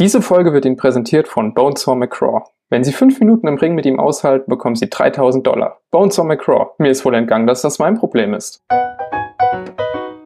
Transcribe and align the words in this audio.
Diese 0.00 0.22
Folge 0.22 0.52
wird 0.52 0.64
Ihnen 0.64 0.76
präsentiert 0.76 1.26
von 1.26 1.54
Bonesaw 1.54 1.96
McCraw. 1.96 2.44
Wenn 2.70 2.84
Sie 2.84 2.92
fünf 2.92 3.18
Minuten 3.18 3.48
im 3.48 3.56
Ring 3.56 3.74
mit 3.74 3.84
ihm 3.84 3.98
aushalten, 3.98 4.48
bekommen 4.48 4.76
Sie 4.76 4.88
3000 4.88 5.44
Dollar. 5.44 5.80
Bonesaw 5.90 6.22
McCraw. 6.22 6.68
Mir 6.78 6.92
ist 6.92 7.04
wohl 7.04 7.16
entgangen, 7.16 7.48
dass 7.48 7.62
das 7.62 7.80
mein 7.80 7.98
Problem 7.98 8.32
ist. 8.32 8.60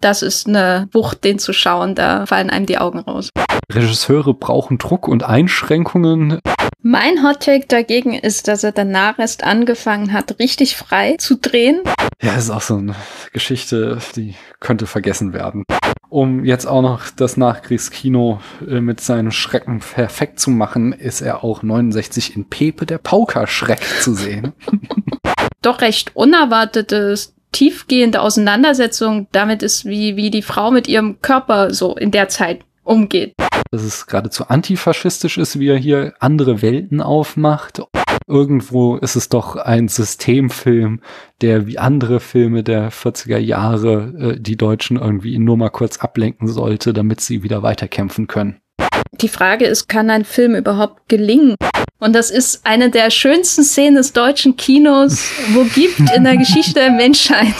Das 0.03 0.21
ist 0.21 0.47
eine 0.47 0.91
Wucht, 0.93 1.25
den 1.25 1.39
zu 1.39 1.55
schauen, 1.55 1.95
da 1.95 2.27
fallen 2.27 2.51
einem 2.51 2.67
die 2.67 2.77
Augen 2.77 2.99
raus. 2.99 3.31
Regisseure 3.73 4.35
brauchen 4.35 4.77
Druck 4.77 5.09
und 5.09 5.25
Einschränkungen. 5.25 6.41
Mein 6.85 7.23
Hottake 7.23 7.67
dagegen 7.69 8.15
ist, 8.15 8.49
dass 8.49 8.65
er 8.65 8.73
danach 8.73 9.21
erst 9.21 9.45
angefangen 9.45 10.13
hat, 10.13 10.41
richtig 10.41 10.77
frei 10.77 11.15
zu 11.17 11.37
drehen. 11.37 11.81
Ja, 12.21 12.35
ist 12.35 12.51
auch 12.51 12.61
so 12.61 12.75
eine 12.75 12.97
Geschichte, 13.33 13.99
die 14.17 14.35
könnte 14.59 14.87
vergessen 14.87 15.33
werden. 15.33 15.63
Um 16.09 16.45
jetzt 16.45 16.67
auch 16.67 16.83
noch 16.83 17.11
das 17.11 17.37
Nachkriegskino 17.37 18.41
äh, 18.69 18.81
mit 18.81 19.01
seinen 19.01 19.31
Schrecken 19.31 19.79
perfekt 19.79 20.41
zu 20.41 20.51
machen, 20.51 20.93
ist 20.93 21.21
er 21.21 21.45
auch 21.45 21.63
69 21.63 22.35
in 22.35 22.47
Pepe 22.47 22.85
der 22.85 22.99
Pauker-Schreck 22.99 23.81
zu 24.01 24.15
sehen. 24.15 24.53
Doch 25.63 25.83
recht 25.83 26.17
unerwartetes, 26.17 27.33
tiefgehende 27.53 28.21
Auseinandersetzung 28.21 29.29
damit 29.31 29.63
ist, 29.63 29.85
wie, 29.85 30.17
wie 30.17 30.31
die 30.31 30.43
Frau 30.43 30.73
mit 30.73 30.89
ihrem 30.89 31.23
Körper 31.23 31.73
so 31.73 31.95
in 31.95 32.11
der 32.11 32.29
Zeit 32.29 32.65
umgeht. 32.83 33.35
Dass 33.73 33.85
es 33.85 34.07
geradezu 34.07 34.49
antifaschistisch 34.49 35.39
ist, 35.39 35.59
wie 35.59 35.69
er 35.69 35.79
hier 35.79 36.13
andere 36.21 36.61
Welten 36.61 37.01
aufmacht. 37.01 37.81
Irgendwo 38.29 38.97
ist 38.97 39.17
es 39.17 39.31
doch 39.31 39.57
ein 39.57 39.89
Systemfilm, 39.89 41.01
der 41.41 41.67
wie 41.67 41.79
andere 41.79 42.21
Filme 42.21 42.63
der 42.63 42.93
40er 42.93 43.39
Jahre 43.39 44.35
äh, 44.37 44.41
die 44.41 44.59
Deutschen 44.59 44.99
irgendwie 44.99 45.39
nur 45.39 45.57
mal 45.57 45.71
kurz 45.71 45.99
ablenken 45.99 46.49
sollte, 46.49 46.93
damit 46.93 47.23
sie 47.23 47.43
wieder 47.43 47.63
weiterkämpfen 47.63 48.27
können. 48.27 48.61
Die 49.23 49.29
Frage 49.29 49.65
ist, 49.65 49.89
kann 49.89 50.11
ein 50.11 50.27
Film 50.27 50.55
überhaupt 50.55 51.09
gelingen? 51.09 51.57
Und 51.99 52.15
das 52.15 52.31
ist 52.31 52.67
eine 52.67 52.91
der 52.91 53.11
schönsten 53.11 53.65
Szenen 53.65 53.97
des 53.97 54.13
deutschen 54.13 54.59
Kinos, 54.59 55.31
wo 55.55 55.65
gibt 55.65 55.99
in 56.15 56.25
der 56.25 56.37
Geschichte 56.37 56.75
der 56.75 56.91
Menschheit. 56.91 57.55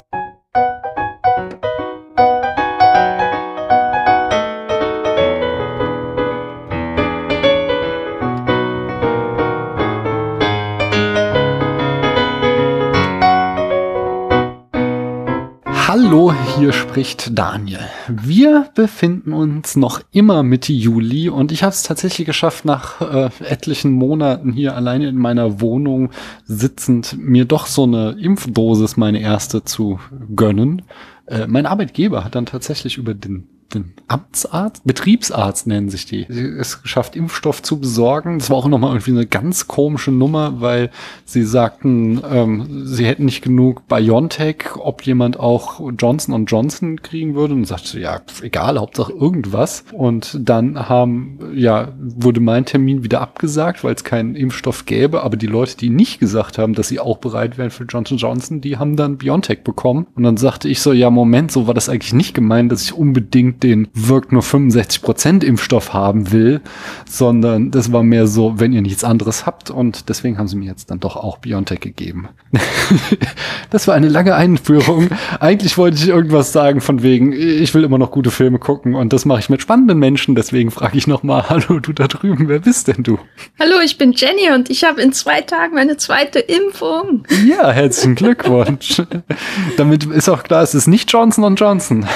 Hallo, 15.95 16.33
hier 16.57 16.73
spricht 16.73 17.39
Daniel. 17.39 17.81
Wir 18.09 18.71
befinden 18.75 19.35
uns 19.35 19.77
noch 19.77 20.01
immer 20.11 20.43
Mitte 20.43 20.73
Juli 20.73 21.29
und 21.29 21.53
ich 21.53 21.63
habe 21.65 21.75
es 21.75 21.83
tatsächlich 21.83 22.27
geschafft, 22.27 22.65
nach 22.65 23.03
äh, 23.03 23.29
etlichen 23.45 23.93
Monaten 23.93 24.55
hier 24.55 24.75
alleine 24.75 25.07
in 25.07 25.19
meiner 25.19 25.61
Wohnung 25.61 26.09
sitzend, 26.47 27.19
mir 27.19 27.45
doch 27.45 27.67
so 27.67 27.83
eine 27.83 28.13
Impfdosis, 28.13 28.97
meine 28.97 29.21
erste, 29.21 29.65
zu 29.65 30.01
gönnen. 30.35 30.81
Äh, 31.27 31.47
mein 31.47 31.67
Arbeitgeber 31.67 32.25
hat 32.25 32.37
dann 32.37 32.47
tatsächlich 32.47 32.97
über 32.97 33.13
den 33.13 33.47
den 33.62 33.62
Amtsarzt, 34.09 34.85
Betriebsarzt 34.85 35.67
nennen 35.67 35.89
sich 35.89 36.07
die. 36.07 36.27
Sie 36.29 36.45
es 36.45 36.83
geschafft, 36.83 37.17
Impfstoff 37.17 37.63
zu 37.63 37.81
besorgen. 37.81 38.39
Das 38.39 38.51
war 38.51 38.59
auch 38.59 38.69
nochmal 38.69 38.91
irgendwie 38.91 39.13
eine 39.13 39.27
ganz 39.27 39.69
komische 39.69 40.11
Nummer, 40.11 40.61
weil 40.61 40.91
sie 41.25 41.45
sagten, 41.45 42.21
ähm, 42.31 42.87
sie 42.87 43.07
hätten 43.07 43.25
nicht 43.25 43.43
genug 43.43 43.89
BioNTech, 43.89 44.77
ob 44.77 45.03
jemand 45.03 45.41
auch 45.41 45.81
Johnson 45.99 46.45
Johnson 46.47 47.01
kriegen 47.01 47.35
würde. 47.35 47.55
Und 47.55 47.65
sagte, 47.67 47.99
ja, 47.99 48.21
egal, 48.43 48.79
Hauptsache 48.79 49.13
irgendwas. 49.13 49.85
Und 49.93 50.39
dann 50.41 50.89
haben, 50.89 51.39
ja, 51.55 51.89
wurde 51.99 52.41
mein 52.41 52.67
Termin 52.67 53.05
wieder 53.05 53.21
abgesagt, 53.21 53.83
weil 53.85 53.95
es 53.95 54.05
keinen 54.05 54.35
Impfstoff 54.35 54.85
gäbe. 54.85 55.23
Aber 55.23 55.37
die 55.37 55.47
Leute, 55.47 55.77
die 55.77 55.91
nicht 55.91 56.21
gesagt 56.21 56.59
haben, 56.59 56.75
dass 56.75 56.89
sie 56.89 57.01
auch 57.01 57.19
bereit 57.19 57.57
wären 57.57 57.71
für 57.71 57.85
Johnson 57.85 58.19
Johnson, 58.19 58.61
die 58.61 58.77
haben 58.77 58.97
dann 58.97 59.17
BioNTech 59.17 59.63
bekommen. 59.65 60.07
Und 60.15 60.23
dann 60.25 60.37
sagte 60.37 60.69
ich 60.69 60.81
so, 60.81 60.93
ja, 60.93 61.09
Moment, 61.09 61.51
so 61.51 61.67
war 61.67 61.75
das 61.75 61.89
eigentlich 61.89 62.13
nicht 62.13 62.35
gemeint, 62.35 62.71
dass 62.71 62.83
ich 62.83 62.93
unbedingt 62.93 63.62
den 63.63 63.89
wirkt 63.95 64.33
nur 64.33 64.43
65% 64.43 65.45
Impfstoff 65.45 65.93
haben 65.93 66.33
will, 66.33 66.61
sondern 67.09 67.71
das 67.71 67.93
war 67.93 68.03
mehr 68.03 68.27
so, 68.27 68.59
wenn 68.59 68.73
ihr 68.73 68.83
nichts 68.83 69.05
anderes 69.05 69.47
habt 69.47 69.71
und 69.71 70.09
deswegen 70.09 70.39
haben 70.39 70.49
sie 70.49 70.57
mir 70.57 70.67
jetzt 70.67 70.91
dann 70.91 71.01
doch 71.01 71.17
auch 71.17 71.39
Biontech 71.39 71.81
gegeben. 71.81 72.29
das 73.71 73.89
war 73.89 73.95
eine 73.95 74.09
lange 74.09 74.35
Einführung. 74.35 75.09
Eigentlich 75.41 75.79
wollte 75.79 75.97
ich 75.97 76.09
irgendwas 76.09 76.53
sagen 76.53 76.81
von 76.81 77.03
wegen, 77.03 77.33
ich 77.33 77.75
will 77.75 77.85
immer 77.85 77.99
noch 77.99 78.11
gute 78.11 78.31
Filme 78.31 78.59
gucken 78.59 78.95
und 78.95 79.13
das 79.13 79.25
mache 79.25 79.41
ich 79.41 79.49
mit 79.49 79.63
spannenden 79.63 79.99
Menschen, 79.99 80.35
deswegen 80.35 80.71
frage 80.71 80.99
ich 80.99 81.07
nochmal, 81.07 81.45
hallo 81.49 81.81
du 81.81 81.93
da 81.93 82.09
drüben, 82.09 82.49
wer 82.49 82.61
bist 82.61 82.89
denn 82.89 83.03
du? 83.03 83.19
Hallo, 83.59 83.77
ich 83.85 83.99
bin 83.99 84.13
Jenny 84.13 84.51
und 84.55 84.71
ich 84.71 84.85
habe 84.85 85.01
in 85.01 85.13
zwei 85.13 85.41
Tagen 85.41 85.75
meine 85.75 85.97
zweite 85.97 86.39
Impfung. 86.41 87.25
Ja, 87.47 87.71
herzlichen 87.71 88.15
Glückwunsch. 88.15 89.03
Damit 89.77 90.05
ist 90.05 90.29
auch 90.29 90.43
klar, 90.43 90.63
es 90.63 90.75
ist 90.75 90.87
nicht 90.87 91.13
Johnson 91.13 91.55
Johnson. 91.57 92.07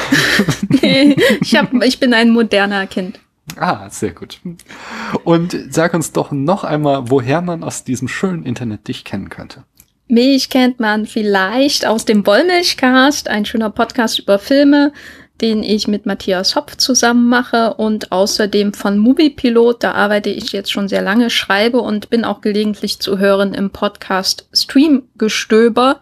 nee, 0.83 1.17
ich, 1.41 1.57
hab, 1.57 1.73
ich 1.83 2.01
bin 2.01 2.15
ein 2.15 2.31
moderner 2.31 2.87
Kind. 2.87 3.21
Ah, 3.57 3.89
sehr 3.91 4.11
gut. 4.11 4.41
Und 5.25 5.57
sag 5.71 5.95
uns 5.95 6.13
doch 6.13 6.33
noch 6.33 6.65
einmal, 6.65 7.11
woher 7.11 7.41
man 7.43 7.63
aus 7.63 7.85
diesem 7.85 8.09
schönen 8.09 8.45
Internet 8.45 8.89
dich 8.89 9.05
kennen 9.05 9.29
könnte. 9.29 9.65
Mich 10.09 10.51
kennt 10.51 10.79
man 10.79 11.07
vielleicht 11.07 11.87
aus 11.87 12.05
dem 12.05 12.27
Wollmilchcast, 12.27 13.29
ein 13.29 13.45
schöner 13.45 13.71
Podcast 13.71 14.19
über 14.19 14.39
Filme, 14.39 14.93
den 15.41 15.63
ich 15.63 15.87
mit 15.87 16.07
Matthias 16.07 16.57
Hopf 16.57 16.77
zusammen 16.77 17.29
mache 17.29 17.75
und 17.75 18.13
außerdem 18.13 18.73
von 18.73 18.99
Moviepilot, 18.99 19.83
da 19.83 19.93
arbeite 19.93 20.31
ich 20.31 20.53
jetzt 20.53 20.73
schon 20.73 20.89
sehr 20.89 21.03
lange, 21.03 21.29
schreibe 21.29 21.81
und 21.81 22.09
bin 22.09 22.25
auch 22.25 22.41
gelegentlich 22.41 23.01
zu 23.01 23.19
hören 23.19 23.53
im 23.53 23.71
Podcast 23.71 24.49
Streamgestöber. 24.53 26.01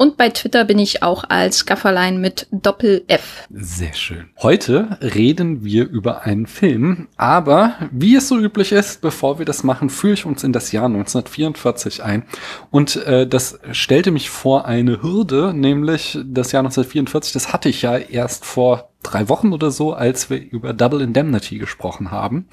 Und 0.00 0.16
bei 0.16 0.30
Twitter 0.30 0.64
bin 0.64 0.78
ich 0.78 1.02
auch 1.02 1.24
als 1.28 1.66
Gafferlein 1.66 2.22
mit 2.22 2.46
Doppel-F. 2.52 3.46
Sehr 3.50 3.92
schön. 3.92 4.30
Heute 4.40 4.96
reden 5.02 5.62
wir 5.62 5.86
über 5.86 6.22
einen 6.22 6.46
Film, 6.46 7.08
aber 7.18 7.74
wie 7.90 8.16
es 8.16 8.26
so 8.26 8.38
üblich 8.38 8.72
ist, 8.72 9.02
bevor 9.02 9.38
wir 9.38 9.44
das 9.44 9.62
machen, 9.62 9.90
führe 9.90 10.14
ich 10.14 10.24
uns 10.24 10.42
in 10.42 10.54
das 10.54 10.72
Jahr 10.72 10.86
1944 10.86 12.02
ein. 12.02 12.22
Und 12.70 12.96
äh, 13.04 13.26
das 13.26 13.58
stellte 13.72 14.10
mich 14.10 14.30
vor 14.30 14.64
eine 14.64 15.02
Hürde, 15.02 15.52
nämlich 15.52 16.18
das 16.24 16.50
Jahr 16.52 16.60
1944, 16.60 17.34
das 17.34 17.52
hatte 17.52 17.68
ich 17.68 17.82
ja 17.82 17.98
erst 17.98 18.46
vor 18.46 18.88
drei 19.02 19.28
Wochen 19.28 19.52
oder 19.52 19.70
so, 19.70 19.92
als 19.92 20.30
wir 20.30 20.40
über 20.40 20.72
Double 20.72 21.00
Indemnity 21.00 21.58
gesprochen 21.58 22.10
haben. 22.10 22.48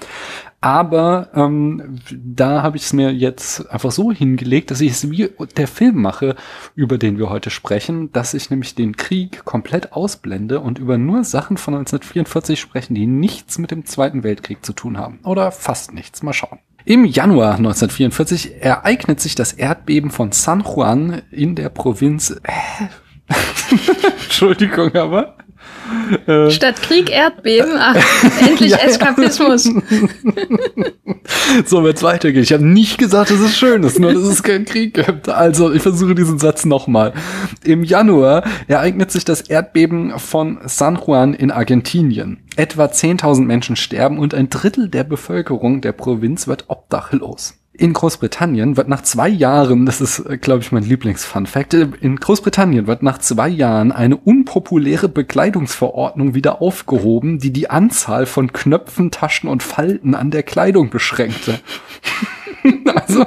Aber 0.60 1.28
ähm, 1.34 2.00
da 2.10 2.62
habe 2.62 2.76
ich 2.76 2.84
es 2.84 2.92
mir 2.92 3.12
jetzt 3.12 3.70
einfach 3.70 3.92
so 3.92 4.10
hingelegt, 4.10 4.72
dass 4.72 4.80
ich 4.80 4.90
es 4.90 5.10
wie 5.10 5.30
der 5.56 5.68
Film 5.68 6.02
mache, 6.02 6.34
über 6.74 6.98
den 6.98 7.16
wir 7.16 7.30
heute 7.30 7.50
sprechen, 7.50 8.10
dass 8.12 8.34
ich 8.34 8.50
nämlich 8.50 8.74
den 8.74 8.96
Krieg 8.96 9.44
komplett 9.44 9.92
ausblende 9.92 10.58
und 10.58 10.78
über 10.78 10.98
nur 10.98 11.22
Sachen 11.22 11.58
von 11.58 11.74
1944 11.74 12.58
sprechen, 12.58 12.96
die 12.96 13.06
nichts 13.06 13.58
mit 13.58 13.70
dem 13.70 13.86
Zweiten 13.86 14.24
Weltkrieg 14.24 14.64
zu 14.64 14.72
tun 14.72 14.98
haben. 14.98 15.20
Oder 15.22 15.52
fast 15.52 15.94
nichts. 15.94 16.24
Mal 16.24 16.32
schauen. 16.32 16.58
Im 16.84 17.04
Januar 17.04 17.56
1944 17.56 18.62
ereignet 18.62 19.20
sich 19.20 19.36
das 19.36 19.52
Erdbeben 19.52 20.10
von 20.10 20.32
San 20.32 20.62
Juan 20.62 21.22
in 21.30 21.54
der 21.54 21.68
Provinz. 21.68 22.30
Äh, 22.42 22.86
Entschuldigung, 24.24 24.94
aber. 24.94 25.36
Statt 26.50 26.82
Krieg 26.82 27.10
Erdbeben, 27.10 27.72
ach, 27.78 27.96
endlich 28.46 28.72
ja, 28.72 28.78
Eskapismus. 28.78 29.70
so 31.64 31.84
wird's 31.84 32.02
weitergehen. 32.02 32.42
Ich 32.42 32.52
habe 32.52 32.64
nicht 32.64 32.98
gesagt, 32.98 33.30
dass 33.30 33.40
es 33.40 33.56
schön 33.56 33.82
ist, 33.82 33.98
nur 33.98 34.12
dass 34.12 34.22
es 34.24 34.42
keinen 34.42 34.64
Krieg 34.64 34.94
gibt. 34.94 35.28
Also, 35.28 35.72
ich 35.72 35.82
versuche 35.82 36.14
diesen 36.14 36.38
Satz 36.38 36.64
nochmal. 36.64 37.12
Im 37.64 37.84
Januar 37.84 38.44
ereignet 38.66 39.10
sich 39.10 39.24
das 39.24 39.42
Erdbeben 39.42 40.18
von 40.18 40.58
San 40.64 40.98
Juan 41.04 41.34
in 41.34 41.50
Argentinien. 41.50 42.38
Etwa 42.56 42.86
10.000 42.86 43.44
Menschen 43.44 43.76
sterben 43.76 44.18
und 44.18 44.34
ein 44.34 44.50
Drittel 44.50 44.88
der 44.88 45.04
Bevölkerung 45.04 45.80
der 45.80 45.92
Provinz 45.92 46.48
wird 46.48 46.64
obdachlos 46.68 47.57
in 47.78 47.92
Großbritannien 47.92 48.76
wird 48.76 48.88
nach 48.88 49.02
zwei 49.02 49.28
Jahren, 49.28 49.86
das 49.86 50.00
ist, 50.00 50.18
äh, 50.18 50.36
glaube 50.36 50.60
ich, 50.60 50.72
mein 50.72 50.82
Lieblingsfun-Fact, 50.82 51.74
äh, 51.74 51.88
in 52.00 52.16
Großbritannien 52.16 52.88
wird 52.88 53.04
nach 53.04 53.18
zwei 53.18 53.48
Jahren 53.48 53.92
eine 53.92 54.16
unpopuläre 54.16 55.08
Bekleidungsverordnung 55.08 56.34
wieder 56.34 56.60
aufgehoben, 56.60 57.38
die 57.38 57.52
die 57.52 57.70
Anzahl 57.70 58.26
von 58.26 58.52
Knöpfen, 58.52 59.12
Taschen 59.12 59.48
und 59.48 59.62
Falten 59.62 60.16
an 60.16 60.32
der 60.32 60.42
Kleidung 60.42 60.90
beschränkte. 60.90 61.60
also, 62.94 63.24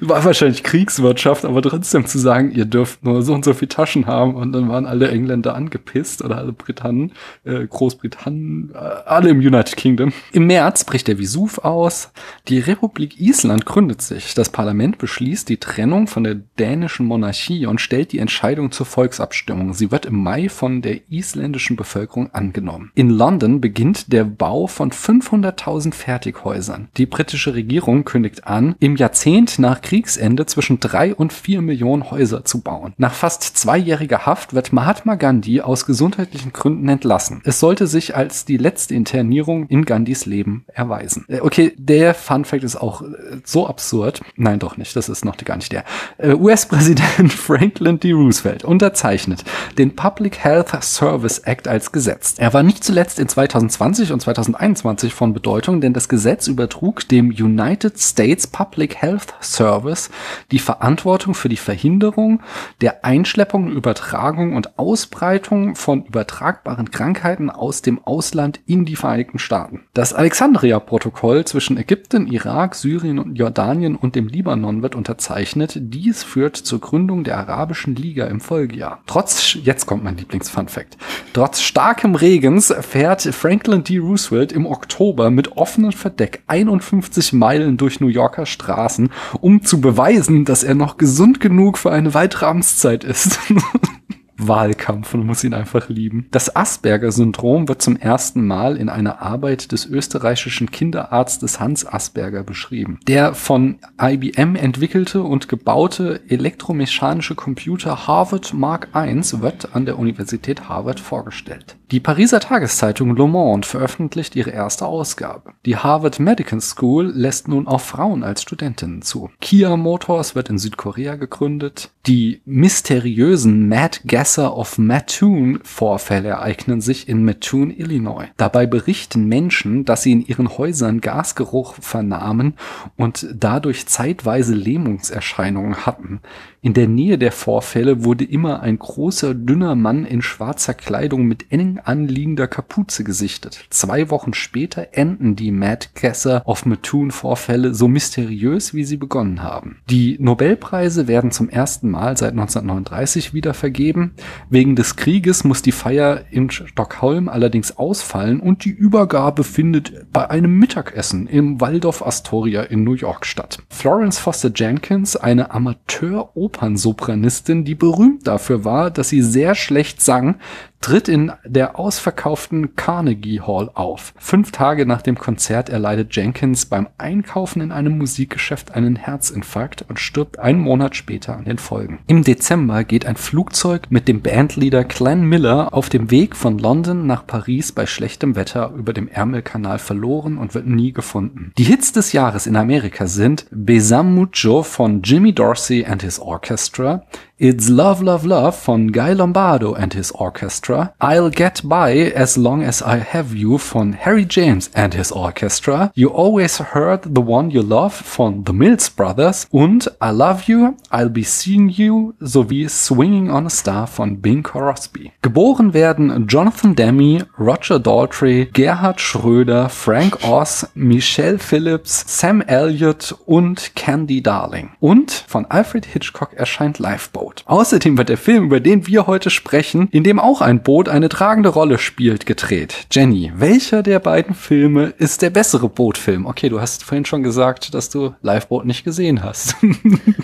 War 0.00 0.24
wahrscheinlich 0.24 0.62
Kriegswirtschaft, 0.62 1.44
aber 1.44 1.62
trotzdem 1.62 2.04
zu 2.06 2.18
sagen, 2.18 2.52
ihr 2.52 2.66
dürft 2.66 3.04
nur 3.04 3.22
so 3.22 3.32
und 3.32 3.44
so 3.44 3.54
viele 3.54 3.70
Taschen 3.70 4.06
haben 4.06 4.34
und 4.34 4.52
dann 4.52 4.68
waren 4.68 4.86
alle 4.86 5.08
Engländer 5.08 5.54
angepisst 5.54 6.22
oder 6.22 6.36
alle 6.36 6.52
Britannen, 6.52 7.12
äh, 7.44 7.66
Großbritannien, 7.66 8.72
äh, 8.74 8.78
alle 8.78 9.30
im 9.30 9.38
United 9.38 9.76
Kingdom. 9.76 10.12
Im 10.32 10.46
März 10.46 10.84
bricht 10.84 11.08
der 11.08 11.18
Vesuv 11.18 11.58
aus. 11.58 12.12
Die 12.48 12.58
Republik 12.58 13.20
Island 13.20 13.64
gründet 13.64 14.02
sich. 14.02 14.34
Das 14.34 14.50
Parlament 14.50 14.98
beschließt 14.98 15.48
die 15.48 15.58
Trennung 15.58 16.08
von 16.08 16.24
der 16.24 16.34
dänischen 16.34 17.06
Monarchie 17.06 17.66
und 17.66 17.80
stellt 17.80 18.12
die 18.12 18.18
Entscheidung 18.18 18.70
zur 18.70 18.86
Volksabstimmung. 18.86 19.72
Sie 19.72 19.90
wird 19.90 20.06
im 20.06 20.22
Mai 20.22 20.48
von 20.48 20.82
der 20.82 21.10
isländischen 21.10 21.76
Bevölkerung 21.76 22.34
angenommen. 22.34 22.90
In 22.94 23.10
London 23.10 23.60
beginnt 23.60 24.12
der 24.12 24.24
Bau 24.24 24.66
von 24.66 24.90
500.000 24.90 25.94
Fertighäusern. 25.94 26.88
Die 26.96 27.06
britische 27.06 27.54
Regierung 27.54 28.04
kündigt 28.04 28.46
an, 28.46 28.74
im 28.80 28.96
Jahrzehnt 28.96 29.53
nach 29.58 29.80
Kriegsende 29.80 30.46
zwischen 30.46 30.80
drei 30.80 31.14
und 31.14 31.32
vier 31.32 31.62
Millionen 31.62 32.10
Häuser 32.10 32.44
zu 32.44 32.60
bauen. 32.60 32.94
Nach 32.96 33.14
fast 33.14 33.42
zweijähriger 33.42 34.26
Haft 34.26 34.54
wird 34.54 34.72
Mahatma 34.72 35.14
Gandhi 35.14 35.60
aus 35.60 35.86
gesundheitlichen 35.86 36.52
Gründen 36.52 36.88
entlassen. 36.88 37.40
Es 37.44 37.60
sollte 37.60 37.86
sich 37.86 38.16
als 38.16 38.44
die 38.44 38.56
letzte 38.56 38.94
Internierung 38.94 39.66
in 39.68 39.84
Gandhis 39.84 40.26
Leben 40.26 40.64
erweisen. 40.72 41.24
Äh, 41.28 41.40
okay, 41.40 41.72
der 41.76 42.14
Fun 42.14 42.44
Fact 42.44 42.64
ist 42.64 42.76
auch 42.76 43.02
äh, 43.02 43.06
so 43.44 43.66
absurd. 43.66 44.20
Nein, 44.36 44.58
doch 44.58 44.76
nicht. 44.76 44.94
Das 44.96 45.08
ist 45.08 45.24
noch 45.24 45.36
gar 45.36 45.56
nicht 45.56 45.72
der. 45.72 45.84
Äh, 46.18 46.34
US-Präsident 46.34 47.32
Franklin 47.32 48.00
D. 48.00 48.12
Roosevelt 48.12 48.64
unterzeichnet 48.64 49.44
den 49.78 49.94
Public 49.96 50.38
Health 50.38 50.70
Service 50.82 51.38
Act 51.40 51.68
als 51.68 51.92
Gesetz. 51.92 52.34
Er 52.38 52.52
war 52.52 52.62
nicht 52.62 52.84
zuletzt 52.84 53.18
in 53.18 53.28
2020 53.28 54.12
und 54.12 54.20
2021 54.20 55.12
von 55.14 55.32
Bedeutung, 55.32 55.80
denn 55.80 55.92
das 55.92 56.08
Gesetz 56.08 56.46
übertrug 56.46 57.08
dem 57.08 57.30
United 57.30 57.98
States 57.98 58.46
Public 58.46 58.96
Health 58.96 59.34
Service 59.44 60.10
die 60.50 60.58
Verantwortung 60.58 61.34
für 61.34 61.48
die 61.48 61.56
Verhinderung 61.56 62.42
der 62.80 63.04
Einschleppung, 63.04 63.70
Übertragung 63.70 64.54
und 64.54 64.78
Ausbreitung 64.78 65.76
von 65.76 66.04
übertragbaren 66.04 66.90
Krankheiten 66.90 67.50
aus 67.50 67.82
dem 67.82 68.02
Ausland 68.04 68.60
in 68.66 68.84
die 68.84 68.96
Vereinigten 68.96 69.38
Staaten. 69.38 69.82
Das 69.94 70.12
Alexandria-Protokoll 70.12 71.44
zwischen 71.44 71.76
Ägypten, 71.76 72.26
Irak, 72.26 72.74
Syrien 72.74 73.18
und 73.18 73.36
Jordanien 73.36 73.96
und 73.96 74.14
dem 74.14 74.28
Libanon 74.28 74.82
wird 74.82 74.94
unterzeichnet. 74.94 75.74
Dies 75.76 76.22
führt 76.22 76.56
zur 76.56 76.80
Gründung 76.80 77.24
der 77.24 77.38
Arabischen 77.38 77.94
Liga 77.94 78.26
im 78.26 78.40
Folgejahr. 78.40 79.00
Trotz, 79.06 79.54
jetzt 79.54 79.86
kommt 79.86 80.04
mein 80.04 80.16
Lieblings-Fun-Fact. 80.16 80.96
Trotz 81.32 81.60
starkem 81.60 82.14
Regens 82.14 82.74
fährt 82.80 83.22
Franklin 83.22 83.84
D. 83.84 83.98
Roosevelt 83.98 84.52
im 84.52 84.66
Oktober 84.66 85.30
mit 85.30 85.56
offenem 85.56 85.92
Verdeck 85.92 86.42
51 86.46 87.32
Meilen 87.32 87.76
durch 87.76 88.00
New 88.00 88.08
Yorker 88.08 88.46
Straßen, 88.46 89.10
um 89.34 89.62
zu 89.62 89.80
beweisen, 89.80 90.44
dass 90.44 90.62
er 90.62 90.74
noch 90.74 90.96
gesund 90.96 91.40
genug 91.40 91.78
für 91.78 91.92
eine 91.92 92.14
weitere 92.14 92.46
Amtszeit 92.46 93.04
ist. 93.04 93.38
Wahlkampf 94.36 95.14
und 95.14 95.26
muss 95.26 95.44
ihn 95.44 95.54
einfach 95.54 95.88
lieben. 95.88 96.26
Das 96.30 96.54
Asperger-Syndrom 96.54 97.68
wird 97.68 97.82
zum 97.82 97.96
ersten 97.96 98.46
Mal 98.46 98.76
in 98.76 98.88
einer 98.88 99.22
Arbeit 99.22 99.72
des 99.72 99.86
österreichischen 99.86 100.70
Kinderarztes 100.70 101.60
Hans 101.60 101.86
Asperger 101.86 102.42
beschrieben. 102.42 102.98
Der 103.06 103.34
von 103.34 103.78
IBM 104.00 104.56
entwickelte 104.56 105.22
und 105.22 105.48
gebaute 105.48 106.20
elektromechanische 106.28 107.34
Computer 107.34 108.06
Harvard 108.06 108.54
Mark 108.54 108.88
I 108.94 109.14
wird 109.40 109.74
an 109.74 109.86
der 109.86 109.98
Universität 109.98 110.68
Harvard 110.68 111.00
vorgestellt. 111.00 111.76
Die 111.90 112.00
Pariser 112.00 112.40
Tageszeitung 112.40 113.14
Le 113.14 113.28
Monde 113.28 113.66
veröffentlicht 113.66 114.34
ihre 114.34 114.50
erste 114.50 114.86
Ausgabe. 114.86 115.52
Die 115.64 115.76
Harvard 115.76 116.18
Medical 116.18 116.60
School 116.60 117.12
lässt 117.14 117.46
nun 117.46 117.68
auch 117.68 117.80
Frauen 117.80 118.24
als 118.24 118.42
Studentinnen 118.42 119.02
zu. 119.02 119.30
Kia 119.40 119.76
Motors 119.76 120.34
wird 120.34 120.50
in 120.50 120.58
Südkorea 120.58 121.16
gegründet. 121.16 121.90
Die 122.06 122.40
mysteriösen 122.46 123.68
Mad 123.68 124.00
Gasser 124.24 124.56
of 124.56 124.78
Mattoon 124.78 125.60
Vorfälle 125.64 126.30
ereignen 126.30 126.80
sich 126.80 127.10
in 127.10 127.26
Mattoon, 127.26 127.70
Illinois. 127.70 128.28
Dabei 128.38 128.64
berichten 128.64 129.26
Menschen, 129.28 129.84
dass 129.84 130.00
sie 130.00 130.12
in 130.12 130.24
ihren 130.24 130.56
Häusern 130.56 131.02
Gasgeruch 131.02 131.74
vernahmen 131.74 132.54
und 132.96 133.26
dadurch 133.34 133.84
zeitweise 133.84 134.54
Lähmungserscheinungen 134.54 135.84
hatten. 135.84 136.20
In 136.64 136.72
der 136.72 136.88
Nähe 136.88 137.18
der 137.18 137.32
Vorfälle 137.32 138.04
wurde 138.04 138.24
immer 138.24 138.60
ein 138.60 138.78
großer, 138.78 139.34
dünner 139.34 139.74
Mann 139.74 140.06
in 140.06 140.22
schwarzer 140.22 140.72
Kleidung 140.72 141.26
mit 141.26 141.52
eng 141.52 141.78
anliegender 141.84 142.48
Kapuze 142.48 143.04
gesichtet. 143.04 143.66
Zwei 143.68 144.08
Wochen 144.08 144.32
später 144.32 144.88
enden 144.92 145.36
die 145.36 145.50
Mad 145.50 145.88
Gasser 145.94 146.40
of 146.46 146.64
Mattoon 146.64 147.10
Vorfälle 147.10 147.74
so 147.74 147.86
mysteriös, 147.86 148.72
wie 148.72 148.84
sie 148.84 148.96
begonnen 148.96 149.42
haben. 149.42 149.76
Die 149.90 150.16
Nobelpreise 150.18 151.06
werden 151.06 151.30
zum 151.30 151.50
ersten 151.50 151.90
Mal 151.90 152.16
seit 152.16 152.30
1939 152.30 153.34
wieder 153.34 153.52
vergeben. 153.52 154.13
Wegen 154.50 154.76
des 154.76 154.96
Krieges 154.96 155.44
muss 155.44 155.62
die 155.62 155.72
Feier 155.72 156.24
in 156.30 156.50
Stockholm 156.50 157.28
allerdings 157.28 157.76
ausfallen 157.76 158.40
und 158.40 158.64
die 158.64 158.70
Übergabe 158.70 159.44
findet 159.44 160.12
bei 160.12 160.30
einem 160.30 160.58
Mittagessen 160.58 161.26
im 161.26 161.60
Waldorf 161.60 162.06
Astoria 162.06 162.62
in 162.62 162.84
New 162.84 162.94
York 162.94 163.26
statt. 163.26 163.58
Florence 163.70 164.18
Foster 164.18 164.50
Jenkins, 164.54 165.16
eine 165.16 165.50
Amateur 165.50 166.36
Opernsopranistin, 166.36 167.64
die 167.64 167.74
berühmt 167.74 168.26
dafür 168.26 168.64
war, 168.64 168.90
dass 168.90 169.08
sie 169.08 169.22
sehr 169.22 169.54
schlecht 169.54 170.00
sang, 170.00 170.36
tritt 170.84 171.08
in 171.08 171.32
der 171.46 171.78
ausverkauften 171.78 172.76
Carnegie 172.76 173.40
Hall 173.40 173.70
auf. 173.72 174.12
Fünf 174.18 174.52
Tage 174.52 174.84
nach 174.84 175.00
dem 175.00 175.16
Konzert 175.16 175.70
erleidet 175.70 176.14
Jenkins 176.14 176.66
beim 176.66 176.88
Einkaufen 176.98 177.62
in 177.62 177.72
einem 177.72 177.96
Musikgeschäft 177.96 178.72
einen 178.74 178.96
Herzinfarkt 178.96 179.86
und 179.88 179.98
stirbt 179.98 180.38
einen 180.38 180.58
Monat 180.58 180.94
später 180.94 181.38
an 181.38 181.46
den 181.46 181.56
Folgen. 181.56 182.00
Im 182.06 182.22
Dezember 182.22 182.84
geht 182.84 183.06
ein 183.06 183.16
Flugzeug 183.16 183.86
mit 183.88 184.08
dem 184.08 184.20
Bandleader 184.20 184.84
Glenn 184.84 185.22
Miller 185.22 185.72
auf 185.72 185.88
dem 185.88 186.10
Weg 186.10 186.36
von 186.36 186.58
London 186.58 187.06
nach 187.06 187.26
Paris 187.26 187.72
bei 187.72 187.86
schlechtem 187.86 188.36
Wetter 188.36 188.70
über 188.76 188.92
dem 188.92 189.08
Ärmelkanal 189.08 189.78
verloren 189.78 190.36
und 190.36 190.54
wird 190.54 190.66
nie 190.66 190.92
gefunden. 190.92 191.50
Die 191.56 191.64
Hits 191.64 191.92
des 191.92 192.12
Jahres 192.12 192.46
in 192.46 192.56
Amerika 192.56 193.06
sind 193.06 193.46
Besam 193.50 194.14
Mucho 194.14 194.62
von 194.62 195.00
Jimmy 195.00 195.32
Dorsey 195.32 195.86
and 195.86 196.02
his 196.02 196.18
Orchestra, 196.18 197.06
It's 197.36 197.68
Love 197.68 198.00
Love 198.00 198.24
Love 198.24 198.54
von 198.54 198.92
Guy 198.92 199.12
Lombardo 199.12 199.74
and 199.74 199.92
his 199.92 200.12
Orchestra, 200.12 200.94
I'll 201.00 201.30
Get 201.30 201.62
By 201.64 202.12
As 202.14 202.36
Long 202.36 202.62
As 202.62 202.80
I 202.80 202.98
Have 202.98 203.34
You 203.34 203.58
von 203.58 203.94
Harry 203.94 204.24
James 204.24 204.70
and 204.72 204.94
his 204.94 205.10
Orchestra, 205.10 205.90
You 205.96 206.10
Always 206.10 206.58
Heard 206.58 207.12
The 207.12 207.20
One 207.20 207.50
You 207.50 207.62
Love 207.62 207.92
von 207.92 208.44
The 208.44 208.52
Mills 208.52 208.88
Brothers 208.88 209.48
und 209.50 209.88
I 210.00 210.10
Love 210.10 210.44
You, 210.46 210.76
I'll 210.92 211.08
Be 211.08 211.24
Seeing 211.24 211.70
You 211.70 212.14
sowie 212.20 212.68
Swinging 212.68 213.32
on 213.32 213.46
a 213.46 213.50
Star 213.50 213.88
von 213.88 214.20
Bing 214.20 214.44
Crosby. 214.44 215.10
Geboren 215.22 215.74
werden 215.74 216.28
Jonathan 216.28 216.76
Demme, 216.76 217.26
Roger 217.36 217.80
Daltrey, 217.80 218.48
Gerhard 218.52 219.00
Schröder, 219.00 219.68
Frank 219.70 220.22
Oz, 220.22 220.68
Michelle 220.76 221.40
Phillips, 221.40 222.04
Sam 222.06 222.42
Elliott 222.42 223.12
und 223.26 223.74
Candy 223.74 224.22
Darling. 224.22 224.70
Und 224.78 225.10
von 225.10 225.46
Alfred 225.46 225.84
Hitchcock 225.86 226.34
erscheint 226.34 226.78
Lifeboat. 226.78 227.23
Boot. 227.24 227.42
Außerdem 227.46 227.96
wird 227.96 228.10
der 228.10 228.18
Film, 228.18 228.44
über 228.44 228.60
den 228.60 228.86
wir 228.86 229.06
heute 229.06 229.30
sprechen, 229.30 229.88
in 229.90 230.04
dem 230.04 230.20
auch 230.20 230.42
ein 230.42 230.62
Boot 230.62 230.90
eine 230.90 231.08
tragende 231.08 231.48
Rolle 231.48 231.78
spielt, 231.78 232.26
gedreht. 232.26 232.86
Jenny, 232.90 233.32
welcher 233.34 233.82
der 233.82 233.98
beiden 233.98 234.34
Filme 234.34 234.92
ist 234.98 235.22
der 235.22 235.30
bessere 235.30 235.70
Bootfilm? 235.70 236.26
Okay, 236.26 236.50
du 236.50 236.60
hast 236.60 236.84
vorhin 236.84 237.06
schon 237.06 237.22
gesagt, 237.22 237.72
dass 237.72 237.88
du 237.88 238.14
Lifeboat 238.20 238.66
nicht 238.66 238.84
gesehen 238.84 239.22
hast. 239.22 239.56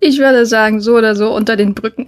ich 0.00 0.18
würde 0.18 0.46
sagen, 0.46 0.80
so 0.80 0.96
oder 0.96 1.16
so 1.16 1.34
unter 1.34 1.56
den 1.56 1.74
Brücken. 1.74 2.06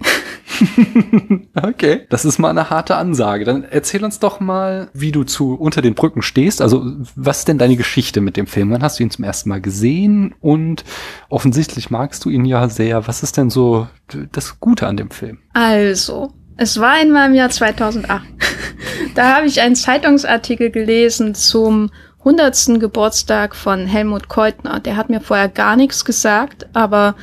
okay, 1.61 2.05
das 2.09 2.25
ist 2.25 2.39
mal 2.39 2.49
eine 2.49 2.69
harte 2.69 2.95
Ansage. 2.95 3.45
Dann 3.45 3.63
erzähl 3.63 4.03
uns 4.03 4.19
doch 4.19 4.39
mal, 4.39 4.89
wie 4.93 5.11
du 5.11 5.23
zu 5.23 5.55
unter 5.55 5.81
den 5.81 5.95
Brücken 5.95 6.21
stehst. 6.21 6.61
Also, 6.61 6.85
was 7.15 7.39
ist 7.39 7.47
denn 7.47 7.57
deine 7.57 7.75
Geschichte 7.75 8.21
mit 8.21 8.37
dem 8.37 8.47
Film? 8.47 8.71
Wann 8.71 8.83
hast 8.83 8.99
du 8.99 9.03
ihn 9.03 9.11
zum 9.11 9.23
ersten 9.23 9.49
Mal 9.49 9.61
gesehen? 9.61 10.35
Und 10.39 10.83
offensichtlich 11.29 11.89
magst 11.89 12.25
du 12.25 12.29
ihn 12.29 12.45
ja 12.45 12.69
sehr. 12.69 13.07
Was 13.07 13.23
ist 13.23 13.37
denn 13.37 13.49
so 13.49 13.87
das 14.31 14.59
Gute 14.59 14.87
an 14.87 14.97
dem 14.97 15.11
Film? 15.11 15.39
Also, 15.53 16.33
es 16.57 16.79
war 16.79 17.01
in 17.01 17.11
meinem 17.11 17.33
Jahr 17.33 17.49
2008. 17.49 18.23
da 19.15 19.35
habe 19.35 19.47
ich 19.47 19.61
einen 19.61 19.75
Zeitungsartikel 19.75 20.69
gelesen 20.71 21.33
zum 21.33 21.89
100. 22.29 22.79
Geburtstag 22.79 23.55
von 23.55 23.87
Helmut 23.87 24.29
Keutner. 24.29 24.79
Der 24.79 24.97
hat 24.97 25.09
mir 25.09 25.19
vorher 25.19 25.49
gar 25.49 25.75
nichts 25.75 26.05
gesagt, 26.05 26.67
aber 26.73 27.15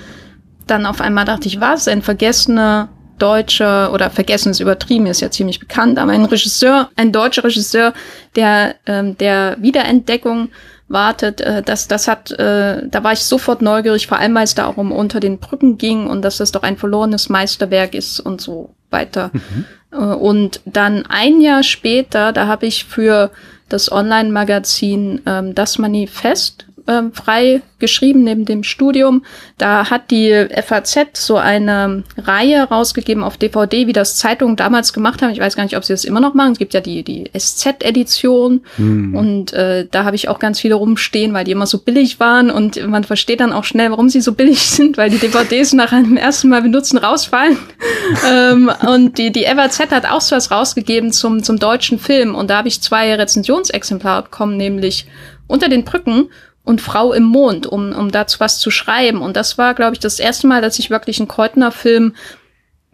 dann 0.67 0.85
auf 0.85 1.01
einmal 1.01 1.25
dachte 1.25 1.47
ich, 1.47 1.61
was? 1.61 1.87
Ein 1.87 2.03
vergessener 2.03 2.89
deutscher 3.19 3.93
oder 3.93 4.11
vergessen 4.11 4.51
ist 4.51 4.61
übertrieben, 4.61 5.07
ist 5.07 5.21
ja 5.21 5.31
ziemlich 5.31 5.61
bekannt, 5.61 5.99
aber 5.99 6.13
ein 6.13 6.25
Regisseur, 6.25 6.91
ein 6.97 7.13
deutscher 7.13 7.45
Regisseur, 7.45 7.95
der 8.35 8.75
ähm, 8.87 9.17
der 9.17 9.57
Wiederentdeckung 9.61 10.49
wartet, 10.89 11.41
äh, 11.41 11.63
das, 11.63 11.89
das 11.89 12.09
hat, 12.09 12.33
äh, 12.33 12.87
da 12.87 13.05
war 13.05 13.13
ich 13.13 13.21
sofort 13.21 13.63
neugierig, 13.63 14.09
vor 14.09 14.19
allem 14.19 14.35
weil 14.35 14.45
es 14.45 14.55
da 14.55 14.67
auch 14.67 14.77
um 14.77 14.93
unter 14.93 15.21
den 15.21 15.39
Brücken 15.39 15.79
ging 15.79 16.09
und 16.09 16.23
dass 16.23 16.39
das 16.39 16.53
doch 16.53 16.63
ein 16.63 16.77
verlorenes 16.77 17.29
Meisterwerk 17.29 17.95
ist 17.95 18.21
und 18.21 18.41
so 18.41 18.75
weiter. 18.91 19.31
Mhm. 19.33 19.65
Äh, 19.93 19.97
und 19.97 20.61
dann 20.67 21.07
ein 21.07 21.41
Jahr 21.41 21.63
später, 21.63 22.33
da 22.33 22.49
habe 22.49 22.67
ich 22.67 22.85
für 22.85 23.31
das 23.69 23.91
Online-Magazin 23.91 25.23
ähm, 25.27 25.55
Das 25.55 25.79
Manifest 25.79 26.67
ähm, 26.89 27.13
frei 27.13 27.63
geschrieben 27.79 28.25
neben 28.25 28.45
dem 28.45 28.63
Studium. 28.63 29.25
Da 29.59 29.91
hat 29.91 30.11
die 30.11 30.47
FAZ 30.65 30.97
so 31.15 31.37
eine 31.37 32.05
Reihe 32.17 32.63
rausgegeben 32.65 33.23
auf 33.23 33.37
DVD, 33.37 33.87
wie 33.87 33.93
das 33.93 34.17
Zeitungen 34.17 34.57
damals 34.57 34.93
gemacht 34.93 35.21
haben. 35.21 35.31
Ich 35.31 35.41
weiß 35.41 35.57
gar 35.57 35.65
nicht, 35.65 35.77
ob 35.77 35.85
sie 35.85 35.93
das 35.93 36.05
immer 36.05 36.21
noch 36.21 36.35
machen. 36.35 36.53
Es 36.53 36.59
gibt 36.59 36.75
ja 36.75 36.81
die, 36.81 37.03
die 37.03 37.31
SZ-Edition 37.37 38.63
hm. 38.77 39.15
und 39.15 39.53
äh, 39.53 39.87
da 39.91 40.05
habe 40.05 40.17
ich 40.17 40.29
auch 40.29 40.39
ganz 40.39 40.61
viele 40.61 40.77
rumstehen, 40.77 41.35
weil 41.35 41.45
die 41.45 41.53
immer 41.53 41.67
so 41.67 41.79
billig 41.79 42.19
waren 42.19 42.51
und 42.51 42.85
man 42.87 43.05
versteht 43.05 43.41
dann 43.41 43.53
auch 43.53 43.65
schnell, 43.65 43.91
warum 43.91 44.09
sie 44.09 44.21
so 44.21 44.33
billig 44.33 44.61
sind, 44.71 44.97
weil 44.97 45.11
die 45.11 45.19
DVDs 45.19 45.75
nach 45.75 45.93
einem 45.93 46.17
ersten 46.17 46.49
Mal 46.49 46.63
benutzen 46.63 46.97
rausfallen. 46.99 47.59
ähm, 48.31 48.71
und 48.87 49.19
die, 49.19 49.33
die 49.33 49.45
FAZ 49.45 49.91
hat 49.91 50.11
auch 50.11 50.21
so 50.21 50.35
was 50.35 50.51
rausgegeben 50.51 51.13
zum, 51.13 51.43
zum 51.43 51.59
deutschen 51.59 51.99
Film 51.99 52.35
und 52.35 52.49
da 52.49 52.59
habe 52.59 52.69
ich 52.69 52.81
zwei 52.81 53.15
Rezensionsexemplare 53.15 54.23
bekommen, 54.25 54.57
nämlich 54.57 55.07
unter 55.47 55.69
den 55.69 55.85
Brücken 55.85 56.29
und 56.67 56.81
Frau 56.81 57.13
im 57.13 57.23
Mond, 57.23 57.67
um, 57.67 57.93
um 57.93 58.11
dazu 58.11 58.41
was 58.41 58.59
zu 58.59 58.71
schreiben. 58.71 59.23
Und 59.23 59.37
das 59.37 59.57
war, 59.57 59.73
glaube 59.73 59.95
ich, 59.95 60.01
das 60.01 60.19
erste 60.19 60.49
Mal, 60.49 60.61
dass 60.61 60.81
ich 60.81 60.91
wirklich 60.91 61.21
einen 61.21 61.29
Keutner-Film 61.29 62.15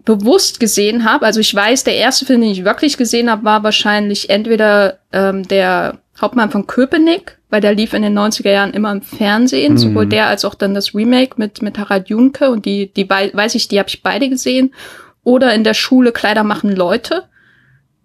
bewusst 0.05 0.61
gesehen 0.61 1.05
habe. 1.05 1.25
Also 1.25 1.41
ich 1.41 1.55
weiß, 1.55 1.83
der 1.85 1.97
erste 1.97 2.27
Film, 2.27 2.43
den 2.43 2.51
ich 2.51 2.65
wirklich 2.65 2.99
gesehen 2.99 3.31
habe, 3.31 3.45
war 3.45 3.63
wahrscheinlich 3.63 4.29
entweder 4.29 4.99
ähm, 5.13 5.49
der 5.49 5.99
Hauptmann 6.21 6.51
von 6.51 6.67
Köpenick, 6.67 7.39
weil 7.49 7.63
der 7.63 7.75
lief 7.75 7.95
in 7.95 8.03
den 8.03 8.19
90er 8.19 8.51
Jahren 8.51 8.75
immer 8.75 8.93
im 8.93 9.01
Fernsehen, 9.01 9.75
mhm. 9.75 9.79
sowohl 9.79 10.07
der 10.07 10.27
als 10.27 10.45
auch 10.45 10.55
dann 10.55 10.75
das 10.75 10.95
Remake 10.95 11.37
mit, 11.39 11.63
mit 11.63 11.79
Harald 11.79 12.11
Junke 12.11 12.51
und 12.51 12.67
die, 12.67 12.93
die 12.93 13.09
weiß 13.09 13.55
ich, 13.55 13.69
die 13.69 13.79
habe 13.79 13.89
ich 13.89 14.03
beide 14.03 14.29
gesehen. 14.29 14.75
Oder 15.25 15.55
in 15.55 15.65
der 15.65 15.75
Schule 15.75 16.13
Kleider 16.13 16.45
machen 16.45 16.77
Leute, 16.77 17.25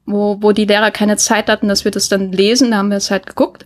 wo, 0.06 0.38
wo 0.40 0.54
die 0.54 0.66
Lehrer 0.66 0.92
keine 0.92 1.18
Zeit 1.18 1.50
hatten, 1.50 1.68
dass 1.68 1.84
wir 1.84 1.92
das 1.92 2.08
dann 2.08 2.32
lesen, 2.32 2.72
da 2.72 2.78
haben 2.78 2.90
wir 2.90 2.98
es 2.98 3.12
halt 3.12 3.26
geguckt. 3.26 3.66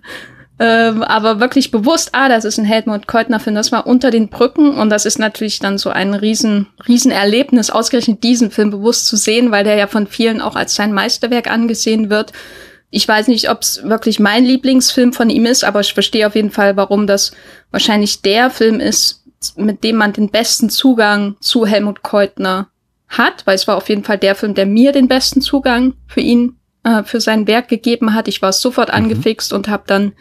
Ähm, 0.64 1.02
aber 1.02 1.40
wirklich 1.40 1.72
bewusst, 1.72 2.10
ah, 2.12 2.30
das 2.30 2.46
ist 2.46 2.60
ein 2.60 2.66
Helmut 2.66 3.08
Keutner-Film, 3.08 3.56
das 3.56 3.72
war 3.72 3.88
unter 3.88 4.12
den 4.12 4.30
Brücken 4.30 4.76
und 4.78 4.92
das 4.92 5.08
ist 5.08 5.18
natürlich 5.18 5.58
dann 5.58 5.80
so 5.80 5.90
ein 5.90 6.14
riesen, 6.14 6.68
riesen 6.88 7.10
Erlebnis, 7.10 7.72
ausgerechnet 7.72 8.24
diesen 8.24 8.52
Film 8.52 8.70
bewusst 8.70 9.08
zu 9.08 9.16
sehen, 9.16 9.50
weil 9.50 9.64
der 9.64 9.74
ja 9.74 9.88
von 9.88 10.06
vielen 10.06 10.40
auch 10.40 10.56
als 10.56 10.76
sein 10.76 10.94
Meisterwerk 10.94 11.50
angesehen 11.50 12.12
wird. 12.12 12.32
Ich 12.92 13.08
weiß 13.08 13.28
nicht, 13.28 13.50
ob 13.50 13.64
es 13.64 13.82
wirklich 13.86 14.20
mein 14.20 14.46
Lieblingsfilm 14.46 15.14
von 15.14 15.32
ihm 15.32 15.48
ist, 15.48 15.64
aber 15.64 15.80
ich 15.80 15.96
verstehe 15.96 16.28
auf 16.28 16.36
jeden 16.36 16.52
Fall, 16.52 16.78
warum 16.78 17.08
das 17.08 17.32
wahrscheinlich 17.72 18.22
der 18.22 18.52
Film 18.52 18.80
ist, 18.80 19.24
mit 19.56 19.84
dem 19.84 19.96
man 19.96 20.14
den 20.14 20.30
besten 20.30 20.70
Zugang 20.70 21.38
zu 21.40 21.66
Helmut 21.66 22.04
Keutner 22.04 22.70
hat, 23.10 23.48
weil 23.48 23.56
es 23.56 23.68
war 23.68 23.78
auf 23.78 23.90
jeden 23.90 24.04
Fall 24.04 24.20
der 24.20 24.36
Film, 24.36 24.54
der 24.54 24.68
mir 24.68 24.92
den 24.92 25.08
besten 25.08 25.42
Zugang 25.42 25.96
für 26.06 26.22
ihn, 26.22 26.58
äh, 26.84 27.02
für 27.02 27.20
sein 27.20 27.48
Werk 27.48 27.68
gegeben 27.68 28.14
hat. 28.14 28.28
Ich 28.28 28.44
war 28.44 28.54
sofort 28.54 28.90
mhm. 28.90 28.94
angefixt 28.94 29.54
und 29.54 29.68
habe 29.68 29.86
dann 29.88 30.12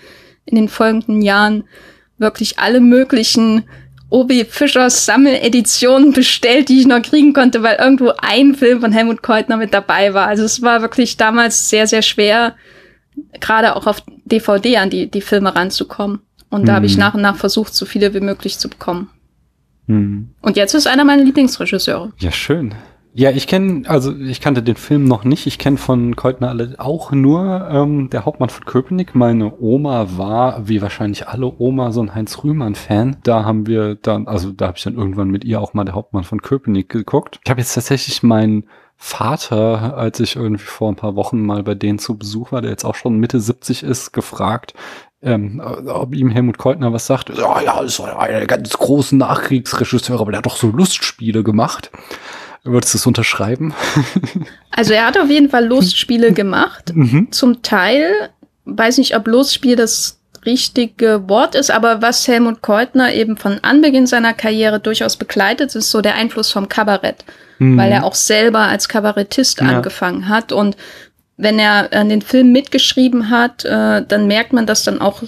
in 0.47 0.57
den 0.57 0.69
folgenden 0.69 1.23
Jahren 1.23 1.65
wirklich 2.19 2.59
alle 2.59 2.81
möglichen 2.81 3.65
Obi 4.11 4.45
Fischers 4.45 5.07
Sammeleditionen 5.07 6.13
bestellt, 6.15 6.69
die 6.69 6.81
ich 6.81 6.87
noch 6.87 7.03
kriegen 7.03 7.33
konnte, 7.33 7.63
weil 7.63 7.77
irgendwo 7.77 8.13
ein 8.19 8.55
Film 8.55 8.81
von 8.81 8.93
Helmut 8.93 9.23
Keutner 9.23 9.57
mit 9.57 9.73
dabei 9.73 10.15
war. 10.15 10.27
Also 10.27 10.45
es 10.45 10.63
war 10.63 10.83
wirklich 10.83 11.17
damals 11.17 11.71
sehr, 11.71 11.87
sehr 11.87 12.03
schwer, 12.03 12.57
gerade 13.41 13.77
auch 13.77 13.87
auf 13.87 14.03
DVD 14.25 14.79
an 14.79 14.91
die, 14.91 15.11
die 15.11 15.21
Filme 15.21 15.55
ranzukommen. 15.55 16.21
Und 16.51 16.67
da 16.67 16.75
habe 16.75 16.87
ich 16.87 16.95
mhm. 16.95 17.01
nach 17.01 17.15
und 17.15 17.23
nach 17.23 17.37
versucht, 17.37 17.75
so 17.75 17.87
viele 17.87 18.13
wie 18.13 18.21
möglich 18.21 18.59
zu 18.59 18.69
bekommen. 18.69 19.09
Mhm. 19.87 20.31
Und 20.43 20.57
jetzt 20.57 20.75
ist 20.75 20.89
einer 20.89 21.05
meiner 21.05 21.23
Lieblingsregisseure. 21.23 22.13
Ja, 22.19 22.33
schön. 22.33 22.75
Ja, 23.13 23.31
ich 23.31 23.49
kenne, 23.49 23.89
also 23.89 24.15
ich 24.15 24.41
kannte 24.41 24.63
den 24.63 24.77
Film 24.77 25.05
noch 25.05 25.25
nicht. 25.25 25.47
Ich 25.47 25.59
kenne 25.59 25.79
von 25.79 26.15
Keutner 26.15 26.49
alle 26.49 26.77
auch 26.79 27.11
nur 27.11 27.69
ähm, 27.69 28.09
der 28.09 28.25
Hauptmann 28.25 28.51
von 28.51 28.65
Köpenick. 28.65 29.17
Meine 29.17 29.53
Oma 29.61 30.17
war, 30.17 30.69
wie 30.69 30.81
wahrscheinlich 30.81 31.27
alle 31.27 31.53
Oma, 31.59 31.91
so 31.91 32.03
ein 32.03 32.15
Heinz 32.15 32.45
Rühmann-Fan. 32.45 33.17
Da 33.25 33.45
haben 33.45 33.67
wir 33.67 33.97
dann, 33.97 34.29
also 34.29 34.53
da 34.53 34.69
habe 34.69 34.79
ich 34.79 34.85
dann 34.85 34.95
irgendwann 34.95 35.29
mit 35.29 35.45
ihr 35.45 35.61
auch 35.61 35.75
mal 35.75 35.85
der 35.85 35.95
Hauptmann 35.95 36.23
von 36.23 36.41
Köpenick 36.41 36.89
geguckt. 36.89 37.41
Ich 37.45 37.51
habe 37.51 37.61
jetzt 37.61 37.75
tatsächlich 37.75 38.23
meinen 38.23 38.69
Vater, 38.97 39.97
als 39.97 40.21
ich 40.21 40.37
irgendwie 40.37 40.65
vor 40.65 40.93
ein 40.93 40.97
paar 40.97 41.17
Wochen 41.17 41.41
mal 41.41 41.65
bei 41.65 41.75
denen 41.75 41.99
zu 41.99 42.17
Besuch 42.17 42.53
war, 42.53 42.61
der 42.61 42.71
jetzt 42.71 42.85
auch 42.85 42.95
schon 42.95 43.19
Mitte 43.19 43.41
70 43.41 43.83
ist, 43.83 44.13
gefragt, 44.13 44.75
ähm, 45.23 45.61
ob 45.87 46.15
ihm 46.15 46.31
Helmut 46.31 46.59
Keutner 46.59 46.93
was 46.93 47.07
sagt. 47.07 47.31
Ja, 47.31 47.61
ja, 47.61 47.81
ist 47.81 48.01
einer 48.01 48.39
der 48.39 48.47
ganz 48.47 48.71
großen 48.71 49.19
Nachkriegsregisseure, 49.19 50.21
aber 50.21 50.33
der 50.33 50.39
hat 50.39 50.47
doch 50.47 50.57
so 50.57 50.69
Lustspiele 50.69 51.43
gemacht. 51.43 51.91
Würdest 52.65 52.95
du 52.95 52.99
es 52.99 53.07
unterschreiben? 53.07 53.75
also 54.71 54.93
er 54.93 55.07
hat 55.07 55.19
auf 55.19 55.31
jeden 55.31 55.49
Fall 55.49 55.67
Lustspiele 55.67 56.33
gemacht. 56.33 56.93
Mhm. 57.01 57.33
Zum 57.33 57.63
Teil, 57.63 58.31
weiß 58.65 58.99
nicht, 58.99 59.17
ob 59.17 59.27
Lustspiel 59.27 59.77
das 59.77 60.21
richtige 60.45 61.29
Wort 61.29 61.55
ist, 61.55 61.71
aber 61.71 62.03
was 62.03 62.27
Helmut 62.27 62.63
Keutner 62.63 63.13
eben 63.15 63.37
von 63.37 63.59
Anbeginn 63.63 64.07
seiner 64.07 64.35
Karriere 64.35 64.81
durchaus 64.81 65.17
begleitet, 65.17 65.75
ist 65.75 65.91
so 65.91 66.01
der 66.01 66.15
Einfluss 66.15 66.51
vom 66.51 66.69
Kabarett, 66.69 67.25
mhm. 67.59 67.79
weil 67.79 67.93
er 67.93 68.05
auch 68.05 68.15
selber 68.15 68.61
als 68.61 68.89
Kabarettist 68.89 69.61
ja. 69.61 69.69
angefangen 69.69 70.29
hat 70.29 70.53
und 70.53 70.77
wenn 71.37 71.59
er 71.59 71.93
an 71.93 72.11
den 72.11 72.21
Film 72.21 72.53
mitgeschrieben 72.53 73.31
hat, 73.31 73.65
äh, 73.65 74.05
dann 74.07 74.27
merkt 74.27 74.53
man 74.53 74.67
das 74.67 74.85
dann 74.85 75.01
auch 75.01 75.23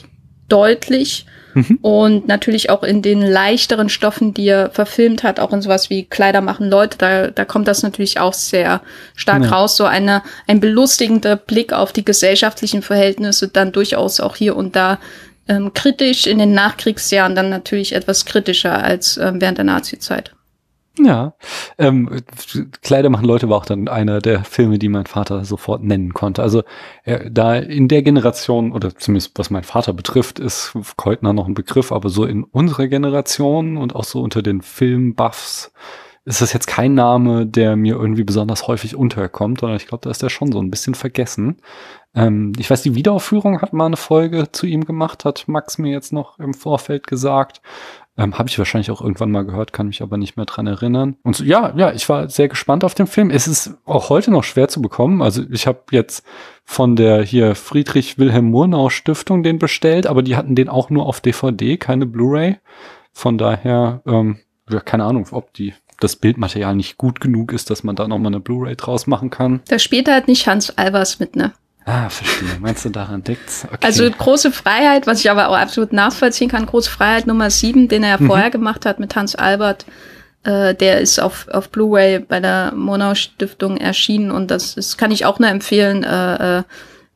deutlich, 0.49 1.27
Mhm. 1.55 1.79
Und 1.83 2.29
natürlich 2.29 2.71
auch 2.71 2.83
in 2.83 3.03
den 3.03 3.23
leichteren 3.23 3.89
Stoffen, 3.89 4.35
die 4.35 4.49
er 4.49 4.71
verfilmt 4.71 5.23
hat, 5.23 5.41
auch 5.41 5.53
in 5.53 5.63
sowas 5.63 5.91
wie 5.91 6.05
Kleider 6.05 6.41
machen 6.41 6.71
Leute, 6.71 6.99
da, 6.99 7.29
da 7.29 7.45
kommt 7.45 7.69
das 7.69 7.83
natürlich 7.83 8.19
auch 8.19 8.33
sehr 8.33 8.83
stark 9.15 9.45
ja. 9.45 9.51
raus. 9.51 9.77
So 9.77 9.85
eine, 9.85 10.23
ein 10.47 10.61
belustigender 10.61 11.37
Blick 11.37 11.73
auf 11.73 11.93
die 11.93 12.05
gesellschaftlichen 12.05 12.83
Verhältnisse, 12.83 13.49
dann 13.49 13.73
durchaus 13.73 14.21
auch 14.21 14.37
hier 14.37 14.57
und 14.57 14.77
da 14.77 14.99
ähm, 15.49 15.73
kritisch, 15.75 16.27
in 16.27 16.39
den 16.39 16.53
Nachkriegsjahren 16.53 17.35
dann 17.35 17.49
natürlich 17.49 17.95
etwas 17.95 18.25
kritischer 18.25 18.83
als 18.83 19.17
ähm, 19.17 19.41
während 19.41 19.59
der 19.59 19.65
Nazi-Zeit. 19.65 20.33
Ja, 20.99 21.35
ähm, 21.79 22.21
Kleider 22.83 23.09
machen 23.09 23.25
Leute 23.25 23.49
war 23.49 23.57
auch 23.57 23.65
dann 23.65 23.89
einer 23.89 24.21
der 24.21 24.45
Filme, 24.45 24.79
die 24.79 24.91
mein 24.91 25.07
Vater 25.07 25.43
sofort 25.45 25.83
nennen 25.83 26.13
konnte. 26.13 26.43
Also 26.43 26.65
äh, 27.05 27.31
da 27.31 27.57
in 27.57 27.89
der 27.89 28.03
Generation, 28.03 28.73
oder 28.73 28.95
zumindest 28.95 29.39
was 29.39 29.49
mein 29.49 29.65
Vater 29.65 29.95
betrifft, 29.95 30.39
ist 30.39 30.75
Keutner 30.99 31.33
noch 31.33 31.49
ein 31.49 31.55
Begriff, 31.55 31.93
aber 31.93 32.11
so 32.11 32.27
in 32.27 32.45
unserer 32.45 32.89
Generation 32.89 33.79
und 33.79 33.95
auch 33.97 34.05
so 34.05 34.21
unter 34.21 34.43
den 34.43 34.61
Filmbuffs 34.61 35.73
ist 36.25 36.41
das 36.41 36.53
jetzt 36.53 36.69
kein 36.69 36.95
Name, 36.95 37.47
der 37.47 37.75
mir 37.75 37.97
irgendwie 37.97 38.23
besonders 38.23 38.69
häufig 38.69 38.95
unterkommt, 38.95 39.61
sondern 39.61 39.77
ich 39.77 39.89
glaube, 39.89 40.03
da 40.03 40.11
ist 40.11 40.23
der 40.23 40.29
schon 40.29 40.53
so 40.53 40.61
ein 40.61 40.71
bisschen 40.71 40.95
vergessen. 40.95 41.57
Ähm, 42.15 42.53
ich 42.59 42.71
weiß, 42.71 42.83
die 42.83 42.95
Wiederaufführung 42.95 43.61
hat 43.61 43.73
mal 43.73 43.87
eine 43.87 43.97
Folge 43.97 44.53
zu 44.53 44.67
ihm 44.67 44.85
gemacht, 44.85 45.25
hat 45.25 45.49
Max 45.49 45.79
mir 45.79 45.91
jetzt 45.91 46.13
noch 46.13 46.39
im 46.39 46.55
Vorfeld 46.55 47.07
gesagt. 47.09 47.61
Ähm, 48.19 48.39
Habe 48.39 48.49
ich 48.49 48.59
wahrscheinlich 48.59 48.91
auch 48.91 49.01
irgendwann 49.01 49.31
mal 49.31 49.45
gehört, 49.45 49.73
kann 49.73 49.87
mich 49.87 50.03
aber 50.03 50.19
nicht 50.19 50.37
mehr 50.37 50.45
dran 50.45 50.67
erinnern. 50.67 51.17
Und 51.23 51.37
so, 51.37 51.45
ja, 51.45 51.73
ja, 51.77 51.93
ich 51.93 52.09
war 52.11 52.29
sehr 52.29 52.49
gespannt 52.49 52.85
auf 52.85 52.95
den 52.95 53.07
Film. 53.07 53.31
Es 53.31 53.47
ist 53.47 53.79
auch 53.87 54.11
heute 54.11 54.31
noch 54.31 54.45
schwer 54.45 54.69
zu 54.69 54.83
bekommen. 54.83 55.23
Also 55.23 55.43
ich 55.51 55.67
habe 55.67 55.81
jetzt 55.93 56.23
von 56.65 56.95
der 56.95 57.23
hier 57.23 57.55
Friedrich 57.55 58.19
Wilhelm 58.19 58.47
Murnau 58.51 58.91
Stiftung 58.91 59.43
den 59.43 59.59
bestellt, 59.59 60.07
aber 60.07 60.23
die 60.23 60.37
hatten 60.37 60.55
den 60.55 60.69
auch 60.69 60.91
nur 60.91 61.07
auf 61.07 61.21
DVD, 61.23 61.79
keine 61.79 62.05
Blu-ray. 62.05 62.59
Von 63.13 63.39
daher, 63.39 64.03
ähm, 64.07 64.39
ja, 64.69 64.81
keine 64.81 65.05
Ahnung, 65.05 65.27
ob 65.31 65.55
die 65.55 65.73
das 65.99 66.17
Bildmaterial 66.17 66.75
nicht 66.75 66.99
gut 66.99 67.21
genug 67.21 67.53
ist, 67.53 67.71
dass 67.71 67.85
man 67.85 67.97
da 67.97 68.09
nochmal 68.09 68.33
eine 68.33 68.41
Blu-ray 68.41 68.77
draus 68.77 69.07
machen 69.07 69.31
kann. 69.31 69.61
Da 69.69 69.79
spielt 69.79 70.09
halt 70.09 70.29
nicht 70.29 70.47
Hans 70.47 70.77
Albers 70.77 71.19
mit, 71.19 71.37
ne? 71.37 71.53
Ah, 71.85 72.09
verstehe. 72.09 72.59
Meinst 72.61 72.85
du 72.85 72.91
daran 72.91 73.23
liegt's? 73.27 73.67
Okay. 73.67 73.79
Also 73.83 74.09
große 74.09 74.53
Freiheit, 74.53 75.07
was 75.07 75.21
ich 75.21 75.31
aber 75.31 75.49
auch 75.49 75.57
absolut 75.57 75.93
nachvollziehen 75.93 76.49
kann, 76.49 76.67
große 76.67 76.91
Freiheit 76.91 77.27
Nummer 77.27 77.51
sieben, 77.51 77.89
den 77.89 78.05
er 78.05 78.11
ja 78.11 78.17
mhm. 78.21 78.27
vorher 78.27 78.51
gemacht 78.51 78.87
hat 78.87 79.01
mit 79.01 79.17
Hans 79.17 79.35
Albert, 79.35 79.85
äh, 80.45 80.75
der 80.75 81.01
ist 81.01 81.19
auf, 81.21 81.49
auf 81.49 81.71
Blu-ray 81.71 82.21
bei 82.21 82.41
der 82.41 82.73
Monau 82.75 83.15
Stiftung 83.15 83.77
erschienen 83.77 84.31
und 84.31 84.51
das 84.51 84.77
ist, 84.77 84.97
kann 84.97 85.11
ich 85.11 85.25
auch 85.25 85.39
nur 85.39 85.49
empfehlen. 85.49 86.05
Äh, 86.05 86.59
äh, 86.59 86.63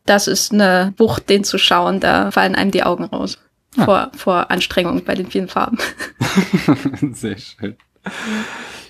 das 0.04 0.28
ist 0.28 0.52
eine 0.52 0.94
Wucht, 0.96 1.28
den 1.28 1.44
zu 1.44 1.58
schauen, 1.58 2.00
da 2.00 2.30
fallen 2.30 2.54
einem 2.54 2.70
die 2.70 2.84
Augen 2.84 3.04
raus. 3.04 3.38
Ah. 3.76 3.84
Vor, 3.84 4.10
vor 4.16 4.50
Anstrengung 4.50 5.04
bei 5.04 5.14
den 5.14 5.30
vielen 5.30 5.48
Farben. 5.48 5.78
Sehr 7.12 7.36
schön. 7.38 7.76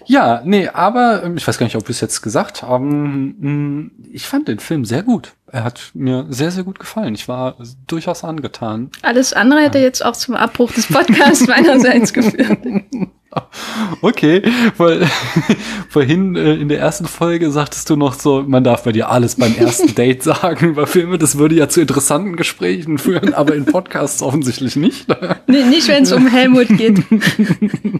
Ja, 0.06 0.42
nee, 0.44 0.68
aber 0.68 1.22
ähm, 1.24 1.36
ich 1.36 1.46
weiß 1.46 1.58
gar 1.58 1.66
nicht, 1.66 1.76
ob 1.76 1.88
wir 1.88 1.90
es 1.90 2.00
jetzt 2.00 2.22
gesagt 2.22 2.62
haben. 2.62 3.34
Mm, 3.38 3.90
ich 4.12 4.26
fand 4.26 4.48
den 4.48 4.58
Film 4.58 4.84
sehr 4.84 5.02
gut. 5.02 5.34
Er 5.50 5.64
hat 5.64 5.90
mir 5.94 6.26
sehr, 6.30 6.50
sehr 6.50 6.64
gut 6.64 6.78
gefallen. 6.78 7.14
Ich 7.14 7.28
war 7.28 7.56
durchaus 7.86 8.24
angetan. 8.24 8.90
Alles 9.02 9.32
andere 9.32 9.60
hätte 9.60 9.78
jetzt 9.78 10.04
auch 10.04 10.16
zum 10.16 10.34
Abbruch 10.34 10.72
des 10.72 10.86
Podcasts 10.88 11.46
meinerseits 11.46 12.12
geführt. 12.12 12.58
Okay, 14.00 14.42
weil 14.76 15.06
vorhin 15.88 16.36
äh, 16.36 16.54
in 16.54 16.68
der 16.68 16.78
ersten 16.78 17.06
Folge 17.06 17.50
sagtest 17.50 17.88
du 17.90 17.96
noch 17.96 18.14
so, 18.14 18.42
man 18.46 18.64
darf 18.64 18.84
bei 18.84 18.92
dir 18.92 19.10
alles 19.10 19.36
beim 19.36 19.54
ersten 19.56 19.94
Date 19.94 20.22
sagen 20.22 20.70
über 20.70 20.86
Filme. 20.86 21.18
Das 21.18 21.38
würde 21.38 21.54
ja 21.54 21.68
zu 21.68 21.80
interessanten 21.80 22.36
Gesprächen 22.36 22.98
führen, 22.98 23.34
aber 23.34 23.54
in 23.54 23.64
Podcasts 23.64 24.22
offensichtlich 24.22 24.76
nicht. 24.76 25.06
Nee, 25.46 25.64
nicht, 25.64 25.88
wenn 25.88 26.02
es 26.02 26.12
um 26.12 26.26
Helmut 26.26 26.68
geht. 26.68 27.02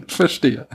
Verstehe. 0.07 0.67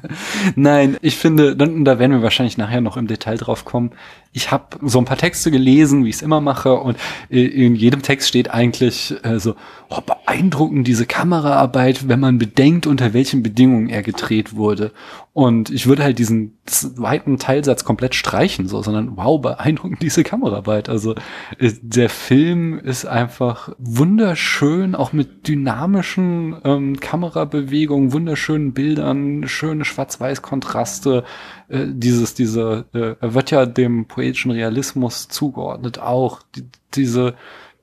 Nein, 0.56 0.96
ich 1.02 1.16
finde, 1.16 1.56
dann, 1.56 1.84
da 1.84 1.98
werden 1.98 2.12
wir 2.12 2.22
wahrscheinlich 2.22 2.58
nachher 2.58 2.80
noch 2.80 2.96
im 2.96 3.06
Detail 3.06 3.36
drauf 3.36 3.64
kommen. 3.64 3.90
Ich 4.32 4.50
habe 4.50 4.78
so 4.82 4.98
ein 4.98 5.04
paar 5.04 5.18
Texte 5.18 5.50
gelesen, 5.50 6.04
wie 6.04 6.08
ich 6.08 6.16
es 6.16 6.22
immer 6.22 6.40
mache, 6.40 6.74
und 6.74 6.96
äh, 7.30 7.44
in 7.44 7.74
jedem 7.74 8.02
Text 8.02 8.28
steht 8.28 8.50
eigentlich 8.50 9.14
äh, 9.22 9.38
so, 9.38 9.56
oh, 9.96 10.00
beeindruckend 10.00 10.86
diese 10.86 11.06
Kameraarbeit, 11.06 12.08
wenn 12.08 12.20
man 12.20 12.38
bedenkt, 12.38 12.86
unter 12.86 13.12
welchen 13.12 13.42
Bedingungen 13.42 13.88
er 13.88 14.02
gedreht 14.02 14.56
wurde. 14.56 14.92
Und 15.34 15.70
ich 15.70 15.86
würde 15.86 16.02
halt 16.02 16.18
diesen 16.18 16.58
zweiten 16.66 17.38
Teilsatz 17.38 17.84
komplett 17.84 18.14
streichen, 18.14 18.68
so, 18.68 18.82
sondern 18.82 19.16
wow, 19.16 19.40
beeindruckend 19.40 20.02
diese 20.02 20.24
Kameraarbeit. 20.24 20.88
Also 20.88 21.14
äh, 21.58 21.72
der 21.80 22.10
Film 22.10 22.78
ist 22.78 23.06
einfach 23.06 23.70
wunderschön, 23.78 24.94
auch 24.94 25.12
mit 25.12 25.48
dynamischen 25.48 26.56
ähm, 26.64 27.00
Kamerabewegungen, 27.00 28.12
wunderschönen 28.12 28.72
Bildern, 28.72 29.48
schöne 29.48 29.84
Schwarz-Weiß-Kontraste. 29.84 31.24
Äh, 31.68 31.86
dieses, 31.88 32.34
diese, 32.34 32.84
äh, 32.92 33.14
er 33.20 33.34
wird 33.34 33.50
ja 33.50 33.64
dem 33.64 34.06
poetischen 34.06 34.50
Realismus 34.50 35.28
zugeordnet 35.28 35.98
auch. 35.98 36.40
Die, 36.54 36.64
diese 36.94 37.34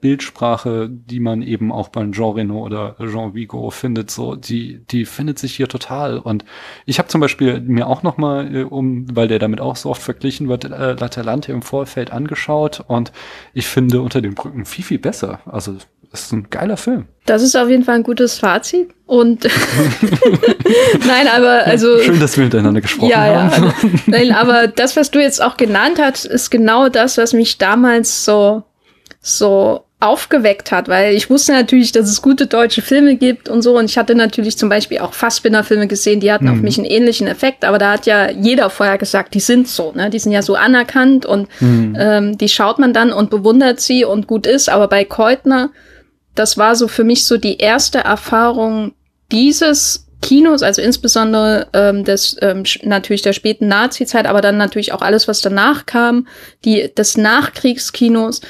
Bildsprache, 0.02 0.90
die 0.90 1.20
man 1.20 1.42
eben 1.42 1.72
auch 1.72 1.90
bei 1.90 2.06
Jean 2.12 2.34
Reno 2.34 2.66
oder 2.66 2.96
Jean 3.00 3.34
Vigo 3.34 3.70
findet, 3.70 4.12
so 4.12 4.36
die 4.36 4.80
die 4.90 5.06
findet 5.06 5.40
sich 5.40 5.56
hier 5.56 5.68
total. 5.68 6.20
Und 6.20 6.46
ich 6.86 7.00
habe 7.00 7.10
zum 7.10 7.22
Beispiel 7.22 7.60
mir 7.60 7.88
auch 7.88 8.04
noch 8.04 8.18
mal, 8.18 8.56
äh, 8.56 8.64
um, 8.64 9.06
weil 9.16 9.28
der 9.28 9.40
damit 9.40 9.60
auch 9.60 9.76
so 9.76 9.90
oft 9.90 10.02
verglichen 10.02 10.48
wird, 10.48 10.66
äh, 10.66 10.94
Latalante 10.94 11.52
im 11.52 11.62
Vorfeld 11.62 12.12
angeschaut 12.12 12.84
und 12.88 13.12
ich 13.54 13.68
finde 13.68 14.02
unter 14.02 14.22
den 14.22 14.36
Brücken 14.36 14.66
viel 14.66 14.86
viel 14.86 15.00
besser. 15.00 15.42
Also 15.46 15.76
es 16.12 16.22
ist 16.22 16.32
ein 16.32 16.50
geiler 16.50 16.78
Film. 16.78 17.08
Das 17.26 17.44
ist 17.44 17.56
auf 17.56 17.70
jeden 17.70 17.84
Fall 17.84 17.96
ein 17.96 18.04
gutes 18.04 18.40
Fazit. 18.40 18.90
Und 19.06 19.44
nein, 21.06 21.28
aber 21.28 21.66
also. 21.66 22.00
Schön, 22.00 22.20
dass 22.20 22.38
wir 22.38 22.46
miteinander 22.46 22.82
gesprochen 22.82 23.12
ja, 23.12 23.52
haben. 23.52 23.66
Ja, 23.66 23.74
nein, 24.08 24.32
aber 24.32 24.68
das, 24.68 24.96
was 24.96 25.12
du 25.12 25.20
jetzt 25.20 25.42
auch 25.42 25.58
genannt 25.58 26.00
hast, 26.00 26.26
ist 26.26 26.50
genau 26.50 26.90
das, 26.90 27.18
was 27.18 27.34
mich 27.34 27.58
damals 27.58 28.26
so, 28.26 28.64
so 29.22 29.86
aufgeweckt 30.02 30.72
hat, 30.72 30.88
weil 30.88 31.14
ich 31.14 31.30
wusste 31.30 31.52
natürlich, 31.52 31.92
dass 31.92 32.10
es 32.10 32.22
gute 32.22 32.48
deutsche 32.48 32.82
Filme 32.82 33.18
gibt 33.18 33.50
und 33.50 33.62
so. 33.62 33.78
Und 33.78 33.86
ich 33.86 33.98
hatte 33.98 34.16
natürlich 34.16 34.58
zum 34.58 34.70
Beispiel 34.70 35.00
auch 35.00 35.14
Fassbinder-Filme 35.14 35.88
gesehen, 35.88 36.22
die 36.22 36.32
hatten 36.32 36.46
mhm. 36.46 36.52
auf 36.52 36.62
mich 36.62 36.78
einen 36.78 36.86
ähnlichen 36.86 37.28
Effekt. 37.28 37.66
Aber 37.66 37.78
da 37.80 37.92
hat 37.94 38.06
ja 38.06 38.32
jeder 38.32 38.70
vorher 38.70 38.98
gesagt, 38.98 39.34
die 39.34 39.42
sind 39.42 39.68
so, 39.68 39.92
ne? 39.92 40.10
Die 40.10 40.20
sind 40.20 40.32
ja 40.32 40.42
so 40.42 40.56
anerkannt 40.56 41.26
und 41.26 41.50
mhm. 41.60 41.98
ähm, 42.00 42.38
die 42.38 42.48
schaut 42.48 42.80
man 42.80 42.94
dann 42.94 43.12
und 43.12 43.30
bewundert 43.30 43.82
sie 43.82 44.06
und 44.06 44.26
gut 44.26 44.48
ist. 44.48 44.70
Aber 44.70 44.88
bei 44.88 45.04
Keutner, 45.04 45.72
das 46.34 46.58
war 46.58 46.78
so 46.78 46.88
für 46.88 47.04
mich 47.04 47.26
so 47.26 47.36
die 47.36 47.58
erste 47.58 48.00
Erfahrung 48.00 48.94
dieses 49.34 50.08
Kinos, 50.22 50.64
also 50.64 50.82
insbesondere 50.82 51.68
ähm, 51.74 52.06
des 52.06 52.38
ähm, 52.42 52.64
natürlich 52.84 53.22
der 53.22 53.34
späten 53.34 53.68
Nazi-Zeit, 53.68 54.26
aber 54.28 54.42
dann 54.42 54.58
natürlich 54.58 54.94
auch 54.94 55.02
alles, 55.02 55.28
was 55.28 55.42
danach 55.42 55.86
kam, 55.86 56.28
die 56.66 56.94
des 56.94 57.18
Nachkriegskinos 57.18 58.42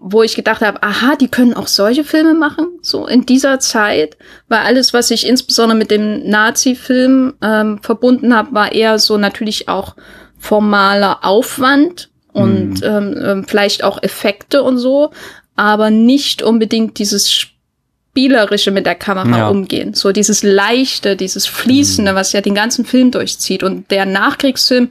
wo 0.00 0.22
ich 0.22 0.34
gedacht 0.34 0.60
habe, 0.60 0.82
aha, 0.82 1.16
die 1.16 1.28
können 1.28 1.54
auch 1.54 1.66
solche 1.66 2.04
Filme 2.04 2.34
machen, 2.34 2.66
so 2.82 3.06
in 3.06 3.26
dieser 3.26 3.58
Zeit, 3.58 4.16
weil 4.48 4.60
alles, 4.60 4.92
was 4.92 5.10
ich 5.10 5.26
insbesondere 5.26 5.78
mit 5.78 5.90
dem 5.90 6.28
Nazi-Film 6.28 7.34
ähm, 7.42 7.78
verbunden 7.82 8.34
habe, 8.34 8.52
war 8.52 8.72
eher 8.72 8.98
so 8.98 9.16
natürlich 9.16 9.68
auch 9.68 9.96
formaler 10.38 11.24
Aufwand 11.24 12.10
und 12.32 12.80
mhm. 12.80 12.86
ähm, 12.86 13.22
ähm, 13.24 13.44
vielleicht 13.46 13.82
auch 13.82 14.02
Effekte 14.02 14.62
und 14.62 14.78
so, 14.78 15.10
aber 15.56 15.90
nicht 15.90 16.42
unbedingt 16.42 16.98
dieses 16.98 17.32
spielerische 17.32 18.70
mit 18.70 18.86
der 18.86 18.94
Kamera 18.94 19.38
ja. 19.38 19.48
umgehen, 19.48 19.94
so 19.94 20.12
dieses 20.12 20.42
leichte, 20.42 21.16
dieses 21.16 21.46
fließende, 21.46 22.12
mhm. 22.12 22.16
was 22.16 22.32
ja 22.32 22.40
den 22.40 22.54
ganzen 22.54 22.84
Film 22.84 23.10
durchzieht 23.10 23.62
und 23.62 23.90
der 23.90 24.06
Nachkriegsfilm 24.06 24.90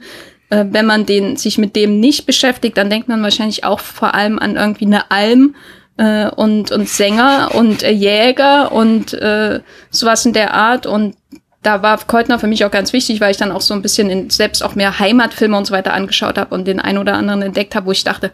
äh, 0.54 0.66
wenn 0.70 0.86
man 0.86 1.06
den, 1.06 1.36
sich 1.36 1.58
mit 1.58 1.74
dem 1.74 2.00
nicht 2.00 2.26
beschäftigt, 2.26 2.76
dann 2.76 2.90
denkt 2.90 3.08
man 3.08 3.22
wahrscheinlich 3.22 3.64
auch 3.64 3.80
vor 3.80 4.14
allem 4.14 4.38
an 4.38 4.56
irgendwie 4.56 4.86
eine 4.86 5.10
Alm 5.10 5.56
äh, 5.96 6.28
und, 6.28 6.70
und 6.70 6.88
Sänger 6.88 7.50
und 7.54 7.82
äh, 7.82 7.90
Jäger 7.90 8.72
und 8.72 9.14
äh, 9.14 9.60
sowas 9.90 10.24
in 10.26 10.32
der 10.32 10.54
Art. 10.54 10.86
Und 10.86 11.16
da 11.62 11.82
war 11.82 11.98
Keutner 11.98 12.38
für 12.38 12.46
mich 12.46 12.64
auch 12.64 12.70
ganz 12.70 12.92
wichtig, 12.92 13.20
weil 13.20 13.32
ich 13.32 13.36
dann 13.36 13.50
auch 13.50 13.62
so 13.62 13.74
ein 13.74 13.82
bisschen 13.82 14.10
in, 14.10 14.30
selbst 14.30 14.62
auch 14.62 14.74
mehr 14.76 14.98
Heimatfilme 14.98 15.56
und 15.56 15.66
so 15.66 15.74
weiter 15.74 15.92
angeschaut 15.92 16.38
habe 16.38 16.54
und 16.54 16.68
den 16.68 16.78
ein 16.78 16.98
oder 16.98 17.14
anderen 17.14 17.42
entdeckt 17.42 17.74
habe, 17.74 17.86
wo 17.86 17.92
ich 17.92 18.04
dachte, 18.04 18.30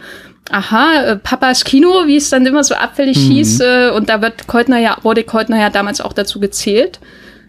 aha, 0.50 1.03
äh, 1.05 1.17
Papas 1.17 1.65
Kino, 1.65 2.07
wie 2.07 2.17
es 2.17 2.29
dann 2.29 2.45
immer 2.45 2.65
so 2.65 2.75
abfällig 2.75 3.17
mhm. 3.17 3.31
hieß, 3.31 3.61
äh, 3.61 3.91
und 3.95 4.09
da 4.11 4.21
wird 4.21 4.47
Keutner 4.47 4.79
ja, 4.79 4.99
wurde 5.03 5.25
Keutner 5.25 5.59
ja 5.59 5.71
damals 5.71 6.00
auch 6.00 6.12
dazu 6.12 6.39
gezählt 6.39 7.00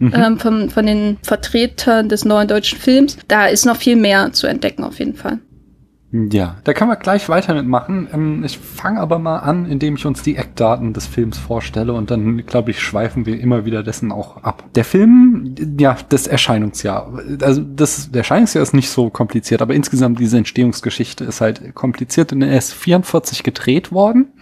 mhm. 0.02 0.14
ähm, 0.14 0.38
von, 0.38 0.70
von 0.70 0.86
den 0.86 1.18
Vertretern 1.22 2.08
des 2.08 2.24
neuen 2.24 2.48
deutschen 2.48 2.78
Films. 2.78 3.16
Da 3.28 3.46
ist 3.46 3.66
noch 3.66 3.76
viel 3.76 3.96
mehr 3.96 4.32
zu 4.32 4.46
entdecken 4.46 4.84
auf 4.84 4.98
jeden 4.98 5.14
Fall. 5.14 5.38
Ja, 6.14 6.56
da 6.64 6.74
können 6.74 6.90
wir 6.90 6.96
gleich 6.96 7.30
weiter 7.30 7.54
mitmachen. 7.54 8.06
Ähm, 8.12 8.44
ich 8.44 8.58
fange 8.58 9.00
aber 9.00 9.18
mal 9.18 9.38
an, 9.38 9.64
indem 9.64 9.96
ich 9.96 10.04
uns 10.04 10.22
die 10.22 10.36
Eckdaten 10.36 10.92
des 10.92 11.06
Films 11.06 11.38
vorstelle 11.38 11.94
und 11.94 12.10
dann, 12.10 12.44
glaube 12.44 12.70
ich, 12.70 12.82
schweifen 12.82 13.24
wir 13.24 13.40
immer 13.40 13.64
wieder 13.64 13.82
dessen 13.82 14.12
auch 14.12 14.36
ab. 14.42 14.62
Der 14.74 14.84
Film, 14.84 15.54
ja, 15.78 15.96
das 16.10 16.26
Erscheinungsjahr. 16.26 17.18
Also 17.40 17.62
das 17.62 18.10
Erscheinungsjahr 18.12 18.62
ist 18.62 18.74
nicht 18.74 18.90
so 18.90 19.08
kompliziert, 19.08 19.62
aber 19.62 19.72
insgesamt 19.72 20.20
diese 20.20 20.36
Entstehungsgeschichte 20.36 21.24
ist 21.24 21.40
halt 21.40 21.74
kompliziert 21.74 22.30
und 22.34 22.42
er 22.42 22.58
ist 22.58 22.74
44 22.74 23.42
gedreht 23.42 23.90
worden, 23.90 24.34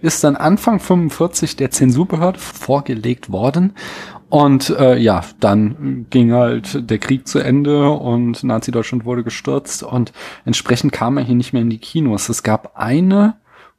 ist 0.00 0.24
dann 0.24 0.34
Anfang 0.34 0.80
45 0.80 1.54
der 1.54 1.70
Zensurbehörde 1.70 2.40
vorgelegt 2.40 3.30
worden 3.30 3.74
und 4.32 4.70
äh, 4.70 4.96
ja, 4.96 5.22
dann 5.40 6.06
ging 6.08 6.32
halt 6.32 6.88
der 6.88 6.96
Krieg 6.96 7.28
zu 7.28 7.38
Ende 7.38 7.90
und 7.90 8.42
Nazi-Deutschland 8.42 9.04
wurde 9.04 9.24
gestürzt 9.24 9.82
und 9.82 10.10
entsprechend 10.46 10.90
kam 10.90 11.18
er 11.18 11.24
hier 11.24 11.34
nicht 11.34 11.52
mehr 11.52 11.60
in 11.60 11.68
die 11.68 11.76
Kinos. 11.76 12.30
Es 12.30 12.42
gab 12.42 12.72
eine 12.74 13.34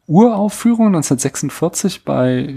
Uraufführung 0.05 0.89
1946 0.89 2.05
bei, 2.05 2.55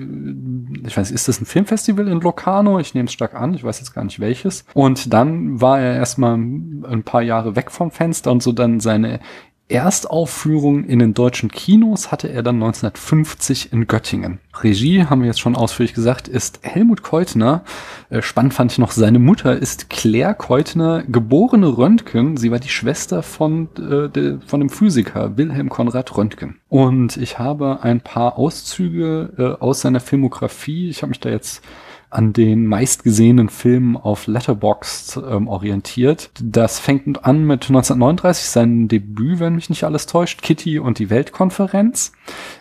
ich 0.87 0.95
weiß, 0.95 1.11
ist 1.11 1.27
das 1.27 1.41
ein 1.41 1.47
Filmfestival 1.47 2.07
in 2.09 2.21
Locarno? 2.21 2.79
Ich 2.81 2.93
nehme 2.93 3.07
es 3.07 3.15
stark 3.15 3.35
an, 3.35 3.55
ich 3.55 3.65
weiß 3.65 3.79
jetzt 3.79 3.95
gar 3.95 4.05
nicht 4.05 4.21
welches. 4.21 4.67
Und 4.75 5.15
dann 5.15 5.63
war 5.63 5.81
er 5.81 5.95
erstmal 5.95 6.35
ein 6.35 7.03
paar 7.03 7.23
Jahre 7.23 7.57
weg 7.57 7.71
vom 7.71 7.91
Fenster 7.91 8.31
und 8.31 8.43
so 8.43 8.53
dann 8.53 8.79
seine 8.79 9.21
Erstaufführung 9.69 10.85
in 10.85 11.01
den 11.01 11.13
deutschen 11.13 11.51
Kinos 11.51 12.13
hatte 12.13 12.29
er 12.29 12.45
dann 12.45 12.57
1950 12.57 13.73
in 13.73 13.89
Göttingen. 13.89 14.39
Regie, 14.63 15.05
haben 15.05 15.23
wir 15.23 15.27
jetzt 15.27 15.41
schon 15.41 15.57
ausführlich 15.57 15.93
gesagt, 15.93 16.29
ist 16.29 16.61
Helmut 16.63 17.03
Keutner. 17.03 17.65
Äh, 18.09 18.23
spannend 18.23 18.55
fand 18.55 18.73
ich 18.73 18.79
noch, 18.79 18.93
seine 18.93 19.19
Mutter 19.19 19.57
ist 19.57 19.91
Claire 19.91 20.35
Keutner, 20.35 21.03
geborene 21.03 21.77
Röntgen. 21.77 22.37
Sie 22.37 22.53
war 22.53 22.61
die 22.61 22.69
Schwester 22.69 23.25
von, 23.25 23.69
äh, 23.77 24.09
de, 24.09 24.39
von 24.47 24.61
dem 24.61 24.71
Physiker 24.71 25.37
Wilhelm 25.37 25.69
Konrad 25.69 26.17
Röntgen. 26.17 26.59
Und 26.69 27.17
ich 27.17 27.41
habe 27.41 27.81
ein 27.83 28.01
paar 28.01 28.39
Auszüge 28.39 29.33
äh, 29.37 29.63
aus 29.63 29.81
seiner 29.81 30.01
Filmografie. 30.01 30.89
Ich 30.89 31.03
habe 31.03 31.11
mich 31.11 31.21
da 31.21 31.29
jetzt 31.29 31.63
an 32.11 32.33
den 32.33 32.67
meistgesehenen 32.67 33.49
Filmen 33.49 33.97
auf 33.97 34.27
Letterboxd 34.27 35.19
ähm, 35.29 35.49
orientiert. 35.49 36.31
Das 36.41 36.79
fängt 36.79 37.25
an 37.25 37.45
mit 37.45 37.65
1939, 37.65 38.47
sein 38.47 38.89
Debüt, 38.89 39.41
wenn 39.41 39.57
mich 39.57 39.71
nicht 39.71 39.85
alles 39.85 40.07
täuscht, 40.07 40.43
Kitty 40.43 40.79
und 40.79 40.99
die 40.99 41.11
Weltkonferenz. 41.11 42.13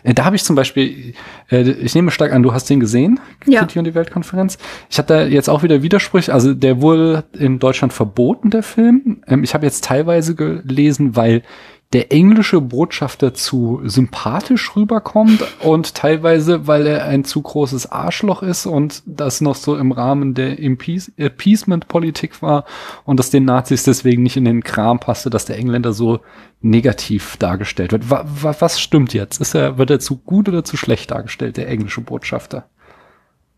Äh, 0.02 0.14
da 0.14 0.24
habe 0.24 0.36
ich 0.36 0.44
zum 0.44 0.56
Beispiel, 0.56 1.14
äh, 1.50 1.62
ich 1.70 1.94
nehme 1.94 2.10
stark 2.10 2.32
an, 2.32 2.42
du 2.42 2.52
hast 2.52 2.68
den 2.68 2.80
gesehen, 2.80 3.20
ja. 3.46 3.60
Kitty 3.60 3.78
und 3.78 3.84
die 3.84 3.94
Weltkonferenz. 3.94 4.58
Ich 4.90 4.98
habe 4.98 5.08
da 5.08 5.24
jetzt 5.24 5.48
auch 5.48 5.62
wieder 5.62 5.82
Widersprüche, 5.82 6.34
also 6.34 6.52
der 6.52 6.80
wurde 6.80 7.24
in 7.32 7.58
Deutschland 7.58 7.92
verboten, 7.92 8.50
der 8.50 8.62
Film. 8.62 9.22
Ähm, 9.26 9.44
ich 9.44 9.54
habe 9.54 9.64
jetzt 9.64 9.84
teilweise 9.84 10.34
gelesen, 10.34 11.14
weil 11.14 11.42
der 11.92 12.12
englische 12.12 12.60
Botschafter 12.60 13.32
zu 13.32 13.80
sympathisch 13.84 14.74
rüberkommt 14.74 15.44
und 15.62 15.94
teilweise, 15.94 16.66
weil 16.66 16.86
er 16.86 17.04
ein 17.04 17.24
zu 17.24 17.40
großes 17.40 17.92
Arschloch 17.92 18.42
ist 18.42 18.66
und 18.66 19.02
das 19.06 19.40
noch 19.40 19.54
so 19.54 19.76
im 19.76 19.92
Rahmen 19.92 20.34
der 20.34 20.58
Appeasement-Politik 20.58 22.42
war 22.42 22.64
und 23.04 23.20
das 23.20 23.30
den 23.30 23.44
Nazis 23.44 23.84
deswegen 23.84 24.24
nicht 24.24 24.36
in 24.36 24.44
den 24.44 24.64
Kram 24.64 24.98
passte, 24.98 25.30
dass 25.30 25.44
der 25.44 25.58
Engländer 25.58 25.92
so 25.92 26.20
negativ 26.60 27.36
dargestellt 27.36 27.92
wird. 27.92 28.02
Was 28.08 28.80
stimmt 28.80 29.14
jetzt? 29.14 29.40
Ist 29.40 29.54
er, 29.54 29.78
wird 29.78 29.90
er 29.90 30.00
zu 30.00 30.16
gut 30.16 30.48
oder 30.48 30.64
zu 30.64 30.76
schlecht 30.76 31.12
dargestellt, 31.12 31.56
der 31.56 31.68
englische 31.68 32.00
Botschafter? 32.00 32.64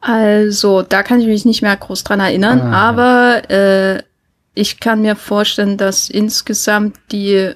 Also, 0.00 0.82
da 0.82 1.02
kann 1.02 1.20
ich 1.20 1.26
mich 1.26 1.44
nicht 1.44 1.62
mehr 1.62 1.76
groß 1.76 2.04
dran 2.04 2.20
erinnern, 2.20 2.60
ah, 2.60 2.88
aber 2.88 3.50
äh, 3.50 4.02
ich 4.54 4.80
kann 4.80 5.02
mir 5.02 5.16
vorstellen, 5.16 5.76
dass 5.76 6.08
insgesamt 6.08 6.96
die 7.10 7.54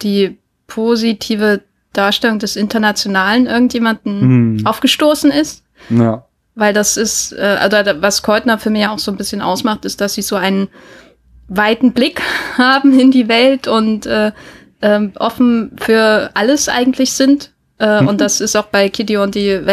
die 0.00 0.38
positive 0.66 1.62
Darstellung 1.92 2.38
des 2.38 2.56
Internationalen 2.56 3.46
irgendjemanden 3.46 4.20
hm. 4.20 4.66
aufgestoßen 4.66 5.30
ist. 5.30 5.64
Ja. 5.90 6.24
weil 6.54 6.72
das 6.72 6.96
ist, 6.96 7.32
äh, 7.32 7.56
also 7.60 7.76
was 8.00 8.22
Keutner 8.22 8.58
für 8.58 8.70
mich 8.70 8.86
auch 8.86 8.98
so 8.98 9.10
ein 9.10 9.16
bisschen 9.16 9.42
ausmacht, 9.42 9.84
ist, 9.84 10.00
dass 10.00 10.14
sie 10.14 10.22
so 10.22 10.36
einen 10.36 10.68
weiten 11.48 11.92
Blick 11.92 12.22
haben 12.58 12.98
in 12.98 13.10
die 13.10 13.28
Welt 13.28 13.68
und 13.68 14.06
äh, 14.06 14.32
äh, 14.80 15.08
offen 15.16 15.76
für 15.80 16.30
alles 16.34 16.68
eigentlich 16.68 17.12
sind. 17.12 17.52
Äh, 17.78 18.02
mhm. 18.02 18.08
Und 18.08 18.20
das 18.20 18.40
ist 18.40 18.56
auch 18.56 18.66
bei 18.66 18.88
Kitty 18.88 19.16
und 19.16 19.34
die 19.34 19.66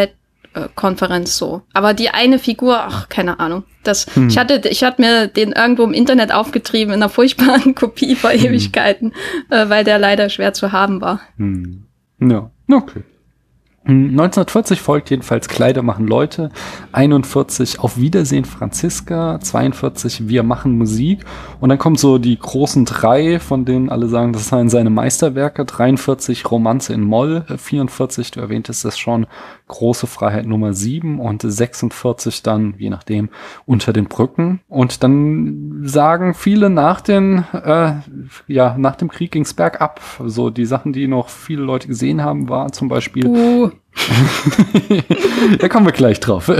Weltkonferenz 0.53 1.37
so. 1.37 1.61
Aber 1.73 1.93
die 1.93 2.09
eine 2.09 2.39
Figur, 2.39 2.79
ach, 2.79 3.09
keine 3.09 3.39
Ahnung. 3.39 3.63
Das, 3.83 4.15
mhm. 4.15 4.29
ich 4.29 4.37
hatte, 4.37 4.61
ich 4.69 4.83
hatte 4.83 5.01
mir 5.01 5.27
den 5.27 5.51
irgendwo 5.51 5.83
im 5.83 5.93
Internet 5.93 6.33
aufgetrieben 6.33 6.93
in 6.93 7.01
einer 7.01 7.09
furchtbaren 7.09 7.75
Kopie 7.75 8.15
vor 8.15 8.31
mhm. 8.31 8.45
Ewigkeiten, 8.45 9.13
äh, 9.49 9.69
weil 9.69 9.83
der 9.83 9.99
leider 9.99 10.29
schwer 10.29 10.53
zu 10.53 10.71
haben 10.71 11.01
war. 11.01 11.21
Mhm. 11.37 11.85
Ja, 12.21 12.51
okay. 12.71 13.03
1940 13.89 14.81
folgt 14.81 15.09
jedenfalls 15.09 15.47
Kleider 15.47 15.81
machen 15.81 16.05
Leute, 16.05 16.51
41 16.91 17.79
Auf 17.79 17.97
Wiedersehen 17.97 18.45
Franziska, 18.45 19.39
42 19.39 20.27
Wir 20.27 20.43
machen 20.43 20.77
Musik 20.77 21.25
und 21.59 21.69
dann 21.69 21.79
kommt 21.79 21.99
so 21.99 22.19
die 22.19 22.37
großen 22.37 22.85
drei, 22.85 23.39
von 23.39 23.65
denen 23.65 23.89
alle 23.89 24.07
sagen, 24.07 24.33
das 24.33 24.49
seien 24.49 24.69
seine 24.69 24.91
Meisterwerke, 24.91 25.65
43 25.65 26.49
Romanze 26.51 26.93
in 26.93 27.01
Moll, 27.01 27.45
44, 27.47 28.31
du 28.31 28.41
erwähntest 28.41 28.85
es 28.85 28.99
schon, 28.99 29.25
Große 29.69 30.07
Freiheit 30.07 30.45
Nummer 30.45 30.73
7 30.73 31.19
und 31.19 31.41
46 31.43 32.43
dann, 32.43 32.73
je 32.77 32.89
nachdem, 32.89 33.29
unter 33.65 33.93
den 33.93 34.05
Brücken. 34.05 34.59
Und 34.67 35.03
dann 35.03 35.81
sagen 35.83 36.33
viele 36.33 36.69
nach 36.69 36.99
den, 36.99 37.45
äh, 37.53 37.93
ja, 38.47 38.75
nach 38.77 38.95
dem 38.97 39.09
Krieg 39.09 39.31
ging's 39.31 39.53
bergab. 39.53 40.01
So 40.25 40.49
die 40.49 40.65
Sachen, 40.65 40.91
die 40.91 41.07
noch 41.07 41.29
viele 41.29 41.61
Leute 41.61 41.87
gesehen 41.87 42.23
haben, 42.23 42.49
war 42.49 42.71
zum 42.71 42.89
Beispiel. 42.89 43.27
Uh. 43.27 43.71
da 45.59 45.67
kommen 45.67 45.85
wir 45.85 45.91
gleich 45.91 46.19
drauf. 46.19 46.51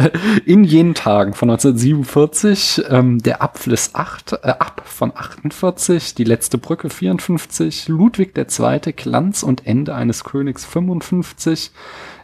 In 0.45 0.63
jenen 0.63 0.93
Tagen 0.93 1.34
von 1.34 1.50
1947, 1.50 2.84
ähm, 2.89 3.19
der 3.19 3.41
Abfluss 3.41 3.91
8, 3.93 4.34
äh, 4.34 4.48
ab 4.48 4.82
von 4.86 5.12
48, 5.15 6.15
die 6.15 6.24
letzte 6.24 6.58
Brücke 6.58 6.89
54, 6.89 7.88
Ludwig 7.88 8.38
II. 8.38 8.93
Glanz 8.93 9.43
und 9.43 9.65
Ende 9.65 9.95
eines 9.95 10.24
Königs 10.24 10.65
55, 10.65 11.72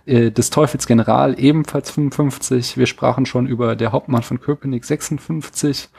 äh, 0.06 0.32
des 0.32 0.50
Teufels 0.50 0.88
General 0.88 1.39
ebenfalls 1.39 1.91
55. 1.91 2.78
Wir 2.78 2.86
sprachen 2.86 3.26
schon 3.26 3.48
über 3.48 3.76
der 3.76 3.91
Hauptmann 3.91 4.24
von 4.24 4.39
Köpenick 4.39 4.86
56. 4.86 5.89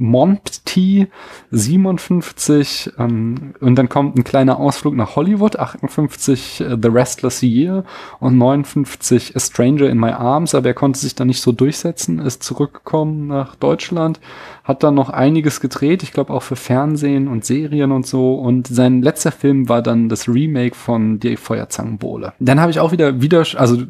Monty 0.00 1.08
57 1.50 2.92
ähm, 2.98 3.52
und 3.60 3.76
dann 3.76 3.90
kommt 3.90 4.16
ein 4.16 4.24
kleiner 4.24 4.58
Ausflug 4.58 4.96
nach 4.96 5.14
Hollywood 5.14 5.58
58 5.58 6.62
uh, 6.62 6.76
The 6.80 6.88
Restless 6.88 7.42
Year 7.42 7.84
und 8.18 8.38
59 8.38 9.36
A 9.36 9.40
Stranger 9.40 9.90
in 9.90 10.00
My 10.00 10.12
Arms 10.12 10.54
aber 10.54 10.68
er 10.68 10.74
konnte 10.74 10.98
sich 10.98 11.14
da 11.16 11.26
nicht 11.26 11.42
so 11.42 11.52
durchsetzen 11.52 12.18
ist 12.18 12.42
zurückgekommen 12.42 13.26
nach 13.26 13.56
Deutschland 13.56 14.20
hat 14.70 14.82
dann 14.82 14.94
noch 14.94 15.10
einiges 15.10 15.60
gedreht, 15.60 16.02
ich 16.02 16.12
glaube 16.12 16.32
auch 16.32 16.42
für 16.42 16.56
Fernsehen 16.56 17.28
und 17.28 17.44
Serien 17.44 17.92
und 17.92 18.06
so. 18.06 18.34
Und 18.34 18.68
sein 18.68 19.02
letzter 19.02 19.32
Film 19.32 19.68
war 19.68 19.82
dann 19.82 20.08
das 20.08 20.28
Remake 20.28 20.74
von 20.74 21.18
Die 21.20 21.36
Feuerzangenbowle. 21.36 22.32
Dann 22.38 22.60
habe 22.60 22.70
ich 22.70 22.80
auch 22.80 22.92
wieder 22.92 23.20
widers 23.20 23.54
also 23.54 23.82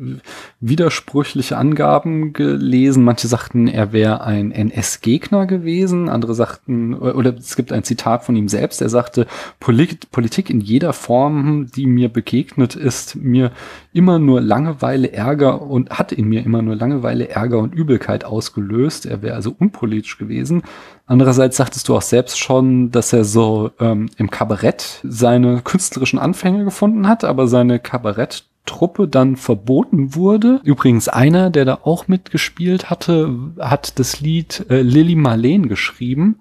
widersprüchliche 0.60 1.56
Angaben 1.56 2.32
gelesen. 2.32 3.04
Manche 3.04 3.28
sagten, 3.28 3.68
er 3.68 3.92
wäre 3.92 4.22
ein 4.22 4.52
NS-Gegner 4.52 5.46
gewesen, 5.46 6.08
andere 6.08 6.34
sagten, 6.34 6.94
oder 6.94 7.34
es 7.36 7.56
gibt 7.56 7.72
ein 7.72 7.84
Zitat 7.84 8.24
von 8.24 8.34
ihm 8.34 8.48
selbst, 8.48 8.80
er 8.80 8.88
sagte, 8.88 9.26
Polit 9.60 10.10
Politik 10.10 10.50
in 10.50 10.60
jeder 10.60 10.92
Form, 10.92 11.66
die 11.74 11.86
mir 11.86 12.08
begegnet, 12.08 12.74
ist 12.74 13.16
mir 13.16 13.52
immer 13.92 14.18
nur 14.18 14.40
Langeweile, 14.40 15.12
Ärger 15.12 15.62
und 15.62 15.90
hat 15.90 16.12
in 16.12 16.28
mir 16.28 16.44
immer 16.44 16.62
nur 16.62 16.76
Langeweile, 16.76 17.28
Ärger 17.28 17.58
und 17.58 17.74
Übelkeit 17.74 18.24
ausgelöst. 18.24 19.06
Er 19.06 19.22
wäre 19.22 19.34
also 19.34 19.54
unpolitisch 19.58 20.18
gewesen. 20.18 20.62
Andererseits 21.06 21.56
sagtest 21.56 21.88
du 21.88 21.96
auch 21.96 22.02
selbst 22.02 22.38
schon, 22.38 22.92
dass 22.92 23.12
er 23.12 23.24
so 23.24 23.72
ähm, 23.80 24.08
im 24.16 24.30
Kabarett 24.30 25.00
seine 25.02 25.60
künstlerischen 25.60 26.20
Anfänge 26.20 26.64
gefunden 26.64 27.08
hat, 27.08 27.24
aber 27.24 27.48
seine 27.48 27.80
Kabarett 27.80 28.44
Truppe 28.66 29.08
dann 29.08 29.36
verboten 29.36 30.14
wurde. 30.14 30.60
Übrigens 30.62 31.08
einer, 31.08 31.50
der 31.50 31.64
da 31.64 31.78
auch 31.82 32.06
mitgespielt 32.06 32.90
hatte, 32.90 33.34
hat 33.58 33.98
das 33.98 34.20
Lied 34.20 34.66
äh, 34.70 34.82
Lily 34.82 35.16
Marlene 35.16 35.66
geschrieben, 35.66 36.36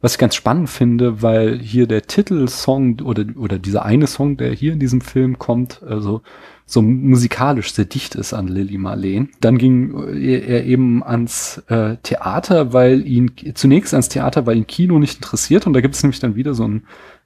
was 0.00 0.12
ich 0.12 0.18
ganz 0.18 0.34
spannend 0.34 0.70
finde, 0.70 1.20
weil 1.20 1.58
hier 1.58 1.86
der 1.86 2.02
Titelsong 2.02 3.00
oder 3.02 3.24
oder 3.36 3.58
dieser 3.58 3.84
eine 3.84 4.06
Song, 4.06 4.38
der 4.38 4.52
hier 4.52 4.72
in 4.72 4.80
diesem 4.80 5.02
Film 5.02 5.38
kommt, 5.38 5.82
also 5.82 6.22
so 6.66 6.80
musikalisch 6.82 7.72
sehr 7.72 7.84
dicht 7.84 8.14
ist 8.14 8.32
an 8.32 8.48
Lily 8.48 8.78
Marleen. 8.78 9.30
Dann 9.40 9.58
ging 9.58 9.94
er 10.14 10.64
eben 10.64 11.02
ans 11.04 11.62
äh, 11.68 11.96
Theater, 12.02 12.72
weil 12.72 13.06
ihn 13.06 13.32
zunächst 13.54 13.92
ans 13.92 14.08
Theater, 14.08 14.46
weil 14.46 14.56
ihn 14.56 14.66
Kino 14.66 14.98
nicht 14.98 15.16
interessiert. 15.16 15.66
Und 15.66 15.74
da 15.74 15.80
gibt 15.80 15.94
es 15.94 16.02
nämlich 16.02 16.20
dann 16.20 16.36
wieder 16.36 16.54
so 16.54 16.66
ein 16.66 16.84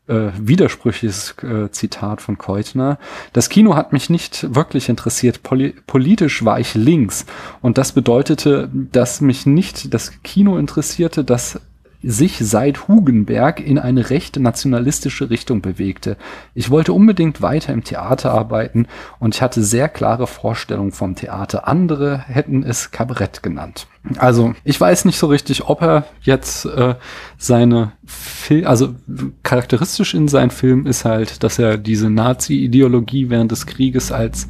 äh, 0.09 0.31
widersprüchliches 0.38 1.37
äh, 1.42 1.70
Zitat 1.70 2.20
von 2.20 2.38
Keutner. 2.38 2.98
Das 3.33 3.48
Kino 3.48 3.77
hat 3.77 3.92
mich 3.92 4.11
nicht 4.11 4.55
wirklich 4.55 4.88
interessiert. 4.88 5.42
Poli 5.42 5.74
politisch 5.87 6.44
war 6.44 6.59
ich 6.59 6.74
links. 6.74 7.24
Und 7.61 7.79
das 7.79 7.92
bedeutete, 7.92 8.68
dass 8.72 9.20
mich 9.20 9.46
nicht 9.46 9.94
das 9.94 10.22
Kino 10.22 10.59
interessierte, 10.59 11.24
das 11.24 11.61
sich 12.02 12.38
seit 12.38 12.87
Hugenberg 12.87 13.61
in 13.61 13.78
eine 13.78 14.11
recht 14.11 14.38
nationalistische 14.38 15.30
Richtung 15.30 15.62
bewegte. 15.62 16.16
Ich 16.54 16.70
wollte 16.70 16.92
unbedingt 16.92 17.42
weiter 17.42 17.72
im 17.72 17.82
Theater 17.82 18.32
arbeiten 18.32 18.87
und 19.18 19.34
ich 19.34 19.42
hatte 19.42 19.64
sehr 19.64 19.88
klare 19.88 20.28
Vorstellungen 20.28 20.92
vom 20.92 21.16
Theater. 21.16 21.66
Andere 21.66 22.18
hätten 22.18 22.62
es 22.62 22.92
Kabarett 22.92 23.42
genannt. 23.42 23.88
Also 24.16 24.54
ich 24.62 24.80
weiß 24.80 25.06
nicht 25.06 25.18
so 25.18 25.26
richtig, 25.26 25.64
ob 25.68 25.82
er 25.82 26.04
jetzt 26.22 26.66
äh, 26.66 26.94
seine 27.37 27.92
Film, 28.06 28.66
also 28.66 28.94
charakteristisch 29.42 30.14
in 30.14 30.28
seinem 30.28 30.50
Film 30.50 30.87
ist 30.87 31.04
halt, 31.04 31.42
dass 31.42 31.58
er 31.58 31.78
diese 31.78 32.11
Nazi-Ideologie 32.11 33.28
während 33.28 33.50
des 33.50 33.66
Krieges 33.66 34.12
als 34.12 34.48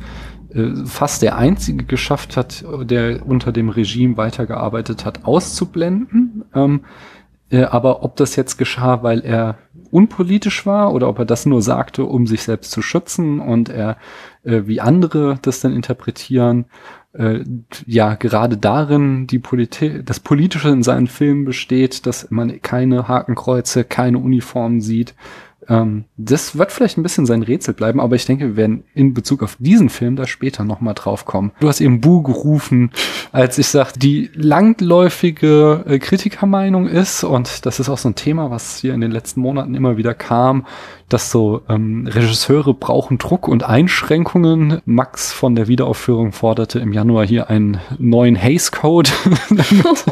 äh, 0.55 0.85
fast 0.85 1.23
der 1.23 1.37
einzige 1.37 1.85
geschafft 1.85 2.37
hat, 2.37 2.65
der 2.83 3.27
unter 3.27 3.53
dem 3.53 3.71
Regime 3.71 4.17
weitergearbeitet 4.17 5.05
hat, 5.05 5.25
auszublenden. 5.25 6.45
Ähm, 6.55 6.81
äh, 7.51 7.65
aber 7.65 8.03
ob 8.03 8.17
das 8.17 8.37
jetzt 8.37 8.57
geschah, 8.59 9.03
weil 9.03 9.21
er 9.21 9.59
unpolitisch 9.91 10.67
war 10.67 10.93
oder 10.93 11.09
ob 11.09 11.19
er 11.19 11.25
das 11.25 11.47
nur 11.47 11.63
sagte, 11.63 12.05
um 12.05 12.27
sich 12.27 12.43
selbst 12.43 12.71
zu 12.71 12.83
schützen 12.83 13.41
und 13.41 13.69
er, 13.69 13.97
äh, 14.45 14.63
wie 14.67 14.81
andere 14.81 15.39
das 15.41 15.61
dann 15.61 15.73
interpretieren, 15.73 16.67
äh, 17.15 17.45
ja, 17.87 18.15
gerade 18.15 18.59
darin 18.59 19.27
die 19.27 19.39
Politik, 19.39 20.05
das 20.05 20.21
Politische 20.21 20.69
in 20.69 20.83
seinen 20.83 21.07
Filmen 21.07 21.45
besteht, 21.45 22.07
dass 22.07 22.31
man 22.31 22.61
keine 22.61 23.09
Hakenkreuze, 23.09 23.85
keine 23.85 24.19
Uniformen 24.19 24.81
sieht, 24.81 25.15
ähm, 25.69 26.05
das 26.17 26.57
wird 26.57 26.73
vielleicht 26.73 26.97
ein 26.99 27.03
bisschen 27.03 27.27
sein 27.27 27.43
Rätsel 27.43 27.75
bleiben, 27.75 28.01
aber 28.01 28.17
ich 28.17 28.25
denke, 28.25 28.47
wir 28.47 28.57
werden 28.57 28.85
in 28.95 29.15
Bezug 29.15 29.43
auf 29.43 29.57
diesen 29.59 29.91
Film 29.91 30.17
da 30.17 30.27
später 30.27 30.65
nochmal 30.65 30.95
drauf 30.95 31.25
kommen. 31.25 31.53
Du 31.61 31.69
hast 31.69 31.81
eben 31.81 32.01
Bu 32.01 32.23
gerufen, 32.23 32.91
als 33.33 33.59
ich 33.59 33.69
sagte, 33.69 33.99
die 33.99 34.31
langläufige 34.35 35.85
äh, 35.87 35.99
Kritikermeinung 35.99 36.87
ist, 36.87 37.23
und 37.25 37.67
das 37.67 37.81
ist 37.81 37.89
auch 37.89 37.99
so 37.99 38.09
ein 38.09 38.15
Thema, 38.15 38.51
was 38.51 38.79
hier 38.79 38.95
in 38.95 39.01
den 39.01 39.11
letzten 39.11 39.41
Monaten 39.41 39.75
immer 39.75 39.97
wieder 39.97 40.15
kam, 40.15 40.67
dass 41.09 41.31
so 41.31 41.63
ähm, 41.69 42.07
Regisseure 42.07 42.75
brauchen 42.75 43.19
Druck 43.19 43.49
und 43.49 43.65
Einschränkungen. 43.65 44.81
Max 44.85 45.33
von 45.33 45.55
der 45.55 45.67
Wiederaufführung 45.67 46.33
forderte 46.33 46.79
im 46.81 46.93
Januar 46.93 47.27
hier 47.27 47.49
einen 47.49 47.81
neuen 47.99 48.41
Haze 48.41 48.71
Code, 48.71 49.11
damit 49.49 50.05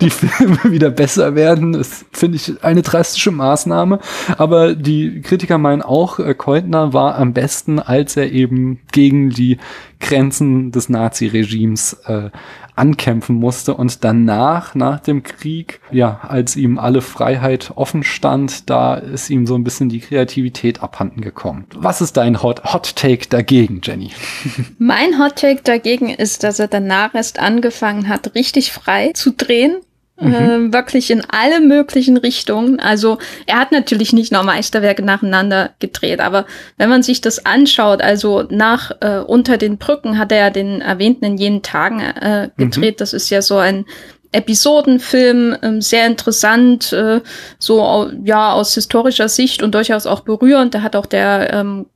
die 0.00 0.10
Filme 0.10 0.58
wieder 0.64 0.90
besser 0.90 1.34
werden. 1.34 1.72
Das 1.72 2.04
finde 2.12 2.36
ich 2.36 2.64
eine 2.64 2.82
drastische 2.82 3.30
Maßnahme. 3.30 4.00
Aber 4.38 4.74
die 4.74 5.20
Kritiker 5.20 5.58
meinen 5.58 5.82
auch, 5.82 6.18
äh, 6.18 6.34
Keutner 6.34 6.92
war 6.92 7.16
am 7.16 7.32
besten, 7.32 7.78
als 7.78 8.16
er 8.16 8.32
eben 8.32 8.80
gegen 8.90 9.30
die 9.30 9.58
Grenzen 10.00 10.72
des 10.72 10.88
Nazi-Regimes 10.88 11.92
äh, 12.06 12.30
ankämpfen 12.76 13.36
musste 13.36 13.74
und 13.74 14.04
danach, 14.04 14.74
nach 14.74 15.00
dem 15.00 15.22
Krieg, 15.22 15.80
ja, 15.90 16.20
als 16.28 16.56
ihm 16.56 16.78
alle 16.78 17.02
Freiheit 17.02 17.72
offen 17.74 18.02
stand, 18.02 18.70
da 18.70 18.94
ist 18.94 19.30
ihm 19.30 19.46
so 19.46 19.54
ein 19.54 19.64
bisschen 19.64 19.88
die 19.88 20.00
Kreativität 20.00 20.82
abhanden 20.82 21.20
gekommen. 21.20 21.66
Was 21.74 22.00
ist 22.00 22.16
dein 22.16 22.42
Hot, 22.42 22.72
Hot 22.72 22.96
Take 22.96 23.28
dagegen, 23.28 23.80
Jenny? 23.82 24.10
Mein 24.78 25.18
Hot 25.18 25.36
Take 25.36 25.62
dagegen 25.62 26.10
ist, 26.10 26.44
dass 26.44 26.58
er 26.58 26.68
danach 26.68 27.14
erst 27.14 27.38
angefangen 27.38 28.08
hat, 28.08 28.34
richtig 28.34 28.72
frei 28.72 29.12
zu 29.14 29.32
drehen 29.32 29.76
Mhm. 30.20 30.34
Äh, 30.34 30.72
wirklich 30.72 31.10
in 31.10 31.22
alle 31.28 31.60
möglichen 31.60 32.16
Richtungen. 32.16 32.78
Also 32.78 33.18
er 33.46 33.58
hat 33.58 33.72
natürlich 33.72 34.12
nicht 34.12 34.32
noch 34.32 34.44
Meisterwerke 34.44 35.02
nacheinander 35.02 35.70
gedreht, 35.78 36.20
aber 36.20 36.46
wenn 36.76 36.90
man 36.90 37.02
sich 37.02 37.20
das 37.20 37.46
anschaut, 37.46 38.02
also 38.02 38.44
nach 38.50 38.90
äh, 39.00 39.18
Unter 39.18 39.56
den 39.56 39.78
Brücken 39.78 40.18
hat 40.18 40.32
er 40.32 40.38
ja 40.38 40.50
den 40.50 40.80
erwähnten 40.80 41.24
in 41.24 41.38
jenen 41.38 41.62
Tagen 41.62 42.00
äh, 42.00 42.50
gedreht. 42.56 42.96
Mhm. 42.96 42.98
Das 42.98 43.12
ist 43.12 43.30
ja 43.30 43.42
so 43.42 43.56
ein 43.56 43.86
Episodenfilm, 44.32 45.56
äh, 45.60 45.80
sehr 45.80 46.06
interessant, 46.06 46.92
äh, 46.92 47.20
so 47.58 48.10
ja 48.24 48.52
aus 48.52 48.74
historischer 48.74 49.28
Sicht 49.28 49.62
und 49.62 49.74
durchaus 49.74 50.06
auch 50.06 50.20
berührend. 50.20 50.74
Da 50.74 50.82
hat 50.82 50.96
auch 50.96 51.06
der 51.06 51.52
ähm, 51.52 51.86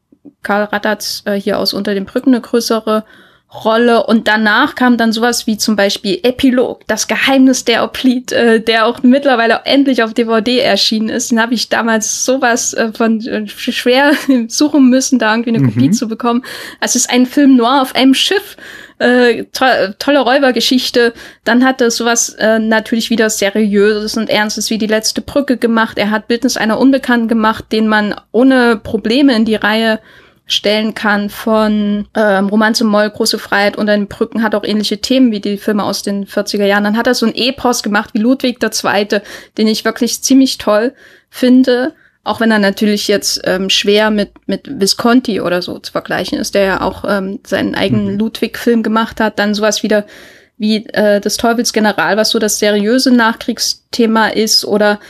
Karl 0.43 0.65
Rattatz 0.65 1.23
äh, 1.27 1.35
hier 1.35 1.59
aus 1.59 1.73
Unter 1.73 1.95
den 1.95 2.07
Brücken 2.07 2.31
eine 2.31 2.41
größere 2.41 3.05
Rolle 3.55 4.05
und 4.05 4.27
danach 4.27 4.75
kam 4.75 4.97
dann 4.97 5.12
sowas 5.12 5.47
wie 5.47 5.57
zum 5.57 5.77
Beispiel 5.77 6.19
Epilog, 6.23 6.81
das 6.88 7.07
Geheimnis 7.07 7.64
der 7.64 7.85
Oplid, 7.85 8.33
äh, 8.33 8.61
der 8.61 8.87
auch 8.87 9.03
mittlerweile 9.03 9.61
endlich 9.64 10.03
auf 10.03 10.12
DVD 10.12 10.59
erschienen 10.59 11.09
ist. 11.09 11.31
Den 11.31 11.40
habe 11.40 11.55
ich 11.55 11.69
damals 11.69 12.25
sowas 12.25 12.75
äh, 12.75 12.93
von 12.93 13.21
äh, 13.21 13.47
schwer 13.47 14.12
suchen 14.49 14.90
müssen, 14.90 15.19
da 15.19 15.33
irgendwie 15.33 15.51
eine 15.51 15.61
mhm. 15.61 15.73
Kopie 15.73 15.90
zu 15.93 16.09
bekommen. 16.09 16.43
Also 16.81 16.97
es 16.97 17.05
ist 17.05 17.11
ein 17.11 17.27
Film 17.27 17.57
noir 17.57 17.83
auf 17.83 17.95
einem 17.95 18.14
Schiff, 18.14 18.57
äh, 18.99 19.45
to 19.53 19.64
tolle 19.99 20.21
Räubergeschichte. 20.21 21.12
Dann 21.45 21.64
hat 21.64 21.81
er 21.81 21.90
sowas 21.90 22.31
äh, 22.31 22.59
natürlich 22.59 23.11
wieder 23.11 23.31
seriöses 23.31 24.17
und 24.17 24.31
ernstes 24.31 24.71
wie 24.71 24.79
die 24.79 24.87
letzte 24.87 25.21
Brücke 25.21 25.57
gemacht. 25.57 25.99
Er 25.99 26.11
hat 26.11 26.29
Bildnis 26.29 26.57
einer 26.57 26.79
Unbekannten 26.79 27.29
gemacht, 27.29 27.67
den 27.71 27.87
man 27.87 28.14
ohne 28.33 28.77
Probleme 28.77 29.35
in 29.37 29.45
die 29.45 29.57
Reihe 29.57 30.01
stellen 30.46 30.94
kann 30.94 31.30
von 31.30 32.07
ähm, 32.14 32.48
Roman 32.48 32.74
zum 32.74 32.88
Moll, 32.88 33.09
Große 33.09 33.38
Freiheit 33.38 33.76
und 33.76 33.87
den 33.87 34.09
Brücken 34.09 34.42
hat 34.42 34.54
auch 34.54 34.64
ähnliche 34.64 34.98
Themen 34.98 35.33
wie 35.33 35.40
die 35.40 35.57
Filme 35.57 35.85
aus 35.85 36.02
den 36.02 36.26
40er 36.26 36.66
Jahren. 36.66 36.85
Dann 36.85 36.98
hat 36.98 37.07
er 37.07 37.14
so 37.14 37.26
ein 37.26 37.35
Epos 37.35 37.83
gemacht 37.83 38.11
wie 38.12 38.18
Ludwig 38.18 38.59
II., 38.62 39.20
den 39.57 39.66
ich 39.66 39.85
wirklich 39.85 40.22
ziemlich 40.22 40.59
toll 40.59 40.92
finde. 41.30 41.94
Auch 42.24 42.40
wenn 42.40 42.50
er 42.50 42.59
natürlich 42.59 43.09
jetzt 43.09 43.40
ähm, 43.44 43.70
schwer 43.70 44.11
mit, 44.11 44.33
mit 44.46 44.80
Visconti 44.80 45.40
oder 45.40 45.62
so 45.62 45.78
zu 45.78 45.92
vergleichen 45.92 46.38
ist, 46.38 46.54
der 46.54 46.64
ja 46.64 46.80
auch 46.83 47.04
ähm, 47.07 47.40
seinen 47.46 47.74
eigenen 47.74 48.12
mhm. 48.12 48.18
Ludwig-Film 48.18 48.83
gemacht 48.83 49.20
hat. 49.20 49.38
Dann 49.38 49.54
sowas 49.54 49.83
wieder 49.83 50.07
wie 50.57 50.87
äh, 50.88 51.20
des 51.20 51.37
Teufels 51.37 51.72
General, 51.72 52.16
was 52.16 52.30
so 52.30 52.38
das 52.38 52.59
seriöse 52.59 53.11
Nachkriegsthema 53.11 54.28
ist 54.28 54.64
oder 54.64 55.00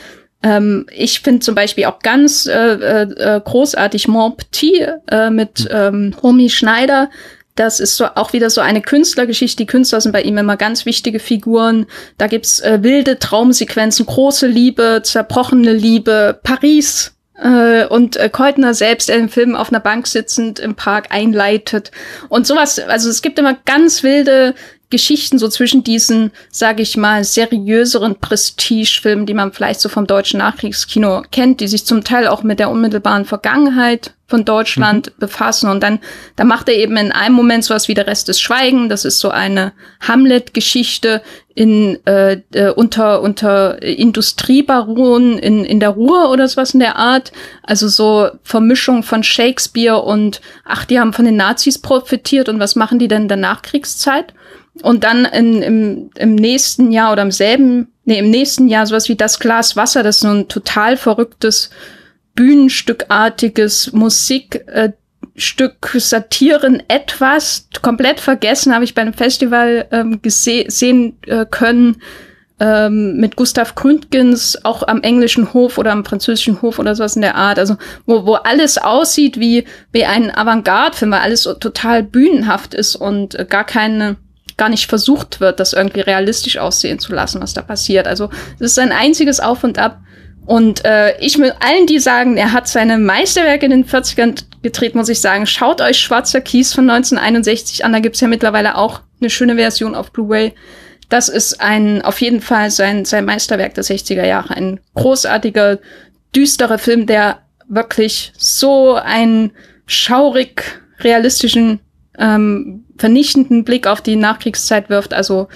ähm, 0.45 0.85
ich 0.91 1.21
finde 1.21 1.39
zum 1.39 1.55
Beispiel 1.55 1.85
auch 1.85 1.99
ganz 1.99 2.45
äh, 2.45 2.53
äh, 2.53 3.41
großartig 3.43 4.07
Mon 4.07 4.37
Petit 4.37 4.87
äh, 5.09 5.31
mit 5.31 5.67
hm. 5.67 5.69
ähm, 5.71 6.15
Homi 6.21 6.49
Schneider. 6.51 7.09
Das 7.55 7.79
ist 7.79 7.97
so 7.97 8.05
auch 8.05 8.33
wieder 8.33 8.49
so 8.51 8.61
eine 8.61 8.81
Künstlergeschichte. 8.81 9.57
Die 9.57 9.65
Künstler 9.65 10.01
sind 10.01 10.11
bei 10.11 10.21
ihm 10.21 10.37
immer 10.37 10.55
ganz 10.55 10.85
wichtige 10.85 11.19
Figuren. 11.19 11.87
Da 12.19 12.27
gibt's 12.27 12.59
äh, 12.59 12.83
wilde 12.83 13.17
Traumsequenzen, 13.17 14.05
große 14.05 14.45
Liebe, 14.45 15.01
zerbrochene 15.03 15.73
Liebe, 15.73 16.39
Paris, 16.43 17.15
äh, 17.41 17.85
und 17.85 18.15
äh, 18.15 18.29
Keutner 18.29 18.73
selbst 18.73 19.09
der 19.09 19.17
den 19.17 19.29
Film 19.29 19.55
auf 19.55 19.69
einer 19.69 19.79
Bank 19.79 20.07
sitzend 20.07 20.59
im 20.59 20.75
Park 20.75 21.07
einleitet 21.09 21.91
und 22.29 22.47
sowas. 22.47 22.79
Also 22.79 23.09
es 23.09 23.21
gibt 23.21 23.39
immer 23.39 23.57
ganz 23.65 24.03
wilde 24.03 24.55
Geschichten 24.89 25.39
so 25.39 25.47
zwischen 25.47 25.83
diesen, 25.83 26.31
sage 26.51 26.83
ich 26.83 26.97
mal, 26.97 27.23
seriöseren 27.23 28.15
Prestigefilmen, 28.19 29.25
die 29.25 29.33
man 29.33 29.51
vielleicht 29.51 29.81
so 29.81 29.89
vom 29.89 30.07
deutschen 30.07 30.39
Nachkriegskino 30.39 31.23
kennt, 31.31 31.59
die 31.59 31.67
sich 31.67 31.85
zum 31.85 32.03
Teil 32.03 32.27
auch 32.27 32.43
mit 32.43 32.59
der 32.59 32.69
unmittelbaren 32.69 33.25
Vergangenheit 33.25 34.13
von 34.27 34.43
Deutschland 34.43 35.07
mhm. 35.07 35.19
befassen. 35.19 35.69
Und 35.69 35.83
dann, 35.83 35.99
da 36.35 36.43
macht 36.43 36.67
er 36.67 36.75
eben 36.75 36.97
in 36.97 37.11
einem 37.11 37.35
Moment 37.35 37.63
sowas 37.63 37.87
wie 37.87 37.93
der 37.93 38.07
Rest 38.07 38.27
des 38.27 38.39
Schweigen. 38.39 38.89
Das 38.89 39.05
ist 39.05 39.19
so 39.19 39.29
eine 39.29 39.73
Hamlet-Geschichte 40.01 41.21
in 41.53 42.05
äh, 42.05 42.41
äh, 42.53 42.71
unter 42.71 43.21
unter 43.21 43.81
Industriebaronen 43.81 45.37
in 45.37 45.63
in 45.63 45.79
der 45.79 45.89
Ruhr 45.89 46.29
oder 46.29 46.47
sowas 46.47 46.73
in 46.73 46.79
der 46.79 46.97
Art. 46.97 47.31
Also 47.63 47.87
so 47.87 48.29
Vermischung 48.43 49.03
von 49.03 49.23
Shakespeare 49.23 50.01
und 50.01 50.41
ach, 50.65 50.85
die 50.85 50.99
haben 50.99 51.13
von 51.13 51.25
den 51.25 51.37
Nazis 51.37 51.79
profitiert 51.79 52.49
und 52.49 52.59
was 52.59 52.75
machen 52.75 52.99
die 52.99 53.07
denn 53.07 53.23
in 53.23 53.27
der 53.29 53.37
Nachkriegszeit? 53.37 54.33
Und 54.81 55.03
dann 55.03 55.25
in, 55.25 55.61
im, 55.61 56.09
im 56.17 56.35
nächsten 56.35 56.91
Jahr 56.91 57.13
oder 57.13 57.21
im 57.21 57.31
selben, 57.31 57.87
nee, 58.03 58.19
im 58.19 58.29
nächsten 58.29 58.67
Jahr 58.67 58.85
sowas 58.85 59.07
wie 59.09 59.15
das 59.15 59.39
Glas 59.39 59.75
Wasser, 59.75 60.03
das 60.03 60.17
ist 60.17 60.21
so 60.21 60.27
ein 60.29 60.47
total 60.47 60.97
verrücktes, 60.97 61.69
Bühnenstückartiges 62.35 63.93
Musikstück, 63.93 64.65
äh, 64.67 65.99
Satiren, 65.99 66.83
etwas, 66.89 67.69
komplett 67.81 68.19
vergessen, 68.19 68.73
habe 68.73 68.83
ich 68.83 68.93
bei 68.93 69.01
einem 69.01 69.13
Festival 69.13 69.87
ähm, 69.91 70.21
gesehen 70.21 71.17
äh, 71.25 71.45
können, 71.49 72.01
ähm, 72.59 73.17
mit 73.17 73.35
Gustav 73.35 73.75
Gründgens, 73.75 74.63
auch 74.63 74.87
am 74.87 75.01
englischen 75.01 75.53
Hof 75.53 75.77
oder 75.77 75.91
am 75.91 76.05
französischen 76.05 76.61
Hof 76.61 76.79
oder 76.79 76.95
sowas 76.95 77.15
in 77.15 77.21
der 77.21 77.35
Art, 77.35 77.59
also 77.59 77.77
wo, 78.05 78.25
wo 78.25 78.35
alles 78.35 78.77
aussieht 78.77 79.39
wie, 79.39 79.65
wie 79.91 80.05
ein 80.05 80.35
Avantgarde-Film, 80.35 81.11
weil 81.11 81.19
alles 81.19 81.43
total 81.43 82.03
bühnenhaft 82.03 82.73
ist 82.73 82.95
und 82.95 83.35
äh, 83.35 83.45
gar 83.45 83.65
keine 83.65 84.17
gar 84.57 84.69
nicht 84.69 84.87
versucht 84.87 85.39
wird, 85.39 85.59
das 85.59 85.73
irgendwie 85.73 86.01
realistisch 86.01 86.57
aussehen 86.57 86.99
zu 86.99 87.13
lassen, 87.13 87.41
was 87.41 87.53
da 87.53 87.61
passiert. 87.61 88.07
Also 88.07 88.29
es 88.59 88.71
ist 88.71 88.79
ein 88.79 88.91
einziges 88.91 89.39
Auf 89.39 89.63
und 89.63 89.77
Ab. 89.77 89.99
Und 90.45 90.85
äh, 90.85 91.17
ich 91.19 91.39
will 91.39 91.53
allen, 91.59 91.87
die 91.87 91.99
sagen, 91.99 92.37
er 92.37 92.51
hat 92.51 92.67
seine 92.67 92.99
Meisterwerke 92.99 93.65
in 93.65 93.71
den 93.71 93.85
40ern 93.85 94.43
gedreht, 94.61 94.93
muss 94.93 95.09
ich 95.09 95.19
sagen, 95.19 95.47
schaut 95.47 95.81
euch 95.81 95.99
Schwarzer 95.99 96.39
Kies 96.39 96.73
von 96.73 96.89
1961 96.89 97.83
an. 97.83 97.93
Da 97.93 97.99
gibt's 97.99 98.21
ja 98.21 98.27
mittlerweile 98.27 98.77
auch 98.77 99.01
eine 99.19 99.29
schöne 99.29 99.55
Version 99.55 99.95
auf 99.95 100.11
Blu-ray. 100.11 100.53
Das 101.09 101.29
ist 101.29 101.61
ein, 101.61 102.01
auf 102.03 102.21
jeden 102.21 102.41
Fall 102.41 102.69
sein, 102.71 103.05
sein 103.05 103.25
Meisterwerk 103.25 103.73
der 103.73 103.83
60er 103.83 104.25
Jahre. 104.25 104.55
Ein 104.55 104.79
großartiger, 104.93 105.79
düsterer 106.35 106.77
Film, 106.77 107.07
der 107.07 107.39
wirklich 107.67 108.31
so 108.37 108.95
einen 108.95 109.51
schaurig 109.87 110.81
realistischen 110.99 111.79
ähm, 112.19 112.85
vernichtenden 112.97 113.63
Blick 113.63 113.87
auf 113.87 114.01
die 114.01 114.15
Nachkriegszeit 114.15 114.89
wirft. 114.89 115.13
Also, 115.13 115.47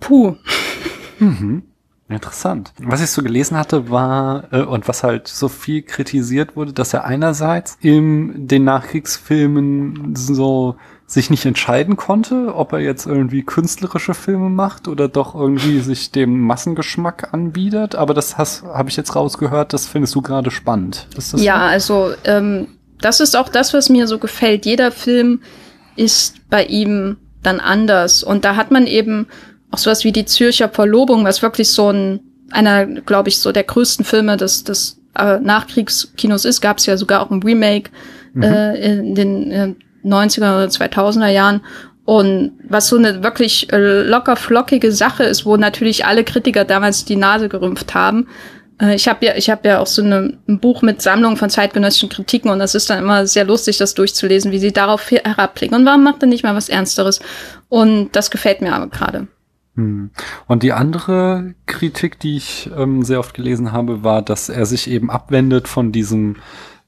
puh. 0.00 0.36
Mhm. 1.18 1.62
Interessant. 2.08 2.72
Was 2.78 3.02
ich 3.02 3.10
so 3.10 3.20
gelesen 3.22 3.56
hatte, 3.56 3.90
war, 3.90 4.52
äh, 4.52 4.62
und 4.62 4.86
was 4.86 5.02
halt 5.02 5.26
so 5.26 5.48
viel 5.48 5.82
kritisiert 5.82 6.54
wurde, 6.54 6.72
dass 6.72 6.94
er 6.94 7.04
einerseits 7.04 7.76
in 7.80 8.46
den 8.46 8.62
Nachkriegsfilmen 8.62 10.14
so 10.14 10.76
sich 11.06 11.30
nicht 11.30 11.46
entscheiden 11.46 11.96
konnte, 11.96 12.54
ob 12.54 12.72
er 12.72 12.80
jetzt 12.80 13.06
irgendwie 13.06 13.42
künstlerische 13.42 14.14
Filme 14.14 14.50
macht 14.50 14.88
oder 14.88 15.08
doch 15.08 15.34
irgendwie 15.34 15.80
sich 15.80 16.10
dem 16.12 16.40
Massengeschmack 16.40 17.32
anbietet. 17.32 17.94
Aber 17.96 18.14
das 18.14 18.38
habe 18.38 18.88
ich 18.88 18.96
jetzt 18.96 19.14
rausgehört, 19.14 19.72
das 19.72 19.86
findest 19.86 20.14
du 20.14 20.22
gerade 20.22 20.50
spannend. 20.50 21.08
Ja, 21.36 21.58
so? 21.58 21.64
also 21.64 22.14
ähm, 22.24 22.68
das 23.00 23.20
ist 23.20 23.36
auch 23.36 23.48
das, 23.48 23.74
was 23.74 23.88
mir 23.88 24.06
so 24.06 24.18
gefällt. 24.18 24.66
Jeder 24.66 24.90
Film 24.90 25.40
ist 25.96 26.48
bei 26.50 26.64
ihm 26.64 27.16
dann 27.42 27.60
anders. 27.60 28.22
Und 28.22 28.44
da 28.44 28.56
hat 28.56 28.70
man 28.70 28.86
eben 28.86 29.26
auch 29.70 29.78
sowas 29.78 30.04
wie 30.04 30.12
die 30.12 30.24
Zürcher 30.24 30.68
Verlobung, 30.68 31.24
was 31.24 31.42
wirklich 31.42 31.70
so 31.70 31.90
ein, 31.90 32.20
einer, 32.50 32.86
glaube 32.86 33.28
ich, 33.28 33.38
so 33.38 33.52
der 33.52 33.64
größten 33.64 34.04
Filme 34.04 34.36
des, 34.36 34.64
des 34.64 35.00
äh, 35.18 35.38
Nachkriegskinos 35.38 36.44
ist, 36.44 36.60
gab 36.60 36.78
es 36.78 36.86
ja 36.86 36.96
sogar 36.96 37.22
auch 37.22 37.30
ein 37.30 37.42
Remake 37.42 37.90
mhm. 38.34 38.42
äh, 38.42 38.98
in 38.98 39.14
den 39.14 39.50
äh, 39.50 39.74
90er 40.04 40.56
oder 40.56 40.66
2000er 40.66 41.28
Jahren. 41.28 41.60
Und 42.04 42.52
was 42.68 42.86
so 42.86 42.96
eine 42.96 43.24
wirklich 43.24 43.72
äh, 43.72 44.02
locker 44.02 44.36
flockige 44.36 44.92
Sache 44.92 45.24
ist, 45.24 45.44
wo 45.44 45.56
natürlich 45.56 46.06
alle 46.06 46.22
Kritiker 46.22 46.64
damals 46.64 47.04
die 47.04 47.16
Nase 47.16 47.48
gerümpft 47.48 47.94
haben, 47.94 48.28
ich 48.94 49.08
habe 49.08 49.24
ja, 49.24 49.34
ich 49.36 49.48
habe 49.48 49.68
ja 49.68 49.78
auch 49.78 49.86
so 49.86 50.02
eine, 50.02 50.36
ein 50.48 50.60
Buch 50.60 50.82
mit 50.82 51.00
Sammlung 51.00 51.36
von 51.36 51.48
zeitgenössischen 51.48 52.10
Kritiken 52.10 52.50
und 52.50 52.58
das 52.58 52.74
ist 52.74 52.90
dann 52.90 52.98
immer 52.98 53.26
sehr 53.26 53.44
lustig, 53.44 53.78
das 53.78 53.94
durchzulesen, 53.94 54.52
wie 54.52 54.58
sie 54.58 54.72
darauf 54.72 55.10
herabblicken. 55.10 55.76
Und 55.76 55.86
warum 55.86 56.04
macht 56.04 56.22
er 56.22 56.28
nicht 56.28 56.44
mal 56.44 56.54
was 56.54 56.68
Ernsteres? 56.68 57.20
Und 57.68 58.10
das 58.12 58.30
gefällt 58.30 58.60
mir 58.60 58.74
aber 58.74 58.88
gerade. 58.88 59.28
Hm. 59.76 60.10
Und 60.46 60.62
die 60.62 60.72
andere 60.72 61.54
Kritik, 61.66 62.18
die 62.20 62.36
ich 62.36 62.70
ähm, 62.76 63.02
sehr 63.02 63.18
oft 63.18 63.34
gelesen 63.34 63.72
habe, 63.72 64.04
war, 64.04 64.22
dass 64.22 64.48
er 64.48 64.66
sich 64.66 64.90
eben 64.90 65.10
abwendet 65.10 65.68
von 65.68 65.92
diesem 65.92 66.36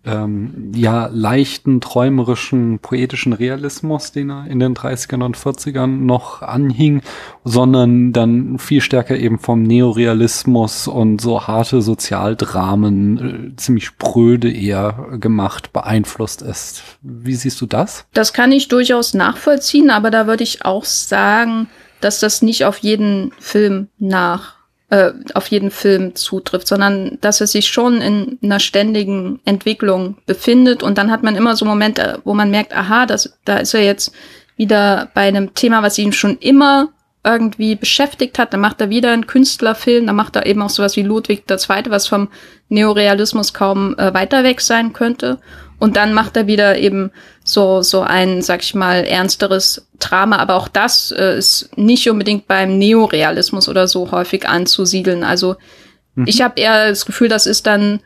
ähm, 0.04 0.72
ja 0.74 1.08
leichten, 1.12 1.80
träumerischen, 1.80 2.78
poetischen 2.78 3.32
Realismus, 3.32 4.12
den 4.12 4.30
er 4.30 4.46
in 4.46 4.61
den 4.61 4.74
30ern 4.74 5.24
und 5.24 5.37
40ern 5.37 5.87
noch 5.87 6.42
anhing, 6.42 7.02
sondern 7.44 8.12
dann 8.12 8.58
viel 8.58 8.80
stärker 8.80 9.16
eben 9.16 9.38
vom 9.38 9.62
Neorealismus 9.62 10.88
und 10.88 11.20
so 11.20 11.46
harte 11.46 11.82
Sozialdramen, 11.82 13.52
äh, 13.52 13.56
ziemlich 13.56 13.87
spröde 13.87 14.50
eher 14.50 15.16
gemacht, 15.20 15.72
beeinflusst 15.72 16.42
ist. 16.42 16.82
Wie 17.02 17.34
siehst 17.34 17.61
du 17.61 17.66
das? 17.66 18.06
Das 18.14 18.32
kann 18.32 18.52
ich 18.52 18.68
durchaus 18.68 19.14
nachvollziehen, 19.14 19.90
aber 19.90 20.11
da 20.11 20.26
würde 20.26 20.44
ich 20.44 20.64
auch 20.64 20.84
sagen, 20.84 21.68
dass 22.00 22.20
das 22.20 22.42
nicht 22.42 22.64
auf 22.64 22.78
jeden 22.78 23.32
Film 23.40 23.88
nach 23.98 24.57
äh, 24.90 25.12
auf 25.35 25.48
jeden 25.48 25.70
Film 25.70 26.14
zutrifft, 26.14 26.66
sondern 26.66 27.18
dass 27.20 27.40
er 27.40 27.46
sich 27.46 27.68
schon 27.68 28.01
in 28.01 28.38
einer 28.42 28.61
ständigen 28.61 29.40
Entwicklung 29.44 30.16
befindet. 30.27 30.83
Und 30.83 30.98
dann 30.98 31.11
hat 31.11 31.22
man 31.22 31.37
immer 31.37 31.57
so 31.57 31.64
Momente, 31.64 32.20
wo 32.24 32.35
man 32.35 32.51
merkt, 32.51 32.74
aha, 32.74 33.07
das, 33.07 33.38
da 33.44 33.59
ist 33.59 33.74
er 33.74 33.85
jetzt 33.85 34.12
wieder 34.57 35.11
bei 35.14 35.29
einem 35.29 35.55
Thema, 35.55 35.83
was 35.83 35.98
ihn 35.98 36.12
schon 36.12 36.38
immer 36.38 36.88
irgendwie 37.32 37.74
beschäftigt 37.74 38.38
hat, 38.38 38.52
dann 38.52 38.60
macht 38.60 38.80
er 38.80 38.90
wieder 38.90 39.12
einen 39.12 39.26
Künstlerfilm, 39.26 40.06
dann 40.06 40.16
macht 40.16 40.36
er 40.36 40.46
eben 40.46 40.62
auch 40.62 40.70
sowas 40.70 40.96
wie 40.96 41.02
Ludwig 41.02 41.44
II., 41.50 41.84
was 41.88 42.06
vom 42.06 42.28
Neorealismus 42.68 43.54
kaum 43.54 43.96
äh, 43.98 44.12
weiter 44.14 44.44
weg 44.44 44.60
sein 44.60 44.92
könnte. 44.92 45.38
Und 45.78 45.96
dann 45.96 46.12
macht 46.12 46.36
er 46.36 46.46
wieder 46.46 46.76
eben 46.78 47.12
so, 47.44 47.82
so 47.82 48.00
ein, 48.00 48.42
sag 48.42 48.62
ich 48.62 48.74
mal, 48.74 49.04
ernsteres 49.04 49.86
Drama. 50.00 50.36
Aber 50.38 50.56
auch 50.56 50.68
das 50.68 51.12
äh, 51.12 51.38
ist 51.38 51.70
nicht 51.76 52.08
unbedingt 52.10 52.48
beim 52.48 52.78
Neorealismus 52.78 53.68
oder 53.68 53.86
so 53.86 54.10
häufig 54.10 54.48
anzusiedeln. 54.48 55.22
Also 55.22 55.56
mhm. 56.16 56.24
ich 56.26 56.42
habe 56.42 56.60
eher 56.60 56.88
das 56.88 57.06
Gefühl, 57.06 57.28
das 57.28 57.46
ist 57.46 57.66
dann 57.66 58.00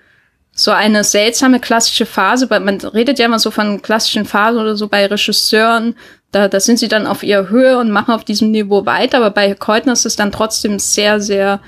so 0.55 0.71
eine 0.71 1.03
seltsame 1.03 1.61
klassische 1.61 2.05
Phase, 2.05 2.51
weil 2.51 2.61
man 2.61 2.79
redet 2.79 3.19
ja 3.19 3.25
immer 3.25 3.39
so 3.39 3.51
von 3.51 3.81
klassischen 3.81 4.27
Phasen 4.27 4.61
oder 4.61 4.77
so 4.77 4.87
bei 4.87 5.07
Regisseuren, 5.07 5.97
Da, 6.33 6.49
da 6.49 6.61
sind 6.61 6.79
sie 6.79 6.89
dann 6.89 7.07
auf 7.07 7.23
ihrer 7.23 7.49
Höhe 7.51 7.79
und 7.79 7.91
machen 7.91 8.13
auf 8.13 8.25
diesem 8.25 8.51
Niveau 8.51 8.87
weiter, 8.87 9.19
aber 9.19 9.31
bei 9.31 9.55
Keutner 9.55 9.93
ist 9.93 10.07
es 10.07 10.17
dann 10.17 10.33
trotzdem 10.33 10.79
sehr, 10.79 11.21
sehr 11.21 11.61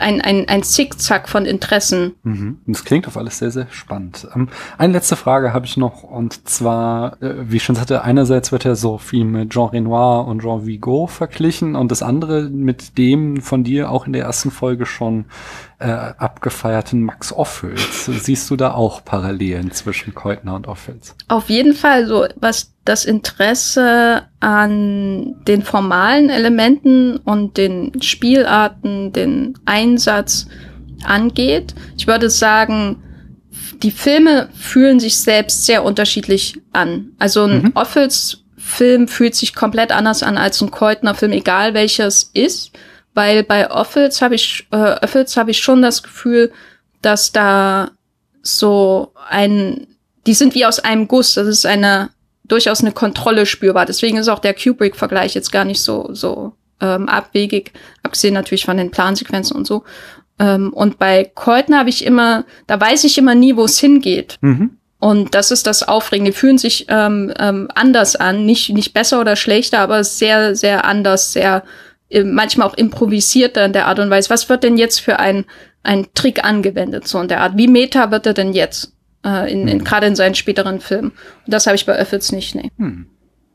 ein, 0.00 0.20
ein, 0.20 0.48
ein 0.48 0.62
Zickzack 0.62 1.28
von 1.28 1.44
Interessen. 1.44 2.14
Mhm. 2.22 2.58
Das 2.66 2.84
klingt 2.84 3.06
auf 3.06 3.16
alles 3.16 3.38
sehr, 3.38 3.50
sehr 3.50 3.66
spannend. 3.70 4.26
Ähm, 4.34 4.48
eine 4.78 4.94
letzte 4.94 5.16
Frage 5.16 5.52
habe 5.52 5.66
ich 5.66 5.76
noch 5.76 6.02
und 6.02 6.48
zwar, 6.48 7.22
äh, 7.22 7.34
wie 7.50 7.56
ich 7.56 7.64
schon 7.64 7.76
sagte, 7.76 8.02
einerseits 8.02 8.52
wird 8.52 8.64
er 8.64 8.76
so 8.76 8.98
viel 8.98 9.24
mit 9.24 9.50
Jean 9.50 9.68
Renoir 9.68 10.26
und 10.26 10.42
Jean 10.42 10.66
Vigo 10.66 11.06
verglichen 11.06 11.76
und 11.76 11.90
das 11.90 12.02
andere 12.02 12.42
mit 12.42 12.98
dem 12.98 13.40
von 13.40 13.64
dir 13.64 13.90
auch 13.90 14.06
in 14.06 14.12
der 14.12 14.24
ersten 14.24 14.50
Folge 14.50 14.86
schon 14.86 15.26
äh, 15.80 16.12
abgefeierten 16.18 17.02
Max 17.02 17.32
Ophüls. 17.32 18.04
Siehst 18.04 18.50
du 18.50 18.56
da 18.56 18.74
auch 18.74 19.04
Parallelen 19.04 19.70
zwischen 19.72 20.14
Keutner 20.14 20.54
und 20.54 20.68
Ophüls? 20.68 21.16
Auf 21.28 21.48
jeden 21.48 21.74
Fall, 21.74 22.06
so 22.06 22.26
was 22.36 22.74
das 22.84 23.06
Interesse 23.06 24.24
an 24.40 25.36
den 25.46 25.62
formalen 25.62 26.28
Elementen 26.28 27.16
und 27.16 27.56
den 27.56 28.00
Spielarten, 28.02 29.12
den 29.12 29.58
Einsatz 29.64 30.46
angeht. 31.02 31.74
Ich 31.96 32.06
würde 32.06 32.28
sagen, 32.28 33.02
die 33.82 33.90
Filme 33.90 34.50
fühlen 34.54 35.00
sich 35.00 35.16
selbst 35.16 35.64
sehr 35.64 35.82
unterschiedlich 35.82 36.60
an. 36.72 37.12
Also 37.18 37.44
ein 37.44 37.62
mhm. 37.62 37.72
Offels 37.74 38.44
Film 38.58 39.08
fühlt 39.08 39.34
sich 39.34 39.54
komplett 39.54 39.92
anders 39.92 40.22
an 40.22 40.36
als 40.36 40.60
ein 40.60 40.70
Keutner 40.70 41.14
Film, 41.14 41.32
egal 41.32 41.72
welches 41.72 42.30
ist 42.34 42.72
weil 43.20 43.42
bei 43.42 43.70
Offels 43.70 44.22
habe 44.22 44.34
ich, 44.34 44.66
äh, 44.70 44.96
Offels 45.04 45.36
habe 45.36 45.50
ich 45.50 45.58
schon 45.58 45.82
das 45.82 46.02
Gefühl, 46.02 46.50
dass 47.02 47.32
da 47.32 47.90
so 48.40 49.12
ein, 49.28 49.86
die 50.26 50.32
sind 50.32 50.54
wie 50.54 50.64
aus 50.64 50.78
einem 50.78 51.06
Guss, 51.06 51.34
das 51.34 51.46
ist 51.46 51.66
eine, 51.66 52.08
durchaus 52.44 52.80
eine 52.80 52.92
Kontrolle 52.92 53.44
spürbar. 53.44 53.84
Deswegen 53.84 54.16
ist 54.16 54.28
auch 54.28 54.38
der 54.38 54.54
Kubrick-Vergleich 54.54 55.34
jetzt 55.34 55.52
gar 55.52 55.66
nicht 55.66 55.82
so, 55.82 56.08
so 56.14 56.54
ähm, 56.80 57.10
abwegig, 57.10 57.72
abgesehen 58.02 58.32
natürlich 58.32 58.64
von 58.64 58.78
den 58.78 58.90
Plansequenzen 58.90 59.54
und 59.54 59.66
so. 59.66 59.84
Ähm, 60.38 60.72
und 60.72 60.98
bei 60.98 61.30
Keutner 61.34 61.80
habe 61.80 61.90
ich 61.90 62.06
immer, 62.06 62.46
da 62.66 62.80
weiß 62.80 63.04
ich 63.04 63.18
immer 63.18 63.34
nie, 63.34 63.54
wo 63.54 63.64
es 63.64 63.78
hingeht. 63.78 64.38
Mhm. 64.40 64.78
Und 64.98 65.34
das 65.34 65.50
ist 65.50 65.66
das 65.66 65.86
Aufregende. 65.86 66.30
Die 66.30 66.38
fühlen 66.38 66.56
sich 66.56 66.86
ähm, 66.88 67.34
ähm, 67.38 67.68
anders 67.74 68.16
an, 68.16 68.46
nicht, 68.46 68.70
nicht 68.70 68.94
besser 68.94 69.20
oder 69.20 69.36
schlechter, 69.36 69.80
aber 69.80 70.04
sehr, 70.04 70.56
sehr 70.56 70.86
anders, 70.86 71.34
sehr 71.34 71.64
manchmal 72.24 72.68
auch 72.68 72.74
improvisierter 72.74 73.64
in 73.64 73.72
der 73.72 73.86
Art 73.86 73.98
und 73.98 74.10
Weise. 74.10 74.30
Was 74.30 74.48
wird 74.48 74.64
denn 74.64 74.76
jetzt 74.76 75.00
für 75.00 75.18
ein, 75.18 75.44
ein 75.82 76.06
Trick 76.14 76.44
angewendet, 76.44 77.06
so 77.06 77.20
in 77.20 77.28
der 77.28 77.40
Art? 77.40 77.56
Wie 77.56 77.68
meta 77.68 78.10
wird 78.10 78.26
er 78.26 78.34
denn 78.34 78.52
jetzt? 78.52 78.92
Äh, 79.24 79.52
in, 79.52 79.68
in, 79.68 79.78
hm. 79.78 79.84
gerade 79.84 80.06
in 80.06 80.16
seinen 80.16 80.34
späteren 80.34 80.80
Filmen. 80.80 81.10
Und 81.10 81.52
das 81.52 81.66
habe 81.66 81.76
ich 81.76 81.86
bei 81.86 81.94
Öffels 81.94 82.32
nicht, 82.32 82.54
nee. 82.54 82.70
Hm. 82.78 83.06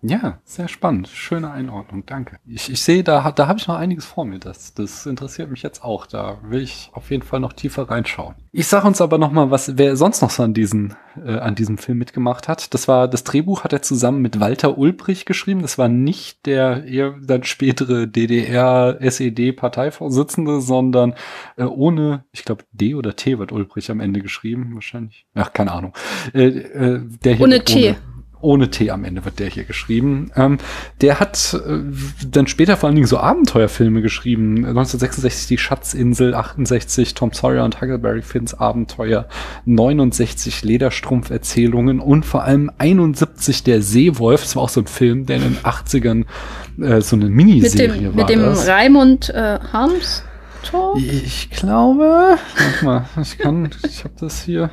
Ja, 0.08 0.38
sehr 0.44 0.68
spannend. 0.68 1.08
Schöne 1.08 1.50
Einordnung, 1.50 2.06
danke. 2.06 2.38
Ich, 2.46 2.72
ich 2.72 2.84
sehe, 2.84 3.04
da, 3.04 3.32
da 3.32 3.48
habe 3.48 3.58
ich 3.58 3.68
noch 3.68 3.74
einiges 3.76 4.06
vor 4.06 4.24
mir. 4.26 4.38
Das, 4.40 4.76
das 4.76 5.08
interessiert 5.08 5.50
mich 5.50 5.64
jetzt 5.64 5.84
auch. 5.84 6.06
Da 6.06 6.38
will 6.44 6.62
ich 6.62 6.92
auf 6.94 7.10
jeden 7.10 7.24
Fall 7.24 7.40
noch 7.40 7.54
tiefer 7.54 7.90
reinschauen. 7.90 8.36
Ich 8.52 8.68
sage 8.68 8.86
uns 8.88 9.02
aber 9.02 9.18
noch 9.18 9.32
mal, 9.32 9.50
was 9.50 9.76
wer 9.78 9.96
sonst 9.96 10.22
noch 10.22 10.30
so 10.30 10.44
an, 10.44 10.54
diesen, 10.54 10.94
äh, 11.26 11.38
an 11.38 11.56
diesem 11.56 11.80
Film 11.80 11.98
mitgemacht 11.98 12.48
hat. 12.48 12.76
Das 12.76 12.88
war 12.88 13.08
das 13.08 13.24
Drehbuch 13.24 13.64
hat 13.64 13.74
er 13.74 13.82
zusammen 13.82 14.22
mit 14.22 14.40
Walter 14.40 14.78
Ulbrich 14.78 15.26
geschrieben. 15.26 15.64
Das 15.64 15.80
war 15.80 15.90
nicht 15.90 16.46
der 16.46 16.86
eher 16.86 17.16
dann 17.22 17.42
spätere 17.44 18.06
DDR-SED-Parteivorsitzende, 18.06 20.62
sondern 20.62 21.16
äh, 21.58 21.64
ohne, 21.64 22.26
ich 22.32 22.46
glaube 22.46 22.66
D 22.72 22.94
oder 22.94 23.16
T 23.16 23.40
wird 23.40 23.52
Ulbrich 23.52 23.90
am 23.90 24.00
Ende 24.00 24.22
geschrieben, 24.22 24.76
wahrscheinlich. 24.76 25.26
Ach, 25.34 25.52
keine 25.52 25.72
Ahnung. 25.72 25.94
Äh, 26.34 26.46
äh, 26.46 27.02
der 27.24 27.34
hier 27.34 27.44
ohne 27.44 27.64
T. 27.64 27.90
Ohne, 27.90 27.98
ohne 28.46 28.70
T 28.70 28.92
am 28.92 29.04
Ende 29.04 29.26
wird 29.26 29.40
der 29.40 29.50
hier 29.50 29.64
geschrieben. 29.64 30.32
Ähm, 30.36 30.60
der 31.02 31.20
hat 31.20 31.60
äh, 31.68 31.80
dann 32.30 32.48
später 32.48 32.78
vor 32.78 32.88
allen 32.88 32.96
Dingen 32.96 33.08
so 33.08 33.18
Abenteuerfilme 33.18 34.02
geschrieben. 34.02 34.58
1966 34.58 35.48
Die 35.48 35.58
Schatzinsel, 35.58 36.36
68 36.36 37.16
Tom 37.16 37.34
Sawyer 37.34 37.66
und 37.66 37.82
Huckleberry 37.82 38.22
Finns 38.22 38.54
Abenteuer, 38.54 39.28
69 39.66 40.64
Lederstrumpferzählungen 40.64 42.00
und 42.00 42.26
vor 42.26 42.44
allem 42.44 42.72
71 42.78 43.64
Der 43.64 43.82
Seewolf. 43.82 44.44
Das 44.44 44.56
war 44.56 44.64
auch 44.64 44.70
so 44.70 44.82
ein 44.82 44.88
Film, 44.88 45.26
der 45.26 45.38
in 45.38 45.44
den 45.44 45.58
80ern 45.58 46.26
äh, 46.82 47.02
so 47.02 47.16
eine 47.16 47.30
Miniserie 47.30 47.88
mit 47.88 48.00
dem, 48.00 48.16
war. 48.16 48.24
Mit 48.24 48.30
dem 48.30 48.42
das. 48.42 48.68
Raimund 48.68 49.30
äh, 49.30 49.60
Harms? 49.74 50.24
Ich 50.98 51.52
glaube, 51.52 52.38
warte 52.58 52.86
mal, 52.86 53.06
ich 53.22 53.38
kann, 53.38 53.70
ich 53.88 54.04
habe 54.04 54.16
das 54.20 54.42
hier, 54.42 54.72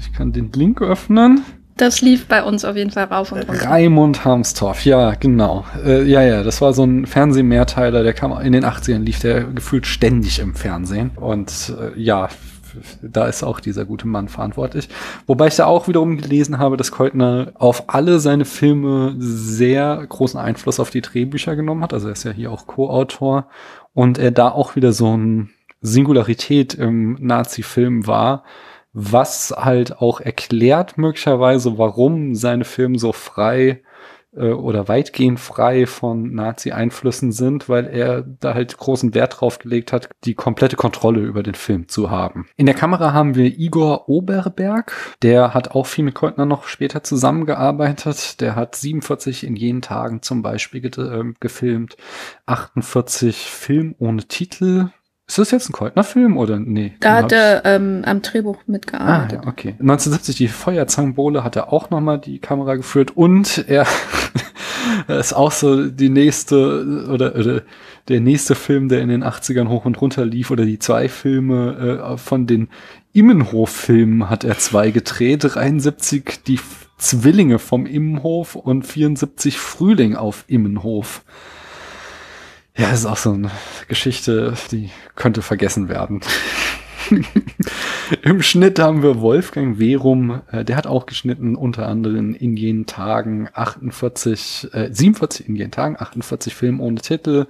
ich 0.00 0.12
kann 0.14 0.32
den 0.32 0.50
Link 0.52 0.80
öffnen. 0.80 1.42
Das 1.76 2.00
lief 2.00 2.26
bei 2.26 2.42
uns 2.42 2.64
auf 2.64 2.74
jeden 2.74 2.90
Fall 2.90 3.04
rauf 3.04 3.32
und 3.32 3.46
runter. 3.46 3.68
Raimund 3.68 4.24
Harmstorff, 4.24 4.86
ja, 4.86 5.12
genau. 5.14 5.66
Äh, 5.84 6.04
ja, 6.04 6.22
ja, 6.22 6.42
das 6.42 6.62
war 6.62 6.72
so 6.72 6.84
ein 6.84 7.04
Fernsehmehrteiler, 7.04 8.02
der 8.02 8.14
kam 8.14 8.32
in 8.40 8.52
den 8.52 8.64
80ern, 8.64 9.00
lief 9.00 9.20
der 9.20 9.44
gefühlt 9.44 9.86
ständig 9.86 10.38
im 10.38 10.54
Fernsehen. 10.54 11.10
Und 11.16 11.74
äh, 11.78 12.00
ja, 12.00 12.30
da 13.02 13.26
ist 13.26 13.42
auch 13.42 13.60
dieser 13.60 13.84
gute 13.84 14.08
Mann 14.08 14.28
verantwortlich. 14.28 14.88
Wobei 15.26 15.48
ich 15.48 15.56
da 15.56 15.66
auch 15.66 15.86
wiederum 15.86 16.16
gelesen 16.16 16.58
habe, 16.58 16.78
dass 16.78 16.92
Keutner 16.92 17.52
auf 17.54 17.84
alle 17.88 18.20
seine 18.20 18.46
Filme 18.46 19.14
sehr 19.18 20.04
großen 20.08 20.40
Einfluss 20.40 20.80
auf 20.80 20.88
die 20.88 21.02
Drehbücher 21.02 21.56
genommen 21.56 21.82
hat. 21.82 21.92
Also 21.92 22.08
er 22.08 22.12
ist 22.12 22.24
ja 22.24 22.32
hier 22.32 22.52
auch 22.52 22.66
Co-Autor. 22.66 23.48
Und 23.92 24.18
er 24.18 24.30
da 24.30 24.50
auch 24.50 24.76
wieder 24.76 24.92
so 24.92 25.14
ein 25.14 25.50
Singularität 25.82 26.74
im 26.74 27.16
Nazi-Film 27.20 28.06
war 28.06 28.44
was 28.98 29.52
halt 29.54 30.00
auch 30.00 30.22
erklärt 30.22 30.96
möglicherweise, 30.96 31.76
warum 31.76 32.34
seine 32.34 32.64
Filme 32.64 32.98
so 32.98 33.12
frei 33.12 33.82
äh, 34.34 34.52
oder 34.52 34.88
weitgehend 34.88 35.38
frei 35.38 35.86
von 35.86 36.32
Nazi-Einflüssen 36.32 37.30
sind, 37.30 37.68
weil 37.68 37.86
er 37.86 38.22
da 38.22 38.54
halt 38.54 38.78
großen 38.78 39.12
Wert 39.12 39.38
drauf 39.38 39.58
gelegt 39.58 39.92
hat, 39.92 40.08
die 40.24 40.32
komplette 40.34 40.76
Kontrolle 40.76 41.20
über 41.20 41.42
den 41.42 41.54
Film 41.54 41.88
zu 41.88 42.10
haben. 42.10 42.48
In 42.56 42.64
der 42.64 42.74
Kamera 42.74 43.12
haben 43.12 43.34
wir 43.34 43.58
Igor 43.58 44.08
Oberberg, 44.08 44.94
der 45.20 45.52
hat 45.52 45.72
auch 45.72 45.84
viel 45.84 46.04
mit 46.04 46.14
Keutner 46.14 46.46
noch 46.46 46.64
später 46.64 47.02
zusammengearbeitet. 47.02 48.40
Der 48.40 48.56
hat 48.56 48.76
47 48.76 49.44
in 49.44 49.56
jenen 49.56 49.82
Tagen 49.82 50.22
zum 50.22 50.40
Beispiel 50.40 50.80
ge 50.80 50.90
äh, 50.96 51.34
gefilmt, 51.38 51.98
48 52.46 53.36
Film 53.36 53.94
ohne 53.98 54.24
Titel, 54.24 54.88
ist 55.28 55.38
das 55.38 55.50
jetzt 55.50 55.68
ein 55.68 55.72
Keutner-Film 55.72 56.36
oder 56.36 56.60
nee? 56.60 56.92
Da 57.00 57.16
hat 57.16 57.32
er 57.32 57.64
ähm, 57.64 58.02
am 58.06 58.22
Drehbuch 58.22 58.58
mitgearbeitet. 58.66 59.40
Ah, 59.40 59.44
ja, 59.44 59.50
okay. 59.50 59.70
1970 59.80 60.36
die 60.36 60.48
Feuerzangenbowle 60.48 61.42
hat 61.42 61.56
er 61.56 61.72
auch 61.72 61.90
nochmal 61.90 62.20
die 62.20 62.38
Kamera 62.38 62.76
geführt 62.76 63.16
und 63.16 63.66
er 63.68 63.86
ist 65.08 65.32
auch 65.32 65.50
so 65.50 65.88
die 65.88 66.10
nächste 66.10 67.06
oder, 67.10 67.34
oder 67.34 67.62
der 68.08 68.20
nächste 68.20 68.54
Film, 68.54 68.88
der 68.88 69.00
in 69.00 69.08
den 69.08 69.24
80ern 69.24 69.68
hoch 69.68 69.84
und 69.84 70.00
runter 70.00 70.24
lief 70.24 70.52
oder 70.52 70.64
die 70.64 70.78
zwei 70.78 71.08
Filme 71.08 72.12
äh, 72.12 72.16
von 72.18 72.46
den 72.46 72.68
Immenhof-Filmen 73.12 74.30
hat 74.30 74.44
er 74.44 74.58
zwei 74.58 74.92
gedreht. 74.92 75.42
73 75.42 76.44
die 76.46 76.60
Zwillinge 76.98 77.58
vom 77.58 77.84
Immenhof 77.84 78.54
und 78.54 78.86
74 78.86 79.58
Frühling 79.58 80.14
auf 80.14 80.44
Immenhof. 80.46 81.24
Ja, 82.76 82.90
das 82.90 83.00
ist 83.00 83.06
auch 83.06 83.16
so 83.16 83.32
eine 83.32 83.50
Geschichte, 83.88 84.52
die 84.70 84.90
könnte 85.14 85.40
vergessen 85.40 85.88
werden. 85.88 86.20
Im 88.22 88.42
Schnitt 88.42 88.78
haben 88.78 89.02
wir 89.02 89.20
Wolfgang 89.20 89.78
Werum, 89.78 90.42
äh, 90.50 90.64
der 90.64 90.76
hat 90.76 90.86
auch 90.86 91.06
geschnitten, 91.06 91.56
unter 91.56 91.88
anderem 91.88 92.34
in 92.34 92.56
jenen 92.56 92.86
Tagen 92.86 93.48
48, 93.52 94.68
äh, 94.72 94.88
47 94.92 95.48
in 95.48 95.56
jenen 95.56 95.70
Tagen, 95.70 95.96
48 95.98 96.54
Filme 96.54 96.82
ohne 96.82 97.00
Titel. 97.00 97.46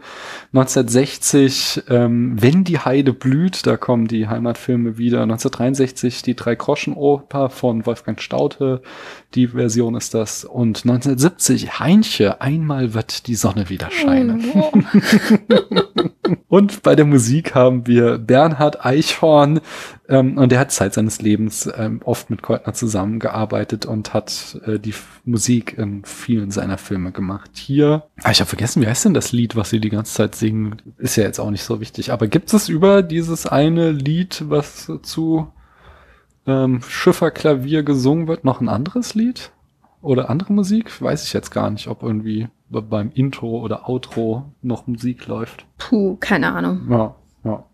1960, 0.52 1.84
ähm, 1.88 2.40
Wenn 2.40 2.64
die 2.64 2.78
Heide 2.78 3.12
blüht, 3.12 3.66
da 3.66 3.76
kommen 3.76 4.06
die 4.06 4.28
Heimatfilme 4.28 4.98
wieder. 4.98 5.22
1963 5.22 6.22
die 6.22 6.36
Drei-Groschen-Oper 6.36 7.50
von 7.50 7.86
Wolfgang 7.86 8.20
Staute, 8.20 8.82
die 9.34 9.48
Version 9.48 9.94
ist 9.94 10.14
das. 10.14 10.44
Und 10.44 10.84
1970 10.84 11.78
Heinche, 11.78 12.40
einmal 12.40 12.94
wird 12.94 13.26
die 13.26 13.34
Sonne 13.34 13.68
wieder 13.68 13.90
scheinen. 13.90 14.44
Oh, 14.54 14.72
Und 16.48 16.82
bei 16.82 16.94
der 16.94 17.04
Musik 17.04 17.54
haben 17.54 17.86
wir 17.86 18.18
Bernhard 18.18 18.84
Eichhorn, 18.84 19.60
ähm, 20.08 20.38
und 20.38 20.52
der 20.52 20.60
hat 20.60 20.72
Zeit 20.72 20.94
seines 20.94 21.20
Lebens 21.20 21.68
ähm, 21.76 22.00
oft 22.04 22.30
mit 22.30 22.42
Keutner 22.42 22.72
zusammengearbeitet 22.72 23.86
und 23.86 24.14
hat 24.14 24.58
äh, 24.64 24.78
die 24.78 24.94
Musik 25.24 25.76
in 25.76 26.04
vielen 26.04 26.50
seiner 26.50 26.78
Filme 26.78 27.12
gemacht. 27.12 27.50
Hier, 27.54 28.04
ah, 28.22 28.30
ich 28.30 28.40
habe 28.40 28.48
vergessen, 28.48 28.82
wie 28.82 28.86
heißt 28.86 29.04
denn 29.04 29.14
das 29.14 29.32
Lied, 29.32 29.56
was 29.56 29.70
sie 29.70 29.80
die 29.80 29.90
ganze 29.90 30.14
Zeit 30.14 30.34
singen? 30.34 30.76
Ist 30.98 31.16
ja 31.16 31.24
jetzt 31.24 31.40
auch 31.40 31.50
nicht 31.50 31.64
so 31.64 31.80
wichtig. 31.80 32.12
Aber 32.12 32.28
gibt 32.28 32.52
es 32.52 32.68
über 32.68 33.02
dieses 33.02 33.46
eine 33.46 33.90
Lied, 33.90 34.44
was 34.48 34.90
zu 35.02 35.48
ähm, 36.46 36.80
Schifferklavier 36.82 37.82
gesungen 37.82 38.28
wird, 38.28 38.44
noch 38.44 38.60
ein 38.60 38.68
anderes 38.68 39.14
Lied? 39.14 39.50
Oder 40.02 40.30
andere 40.30 40.52
Musik? 40.52 41.02
Weiß 41.02 41.24
ich 41.24 41.32
jetzt 41.32 41.50
gar 41.50 41.70
nicht, 41.70 41.88
ob 41.88 42.02
irgendwie 42.02 42.48
beim 42.68 43.10
Intro 43.14 43.60
oder 43.60 43.88
Outro 43.88 44.52
noch 44.62 44.86
Musik 44.86 45.26
läuft. 45.26 45.66
Puh, 45.78 46.16
keine 46.16 46.52
Ahnung. 46.52 46.86
Ja, 46.90 47.14
ja. 47.44 47.64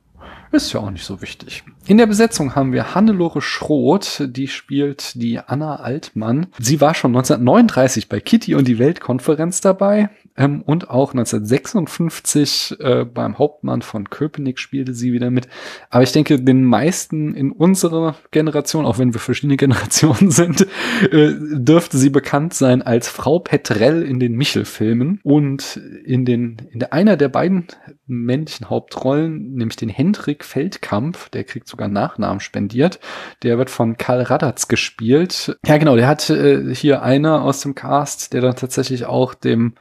Ist 0.52 0.72
ja 0.72 0.80
auch 0.80 0.90
nicht 0.90 1.04
so 1.04 1.22
wichtig. 1.22 1.64
In 1.86 1.96
der 1.96 2.06
Besetzung 2.06 2.54
haben 2.54 2.72
wir 2.72 2.94
Hannelore 2.94 3.40
Schroth, 3.40 4.22
die 4.26 4.48
spielt 4.48 5.14
die 5.20 5.38
Anna 5.38 5.76
Altmann. 5.76 6.48
Sie 6.58 6.80
war 6.80 6.94
schon 6.94 7.12
1939 7.12 8.08
bei 8.08 8.20
Kitty 8.20 8.54
und 8.54 8.68
die 8.68 8.78
Weltkonferenz 8.78 9.62
dabei. 9.62 10.10
Ähm, 10.42 10.62
und 10.62 10.90
auch 10.90 11.12
1956 11.12 12.76
äh, 12.80 13.04
beim 13.04 13.38
Hauptmann 13.38 13.82
von 13.82 14.10
Köpenick 14.10 14.58
spielte 14.58 14.94
sie 14.94 15.12
wieder 15.12 15.30
mit. 15.30 15.48
Aber 15.90 16.02
ich 16.02 16.12
denke, 16.12 16.40
den 16.40 16.64
meisten 16.64 17.34
in 17.34 17.52
unserer 17.52 18.16
Generation, 18.30 18.84
auch 18.84 18.98
wenn 18.98 19.14
wir 19.14 19.20
verschiedene 19.20 19.56
Generationen 19.62 20.30
sind, 20.30 20.66
äh, 21.10 21.32
dürfte 21.38 21.98
sie 21.98 22.10
bekannt 22.10 22.54
sein 22.54 22.82
als 22.82 23.08
Frau 23.08 23.38
Petrell 23.38 24.02
in 24.02 24.18
den 24.18 24.34
Michel-Filmen. 24.34 25.20
Und 25.22 25.76
in 26.04 26.24
den, 26.24 26.56
in 26.70 26.80
der, 26.80 26.92
einer 26.92 27.16
der 27.16 27.28
beiden 27.28 27.66
männlichen 28.06 28.68
Hauptrollen, 28.68 29.54
nämlich 29.54 29.76
den 29.76 29.88
Hendrik 29.88 30.44
Feldkamp, 30.44 31.30
der 31.32 31.44
kriegt 31.44 31.68
sogar 31.68 31.88
Nachnamen 31.88 32.40
spendiert. 32.40 33.00
Der 33.42 33.58
wird 33.58 33.70
von 33.70 33.96
Karl 33.96 34.22
Radatz 34.22 34.68
gespielt. 34.68 35.56
Ja, 35.64 35.78
genau, 35.78 35.96
der 35.96 36.08
hat 36.08 36.28
äh, 36.30 36.74
hier 36.74 37.02
einer 37.02 37.42
aus 37.42 37.60
dem 37.60 37.74
Cast, 37.74 38.32
der 38.32 38.40
dann 38.40 38.56
tatsächlich 38.56 39.06
auch 39.06 39.34
dem 39.34 39.74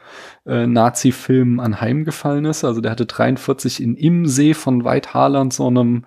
äh, 0.52 0.68
Nazi-Film 0.68 1.60
anheimgefallen 1.60 2.46
ist. 2.46 2.64
Also 2.64 2.82
der 2.82 2.92
hatte 2.92 3.06
43 3.06 3.82
in 3.82 3.96
Im 3.96 4.26
See 4.28 4.54
von 4.54 4.84
White 4.84 5.14
Harland, 5.14 5.54
so 5.54 5.68
einem 5.68 6.06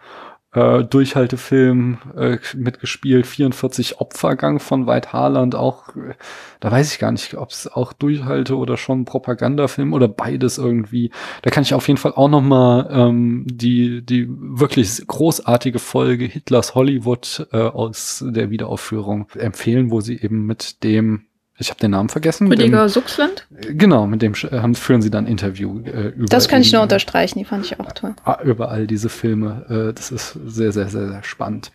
äh, 0.55 0.85
Durchhaltefilm 0.85 1.99
äh, 2.17 2.39
mitgespielt, 2.57 3.27
44 3.27 4.01
Opfergang 4.01 4.61
von 4.61 4.87
White 4.87 5.13
Harland, 5.13 5.55
auch, 5.55 5.89
äh, 5.97 6.15
da 6.61 6.71
weiß 6.71 6.93
ich 6.93 6.99
gar 7.01 7.11
nicht, 7.11 7.35
ob 7.35 7.51
es 7.51 7.67
auch 7.67 7.93
Durchhalte 7.93 8.57
oder 8.57 8.77
schon 8.77 9.05
Propagandafilm 9.05 9.93
oder 9.93 10.07
beides 10.07 10.59
irgendwie. 10.59 11.11
Da 11.43 11.51
kann 11.51 11.65
ich 11.65 11.75
auf 11.75 11.89
jeden 11.89 11.99
Fall 11.99 12.13
auch 12.13 12.29
noch 12.29 12.41
mal 12.41 12.89
ähm, 12.91 13.47
die, 13.49 14.05
die 14.07 14.29
wirklich 14.29 15.05
großartige 15.07 15.81
Folge 15.81 16.27
Hitlers 16.27 16.75
Hollywood 16.75 17.49
äh, 17.53 17.59
aus 17.59 18.25
der 18.27 18.51
Wiederaufführung 18.51 19.27
empfehlen, 19.35 19.91
wo 19.91 20.01
sie 20.01 20.21
eben 20.21 20.47
mit 20.47 20.85
dem 20.85 21.25
ich 21.57 21.71
habe 21.71 21.79
den 21.79 21.93
Namen 21.93 22.09
vergessen. 22.09 22.49
Rüdiger 22.49 22.89
Suchsland? 22.89 23.47
Genau, 23.51 24.07
mit 24.07 24.23
dem 24.23 24.35
haben, 24.35 24.75
führen 24.75 25.03
sie 25.03 25.11
dann 25.11 25.27
Interview 25.27 25.81
äh, 25.81 26.09
über. 26.09 26.27
Das 26.27 26.49
kann 26.49 26.63
ich 26.63 26.73
nur 26.73 26.83
unterstreichen, 26.83 27.39
die 27.39 27.45
fand 27.45 27.65
ich 27.65 27.79
auch 27.79 27.93
toll. 27.93 28.15
Über 28.45 28.71
all 28.71 28.87
diese 28.87 29.09
Filme. 29.09 29.65
Äh, 29.91 29.95
das 29.95 30.11
ist 30.11 30.39
sehr, 30.47 30.73
sehr, 30.73 30.89
sehr, 30.89 31.09
sehr 31.09 31.23
spannend. 31.23 31.71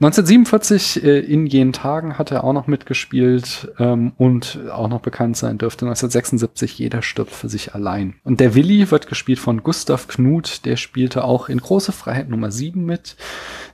1947 0.00 1.04
äh, 1.04 1.20
in 1.20 1.46
jenen 1.46 1.72
Tagen 1.72 2.18
hat 2.18 2.30
er 2.30 2.44
auch 2.44 2.52
noch 2.52 2.66
mitgespielt 2.66 3.72
ähm, 3.78 4.12
und 4.18 4.58
auch 4.70 4.88
noch 4.88 5.00
bekannt 5.00 5.38
sein 5.38 5.56
dürfte 5.56 5.86
1976 5.86 6.78
Jeder 6.78 7.00
stirbt 7.00 7.32
für 7.32 7.48
sich 7.48 7.74
allein. 7.74 8.16
Und 8.22 8.40
der 8.40 8.54
Willi 8.54 8.90
wird 8.90 9.06
gespielt 9.06 9.38
von 9.38 9.62
Gustav 9.62 10.06
Knut, 10.06 10.66
der 10.66 10.76
spielte 10.76 11.24
auch 11.24 11.48
in 11.48 11.58
Große 11.58 11.92
Freiheit 11.92 12.28
Nummer 12.28 12.50
7 12.50 12.84
mit. 12.84 13.16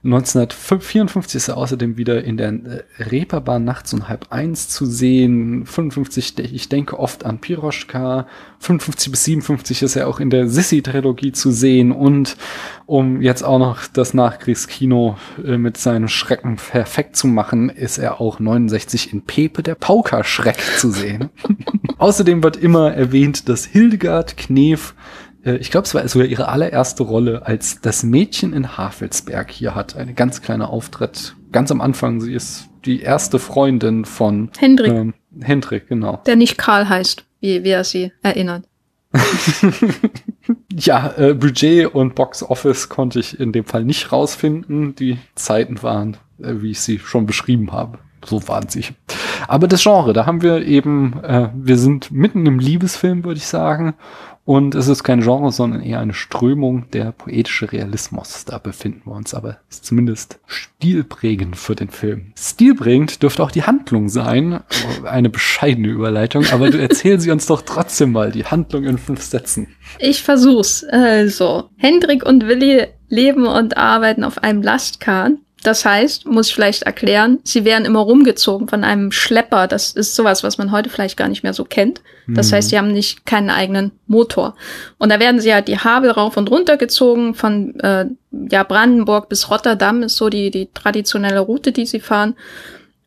1954 0.04 1.36
ist 1.36 1.48
er 1.48 1.56
außerdem 1.56 1.96
wieder 1.96 2.22
in 2.22 2.36
der 2.36 2.52
äh, 2.52 2.82
Reeperbahn 2.98 3.64
nachts 3.64 3.92
um 3.92 4.08
halb 4.08 4.26
eins 4.30 4.68
zu 4.68 4.86
sehen. 4.86 5.66
55, 5.66 6.38
ich 6.38 6.68
denke 6.68 7.00
oft 7.00 7.24
an 7.24 7.38
Piroschka. 7.38 8.26
55 8.60 9.10
bis 9.10 9.24
57 9.24 9.82
ist 9.82 9.96
er 9.96 10.08
auch 10.08 10.20
in 10.20 10.30
der 10.30 10.48
Sissi-Trilogie 10.48 11.32
zu 11.32 11.50
sehen 11.50 11.90
und 11.90 12.36
um 12.86 13.22
jetzt 13.22 13.42
auch 13.42 13.58
noch 13.58 13.86
das 13.86 14.14
Nachkriegskino 14.14 15.16
äh, 15.44 15.56
mit 15.56 15.76
seinen 15.76 16.08
Schrecken 16.12 16.56
perfekt 16.56 17.16
zu 17.16 17.26
machen, 17.26 17.68
ist 17.68 17.98
er 17.98 18.20
auch 18.20 18.38
69 18.38 19.12
in 19.12 19.22
Pepe 19.22 19.62
der 19.62 19.74
Paukerschreck 19.74 20.60
zu 20.78 20.90
sehen. 20.90 21.30
Außerdem 21.98 22.42
wird 22.42 22.56
immer 22.56 22.92
erwähnt, 22.92 23.48
dass 23.48 23.64
Hildegard 23.64 24.36
Knef 24.36 24.94
äh, 25.44 25.56
ich 25.56 25.70
glaube, 25.70 25.86
es 25.86 25.94
war 25.94 26.06
sogar 26.08 26.26
ihre 26.26 26.48
allererste 26.48 27.02
Rolle 27.02 27.46
als 27.46 27.80
das 27.80 28.02
Mädchen 28.02 28.52
in 28.52 28.76
Havelsberg 28.76 29.50
hier 29.50 29.74
hat. 29.74 29.96
Eine 29.96 30.14
ganz 30.14 30.42
kleine 30.42 30.68
Auftritt. 30.68 31.34
Ganz 31.50 31.70
am 31.70 31.80
Anfang, 31.80 32.20
sie 32.20 32.32
ist 32.32 32.68
die 32.84 33.00
erste 33.00 33.38
Freundin 33.38 34.04
von 34.04 34.50
Hendrik. 34.56 34.92
Ähm, 34.92 35.14
Hendrik, 35.40 35.88
genau. 35.88 36.22
Der 36.26 36.36
nicht 36.36 36.58
Karl 36.58 36.88
heißt, 36.88 37.24
wie, 37.40 37.64
wie 37.64 37.70
er 37.70 37.84
sie 37.84 38.12
erinnert. 38.22 38.64
ja, 40.78 41.12
äh, 41.16 41.34
Budget 41.34 41.94
und 41.94 42.14
Box 42.14 42.42
Office 42.42 42.88
konnte 42.88 43.20
ich 43.20 43.38
in 43.38 43.52
dem 43.52 43.64
Fall 43.64 43.84
nicht 43.84 44.12
rausfinden. 44.12 44.94
Die 44.94 45.18
Zeiten 45.34 45.82
waren, 45.82 46.16
äh, 46.40 46.54
wie 46.60 46.70
ich 46.72 46.80
sie 46.80 46.98
schon 46.98 47.26
beschrieben 47.26 47.72
habe. 47.72 47.98
So 48.24 48.40
sie. 48.40 48.94
Aber 49.48 49.66
das 49.66 49.82
Genre, 49.82 50.12
da 50.12 50.26
haben 50.26 50.42
wir 50.42 50.64
eben, 50.64 51.20
äh, 51.24 51.48
wir 51.54 51.76
sind 51.76 52.12
mitten 52.12 52.46
im 52.46 52.58
Liebesfilm, 52.58 53.24
würde 53.24 53.38
ich 53.38 53.46
sagen. 53.46 53.94
Und 54.45 54.74
es 54.74 54.88
ist 54.88 55.05
kein 55.05 55.20
Genre, 55.20 55.53
sondern 55.53 55.82
eher 55.82 56.01
eine 56.01 56.14
Strömung, 56.14 56.90
der 56.90 57.12
poetische 57.12 57.70
Realismus. 57.70 58.45
Da 58.45 58.59
befinden 58.59 59.03
wir 59.05 59.14
uns, 59.14 59.34
aber 59.34 59.59
ist 59.70 59.84
zumindest 59.84 60.40
stilprägend 60.47 61.57
für 61.57 61.76
den 61.76 61.90
Film. 61.90 62.32
Stilprägend 62.36 63.22
dürfte 63.22 63.45
auch 63.45 63.53
die 63.53 63.62
Handlung 63.62 64.09
sein. 64.09 64.61
Eine 65.05 65.30
bescheidene 65.30 65.88
Überleitung, 65.88 66.45
aber 66.51 66.70
du 66.70 66.80
erzähl 66.80 67.20
sie 67.20 67.30
uns 67.30 67.47
doch 67.47 67.62
trotzdem 67.62 68.11
mal, 68.11 68.32
die 68.32 68.45
Handlung 68.45 68.84
in 68.84 68.99
fünf 68.99 69.22
Sätzen. 69.22 69.68
Ich 70.01 70.24
versuch's. 70.24 70.84
Also, 70.84 71.70
Hendrik 71.76 72.26
und 72.26 72.49
Willi 72.49 72.88
leben 73.09 73.47
und 73.47 73.76
arbeiten 73.76 74.24
auf 74.24 74.43
einem 74.43 74.62
Lastkahn 74.62 75.38
das 75.62 75.84
heißt, 75.84 76.26
muss 76.26 76.48
ich 76.48 76.54
vielleicht 76.54 76.82
erklären, 76.82 77.38
sie 77.44 77.64
werden 77.64 77.84
immer 77.84 78.00
rumgezogen 78.00 78.68
von 78.68 78.84
einem 78.84 79.12
Schlepper. 79.12 79.68
Das 79.68 79.92
ist 79.92 80.16
sowas, 80.16 80.42
was 80.42 80.58
man 80.58 80.72
heute 80.72 80.90
vielleicht 80.90 81.16
gar 81.16 81.28
nicht 81.28 81.42
mehr 81.42 81.54
so 81.54 81.64
kennt. 81.64 82.02
Das 82.26 82.50
mhm. 82.50 82.56
heißt, 82.56 82.70
sie 82.70 82.78
haben 82.78 82.92
nicht 82.92 83.26
keinen 83.26 83.50
eigenen 83.50 83.92
Motor. 84.06 84.54
Und 84.98 85.10
da 85.10 85.20
werden 85.20 85.40
sie 85.40 85.54
halt 85.54 85.68
die 85.68 85.78
Havel 85.78 86.10
rauf 86.10 86.36
und 86.36 86.50
runter 86.50 86.76
gezogen 86.76 87.34
von 87.34 87.78
äh, 87.80 88.06
ja, 88.50 88.62
Brandenburg 88.64 89.28
bis 89.28 89.50
Rotterdam 89.50 90.02
ist 90.02 90.16
so 90.16 90.28
die, 90.28 90.50
die 90.50 90.68
traditionelle 90.72 91.40
Route, 91.40 91.72
die 91.72 91.86
sie 91.86 92.00
fahren. 92.00 92.34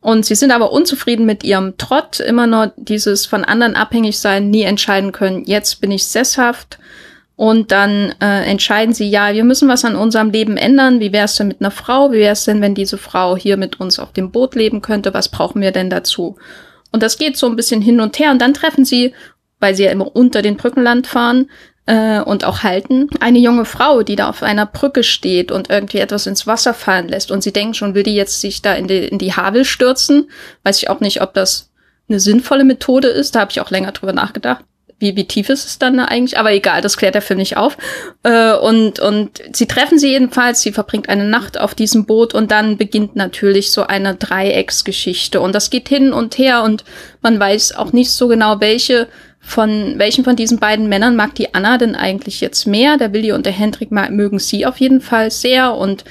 Und 0.00 0.24
sie 0.24 0.36
sind 0.36 0.52
aber 0.52 0.72
unzufrieden 0.72 1.26
mit 1.26 1.42
ihrem 1.42 1.76
Trott, 1.78 2.20
immer 2.20 2.46
nur 2.46 2.72
dieses 2.76 3.26
von 3.26 3.44
anderen 3.44 3.74
abhängig 3.74 4.18
sein, 4.18 4.50
nie 4.50 4.62
entscheiden 4.62 5.12
können, 5.12 5.44
jetzt 5.44 5.80
bin 5.80 5.90
ich 5.90 6.06
sesshaft 6.06 6.78
und 7.36 7.70
dann 7.70 8.14
äh, 8.22 8.44
entscheiden 8.50 8.94
sie, 8.94 9.08
ja, 9.10 9.34
wir 9.34 9.44
müssen 9.44 9.68
was 9.68 9.84
an 9.84 9.94
unserem 9.94 10.30
Leben 10.30 10.56
ändern. 10.56 11.00
Wie 11.00 11.12
wäre 11.12 11.26
es 11.26 11.36
denn 11.36 11.48
mit 11.48 11.60
einer 11.60 11.70
Frau? 11.70 12.10
Wie 12.10 12.16
wäre 12.18 12.32
es 12.32 12.44
denn, 12.44 12.62
wenn 12.62 12.74
diese 12.74 12.96
Frau 12.96 13.36
hier 13.36 13.58
mit 13.58 13.78
uns 13.78 13.98
auf 13.98 14.12
dem 14.12 14.30
Boot 14.30 14.54
leben 14.54 14.80
könnte? 14.80 15.12
Was 15.12 15.28
brauchen 15.28 15.60
wir 15.60 15.70
denn 15.70 15.90
dazu? 15.90 16.36
Und 16.92 17.02
das 17.02 17.18
geht 17.18 17.36
so 17.36 17.46
ein 17.46 17.56
bisschen 17.56 17.82
hin 17.82 18.00
und 18.00 18.18
her. 18.18 18.30
Und 18.30 18.40
dann 18.40 18.54
treffen 18.54 18.86
sie, 18.86 19.12
weil 19.60 19.74
sie 19.74 19.84
ja 19.84 19.90
immer 19.90 20.16
unter 20.16 20.40
den 20.40 20.56
Brückenland 20.56 21.06
fahren 21.06 21.50
äh, 21.84 22.20
und 22.20 22.44
auch 22.44 22.62
halten, 22.62 23.10
eine 23.20 23.38
junge 23.38 23.66
Frau, 23.66 24.02
die 24.02 24.16
da 24.16 24.30
auf 24.30 24.42
einer 24.42 24.64
Brücke 24.64 25.02
steht 25.02 25.52
und 25.52 25.68
irgendwie 25.68 25.98
etwas 25.98 26.26
ins 26.26 26.46
Wasser 26.46 26.72
fallen 26.72 27.08
lässt. 27.08 27.30
Und 27.30 27.42
sie 27.42 27.52
denken 27.52 27.74
schon, 27.74 27.94
will 27.94 28.02
die 28.02 28.14
jetzt 28.14 28.40
sich 28.40 28.62
da 28.62 28.72
in 28.72 28.88
die, 28.88 29.08
in 29.08 29.18
die 29.18 29.34
Havel 29.34 29.66
stürzen? 29.66 30.30
Weiß 30.62 30.78
ich 30.78 30.88
auch 30.88 31.00
nicht, 31.00 31.20
ob 31.20 31.34
das 31.34 31.70
eine 32.08 32.18
sinnvolle 32.18 32.64
Methode 32.64 33.08
ist. 33.08 33.34
Da 33.34 33.40
habe 33.40 33.50
ich 33.50 33.60
auch 33.60 33.70
länger 33.70 33.92
drüber 33.92 34.14
nachgedacht 34.14 34.64
wie, 34.98 35.14
wie 35.14 35.26
tief 35.26 35.50
ist 35.50 35.66
es 35.66 35.78
dann 35.78 36.00
eigentlich? 36.00 36.38
Aber 36.38 36.52
egal, 36.52 36.80
das 36.80 36.96
klärt 36.96 37.14
der 37.14 37.22
Film 37.22 37.38
nicht 37.38 37.56
auf. 37.56 37.76
Äh, 38.22 38.54
und, 38.54 38.98
und 38.98 39.42
sie 39.52 39.66
treffen 39.66 39.98
sie 39.98 40.10
jedenfalls, 40.10 40.62
sie 40.62 40.72
verbringt 40.72 41.08
eine 41.08 41.24
Nacht 41.24 41.60
auf 41.60 41.74
diesem 41.74 42.06
Boot 42.06 42.32
und 42.32 42.50
dann 42.50 42.78
beginnt 42.78 43.14
natürlich 43.14 43.72
so 43.72 43.86
eine 43.86 44.14
Dreiecksgeschichte. 44.14 45.40
Und 45.40 45.54
das 45.54 45.68
geht 45.68 45.88
hin 45.88 46.12
und 46.12 46.38
her 46.38 46.62
und 46.62 46.84
man 47.20 47.38
weiß 47.38 47.76
auch 47.76 47.92
nicht 47.92 48.10
so 48.10 48.28
genau, 48.28 48.60
welche 48.60 49.08
von 49.38 49.96
welchen 49.98 50.24
von 50.24 50.34
diesen 50.34 50.58
beiden 50.58 50.88
Männern 50.88 51.14
mag 51.14 51.36
die 51.36 51.54
Anna 51.54 51.78
denn 51.78 51.94
eigentlich 51.94 52.40
jetzt 52.40 52.66
mehr? 52.66 52.96
Der 52.96 53.12
Willi 53.12 53.30
und 53.30 53.46
der 53.46 53.52
Hendrik 53.52 53.92
mögen 53.92 54.40
sie 54.40 54.66
auf 54.66 54.78
jeden 54.78 55.00
Fall 55.00 55.30
sehr 55.30 55.76
und 55.76 56.04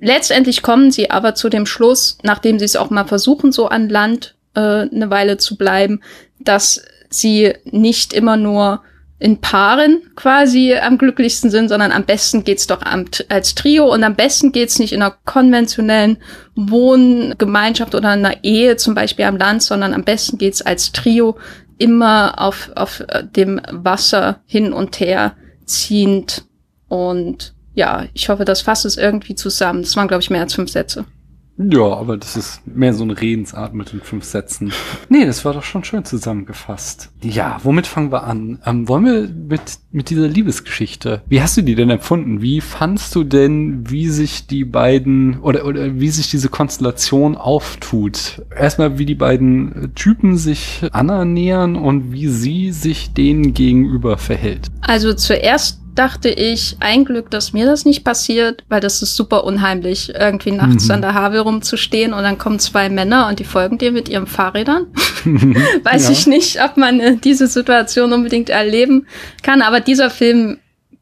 letztendlich 0.00 0.62
kommen 0.62 0.90
sie 0.90 1.10
aber 1.10 1.34
zu 1.34 1.50
dem 1.50 1.66
Schluss, 1.66 2.16
nachdem 2.22 2.58
sie 2.58 2.64
es 2.64 2.76
auch 2.76 2.88
mal 2.88 3.04
versuchen, 3.04 3.52
so 3.52 3.66
an 3.68 3.90
Land 3.90 4.36
äh, 4.54 4.60
eine 4.60 5.10
Weile 5.10 5.36
zu 5.36 5.56
bleiben, 5.56 6.00
dass 6.38 6.82
sie 7.10 7.54
nicht 7.64 8.12
immer 8.12 8.36
nur 8.36 8.82
in 9.20 9.40
Paaren 9.40 10.02
quasi 10.14 10.74
am 10.74 10.96
glücklichsten 10.96 11.50
sind, 11.50 11.68
sondern 11.68 11.90
am 11.90 12.04
besten 12.04 12.44
geht's 12.44 12.68
doch 12.68 12.82
als 13.28 13.54
Trio 13.56 13.92
und 13.92 14.04
am 14.04 14.14
besten 14.14 14.52
geht's 14.52 14.78
nicht 14.78 14.92
in 14.92 15.02
einer 15.02 15.16
konventionellen 15.24 16.18
Wohngemeinschaft 16.54 17.94
oder 17.96 18.10
einer 18.10 18.44
Ehe 18.44 18.76
zum 18.76 18.94
Beispiel 18.94 19.24
am 19.24 19.36
Land, 19.36 19.62
sondern 19.62 19.92
am 19.92 20.04
besten 20.04 20.38
geht's 20.38 20.62
als 20.62 20.92
Trio 20.92 21.36
immer 21.78 22.40
auf, 22.40 22.70
auf 22.76 23.00
äh, 23.08 23.24
dem 23.24 23.60
Wasser 23.70 24.40
hin 24.46 24.72
und 24.72 25.00
her 25.00 25.34
ziehend 25.64 26.44
und 26.88 27.54
ja, 27.74 28.06
ich 28.12 28.28
hoffe, 28.28 28.44
das 28.44 28.62
fasst 28.62 28.84
es 28.84 28.96
irgendwie 28.96 29.36
zusammen. 29.36 29.82
Das 29.82 29.94
waren, 29.94 30.08
glaube 30.08 30.22
ich, 30.22 30.30
mehr 30.30 30.40
als 30.40 30.54
fünf 30.54 30.70
Sätze. 30.70 31.04
Ja, 31.58 31.92
aber 31.94 32.16
das 32.16 32.36
ist 32.36 32.60
mehr 32.66 32.94
so 32.94 33.02
eine 33.02 33.20
Redensart 33.20 33.74
mit 33.74 33.92
den 33.92 34.00
fünf 34.00 34.24
Sätzen. 34.24 34.72
Nee, 35.08 35.26
das 35.26 35.44
war 35.44 35.54
doch 35.54 35.64
schon 35.64 35.82
schön 35.82 36.04
zusammengefasst. 36.04 37.10
Ja, 37.22 37.58
womit 37.64 37.86
fangen 37.86 38.12
wir 38.12 38.24
an? 38.24 38.60
Ähm, 38.64 38.88
wollen 38.88 39.04
wir 39.04 39.28
mit, 39.28 39.78
mit 39.90 40.10
dieser 40.10 40.28
Liebesgeschichte? 40.28 41.22
Wie 41.28 41.42
hast 41.42 41.56
du 41.56 41.62
die 41.62 41.74
denn 41.74 41.90
empfunden? 41.90 42.42
Wie 42.42 42.60
fandst 42.60 43.14
du 43.14 43.24
denn, 43.24 43.90
wie 43.90 44.08
sich 44.08 44.46
die 44.46 44.64
beiden 44.64 45.40
oder, 45.40 45.64
oder 45.64 45.98
wie 45.98 46.10
sich 46.10 46.30
diese 46.30 46.48
Konstellation 46.48 47.36
auftut? 47.36 48.42
Erstmal, 48.56 48.98
wie 48.98 49.06
die 49.06 49.16
beiden 49.16 49.92
Typen 49.96 50.36
sich 50.36 50.82
annähern 50.92 51.74
und 51.74 52.12
wie 52.12 52.28
sie 52.28 52.70
sich 52.70 53.14
denen 53.14 53.52
gegenüber 53.52 54.16
verhält. 54.16 54.68
Also 54.80 55.12
zuerst 55.14 55.80
dachte 55.98 56.28
ich, 56.28 56.76
ein 56.78 57.04
Glück, 57.04 57.30
dass 57.30 57.52
mir 57.52 57.66
das 57.66 57.84
nicht 57.84 58.04
passiert, 58.04 58.62
weil 58.68 58.80
das 58.80 59.02
ist 59.02 59.16
super 59.16 59.42
unheimlich, 59.42 60.14
irgendwie 60.14 60.52
nachts 60.52 60.86
mhm. 60.86 60.92
an 60.92 61.02
der 61.02 61.14
Havel 61.14 61.40
rumzustehen 61.40 62.12
und 62.12 62.22
dann 62.22 62.38
kommen 62.38 62.60
zwei 62.60 62.88
Männer 62.88 63.26
und 63.26 63.40
die 63.40 63.44
folgen 63.44 63.78
dir 63.78 63.90
mit 63.90 64.08
ihren 64.08 64.28
Fahrrädern. 64.28 64.86
Weiß 65.82 66.04
ja. 66.04 66.12
ich 66.12 66.26
nicht, 66.28 66.62
ob 66.62 66.76
man 66.76 67.00
äh, 67.00 67.16
diese 67.16 67.48
Situation 67.48 68.12
unbedingt 68.12 68.48
erleben 68.48 69.06
kann, 69.42 69.60
aber 69.60 69.80
dieser 69.80 70.08
Film 70.08 70.58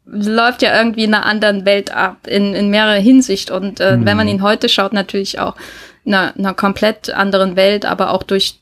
läuft 0.07 0.63
ja 0.63 0.79
irgendwie 0.79 1.05
in 1.05 1.13
einer 1.13 1.27
anderen 1.27 1.67
Welt 1.67 1.95
ab, 1.95 2.27
in, 2.27 2.55
in 2.55 2.71
mehrerer 2.71 3.01
Hinsicht. 3.01 3.51
Und 3.51 3.81
äh, 3.81 3.97
mhm. 3.97 4.07
wenn 4.07 4.17
man 4.17 4.29
ihn 4.29 4.43
heute 4.43 4.69
schaut, 4.69 4.93
natürlich 4.93 5.41
auch 5.41 5.57
in 6.05 6.15
einer, 6.15 6.33
einer 6.37 6.55
komplett 6.55 7.11
anderen 7.11 7.57
Welt, 7.57 7.85
aber 7.85 8.13
auch 8.13 8.23
durch, 8.23 8.61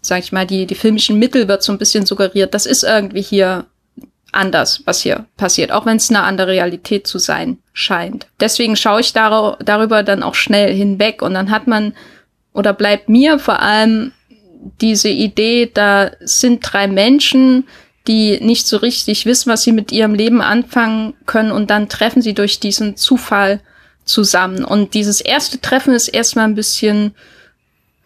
sag 0.00 0.20
ich 0.20 0.32
mal, 0.32 0.46
die, 0.46 0.66
die 0.66 0.74
filmischen 0.74 1.18
Mittel 1.18 1.46
wird 1.48 1.62
so 1.62 1.70
ein 1.70 1.78
bisschen 1.78 2.06
suggeriert, 2.06 2.54
das 2.54 2.66
ist 2.66 2.82
irgendwie 2.82 3.22
hier 3.22 3.66
anders, 4.36 4.82
was 4.84 5.02
hier 5.02 5.26
passiert, 5.36 5.72
auch 5.72 5.86
wenn 5.86 5.96
es 5.96 6.10
eine 6.10 6.22
andere 6.22 6.48
Realität 6.48 7.06
zu 7.06 7.18
sein 7.18 7.58
scheint. 7.72 8.26
Deswegen 8.40 8.76
schaue 8.76 9.00
ich 9.00 9.12
dar 9.12 9.58
darüber 9.64 10.02
dann 10.02 10.22
auch 10.22 10.34
schnell 10.34 10.74
hinweg 10.74 11.22
und 11.22 11.34
dann 11.34 11.50
hat 11.50 11.66
man 11.66 11.94
oder 12.52 12.72
bleibt 12.72 13.08
mir 13.08 13.38
vor 13.38 13.60
allem 13.60 14.12
diese 14.80 15.08
Idee, 15.08 15.70
da 15.72 16.10
sind 16.20 16.60
drei 16.62 16.88
Menschen, 16.88 17.66
die 18.06 18.38
nicht 18.40 18.66
so 18.66 18.76
richtig 18.76 19.26
wissen, 19.26 19.50
was 19.50 19.62
sie 19.62 19.72
mit 19.72 19.92
ihrem 19.92 20.14
Leben 20.14 20.40
anfangen 20.40 21.14
können 21.26 21.50
und 21.50 21.70
dann 21.70 21.88
treffen 21.88 22.22
sie 22.22 22.34
durch 22.34 22.60
diesen 22.60 22.96
Zufall 22.96 23.60
zusammen. 24.04 24.64
Und 24.64 24.94
dieses 24.94 25.20
erste 25.20 25.60
Treffen 25.60 25.92
ist 25.92 26.08
erstmal 26.08 26.44
ein 26.44 26.54
bisschen 26.54 27.14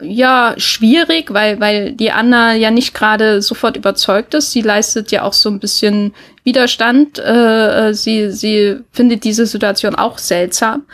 ja 0.02 0.54
schwierig, 0.56 1.32
weil 1.32 1.60
weil 1.60 1.92
die 1.92 2.10
Anna 2.10 2.54
ja 2.54 2.70
nicht 2.70 2.94
gerade 2.94 3.42
sofort 3.42 3.76
überzeugt 3.76 4.34
ist. 4.34 4.52
Sie 4.52 4.62
leistet 4.62 5.10
ja 5.10 5.22
auch 5.22 5.32
so 5.32 5.48
ein 5.48 5.60
bisschen 5.60 6.12
Widerstand. 6.44 7.18
Äh, 7.18 7.88
äh 7.88 7.94
sie 7.94 8.30
sie 8.30 8.78
findet 8.92 9.24
diese 9.24 9.46
Situation 9.46 9.94
auch 9.94 10.18
seltsam. 10.18 10.84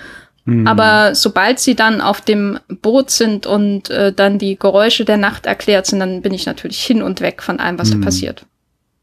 Mhm. 0.46 0.66
Aber 0.66 1.14
sobald 1.14 1.58
sie 1.58 1.74
dann 1.74 2.00
auf 2.00 2.20
dem 2.20 2.58
Boot 2.80 3.10
sind 3.10 3.46
und 3.46 3.90
äh, 3.90 4.12
dann 4.12 4.38
die 4.38 4.56
Geräusche 4.56 5.04
der 5.04 5.16
Nacht 5.16 5.46
erklärt 5.46 5.86
sind, 5.86 5.98
dann 6.00 6.22
bin 6.22 6.32
ich 6.32 6.46
natürlich 6.46 6.84
hin 6.84 7.02
und 7.02 7.20
weg 7.20 7.42
von 7.42 7.58
allem, 7.58 7.78
was 7.78 7.92
mhm. 7.92 8.00
da 8.00 8.06
passiert. 8.06 8.46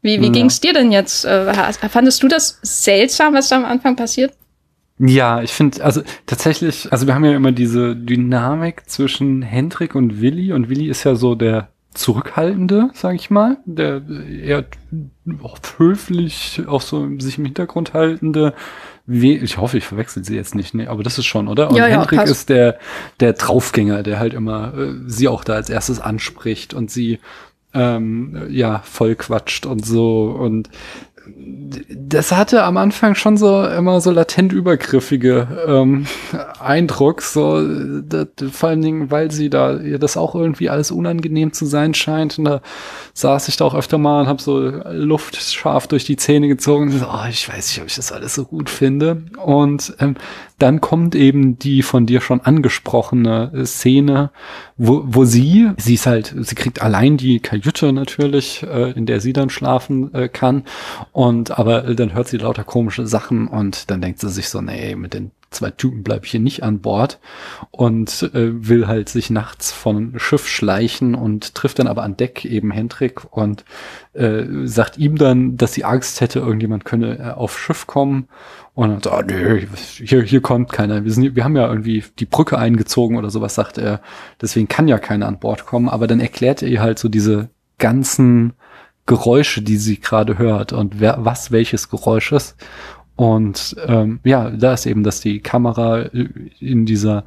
Wie, 0.00 0.20
wie 0.20 0.26
ja. 0.26 0.32
ging 0.32 0.46
es 0.46 0.60
dir 0.60 0.72
denn 0.72 0.92
jetzt? 0.92 1.24
Äh, 1.24 1.52
fandest 1.88 2.22
du 2.22 2.28
das 2.28 2.58
seltsam, 2.62 3.34
was 3.34 3.48
da 3.48 3.56
am 3.56 3.64
Anfang 3.64 3.96
passiert? 3.96 4.32
Ja, 4.98 5.42
ich 5.42 5.52
finde, 5.52 5.82
also 5.84 6.02
tatsächlich, 6.26 6.92
also 6.92 7.06
wir 7.06 7.14
haben 7.14 7.24
ja 7.24 7.34
immer 7.34 7.52
diese 7.52 7.96
Dynamik 7.96 8.88
zwischen 8.88 9.42
Hendrik 9.42 9.94
und 9.94 10.20
Willi 10.20 10.52
und 10.52 10.68
Willi 10.68 10.88
ist 10.88 11.02
ja 11.04 11.16
so 11.16 11.34
der 11.34 11.68
Zurückhaltende, 11.94 12.90
sag 12.92 13.14
ich 13.14 13.30
mal, 13.30 13.58
der 13.64 14.02
eher 14.28 14.64
höflich, 15.78 16.62
auch 16.66 16.80
so 16.80 17.08
sich 17.18 17.38
im 17.38 17.44
Hintergrund 17.44 17.92
haltende. 17.92 18.54
Ich 19.06 19.58
hoffe, 19.58 19.78
ich 19.78 19.84
verwechsel 19.84 20.24
sie 20.24 20.34
jetzt 20.34 20.54
nicht, 20.54 20.74
nee, 20.74 20.86
aber 20.86 21.02
das 21.02 21.18
ist 21.18 21.26
schon, 21.26 21.46
oder? 21.46 21.70
Und 21.70 21.76
ja, 21.76 21.86
Hendrik 21.86 22.20
ja, 22.20 22.24
ist 22.24 22.48
der, 22.48 22.78
der 23.20 23.34
Draufgänger, 23.34 24.02
der 24.02 24.18
halt 24.18 24.34
immer 24.34 24.74
äh, 24.76 24.94
sie 25.06 25.28
auch 25.28 25.44
da 25.44 25.54
als 25.54 25.70
erstes 25.70 26.00
anspricht 26.00 26.74
und 26.74 26.90
sie 26.90 27.18
ähm, 27.74 28.46
ja, 28.50 28.80
voll 28.84 29.14
quatscht 29.16 29.66
und 29.66 29.84
so. 29.84 30.26
Und 30.30 30.70
das 31.26 32.32
hatte 32.32 32.64
am 32.64 32.76
Anfang 32.76 33.14
schon 33.14 33.36
so 33.36 33.66
immer 33.66 34.00
so 34.00 34.10
latent 34.10 34.52
übergriffige 34.52 35.64
ähm, 35.66 36.06
Eindruck, 36.60 37.22
so 37.22 37.66
das, 38.02 38.28
vor 38.52 38.68
allen 38.68 38.82
Dingen, 38.82 39.10
weil 39.10 39.30
sie 39.30 39.48
da 39.48 39.78
ihr 39.78 39.98
das 39.98 40.16
auch 40.16 40.34
irgendwie 40.34 40.68
alles 40.68 40.90
unangenehm 40.90 41.52
zu 41.52 41.64
sein 41.64 41.94
scheint. 41.94 42.38
Und 42.38 42.44
da 42.44 42.60
saß 43.14 43.48
ich 43.48 43.56
da 43.56 43.64
auch 43.64 43.74
öfter 43.74 43.98
mal 43.98 44.22
und 44.22 44.26
habe 44.26 44.42
so 44.42 44.60
Luft 44.90 45.36
scharf 45.36 45.86
durch 45.86 46.04
die 46.04 46.16
Zähne 46.16 46.48
gezogen. 46.48 46.90
So, 46.90 47.06
oh, 47.06 47.28
ich 47.28 47.48
weiß 47.48 47.68
nicht, 47.68 47.80
ob 47.80 47.86
ich 47.86 47.96
das 47.96 48.12
alles 48.12 48.34
so 48.34 48.44
gut 48.44 48.68
finde. 48.68 49.22
Und 49.42 49.94
ähm, 50.00 50.16
dann 50.58 50.80
kommt 50.80 51.14
eben 51.14 51.58
die 51.58 51.82
von 51.82 52.06
dir 52.06 52.20
schon 52.20 52.40
angesprochene 52.40 53.66
Szene, 53.66 54.30
wo, 54.76 55.02
wo 55.04 55.24
sie, 55.24 55.70
sie 55.76 55.94
ist 55.94 56.06
halt, 56.06 56.34
sie 56.38 56.54
kriegt 56.54 56.80
allein 56.80 57.16
die 57.16 57.40
Kajüte 57.40 57.92
natürlich, 57.92 58.62
äh, 58.62 58.92
in 58.92 59.06
der 59.06 59.20
sie 59.20 59.32
dann 59.32 59.50
schlafen 59.50 60.14
äh, 60.14 60.28
kann. 60.28 60.64
Und 61.12 61.58
aber 61.58 61.88
äh, 61.88 61.94
dann 61.94 62.14
hört 62.14 62.28
sie 62.28 62.36
lauter 62.36 62.64
komische 62.64 63.06
Sachen 63.06 63.48
und 63.48 63.90
dann 63.90 64.00
denkt 64.00 64.20
sie 64.20 64.30
sich 64.30 64.48
so, 64.48 64.60
nee, 64.60 64.94
mit 64.94 65.14
den 65.14 65.32
zwei 65.54 65.70
Typen 65.70 66.02
bleibe 66.02 66.24
ich 66.26 66.32
hier 66.32 66.40
nicht 66.40 66.62
an 66.62 66.80
Bord 66.80 67.18
und 67.70 68.30
äh, 68.34 68.68
will 68.68 68.86
halt 68.86 69.08
sich 69.08 69.30
nachts 69.30 69.72
von 69.72 70.18
Schiff 70.18 70.48
schleichen 70.48 71.14
und 71.14 71.54
trifft 71.54 71.78
dann 71.78 71.86
aber 71.86 72.02
an 72.02 72.16
Deck 72.16 72.44
eben 72.44 72.70
Hendrik 72.70 73.22
und 73.30 73.64
äh, 74.12 74.44
sagt 74.64 74.98
ihm 74.98 75.16
dann, 75.16 75.56
dass 75.56 75.72
sie 75.72 75.84
Angst 75.84 76.20
hätte, 76.20 76.40
irgendjemand 76.40 76.84
könne 76.84 77.18
äh, 77.18 77.30
auf 77.30 77.58
Schiff 77.58 77.86
kommen 77.86 78.28
und 78.74 78.90
dann 78.90 79.02
so, 79.02 79.12
oh, 79.12 79.22
nee, 79.22 79.66
hier, 80.04 80.22
hier 80.22 80.40
kommt 80.40 80.72
keiner. 80.72 81.04
Wir, 81.04 81.12
sind, 81.12 81.36
wir 81.36 81.44
haben 81.44 81.56
ja 81.56 81.68
irgendwie 81.68 82.02
die 82.18 82.26
Brücke 82.26 82.58
eingezogen 82.58 83.16
oder 83.16 83.30
sowas, 83.30 83.54
sagt 83.54 83.78
er. 83.78 84.00
Deswegen 84.40 84.66
kann 84.66 84.88
ja 84.88 84.98
keiner 84.98 85.28
an 85.28 85.38
Bord 85.38 85.64
kommen. 85.64 85.88
Aber 85.88 86.08
dann 86.08 86.18
erklärt 86.18 86.60
er 86.60 86.68
ihr 86.68 86.82
halt 86.82 86.98
so 86.98 87.08
diese 87.08 87.50
ganzen 87.78 88.54
Geräusche, 89.06 89.62
die 89.62 89.76
sie 89.76 90.00
gerade 90.00 90.38
hört 90.38 90.72
und 90.72 90.98
wer, 90.98 91.18
was 91.20 91.52
welches 91.52 91.88
Geräusch 91.88 92.32
ist. 92.32 92.56
Und 93.16 93.76
ähm, 93.86 94.20
ja, 94.24 94.50
da 94.50 94.74
ist 94.74 94.86
eben, 94.86 95.04
dass 95.04 95.20
die 95.20 95.40
Kamera 95.40 96.02
äh, 96.02 96.28
in 96.58 96.86
dieser 96.86 97.24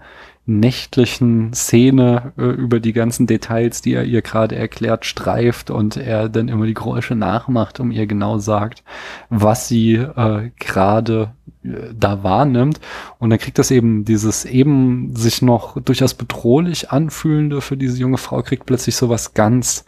nächtlichen 0.47 1.53
Szene 1.53 2.31
äh, 2.37 2.43
über 2.43 2.79
die 2.79 2.93
ganzen 2.93 3.27
Details, 3.27 3.81
die 3.81 3.93
er 3.93 4.05
ihr 4.05 4.21
gerade 4.21 4.55
erklärt, 4.55 5.05
streift 5.05 5.69
und 5.69 5.97
er 5.97 6.29
dann 6.29 6.47
immer 6.47 6.65
die 6.65 6.73
Geräusche 6.73 7.15
nachmacht, 7.15 7.79
um 7.79 7.91
ihr 7.91 8.07
genau 8.07 8.37
sagt, 8.37 8.83
was 9.29 9.67
sie 9.67 9.95
äh, 9.95 10.51
gerade 10.57 11.33
äh, 11.63 11.69
da 11.93 12.23
wahrnimmt. 12.23 12.79
Und 13.19 13.29
dann 13.29 13.39
kriegt 13.39 13.59
das 13.59 13.71
eben 13.71 14.05
dieses 14.05 14.45
eben 14.45 15.15
sich 15.15 15.41
noch 15.41 15.79
durchaus 15.81 16.13
bedrohlich 16.13 16.91
anfühlende 16.91 17.59
für 17.59 17.75
diese 17.75 17.99
junge 17.99 18.17
Frau, 18.17 18.41
kriegt 18.41 18.65
plötzlich 18.65 18.95
so 18.95 19.09
was 19.09 19.33
ganz 19.33 19.83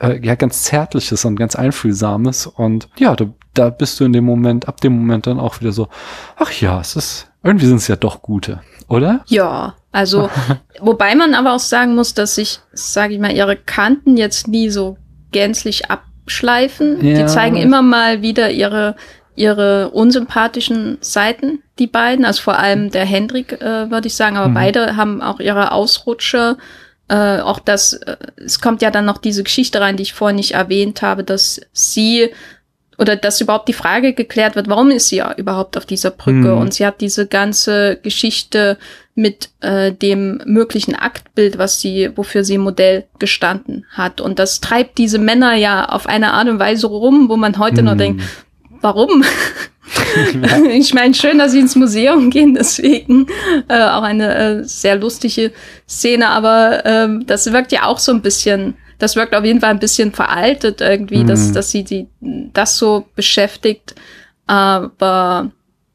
äh, 0.00 0.18
ja 0.24 0.34
ganz 0.34 0.62
zärtliches 0.62 1.24
und 1.24 1.36
ganz 1.36 1.56
einfühlsames 1.56 2.46
und 2.46 2.88
ja, 2.98 3.14
da, 3.16 3.26
da 3.54 3.70
bist 3.70 3.98
du 4.00 4.04
in 4.04 4.12
dem 4.12 4.24
Moment, 4.24 4.68
ab 4.68 4.80
dem 4.80 4.94
Moment 4.94 5.26
dann 5.26 5.40
auch 5.40 5.60
wieder 5.60 5.72
so, 5.72 5.88
ach 6.36 6.52
ja, 6.52 6.80
es 6.80 6.96
ist 6.96 7.30
irgendwie 7.42 7.66
sind 7.66 7.76
es 7.76 7.88
ja 7.88 7.96
doch 7.96 8.22
gute, 8.22 8.60
oder? 8.88 9.22
Ja, 9.26 9.74
also 9.92 10.28
wobei 10.80 11.14
man 11.14 11.34
aber 11.34 11.54
auch 11.54 11.60
sagen 11.60 11.94
muss, 11.94 12.14
dass 12.14 12.34
sich, 12.34 12.60
sage 12.72 13.14
ich 13.14 13.20
mal, 13.20 13.32
ihre 13.32 13.56
Kanten 13.56 14.16
jetzt 14.16 14.48
nie 14.48 14.68
so 14.68 14.98
gänzlich 15.32 15.90
abschleifen. 15.90 17.04
Ja. 17.04 17.18
Die 17.18 17.26
zeigen 17.26 17.56
immer 17.56 17.82
mal 17.82 18.22
wieder 18.22 18.50
ihre 18.50 18.96
ihre 19.36 19.90
unsympathischen 19.90 20.98
Seiten, 21.00 21.62
die 21.78 21.86
beiden, 21.86 22.24
also 22.24 22.42
vor 22.42 22.58
allem 22.58 22.90
der 22.90 23.04
Hendrik, 23.04 23.52
äh, 23.60 23.90
würde 23.90 24.08
ich 24.08 24.16
sagen, 24.16 24.36
aber 24.36 24.48
mhm. 24.48 24.54
beide 24.54 24.96
haben 24.96 25.22
auch 25.22 25.40
ihre 25.40 25.72
Ausrutscher 25.72 26.56
äh, 27.08 27.40
auch 27.40 27.60
das, 27.60 27.92
äh, 27.92 28.16
es 28.36 28.60
kommt 28.60 28.82
ja 28.82 28.90
dann 28.90 29.04
noch 29.04 29.18
diese 29.18 29.44
Geschichte 29.44 29.80
rein, 29.80 29.96
die 29.96 30.02
ich 30.02 30.14
vorhin 30.14 30.36
nicht 30.36 30.52
erwähnt 30.52 31.02
habe, 31.02 31.24
dass 31.24 31.60
sie 31.72 32.30
oder 32.98 33.14
dass 33.14 33.40
überhaupt 33.40 33.68
die 33.68 33.74
Frage 33.74 34.14
geklärt 34.14 34.56
wird, 34.56 34.68
warum 34.68 34.90
ist 34.90 35.08
sie 35.08 35.16
ja 35.16 35.34
überhaupt 35.34 35.76
auf 35.76 35.84
dieser 35.84 36.10
Brücke? 36.10 36.54
Mhm. 36.54 36.58
Und 36.58 36.74
sie 36.74 36.86
hat 36.86 37.00
diese 37.00 37.26
ganze 37.26 37.98
Geschichte 38.02 38.78
mit 39.14 39.50
äh, 39.60 39.92
dem 39.92 40.42
möglichen 40.44 40.94
Aktbild, 40.94 41.58
was 41.58 41.80
sie, 41.80 42.10
wofür 42.16 42.44
sie 42.44 42.58
Modell 42.58 43.04
gestanden 43.18 43.86
hat. 43.90 44.20
Und 44.20 44.38
das 44.38 44.60
treibt 44.60 44.98
diese 44.98 45.18
Männer 45.18 45.54
ja 45.54 45.86
auf 45.86 46.06
eine 46.06 46.32
Art 46.32 46.48
und 46.48 46.58
Weise 46.58 46.86
rum, 46.86 47.28
wo 47.28 47.36
man 47.36 47.58
heute 47.58 47.82
mhm. 47.82 47.86
nur 47.86 47.96
denkt, 47.96 48.22
warum? 48.86 49.24
ich 50.70 50.94
meine, 50.94 51.14
schön, 51.14 51.38
dass 51.38 51.52
sie 51.52 51.60
ins 51.60 51.74
Museum 51.74 52.30
gehen, 52.30 52.54
deswegen 52.54 53.26
äh, 53.68 53.82
auch 53.82 54.02
eine 54.02 54.34
äh, 54.34 54.64
sehr 54.64 54.96
lustige 54.96 55.52
Szene, 55.88 56.28
aber 56.28 56.84
äh, 56.86 57.08
das 57.24 57.52
wirkt 57.52 57.72
ja 57.72 57.86
auch 57.86 57.98
so 57.98 58.12
ein 58.12 58.22
bisschen, 58.22 58.74
das 58.98 59.16
wirkt 59.16 59.34
auf 59.34 59.44
jeden 59.44 59.60
Fall 59.60 59.70
ein 59.70 59.80
bisschen 59.80 60.12
veraltet 60.12 60.80
irgendwie, 60.80 61.18
mhm. 61.18 61.26
dass, 61.26 61.52
dass 61.52 61.70
sie 61.70 61.82
die, 61.84 62.06
das 62.20 62.78
so 62.78 63.06
beschäftigt. 63.16 63.94
Aber 64.46 65.50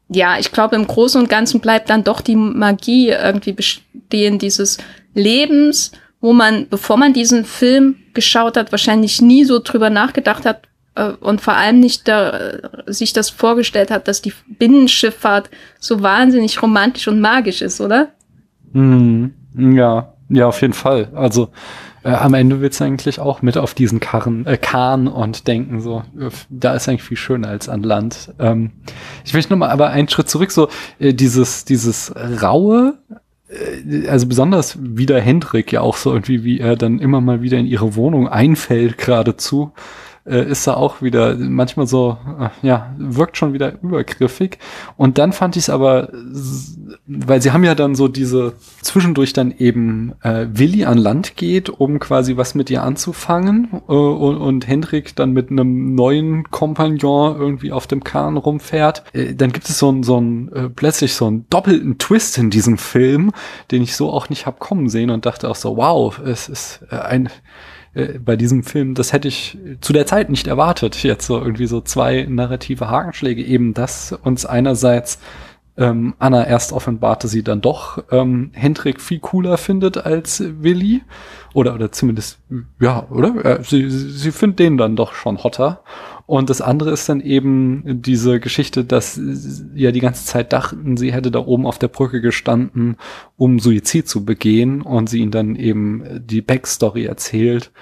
ja, 0.08 0.38
ich 0.38 0.52
glaube, 0.52 0.76
im 0.76 0.86
Großen 0.86 1.20
und 1.20 1.30
Ganzen 1.30 1.60
bleibt 1.60 1.88
dann 1.88 2.04
doch 2.04 2.20
die 2.20 2.36
Magie 2.36 3.08
irgendwie 3.08 3.52
bestehen 3.52 4.38
dieses 4.38 4.76
Lebens, 5.14 5.92
wo 6.20 6.34
man, 6.34 6.68
bevor 6.68 6.98
man 6.98 7.14
diesen 7.14 7.46
Film 7.46 7.96
geschaut 8.12 8.56
hat, 8.56 8.72
wahrscheinlich 8.72 9.22
nie 9.22 9.44
so 9.44 9.58
drüber 9.58 9.88
nachgedacht 9.88 10.44
hat, 10.44 10.68
und 11.20 11.40
vor 11.40 11.54
allem 11.54 11.80
nicht 11.80 12.06
da, 12.06 12.58
sich 12.86 13.12
das 13.12 13.30
vorgestellt 13.30 13.90
hat, 13.90 14.08
dass 14.08 14.20
die 14.20 14.34
Binnenschifffahrt 14.46 15.48
so 15.78 16.02
wahnsinnig 16.02 16.60
romantisch 16.62 17.08
und 17.08 17.20
magisch 17.20 17.62
ist, 17.62 17.80
oder? 17.80 18.08
Mhm. 18.72 19.32
Ja, 19.56 20.14
ja, 20.28 20.46
auf 20.46 20.60
jeden 20.60 20.74
Fall. 20.74 21.08
Also 21.14 21.50
äh, 22.04 22.10
am 22.10 22.34
Ende 22.34 22.60
willst 22.60 22.80
du 22.80 22.84
eigentlich 22.84 23.20
auch 23.20 23.42
mit 23.42 23.56
auf 23.56 23.74
diesen 23.74 24.00
Karren, 24.00 24.46
äh, 24.46 24.56
Kahn 24.56 25.08
und 25.08 25.46
denken, 25.46 25.80
so, 25.80 26.02
äh, 26.18 26.30
da 26.50 26.74
ist 26.74 26.88
eigentlich 26.88 27.02
viel 27.02 27.16
schöner 27.16 27.48
als 27.48 27.68
an 27.68 27.82
Land. 27.82 28.32
Ähm, 28.38 28.72
ich 29.24 29.34
möchte 29.34 29.52
nochmal 29.52 29.70
aber 29.70 29.90
einen 29.90 30.08
Schritt 30.08 30.28
zurück, 30.28 30.50
so 30.50 30.68
äh, 30.98 31.14
dieses, 31.14 31.64
dieses 31.64 32.12
raue, 32.42 32.98
äh, 33.48 34.08
also 34.08 34.26
besonders 34.26 34.78
wieder 34.80 35.20
Hendrik 35.20 35.72
ja 35.72 35.80
auch 35.80 35.96
so 35.96 36.12
irgendwie, 36.12 36.44
wie 36.44 36.60
er 36.60 36.76
dann 36.76 36.98
immer 36.98 37.20
mal 37.20 37.42
wieder 37.42 37.58
in 37.58 37.66
ihre 37.66 37.94
Wohnung 37.94 38.28
einfällt 38.28 38.98
geradezu 38.98 39.72
äh, 40.24 40.48
ist 40.50 40.66
da 40.66 40.74
auch 40.74 41.02
wieder 41.02 41.36
manchmal 41.36 41.86
so, 41.86 42.18
äh, 42.38 42.66
ja, 42.66 42.94
wirkt 42.96 43.36
schon 43.36 43.52
wieder 43.52 43.74
übergriffig. 43.82 44.58
Und 44.96 45.18
dann 45.18 45.32
fand 45.32 45.56
ich 45.56 45.64
es 45.64 45.70
aber, 45.70 46.10
weil 47.06 47.42
sie 47.42 47.52
haben 47.52 47.64
ja 47.64 47.74
dann 47.74 47.94
so 47.94 48.08
diese 48.08 48.54
zwischendurch 48.80 49.32
dann 49.32 49.52
eben 49.52 50.12
äh, 50.22 50.46
Willi 50.52 50.84
an 50.84 50.98
Land 50.98 51.36
geht, 51.36 51.68
um 51.68 51.98
quasi 51.98 52.36
was 52.36 52.54
mit 52.54 52.70
ihr 52.70 52.82
anzufangen 52.82 53.68
äh, 53.88 53.92
und, 53.92 54.36
und 54.36 54.68
Hendrik 54.68 55.16
dann 55.16 55.32
mit 55.32 55.50
einem 55.50 55.94
neuen 55.94 56.44
Kompagnon 56.50 57.36
irgendwie 57.36 57.72
auf 57.72 57.86
dem 57.86 58.04
Kahn 58.04 58.36
rumfährt. 58.36 59.04
Äh, 59.12 59.34
dann 59.34 59.52
gibt 59.52 59.68
es 59.68 59.78
so 59.78 59.90
ein, 59.90 60.02
so 60.02 60.20
ein 60.20 60.52
äh, 60.52 60.68
plötzlich 60.68 61.14
so 61.14 61.26
einen 61.26 61.46
doppelten 61.50 61.98
Twist 61.98 62.38
in 62.38 62.50
diesem 62.50 62.78
Film, 62.78 63.32
den 63.70 63.82
ich 63.82 63.96
so 63.96 64.10
auch 64.10 64.28
nicht 64.28 64.46
hab 64.46 64.58
kommen 64.58 64.88
sehen 64.88 65.10
und 65.10 65.26
dachte 65.26 65.48
auch 65.48 65.56
so, 65.56 65.76
wow, 65.76 66.18
es 66.24 66.48
ist 66.48 66.84
äh, 66.90 66.96
ein 66.96 67.28
äh, 67.94 68.18
bei 68.18 68.36
diesem 68.36 68.62
Film, 68.62 68.94
das 68.94 69.12
hätte 69.12 69.28
ich 69.28 69.58
zu 69.80 69.92
der 69.92 70.06
Zeit 70.06 70.30
nicht 70.30 70.46
erwartet. 70.46 71.02
Jetzt 71.02 71.26
so 71.26 71.38
irgendwie 71.38 71.66
so 71.66 71.80
zwei 71.80 72.26
narrative 72.28 72.88
Hakenschläge, 72.88 73.44
eben 73.44 73.74
das 73.74 74.12
uns 74.12 74.46
einerseits 74.46 75.18
ähm, 75.76 76.14
Anna 76.18 76.46
erst 76.46 76.72
offenbarte 76.72 77.28
sie 77.28 77.42
dann 77.42 77.62
doch 77.62 78.04
ähm, 78.10 78.50
Hendrik 78.52 79.00
viel 79.00 79.20
cooler 79.20 79.56
findet 79.56 79.96
als 79.96 80.42
Willi. 80.62 81.02
Oder, 81.54 81.74
oder 81.74 81.92
zumindest, 81.92 82.40
ja, 82.80 83.06
oder? 83.10 83.44
Äh, 83.44 83.64
sie, 83.64 83.88
sie 83.90 84.32
findet 84.32 84.58
den 84.58 84.76
dann 84.76 84.96
doch 84.96 85.14
schon 85.14 85.42
hotter. 85.42 85.82
Und 86.26 86.50
das 86.50 86.60
andere 86.60 86.90
ist 86.92 87.08
dann 87.08 87.20
eben 87.20 87.82
diese 88.02 88.40
Geschichte, 88.40 88.84
dass 88.84 89.20
ja 89.74 89.90
die 89.92 90.00
ganze 90.00 90.24
Zeit 90.24 90.52
dachten, 90.52 90.96
sie 90.96 91.12
hätte 91.12 91.30
da 91.30 91.40
oben 91.40 91.66
auf 91.66 91.78
der 91.78 91.88
Brücke 91.88 92.20
gestanden, 92.20 92.96
um 93.36 93.58
Suizid 93.58 94.08
zu 94.08 94.24
begehen. 94.24 94.82
Und 94.82 95.10
sie 95.10 95.20
ihnen 95.20 95.32
dann 95.32 95.56
eben 95.56 96.22
die 96.24 96.42
Backstory 96.42 97.04
erzählt 97.04 97.72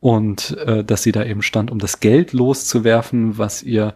und 0.00 0.56
äh, 0.58 0.84
dass 0.84 1.02
sie 1.02 1.12
da 1.12 1.24
eben 1.24 1.42
stand, 1.42 1.70
um 1.70 1.78
das 1.78 2.00
Geld 2.00 2.32
loszuwerfen, 2.32 3.38
was 3.38 3.62
ihr 3.62 3.94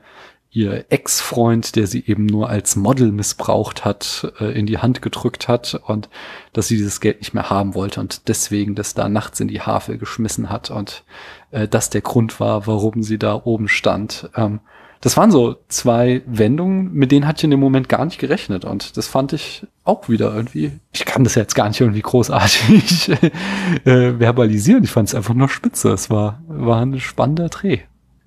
ihr 0.52 0.84
Ex-Freund, 0.90 1.76
der 1.76 1.86
sie 1.86 2.04
eben 2.06 2.26
nur 2.26 2.50
als 2.50 2.76
Model 2.76 3.10
missbraucht 3.10 3.86
hat, 3.86 4.32
äh, 4.38 4.52
in 4.52 4.66
die 4.66 4.78
Hand 4.78 5.00
gedrückt 5.00 5.48
hat 5.48 5.80
und 5.86 6.10
dass 6.52 6.68
sie 6.68 6.76
dieses 6.76 7.00
Geld 7.00 7.20
nicht 7.20 7.32
mehr 7.32 7.48
haben 7.48 7.74
wollte 7.74 8.00
und 8.00 8.28
deswegen 8.28 8.74
das 8.74 8.92
da 8.92 9.08
nachts 9.08 9.40
in 9.40 9.48
die 9.48 9.62
Havel 9.62 9.96
geschmissen 9.96 10.50
hat 10.50 10.70
und 10.70 11.04
äh, 11.52 11.66
das 11.66 11.88
der 11.88 12.02
Grund 12.02 12.38
war, 12.38 12.66
warum 12.66 13.02
sie 13.02 13.18
da 13.18 13.40
oben 13.42 13.66
stand. 13.66 14.28
Ähm, 14.36 14.60
das 15.00 15.16
waren 15.16 15.30
so 15.30 15.56
zwei 15.68 16.22
Wendungen, 16.26 16.92
mit 16.92 17.10
denen 17.10 17.26
hatte 17.26 17.40
ich 17.40 17.44
in 17.44 17.50
dem 17.50 17.58
Moment 17.58 17.88
gar 17.88 18.04
nicht 18.04 18.18
gerechnet 18.18 18.66
und 18.66 18.98
das 18.98 19.08
fand 19.08 19.32
ich 19.32 19.66
auch 19.84 20.10
wieder 20.10 20.34
irgendwie, 20.34 20.72
ich 20.92 21.06
kann 21.06 21.24
das 21.24 21.34
jetzt 21.34 21.54
gar 21.54 21.68
nicht 21.68 21.80
irgendwie 21.80 22.02
großartig 22.02 23.08
äh, 23.84 24.18
verbalisieren, 24.18 24.84
ich 24.84 24.90
fand 24.90 25.08
es 25.08 25.14
einfach 25.14 25.34
nur 25.34 25.48
spitze, 25.48 25.92
es 25.92 26.10
war, 26.10 26.42
war 26.46 26.82
ein 26.82 27.00
spannender 27.00 27.48
Dreh. 27.48 27.80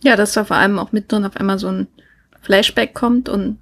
Ja, 0.03 0.15
das 0.15 0.35
war 0.35 0.45
vor 0.45 0.57
allem 0.57 0.79
auch 0.79 0.91
mit 0.91 1.11
drin 1.11 1.23
auf 1.23 1.37
einmal 1.37 1.59
so 1.59 1.67
ein 1.67 1.87
Flashback 2.45 2.93
kommt 2.93 3.27
und 3.27 3.57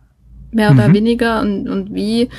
mehr 0.52 0.72
oder 0.72 0.90
mhm. 0.90 0.94
weniger 0.94 1.42
und, 1.42 1.68
und 1.68 1.94
wie 1.94 2.30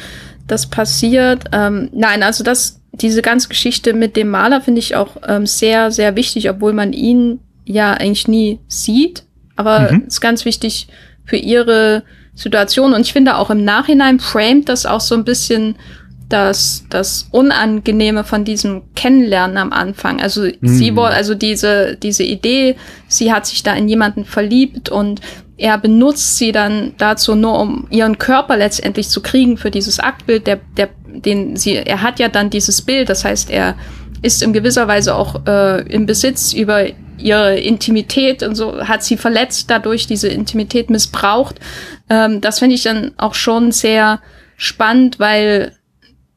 das 0.47 0.67
passiert. 0.67 1.45
Ähm, 1.53 1.91
nein, 1.93 2.23
also 2.23 2.45
das, 2.45 2.81
diese 2.93 3.23
ganze 3.23 3.49
Geschichte 3.49 3.93
mit 3.93 4.17
dem 4.17 4.29
Maler 4.29 4.61
finde 4.61 4.79
ich 4.79 4.95
auch 4.95 5.17
ähm, 5.27 5.47
sehr, 5.47 5.91
sehr 5.91 6.17
wichtig, 6.17 6.49
obwohl 6.51 6.73
man 6.73 6.93
ihn 6.93 7.41
ja 7.65 7.93
eigentlich 7.95 8.29
nie 8.29 8.61
sieht. 8.69 9.25
Aber 9.57 9.93
mhm. 9.93 10.05
ist 10.07 10.21
ganz 10.21 10.45
wichtig 10.45 10.89
für 11.25 11.37
ihre 11.37 12.05
Situation. 12.35 12.93
Und 12.93 13.01
ich 13.03 13.13
finde 13.13 13.37
auch 13.37 13.51
im 13.51 13.65
Nachhinein 13.65 14.21
framed 14.21 14.69
das 14.69 14.87
auch 14.87 15.01
so 15.01 15.15
ein 15.15 15.25
bisschen 15.25 15.77
das, 16.29 16.85
das 16.91 17.29
Unangenehme 17.31 18.25
von 18.25 18.45
diesem 18.45 18.83
Kennenlernen 18.95 19.57
am 19.57 19.73
Anfang. 19.73 20.21
Also 20.21 20.43
mhm. 20.43 20.57
sie 20.63 20.97
wollte, 20.97 21.17
also 21.17 21.35
diese, 21.35 21.97
diese 21.97 22.23
Idee, 22.23 22.77
sie 23.09 23.33
hat 23.33 23.47
sich 23.47 23.63
da 23.63 23.75
in 23.75 23.89
jemanden 23.89 24.25
verliebt 24.25 24.89
und 24.89 25.21
er 25.57 25.79
benutzt 25.79 26.39
sie 26.39 26.53
dann 26.53 26.95
dazu 26.99 27.35
nur, 27.35 27.61
um 27.61 27.87
ihren 27.91 28.19
Körper 28.19 28.57
letztendlich 28.57 29.09
zu 29.09 29.21
kriegen 29.21 29.57
für 29.57 29.71
dieses 29.71 30.01
Aktbild, 30.01 30.47
der, 30.47 30.61
der, 30.77 30.91
den 31.07 31.57
sie, 31.57 31.77
er 31.77 32.03
hat 32.03 32.19
ja 32.19 32.29
dann 32.29 32.51
dieses 32.51 32.83
Bild, 32.83 33.09
das 33.09 33.25
heißt, 33.25 33.51
er 33.51 33.77
ist 34.23 34.43
in 34.43 34.53
gewisser 34.53 34.89
Weise 34.89 35.15
auch 35.15 35.47
äh, 35.47 35.83
im 35.83 36.07
Besitz 36.07 36.53
über 36.53 36.87
ihre 37.19 37.59
Intimität 37.59 38.43
und 38.43 38.55
so, 38.55 38.81
hat 38.81 39.05
sie 39.05 39.17
verletzt, 39.17 39.71
dadurch 39.71 40.07
diese 40.07 40.29
Intimität 40.29 40.91
missbraucht. 40.91 41.61
Ähm, 42.11 42.41
das 42.41 42.59
finde 42.59 42.75
ich 42.75 42.83
dann 42.83 43.13
auch 43.19 43.35
schon 43.35 43.71
sehr 43.71 44.21
spannend, 44.57 45.21
weil 45.21 45.73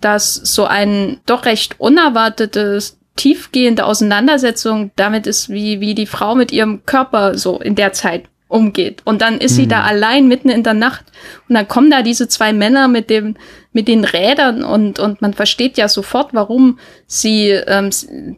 das 0.01 0.33
so 0.35 0.65
ein 0.65 1.19
doch 1.25 1.45
recht 1.45 1.79
unerwartetes 1.79 2.97
tiefgehende 3.15 3.85
Auseinandersetzung 3.85 4.91
damit 4.95 5.27
ist, 5.27 5.49
wie, 5.49 5.81
wie 5.81 5.95
die 5.95 6.05
Frau 6.05 6.35
mit 6.35 6.51
ihrem 6.51 6.85
Körper 6.85 7.37
so 7.37 7.59
in 7.59 7.75
der 7.75 7.93
Zeit 7.93 8.25
umgeht. 8.47 9.01
Und 9.03 9.21
dann 9.21 9.39
ist 9.39 9.53
mhm. 9.53 9.55
sie 9.55 9.67
da 9.67 9.79
mhm. 9.79 9.87
allein 9.87 10.27
mitten 10.27 10.49
in 10.49 10.63
der 10.63 10.73
Nacht 10.73 11.05
und 11.49 11.55
dann 11.55 11.67
kommen 11.67 11.91
da 11.91 12.01
diese 12.01 12.27
zwei 12.27 12.53
Männer 12.53 12.87
mit 12.87 13.09
dem 13.09 13.35
mit 13.73 13.87
den 13.87 14.05
Rädern 14.05 14.63
und 14.63 14.99
und 14.99 15.21
man 15.21 15.33
versteht 15.33 15.77
ja 15.77 15.89
sofort, 15.89 16.33
warum 16.33 16.79
sie 17.05 17.49
ähm, 17.49 17.89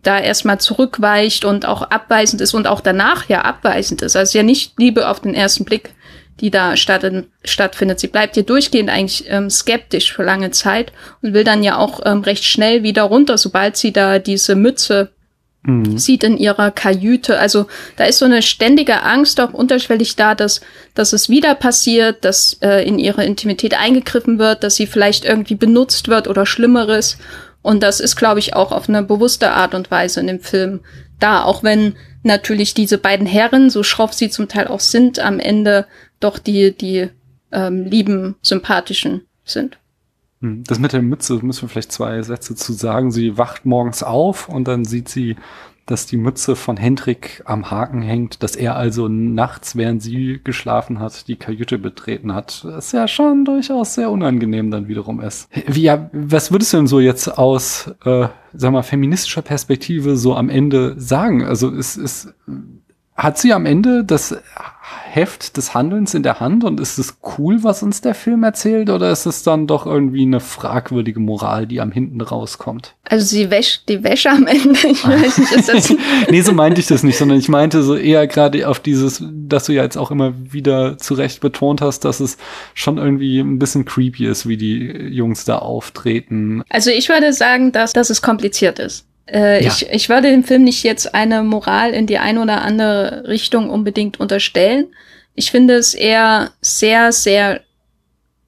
da 0.01 0.19
erstmal 0.19 0.59
zurückweicht 0.59 1.45
und 1.45 1.65
auch 1.65 1.83
abweisend 1.83 2.41
ist 2.41 2.53
und 2.55 2.67
auch 2.67 2.81
danach 2.81 3.29
ja 3.29 3.41
abweisend 3.41 4.01
ist. 4.01 4.15
Also 4.15 4.37
ja 4.37 4.43
nicht 4.43 4.73
Liebe 4.79 5.07
auf 5.07 5.19
den 5.19 5.35
ersten 5.35 5.63
Blick, 5.63 5.91
die 6.41 6.51
da 6.51 6.77
statt, 6.77 7.05
stattfindet. 7.43 7.99
Sie 7.99 8.07
bleibt 8.07 8.35
hier 8.35 8.43
durchgehend 8.43 8.89
eigentlich 8.89 9.25
ähm, 9.27 9.49
skeptisch 9.49 10.13
für 10.13 10.23
lange 10.23 10.51
Zeit 10.51 10.91
und 11.21 11.33
will 11.33 11.43
dann 11.43 11.63
ja 11.63 11.77
auch 11.77 12.01
ähm, 12.05 12.21
recht 12.21 12.43
schnell 12.43 12.83
wieder 12.83 13.03
runter, 13.03 13.37
sobald 13.37 13.77
sie 13.77 13.91
da 13.91 14.19
diese 14.19 14.55
Mütze 14.55 15.11
mhm. 15.63 15.97
sieht 15.97 16.23
in 16.23 16.37
ihrer 16.37 16.71
Kajüte. 16.71 17.39
Also 17.39 17.67
da 17.97 18.05
ist 18.05 18.19
so 18.19 18.25
eine 18.25 18.41
ständige 18.41 19.03
Angst 19.03 19.39
auch 19.39 19.53
unterschwellig 19.53 20.15
da, 20.15 20.35
dass, 20.35 20.61
dass 20.93 21.13
es 21.13 21.29
wieder 21.29 21.55
passiert, 21.55 22.23
dass 22.25 22.57
äh, 22.61 22.87
in 22.87 22.99
ihre 22.99 23.23
Intimität 23.25 23.77
eingegriffen 23.77 24.39
wird, 24.39 24.63
dass 24.63 24.75
sie 24.75 24.87
vielleicht 24.87 25.25
irgendwie 25.25 25.55
benutzt 25.55 26.07
wird 26.07 26.27
oder 26.27 26.45
Schlimmeres. 26.45 27.17
Und 27.61 27.83
das 27.83 27.99
ist, 27.99 28.15
glaube 28.15 28.39
ich, 28.39 28.55
auch 28.55 28.71
auf 28.71 28.87
eine 28.87 29.03
bewusste 29.03 29.51
Art 29.51 29.75
und 29.75 29.91
Weise 29.91 30.19
in 30.19 30.27
dem 30.27 30.39
Film 30.39 30.79
da, 31.19 31.43
auch 31.43 31.63
wenn 31.63 31.95
natürlich 32.23 32.73
diese 32.73 32.97
beiden 32.97 33.25
Herren, 33.25 33.69
so 33.69 33.83
schroff 33.83 34.13
sie 34.13 34.29
zum 34.29 34.47
Teil 34.47 34.67
auch 34.67 34.79
sind, 34.79 35.19
am 35.19 35.39
Ende 35.39 35.85
doch 36.19 36.39
die, 36.39 36.75
die 36.75 37.09
ähm, 37.51 37.85
lieben, 37.85 38.35
sympathischen 38.41 39.21
sind. 39.43 39.77
Hm, 40.41 40.63
das 40.63 40.79
mit 40.79 40.93
der 40.93 41.01
Mütze 41.01 41.39
müssen 41.41 41.63
wir 41.63 41.69
vielleicht 41.69 41.91
zwei 41.91 42.21
Sätze 42.21 42.55
zu 42.55 42.73
sagen. 42.73 43.11
Sie 43.11 43.37
wacht 43.37 43.65
morgens 43.65 44.03
auf 44.03 44.49
und 44.49 44.67
dann 44.67 44.85
sieht 44.85 45.09
sie, 45.09 45.35
dass 45.89 46.05
die 46.05 46.17
Mütze 46.17 46.55
von 46.55 46.77
Hendrik 46.77 47.41
am 47.45 47.71
Haken 47.71 48.03
hängt, 48.03 48.43
dass 48.43 48.55
er 48.55 48.75
also 48.75 49.07
nachts, 49.07 49.75
während 49.75 50.03
sie 50.03 50.39
geschlafen 50.43 50.99
hat, 50.99 51.27
die 51.27 51.35
Kajüte 51.35 51.79
betreten 51.79 52.35
hat. 52.35 52.63
Das 52.63 52.87
ist 52.87 52.91
ja 52.91 53.07
schon 53.07 53.43
durchaus 53.43 53.95
sehr 53.95 54.11
unangenehm 54.11 54.69
dann 54.69 54.87
wiederum 54.87 55.19
ist. 55.19 55.49
Wie, 55.65 55.81
ja, 55.81 56.09
was 56.13 56.51
würdest 56.51 56.73
du 56.73 56.77
denn 56.77 56.87
so 56.87 56.99
jetzt 56.99 57.27
aus, 57.39 57.91
äh, 58.05 58.27
sag 58.53 58.71
mal, 58.71 58.83
feministischer 58.83 59.41
Perspektive 59.41 60.15
so 60.15 60.35
am 60.35 60.49
Ende 60.49 60.93
sagen? 60.99 61.43
Also 61.43 61.73
es 61.73 61.97
ist, 61.97 62.35
hat 63.19 63.37
sie 63.37 63.53
am 63.53 63.65
Ende 63.65 64.03
das 64.05 64.35
Heft 65.11 65.57
des 65.57 65.73
Handelns 65.73 66.13
in 66.13 66.23
der 66.23 66.39
Hand 66.39 66.63
und 66.63 66.79
ist 66.79 66.97
es 66.97 67.17
cool, 67.37 67.63
was 67.63 67.83
uns 67.83 68.01
der 68.01 68.15
Film 68.15 68.43
erzählt, 68.43 68.89
oder 68.89 69.11
ist 69.11 69.25
es 69.25 69.43
dann 69.43 69.67
doch 69.67 69.85
irgendwie 69.85 70.21
eine 70.21 70.39
fragwürdige 70.39 71.19
Moral, 71.19 71.67
die 71.67 71.81
am 71.81 71.91
hinten 71.91 72.21
rauskommt? 72.21 72.95
Also 73.03 73.25
sie 73.25 73.49
wäscht 73.49 73.89
die 73.89 74.03
Wäsche 74.03 74.29
am 74.29 74.47
Ende. 74.47 74.79
Ich 74.89 75.05
weiß 75.05 75.37
nicht, 75.37 75.51
ist 75.51 75.69
das 75.69 75.93
nee, 76.29 76.41
so 76.41 76.53
meinte 76.53 76.79
ich 76.79 76.87
das 76.87 77.03
nicht, 77.03 77.17
sondern 77.17 77.37
ich 77.37 77.49
meinte 77.49 77.83
so 77.83 77.95
eher 77.95 78.27
gerade 78.27 78.67
auf 78.67 78.79
dieses, 78.79 79.23
dass 79.29 79.65
du 79.65 79.73
ja 79.73 79.83
jetzt 79.83 79.97
auch 79.97 80.11
immer 80.11 80.33
wieder 80.51 80.97
zurecht 80.97 81.41
betont 81.41 81.81
hast, 81.81 82.05
dass 82.05 82.19
es 82.19 82.37
schon 82.73 82.97
irgendwie 82.97 83.39
ein 83.39 83.59
bisschen 83.59 83.85
creepy 83.85 84.27
ist, 84.27 84.47
wie 84.47 84.57
die 84.57 84.85
Jungs 85.09 85.45
da 85.45 85.57
auftreten. 85.57 86.63
Also 86.69 86.91
ich 86.91 87.09
würde 87.09 87.33
sagen, 87.33 87.71
dass, 87.71 87.93
dass 87.93 88.09
es 88.09 88.21
kompliziert 88.21 88.79
ist. 88.79 89.08
Äh, 89.31 89.63
ja. 89.63 89.71
ich, 89.71 89.89
ich 89.89 90.09
würde 90.09 90.29
dem 90.29 90.43
Film 90.43 90.63
nicht 90.63 90.83
jetzt 90.83 91.13
eine 91.13 91.43
Moral 91.43 91.91
in 91.91 92.07
die 92.07 92.17
eine 92.17 92.41
oder 92.41 92.61
andere 92.61 93.27
Richtung 93.27 93.69
unbedingt 93.69 94.19
unterstellen. 94.19 94.87
Ich 95.35 95.51
finde 95.51 95.75
es 95.75 95.93
eher 95.93 96.51
sehr, 96.61 97.11
sehr, 97.11 97.61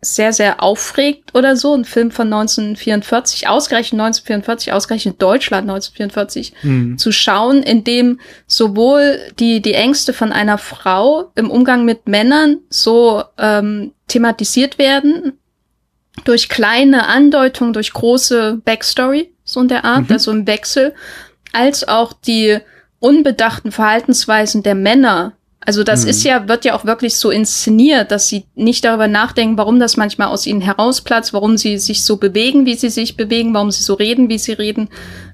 sehr, 0.02 0.34
sehr 0.34 0.64
aufregend 0.64 1.36
oder 1.36 1.56
so. 1.56 1.74
Ein 1.74 1.86
Film 1.86 2.12
von 2.12 2.28
1944, 2.28 3.48
ausgerechnet 3.48 4.02
1944, 4.02 4.74
ausgerechnet 4.74 5.22
Deutschland 5.22 5.70
1944, 5.70 6.54
mhm. 6.64 6.98
zu 6.98 7.12
schauen, 7.12 7.64
in 7.64 7.84
dem 7.84 8.20
sowohl 8.48 9.20
die, 9.40 9.62
die 9.62 9.76
Ängste 9.76 10.12
von 10.14 10.32
einer 10.32 10.58
Frau 10.58 11.32
im 11.36 11.50
Umgang 11.50 11.86
mit 11.86 12.08
Männern 12.08 12.58
so 12.70 13.24
ähm, 13.38 13.94
thematisiert 14.08 14.78
werden, 14.78 15.34
durch 16.26 16.50
kleine 16.50 17.08
Andeutungen, 17.08 17.74
durch 17.74 17.94
große 17.94 18.62
Backstory 18.66 19.31
so 19.52 19.62
in 19.62 19.68
der 19.68 19.86
Art, 19.86 20.10
mhm. 20.10 20.14
also 20.14 20.32
im 20.32 20.48
Wechsel, 20.48 20.94
als 21.54 21.88
auch 21.88 22.14
die 22.14 22.60
unbedachten 23.00 23.72
Verhaltensweisen 23.72 24.64
der 24.64 24.76
Männer. 24.76 25.34
Also 25.64 25.84
das 25.84 26.04
mhm. 26.04 26.10
ist 26.10 26.24
ja, 26.24 26.48
wird 26.48 26.66
ja 26.66 26.74
auch 26.74 26.86
wirklich 26.86 27.18
so 27.18 27.30
inszeniert, 27.30 28.12
dass 28.12 28.28
sie 28.28 28.46
nicht 28.56 28.84
darüber 28.84 29.08
nachdenken, 29.08 29.58
warum 29.58 29.80
das 29.80 29.96
manchmal 29.96 30.30
aus 30.30 30.48
ihnen 30.48 30.62
herausplatzt, 30.62 31.34
warum 31.34 31.58
sie 31.58 31.78
sich 31.78 32.04
so 32.04 32.18
bewegen, 32.18 32.66
wie 32.66 32.76
sie 32.76 32.90
sich 32.90 33.16
bewegen, 33.16 33.54
warum 33.54 33.70
sie 33.70 33.84
so 33.84 33.94
reden, 33.94 34.30
wie 34.30 34.40
sie 34.40 34.54
reden, 34.54 34.90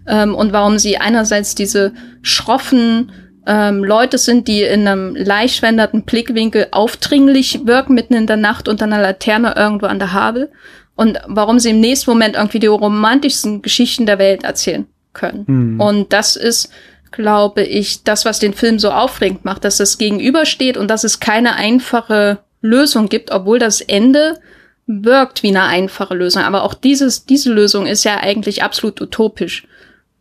ähm, 0.05 0.35
und 0.35 0.51
warum 0.51 0.79
sie 0.79 0.97
einerseits 0.97 1.55
diese 1.55 1.93
schroffen, 2.21 3.11
ähm, 3.47 3.83
Leute 3.83 4.17
sind, 4.17 4.49
die 4.49 4.61
in 4.61 4.87
einem 4.87 5.15
leicht 5.15 5.59
veränderten 5.59 6.03
Blickwinkel 6.03 6.67
aufdringlich 6.71 7.65
wirken, 7.65 7.93
mitten 7.93 8.13
in 8.13 8.27
der 8.27 8.37
Nacht 8.37 8.67
unter 8.67 8.83
einer 8.83 9.01
Laterne 9.01 9.55
irgendwo 9.55 9.85
an 9.85 9.99
der 9.99 10.11
Havel. 10.11 10.51
Und 10.97 11.19
warum 11.27 11.59
sie 11.59 11.69
im 11.69 11.79
nächsten 11.79 12.09
Moment 12.09 12.35
irgendwie 12.35 12.59
die 12.59 12.67
romantischsten 12.67 13.61
Geschichten 13.61 14.05
der 14.05 14.19
Welt 14.19 14.43
erzählen 14.43 14.87
können. 15.13 15.45
Mhm. 15.47 15.79
Und 15.79 16.11
das 16.11 16.35
ist, 16.35 16.69
glaube 17.11 17.63
ich, 17.63 18.03
das, 18.03 18.25
was 18.25 18.39
den 18.39 18.53
Film 18.53 18.79
so 18.79 18.91
aufregend 18.91 19.45
macht, 19.45 19.63
dass 19.63 19.79
es 19.79 19.97
gegenübersteht 19.97 20.75
und 20.75 20.89
dass 20.89 21.03
es 21.03 21.19
keine 21.19 21.55
einfache 21.55 22.39
Lösung 22.61 23.09
gibt, 23.09 23.31
obwohl 23.31 23.59
das 23.59 23.79
Ende 23.79 24.39
wirkt 24.87 25.43
wie 25.43 25.49
eine 25.49 25.63
einfache 25.63 26.15
Lösung. 26.15 26.41
Aber 26.43 26.63
auch 26.63 26.73
dieses, 26.73 27.25
diese 27.25 27.53
Lösung 27.53 27.85
ist 27.85 28.03
ja 28.03 28.17
eigentlich 28.19 28.63
absolut 28.63 28.99
utopisch, 28.99 29.67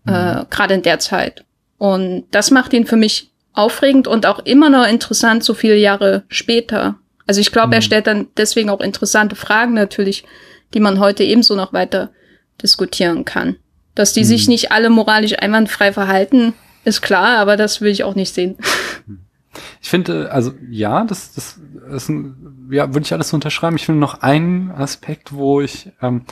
mhm. 0.05 0.13
äh, 0.13 0.45
gerade 0.51 0.75
in 0.75 0.83
der 0.83 0.99
Zeit. 0.99 1.45
Und 1.79 2.25
das 2.31 2.51
macht 2.51 2.73
ihn 2.73 2.87
für 2.87 2.97
mich 2.97 3.31
aufregend 3.53 4.07
und 4.07 4.27
auch 4.27 4.41
immer 4.41 4.69
noch 4.69 4.87
interessant, 4.87 5.43
so 5.43 5.55
viele 5.55 5.77
Jahre 5.77 6.25
später. 6.29 6.97
Also 7.27 7.41
ich 7.41 7.51
glaube, 7.51 7.69
mhm. 7.69 7.73
er 7.75 7.83
stellt 7.83 8.07
dann 8.07 8.29
deswegen 8.37 8.69
auch 8.69 8.81
interessante 8.81 9.37
Fragen 9.37 9.73
natürlich, 9.73 10.25
die 10.75 10.81
man 10.81 11.01
heute 11.01 11.25
ebenso 11.25 11.55
noch 11.55 11.73
weiter 11.73 12.11
diskutieren 12.63 13.25
kann. 13.25 13.57
Dass 13.95 14.13
die 14.13 14.21
mhm. 14.21 14.27
sich 14.27 14.49
nicht 14.49 14.73
alle 14.73 14.91
moralisch 14.91 15.39
einwandfrei 15.39 15.93
verhalten, 15.93 16.55
ist 16.85 17.03
klar, 17.03 17.39
aber 17.39 17.57
das 17.57 17.81
will 17.81 17.91
ich 17.91 18.05
auch 18.05 18.15
nicht 18.15 18.33
sehen. 18.33 18.57
Ich 19.81 19.89
finde, 19.89 20.31
also 20.33 20.53
ja, 20.71 21.05
das, 21.05 21.33
das 21.35 21.59
ist 21.91 22.09
ein, 22.09 22.69
ja, 22.71 22.93
würde 22.93 23.07
ich 23.07 23.13
alles 23.13 23.33
unterschreiben. 23.33 23.77
Ich 23.77 23.87
finde 23.87 24.01
noch 24.01 24.21
einen 24.21 24.71
Aspekt, 24.71 25.33
wo 25.33 25.61
ich 25.61 25.91
ähm, 26.03 26.23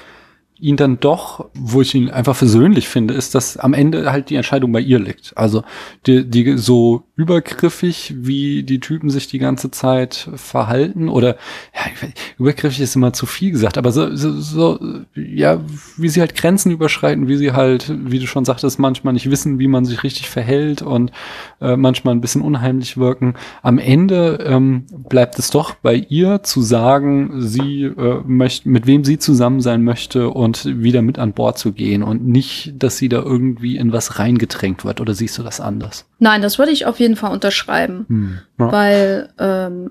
ihn 0.64 0.76
dann 0.76 0.98
doch, 0.98 1.50
wo 1.52 1.82
ich 1.82 1.94
ihn 1.94 2.08
einfach 2.08 2.34
versöhnlich 2.34 2.88
finde, 2.88 3.12
ist, 3.12 3.34
dass 3.34 3.58
am 3.58 3.74
Ende 3.74 4.10
halt 4.10 4.30
die 4.30 4.36
Entscheidung 4.36 4.72
bei 4.72 4.80
ihr 4.80 4.98
liegt. 4.98 5.36
Also 5.36 5.62
die, 6.06 6.24
die 6.24 6.56
so 6.56 7.02
übergriffig, 7.16 8.14
wie 8.16 8.62
die 8.62 8.80
Typen 8.80 9.10
sich 9.10 9.28
die 9.28 9.38
ganze 9.38 9.70
Zeit 9.70 10.30
verhalten 10.34 11.10
oder 11.10 11.36
ja, 11.74 12.08
übergriffig 12.38 12.80
ist 12.80 12.96
immer 12.96 13.12
zu 13.12 13.26
viel 13.26 13.50
gesagt, 13.50 13.76
aber 13.76 13.92
so, 13.92 14.16
so, 14.16 14.40
so 14.40 14.80
ja, 15.14 15.60
wie 15.98 16.08
sie 16.08 16.20
halt 16.20 16.34
Grenzen 16.34 16.72
überschreiten, 16.72 17.28
wie 17.28 17.36
sie 17.36 17.52
halt, 17.52 17.92
wie 17.94 18.18
du 18.18 18.26
schon 18.26 18.46
sagtest, 18.46 18.78
manchmal 18.78 19.12
nicht 19.12 19.30
wissen, 19.30 19.58
wie 19.58 19.68
man 19.68 19.84
sich 19.84 20.02
richtig 20.02 20.30
verhält 20.30 20.80
und 20.80 21.12
äh, 21.60 21.76
manchmal 21.76 22.14
ein 22.14 22.22
bisschen 22.22 22.40
unheimlich 22.40 22.96
wirken. 22.96 23.34
Am 23.62 23.78
Ende 23.78 24.38
ähm, 24.46 24.86
bleibt 24.90 25.38
es 25.38 25.50
doch 25.50 25.74
bei 25.74 25.94
ihr 25.94 26.42
zu 26.42 26.62
sagen, 26.62 27.42
sie 27.42 27.82
äh, 27.84 28.22
möchte, 28.24 28.66
mit 28.66 28.86
wem 28.86 29.04
sie 29.04 29.18
zusammen 29.18 29.60
sein 29.60 29.84
möchte 29.84 30.30
und 30.30 30.53
wieder 30.64 31.02
mit 31.02 31.18
an 31.18 31.32
Bord 31.32 31.58
zu 31.58 31.72
gehen 31.72 32.02
und 32.02 32.26
nicht, 32.26 32.74
dass 32.78 32.96
sie 32.96 33.08
da 33.08 33.18
irgendwie 33.18 33.76
in 33.76 33.92
was 33.92 34.18
reingedrängt 34.18 34.84
wird. 34.84 35.00
Oder 35.00 35.14
siehst 35.14 35.38
du 35.38 35.42
das 35.42 35.60
anders? 35.60 36.06
Nein, 36.18 36.42
das 36.42 36.58
würde 36.58 36.72
ich 36.72 36.86
auf 36.86 37.00
jeden 37.00 37.16
Fall 37.16 37.32
unterschreiben, 37.32 38.06
hm. 38.08 38.38
ja. 38.58 38.72
weil 38.72 39.28
ähm, 39.38 39.90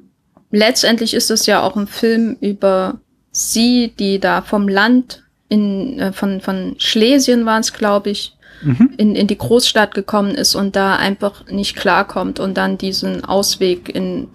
letztendlich 0.51 1.14
ist 1.14 1.32
es 1.32 1.45
ja 1.45 1.61
auch 1.61 1.76
ein 1.76 1.88
Film 1.88 2.38
über 2.39 2.99
sie, 3.32 3.93
die 3.97 4.20
da 4.20 4.41
vom 4.41 4.68
Land 4.68 5.24
in 5.49 5.99
äh, 5.99 6.14
von 6.14 6.41
von 6.41 6.76
Schlesien 6.78 7.45
war 7.45 7.59
es, 7.59 7.74
glaube 7.74 8.11
ich, 8.11 8.36
mhm. 8.64 8.93
in 8.97 9.16
in 9.16 9.28
die 9.28 9.38
Großstadt 9.38 9.93
gekommen 9.93 10.36
ist 10.36 10.55
und 10.55 10.76
da 10.76 10.95
einfach 10.95 11.47
nicht 11.47 11.76
klarkommt 11.76 12.39
und 12.39 12.57
dann 12.57 12.78
diesen 12.78 13.26
Ausweg 13.26 13.93
in 13.93 14.28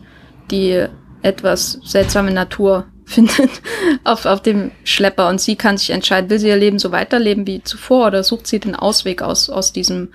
die 0.50 0.86
etwas 1.22 1.80
seltsame 1.84 2.30
Natur 2.30 2.86
findet 3.08 3.62
auf, 4.04 4.26
auf 4.26 4.42
dem 4.42 4.70
Schlepper 4.84 5.28
und 5.28 5.40
sie 5.40 5.56
kann 5.56 5.78
sich 5.78 5.90
entscheiden, 5.90 6.30
will 6.30 6.38
sie 6.38 6.48
ihr 6.48 6.56
Leben 6.56 6.78
so 6.78 6.92
weiterleben 6.92 7.46
wie 7.46 7.62
zuvor 7.62 8.08
oder 8.08 8.22
sucht 8.22 8.46
sie 8.46 8.60
den 8.60 8.76
Ausweg 8.76 9.22
aus, 9.22 9.50
aus 9.50 9.72
diesem 9.72 10.08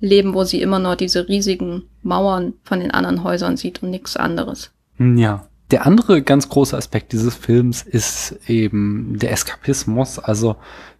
Leben, 0.00 0.34
wo 0.34 0.44
sie 0.44 0.62
immer 0.62 0.78
noch 0.78 0.94
diese 0.94 1.28
riesigen 1.28 1.84
Mauern 2.02 2.54
von 2.64 2.80
den 2.80 2.90
anderen 2.90 3.24
Häusern 3.24 3.56
sieht 3.56 3.82
und 3.82 3.90
nichts 3.90 4.16
anderes. 4.16 4.72
Hm, 4.96 5.18
ja. 5.18 5.46
Der 5.70 5.84
andere 5.84 6.22
ganz 6.22 6.48
große 6.48 6.74
Aspekt 6.74 7.12
dieses 7.12 7.34
Films 7.34 7.82
ist 7.82 8.38
eben 8.46 9.18
der 9.18 9.32
Eskapismus, 9.32 10.18
also 10.18 10.56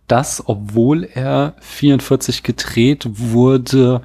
das, 0.08 0.42
obwohl 0.46 1.04
er 1.04 1.54
44 1.60 2.42
gedreht 2.42 3.06
wurde, 3.08 4.02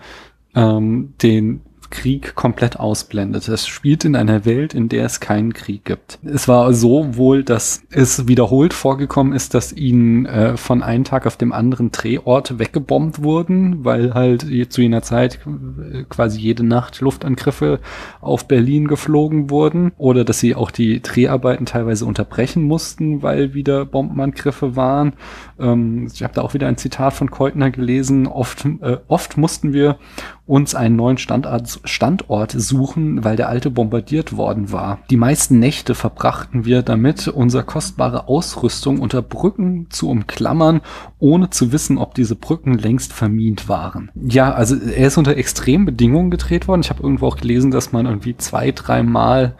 ähm, 0.55 1.15
den 1.21 1.61
Krieg 1.93 2.33
komplett 2.33 2.79
ausblendet. 2.79 3.47
Es 3.47 3.67
spielt 3.67 4.03
in 4.03 4.15
einer 4.15 4.45
Welt, 4.45 4.73
in 4.73 4.89
der 4.89 5.05
es 5.05 5.19
keinen 5.19 5.53
Krieg 5.53 5.85
gibt. 5.85 6.17
Es 6.23 6.47
war 6.47 6.73
so 6.73 7.15
wohl, 7.15 7.43
dass 7.43 7.83
es 7.91 8.27
wiederholt 8.27 8.73
vorgekommen 8.73 9.31
ist, 9.31 9.53
dass 9.53 9.71
ihnen 9.71 10.25
äh, 10.25 10.57
von 10.57 10.81
einem 10.81 11.03
Tag 11.03 11.27
auf 11.27 11.37
dem 11.37 11.53
anderen 11.53 11.91
Drehort 11.91 12.57
weggebombt 12.57 13.21
wurden, 13.21 13.85
weil 13.85 14.15
halt 14.15 14.41
zu 14.71 14.81
jener 14.81 15.03
Zeit 15.03 15.39
äh, 15.45 16.03
quasi 16.09 16.39
jede 16.39 16.63
Nacht 16.63 16.99
Luftangriffe 16.99 17.79
auf 18.21 18.47
Berlin 18.47 18.87
geflogen 18.87 19.51
wurden 19.51 19.91
oder 19.99 20.25
dass 20.25 20.39
sie 20.39 20.55
auch 20.55 20.71
die 20.71 20.99
Dreharbeiten 20.99 21.67
teilweise 21.67 22.07
unterbrechen 22.07 22.63
mussten, 22.63 23.21
weil 23.21 23.53
wieder 23.53 23.85
Bombenangriffe 23.85 24.75
waren. 24.75 25.13
Ähm, 25.59 26.07
ich 26.11 26.23
habe 26.23 26.33
da 26.33 26.41
auch 26.41 26.55
wieder 26.55 26.67
ein 26.67 26.77
Zitat 26.77 27.13
von 27.13 27.29
Keutner 27.29 27.69
gelesen. 27.69 28.25
Oft, 28.25 28.65
äh, 28.81 28.97
oft 29.07 29.37
mussten 29.37 29.73
wir 29.73 29.99
uns 30.45 30.75
einen 30.75 30.97
neuen 30.97 31.17
Standort, 31.17 31.79
Standort 31.85 32.51
suchen, 32.51 33.23
weil 33.23 33.37
der 33.37 33.47
alte 33.47 33.71
bombardiert 33.71 34.35
worden 34.35 34.71
war. 34.71 34.99
Die 35.09 35.15
meisten 35.15 35.59
Nächte 35.59 35.95
verbrachten 35.95 36.65
wir 36.65 36.81
damit, 36.81 37.29
unsere 37.29 37.63
kostbare 37.63 38.27
Ausrüstung 38.27 38.99
unter 38.99 39.21
Brücken 39.21 39.87
zu 39.89 40.09
umklammern, 40.09 40.81
ohne 41.19 41.49
zu 41.49 41.71
wissen, 41.71 41.97
ob 41.97 42.13
diese 42.13 42.35
Brücken 42.35 42.77
längst 42.77 43.13
vermint 43.13 43.69
waren. 43.69 44.11
Ja, 44.15 44.51
also 44.51 44.75
er 44.75 45.07
ist 45.07 45.17
unter 45.17 45.37
extremen 45.37 45.85
Bedingungen 45.85 46.29
gedreht 46.29 46.67
worden. 46.67 46.81
Ich 46.81 46.89
habe 46.89 47.03
irgendwo 47.03 47.27
auch 47.27 47.37
gelesen, 47.37 47.71
dass 47.71 47.93
man 47.93 48.05
irgendwie 48.05 48.35
zwei, 48.35 48.71
dreimal 48.71 49.55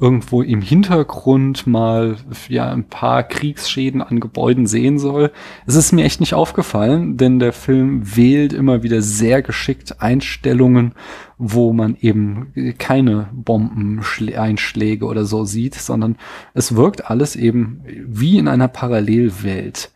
irgendwo 0.00 0.42
im 0.42 0.62
Hintergrund 0.62 1.66
mal 1.66 2.16
ja 2.48 2.70
ein 2.70 2.84
paar 2.84 3.24
Kriegsschäden 3.24 4.00
an 4.00 4.20
Gebäuden 4.20 4.66
sehen 4.66 4.98
soll. 4.98 5.32
Es 5.66 5.74
ist 5.74 5.92
mir 5.92 6.04
echt 6.04 6.20
nicht 6.20 6.34
aufgefallen, 6.34 7.16
denn 7.16 7.38
der 7.38 7.52
Film 7.52 8.16
wählt 8.16 8.52
immer 8.52 8.82
wieder 8.82 9.02
sehr 9.02 9.42
geschickt 9.42 10.00
Einstellungen, 10.00 10.94
wo 11.36 11.72
man 11.72 11.96
eben 12.00 12.52
keine 12.78 13.28
Bombeneinschläge 13.32 15.04
oder 15.04 15.24
so 15.24 15.44
sieht, 15.44 15.74
sondern 15.74 16.16
es 16.54 16.76
wirkt 16.76 17.10
alles 17.10 17.34
eben 17.34 17.82
wie 18.06 18.38
in 18.38 18.46
einer 18.46 18.68
Parallelwelt. 18.68 19.90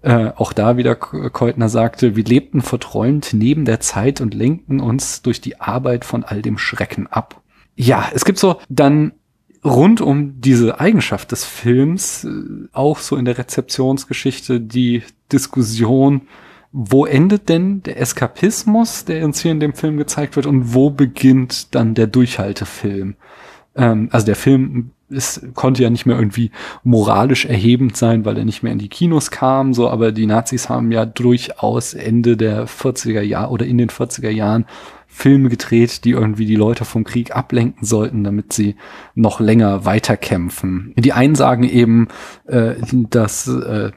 Äh, 0.00 0.32
auch 0.34 0.52
da 0.52 0.76
wieder 0.76 0.96
Keutner 0.96 1.68
sagte, 1.68 2.16
wir 2.16 2.24
lebten 2.24 2.60
verträumt 2.60 3.30
neben 3.34 3.64
der 3.64 3.80
Zeit 3.80 4.20
und 4.20 4.34
lenkten 4.34 4.80
uns 4.80 5.22
durch 5.22 5.40
die 5.40 5.60
Arbeit 5.60 6.04
von 6.04 6.24
all 6.24 6.42
dem 6.42 6.58
Schrecken 6.58 7.06
ab. 7.06 7.40
Ja, 7.76 8.08
es 8.12 8.24
gibt 8.24 8.38
so 8.38 8.56
dann 8.68 9.12
rund 9.64 10.00
um 10.00 10.40
diese 10.40 10.80
Eigenschaft 10.80 11.32
des 11.32 11.44
Films 11.44 12.24
äh, 12.24 12.68
auch 12.72 12.98
so 12.98 13.16
in 13.16 13.24
der 13.24 13.38
Rezeptionsgeschichte 13.38 14.60
die 14.60 15.02
Diskussion, 15.30 16.22
wo 16.72 17.04
endet 17.04 17.48
denn 17.48 17.82
der 17.82 18.00
Eskapismus, 18.00 19.04
der 19.04 19.24
uns 19.24 19.40
hier 19.40 19.52
in 19.52 19.60
dem 19.60 19.74
Film 19.74 19.98
gezeigt 19.98 20.36
wird, 20.36 20.46
und 20.46 20.74
wo 20.74 20.90
beginnt 20.90 21.74
dann 21.74 21.94
der 21.94 22.06
Durchhaltefilm? 22.06 23.14
Ähm, 23.76 24.08
also 24.10 24.26
der 24.26 24.36
Film 24.36 24.90
ist, 25.08 25.54
konnte 25.54 25.82
ja 25.82 25.90
nicht 25.90 26.06
mehr 26.06 26.16
irgendwie 26.16 26.50
moralisch 26.82 27.44
erhebend 27.44 27.96
sein, 27.96 28.24
weil 28.24 28.38
er 28.38 28.46
nicht 28.46 28.62
mehr 28.62 28.72
in 28.72 28.78
die 28.78 28.88
Kinos 28.88 29.30
kam, 29.30 29.74
so, 29.74 29.88
aber 29.88 30.10
die 30.10 30.26
Nazis 30.26 30.68
haben 30.70 30.90
ja 30.90 31.04
durchaus 31.04 31.94
Ende 31.94 32.36
der 32.36 32.66
40er 32.66 33.20
Jahre 33.20 33.50
oder 33.50 33.66
in 33.66 33.78
den 33.78 33.90
40er 33.90 34.30
Jahren 34.30 34.64
Filme 35.14 35.50
gedreht, 35.50 36.04
die 36.04 36.12
irgendwie 36.12 36.46
die 36.46 36.56
Leute 36.56 36.86
vom 36.86 37.04
Krieg 37.04 37.36
ablenken 37.36 37.86
sollten, 37.86 38.24
damit 38.24 38.54
sie 38.54 38.76
noch 39.14 39.40
länger 39.40 39.84
weiterkämpfen. 39.84 40.94
Die 40.96 41.12
einen 41.12 41.34
sagen 41.34 41.64
eben, 41.64 42.08
äh, 42.46 42.76
dass 43.10 43.46
äh, 43.46 43.90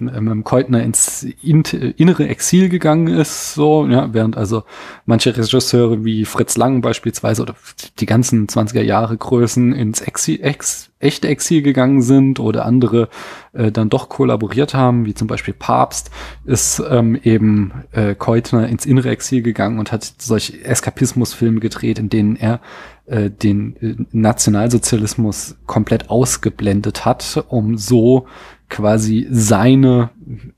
Keutner 0.44 0.84
ins 0.84 1.24
innere 1.24 2.28
Exil 2.28 2.68
gegangen 2.68 3.08
ist, 3.08 3.54
so, 3.54 3.88
ja, 3.88 4.14
während 4.14 4.36
also 4.36 4.64
manche 5.06 5.36
Regisseure 5.36 6.04
wie 6.04 6.26
Fritz 6.26 6.58
Lang 6.58 6.82
beispielsweise 6.82 7.44
oder 7.44 7.56
die 8.00 8.06
ganzen 8.06 8.48
20er 8.48 8.82
Jahre 8.82 9.16
Größen 9.16 9.72
ins 9.72 10.02
Exil, 10.02 10.40
Ex, 10.42 10.92
echte 11.06 11.28
Exil 11.28 11.62
gegangen 11.62 12.02
sind 12.02 12.40
oder 12.40 12.66
andere 12.66 13.10
äh, 13.54 13.72
dann 13.72 13.90
doch 13.90 14.10
kollaboriert 14.10 14.74
haben, 14.74 15.06
wie 15.06 15.14
zum 15.14 15.28
Beispiel 15.28 15.54
Papst, 15.54 16.12
ist 16.46 16.82
ähm, 16.90 17.18
eben 17.24 17.72
äh, 17.92 18.16
Keutner 18.16 18.68
ins 18.68 18.86
innere 18.86 19.10
Exil 19.10 19.42
gegangen 19.42 19.80
und 19.80 19.92
hat 19.92 20.14
solche 20.18 20.64
Eskapismusfilme 20.66 21.60
gedreht, 21.60 22.00
in 22.00 22.10
denen 22.10 22.36
er 22.36 22.60
äh, 23.06 23.30
den 23.30 23.76
äh, 23.78 23.96
Nationalsozialismus 24.12 25.56
komplett 25.66 26.10
ausgeblendet 26.10 27.06
hat, 27.06 27.46
um 27.50 27.78
so 27.78 28.28
quasi 28.68 29.28
seine 29.30 30.10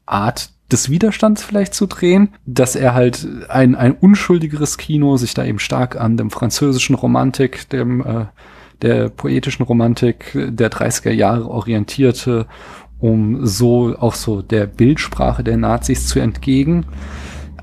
Art 0.05 0.51
des 0.71 0.89
Widerstands 0.89 1.43
vielleicht 1.43 1.73
zu 1.73 1.85
drehen, 1.85 2.29
dass 2.45 2.75
er 2.75 2.93
halt 2.93 3.27
ein, 3.49 3.75
ein 3.75 3.93
unschuldigeres 3.93 4.77
Kino 4.77 5.17
sich 5.17 5.33
da 5.33 5.45
eben 5.45 5.59
stark 5.59 5.99
an 5.99 6.17
dem 6.17 6.29
französischen 6.29 6.95
Romantik, 6.95 7.69
dem 7.69 8.01
äh, 8.01 8.25
der 8.81 9.09
poetischen 9.09 9.63
Romantik 9.63 10.31
der 10.35 10.71
30er 10.71 11.11
Jahre 11.11 11.49
orientierte, 11.49 12.47
um 12.99 13.45
so 13.45 13.95
auch 13.97 14.15
so 14.15 14.41
der 14.41 14.65
Bildsprache 14.65 15.43
der 15.43 15.57
Nazis 15.57 16.07
zu 16.07 16.19
entgegen. 16.19 16.85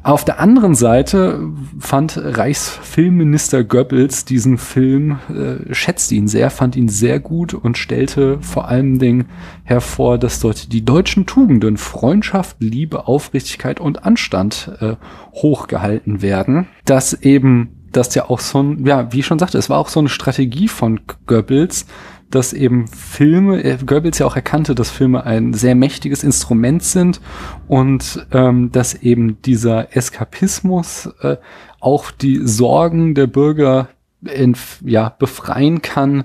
Auf 0.04 0.22
der 0.22 0.38
anderen 0.38 0.74
Seite 0.74 1.50
fand 1.78 2.20
Reichsfilmminister 2.22 3.64
Goebbels 3.64 4.26
diesen 4.26 4.58
Film, 4.58 5.18
äh, 5.30 5.72
schätzte 5.74 6.14
ihn 6.14 6.28
sehr, 6.28 6.50
fand 6.50 6.76
ihn 6.76 6.90
sehr 6.90 7.20
gut 7.20 7.54
und 7.54 7.78
stellte 7.78 8.38
vor 8.42 8.68
allen 8.68 8.98
Dingen 8.98 9.30
hervor, 9.62 10.18
dass 10.18 10.40
dort 10.40 10.74
die 10.74 10.84
deutschen 10.84 11.24
Tugenden 11.24 11.78
Freundschaft, 11.78 12.58
Liebe, 12.60 13.08
Aufrichtigkeit 13.08 13.80
und 13.80 14.04
Anstand 14.04 14.76
äh, 14.80 14.96
hochgehalten 15.32 16.20
werden. 16.20 16.66
Dass 16.84 17.14
eben, 17.14 17.73
dass 17.96 18.14
ja 18.14 18.28
auch 18.28 18.40
so 18.40 18.62
ein, 18.62 18.86
ja, 18.86 19.12
wie 19.12 19.20
ich 19.20 19.26
schon 19.26 19.38
sagte, 19.38 19.58
es 19.58 19.70
war 19.70 19.78
auch 19.78 19.88
so 19.88 20.00
eine 20.00 20.08
Strategie 20.08 20.68
von 20.68 21.00
Goebbels, 21.26 21.86
dass 22.30 22.52
eben 22.52 22.88
Filme, 22.88 23.62
äh, 23.62 23.78
Goebbels 23.84 24.18
ja 24.18 24.26
auch 24.26 24.36
erkannte, 24.36 24.74
dass 24.74 24.90
Filme 24.90 25.24
ein 25.24 25.54
sehr 25.54 25.74
mächtiges 25.74 26.24
Instrument 26.24 26.82
sind 26.82 27.20
und 27.68 28.26
ähm, 28.32 28.72
dass 28.72 28.94
eben 28.94 29.40
dieser 29.42 29.96
Eskapismus 29.96 31.08
äh, 31.20 31.36
auch 31.80 32.10
die 32.10 32.40
Sorgen 32.46 33.14
der 33.14 33.26
Bürger 33.26 33.88
in, 34.22 34.56
ja, 34.84 35.10
befreien 35.10 35.82
kann 35.82 36.24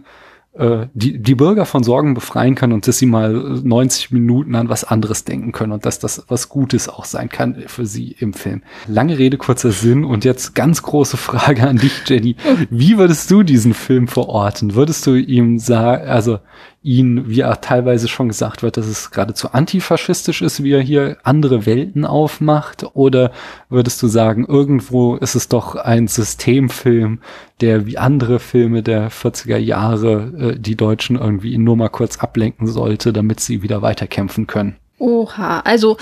äh, 0.60 0.88
die, 0.94 1.18
die 1.20 1.36
Bürger 1.36 1.66
von 1.66 1.84
Sorgen 1.84 2.14
befreien 2.14 2.54
kann 2.54 2.74
und 2.74 2.86
dass 2.88 2.98
sie 2.98 3.06
mal 3.06 3.32
90 3.32 4.12
Minuten 4.12 4.56
an 4.56 4.68
was 4.68 4.84
anderes 4.84 5.24
denken 5.24 5.54
können 5.54 5.72
und 5.72 5.86
dass 5.86 6.00
das 6.00 6.26
was 6.28 6.50
Gutes 6.50 6.90
auch 6.90 7.06
sein 7.06 7.30
kann 7.30 7.64
für 7.68 7.86
sie 7.86 8.16
im 8.20 8.34
Film. 8.34 8.62
Lange 8.88 9.18
Rede, 9.18 9.38
kurzer 9.38 9.72
Sinn 9.72 10.04
und 10.04 10.26
jetzt 10.26 10.56
ganz 10.56 10.84
große 10.84 11.16
Frage 11.18 11.68
an 11.68 11.78
dich, 11.78 12.04
Jenny. 12.06 12.36
Wie 12.70 12.98
würdest 12.98 13.32
du 13.32 13.44
diesen 13.44 13.74
Film 13.74 14.08
verorten? 14.10 14.76
Würdest 14.76 15.08
du 15.08 15.16
ihm 15.16 15.60
sagen, 15.60 16.08
also 16.08 16.40
ihn, 16.82 17.28
wie 17.28 17.42
er 17.42 17.60
teilweise 17.60 18.08
schon 18.08 18.30
gesagt 18.30 18.64
wird, 18.64 18.78
dass 18.78 18.88
es 18.88 19.12
geradezu 19.12 19.52
antifaschistisch 19.52 20.42
ist, 20.42 20.64
wie 20.64 20.72
er 20.72 20.82
hier 20.82 21.18
andere 21.24 21.66
Welten 21.66 22.06
aufmacht? 22.06 22.86
Oder 22.94 23.32
würdest 23.68 24.02
du 24.02 24.08
sagen, 24.08 24.46
irgendwo 24.46 25.16
ist 25.16 25.36
es 25.36 25.50
doch 25.50 25.76
ein 25.76 26.08
Systemfilm, 26.08 27.20
der 27.60 27.86
wie 27.86 27.98
andere 27.98 28.40
Filme 28.40 28.82
der 28.82 29.12
40er 29.12 29.58
Jahre 29.58 30.54
äh, 30.56 30.60
die 30.60 30.78
Deutschen 30.78 31.18
irgendwie 31.18 31.58
nur 31.58 31.76
mal 31.76 31.90
kurz 31.90 32.18
ablenken 32.20 32.68
sollte, 32.68 33.12
damit 33.12 33.42
sie 33.42 33.62
wieder 33.62 33.82
weiterkämpfen 33.82 34.48
können? 34.48 34.78
Oha, 35.00 35.62
also 35.62 35.98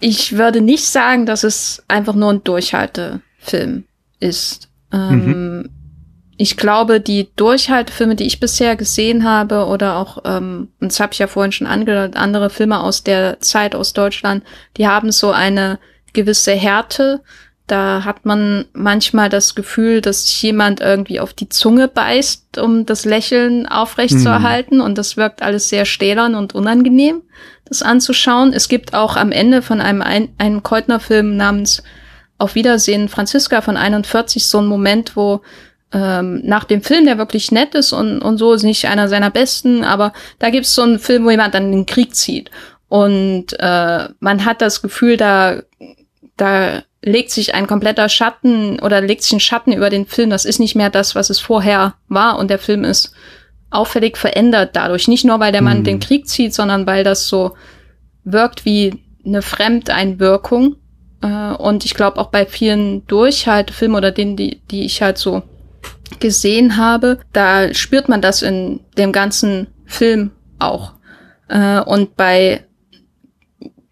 ich 0.00 0.36
würde 0.36 0.60
nicht 0.60 0.84
sagen, 0.84 1.26
dass 1.26 1.44
es 1.44 1.82
einfach 1.88 2.14
nur 2.14 2.32
ein 2.32 2.44
Durchhaltefilm 2.44 3.84
ist. 4.20 4.68
Ähm, 4.92 5.26
mhm 5.26 5.70
ich 6.40 6.56
glaube, 6.56 7.00
die 7.00 7.28
Durchhaltefilme, 7.34 8.14
die 8.14 8.26
ich 8.26 8.38
bisher 8.38 8.76
gesehen 8.76 9.24
habe, 9.24 9.66
oder 9.66 9.96
auch, 9.96 10.18
ähm, 10.24 10.68
und 10.80 10.92
das 10.92 11.00
habe 11.00 11.12
ich 11.12 11.18
ja 11.18 11.26
vorhin 11.26 11.50
schon 11.50 11.66
angedeutet, 11.66 12.16
andere 12.16 12.48
Filme 12.48 12.80
aus 12.80 13.02
der 13.02 13.40
Zeit 13.40 13.74
aus 13.74 13.92
Deutschland, 13.92 14.44
die 14.76 14.86
haben 14.86 15.10
so 15.10 15.32
eine 15.32 15.80
gewisse 16.12 16.52
Härte. 16.52 17.22
Da 17.66 18.04
hat 18.04 18.24
man 18.24 18.66
manchmal 18.72 19.28
das 19.28 19.56
Gefühl, 19.56 20.00
dass 20.00 20.28
sich 20.28 20.40
jemand 20.40 20.80
irgendwie 20.80 21.18
auf 21.18 21.34
die 21.34 21.48
Zunge 21.48 21.88
beißt, 21.88 22.58
um 22.58 22.86
das 22.86 23.04
Lächeln 23.04 23.66
aufrechtzuerhalten. 23.66 24.78
Mhm. 24.78 24.84
Und 24.84 24.96
das 24.96 25.16
wirkt 25.16 25.42
alles 25.42 25.68
sehr 25.68 25.86
stählern 25.86 26.36
und 26.36 26.54
unangenehm, 26.54 27.22
das 27.64 27.82
anzuschauen. 27.82 28.52
Es 28.52 28.68
gibt 28.68 28.94
auch 28.94 29.16
am 29.16 29.32
Ende 29.32 29.60
von 29.60 29.80
einem, 29.80 30.02
ein, 30.02 30.28
einem 30.38 30.62
Keutner-Film 30.62 31.36
namens 31.36 31.82
Auf 32.38 32.54
Wiedersehen 32.54 33.08
Franziska 33.08 33.60
von 33.60 33.76
41 33.76 34.46
so 34.46 34.58
einen 34.58 34.68
Moment, 34.68 35.16
wo 35.16 35.42
ähm, 35.92 36.40
nach 36.44 36.64
dem 36.64 36.82
Film, 36.82 37.06
der 37.06 37.18
wirklich 37.18 37.50
nett 37.50 37.74
ist 37.74 37.92
und, 37.92 38.20
und 38.20 38.38
so, 38.38 38.52
ist 38.52 38.62
nicht 38.62 38.86
einer 38.86 39.08
seiner 39.08 39.30
besten, 39.30 39.84
aber 39.84 40.12
da 40.38 40.50
gibt's 40.50 40.74
so 40.74 40.82
einen 40.82 40.98
Film, 40.98 41.24
wo 41.24 41.30
jemand 41.30 41.54
dann 41.54 41.66
in 41.66 41.72
den 41.72 41.86
Krieg 41.86 42.14
zieht. 42.14 42.50
Und 42.88 43.46
äh, 43.58 44.08
man 44.20 44.44
hat 44.44 44.60
das 44.60 44.82
Gefühl, 44.82 45.16
da, 45.16 45.62
da 46.36 46.82
legt 47.02 47.30
sich 47.30 47.54
ein 47.54 47.66
kompletter 47.66 48.08
Schatten 48.08 48.80
oder 48.80 49.00
legt 49.00 49.22
sich 49.22 49.32
ein 49.32 49.40
Schatten 49.40 49.72
über 49.72 49.90
den 49.90 50.06
Film. 50.06 50.30
Das 50.30 50.44
ist 50.44 50.58
nicht 50.58 50.74
mehr 50.74 50.90
das, 50.90 51.14
was 51.14 51.30
es 51.30 51.38
vorher 51.38 51.94
war. 52.08 52.38
Und 52.38 52.50
der 52.50 52.58
Film 52.58 52.84
ist 52.84 53.12
auffällig 53.70 54.16
verändert 54.16 54.70
dadurch. 54.74 55.08
Nicht 55.08 55.24
nur, 55.24 55.38
weil 55.40 55.52
der 55.52 55.62
Mann 55.62 55.80
mhm. 55.80 55.84
den 55.84 56.00
Krieg 56.00 56.26
zieht, 56.26 56.54
sondern 56.54 56.86
weil 56.86 57.04
das 57.04 57.28
so 57.28 57.54
wirkt 58.24 58.64
wie 58.64 59.02
eine 59.24 59.42
Fremdeinwirkung. 59.42 60.76
Äh, 61.20 61.52
und 61.54 61.84
ich 61.84 61.94
glaube 61.94 62.18
auch 62.18 62.30
bei 62.30 62.46
vielen 62.46 63.06
Durchhaltefilmen 63.06 63.96
oder 63.96 64.10
denen, 64.10 64.36
die, 64.36 64.60
die 64.70 64.84
ich 64.84 65.02
halt 65.02 65.18
so 65.18 65.42
gesehen 66.20 66.76
habe, 66.76 67.20
da 67.32 67.72
spürt 67.74 68.08
man 68.08 68.22
das 68.22 68.42
in 68.42 68.80
dem 68.96 69.12
ganzen 69.12 69.68
Film 69.86 70.30
auch. 70.58 70.94
Äh, 71.48 71.80
und 71.80 72.16
bei, 72.16 72.64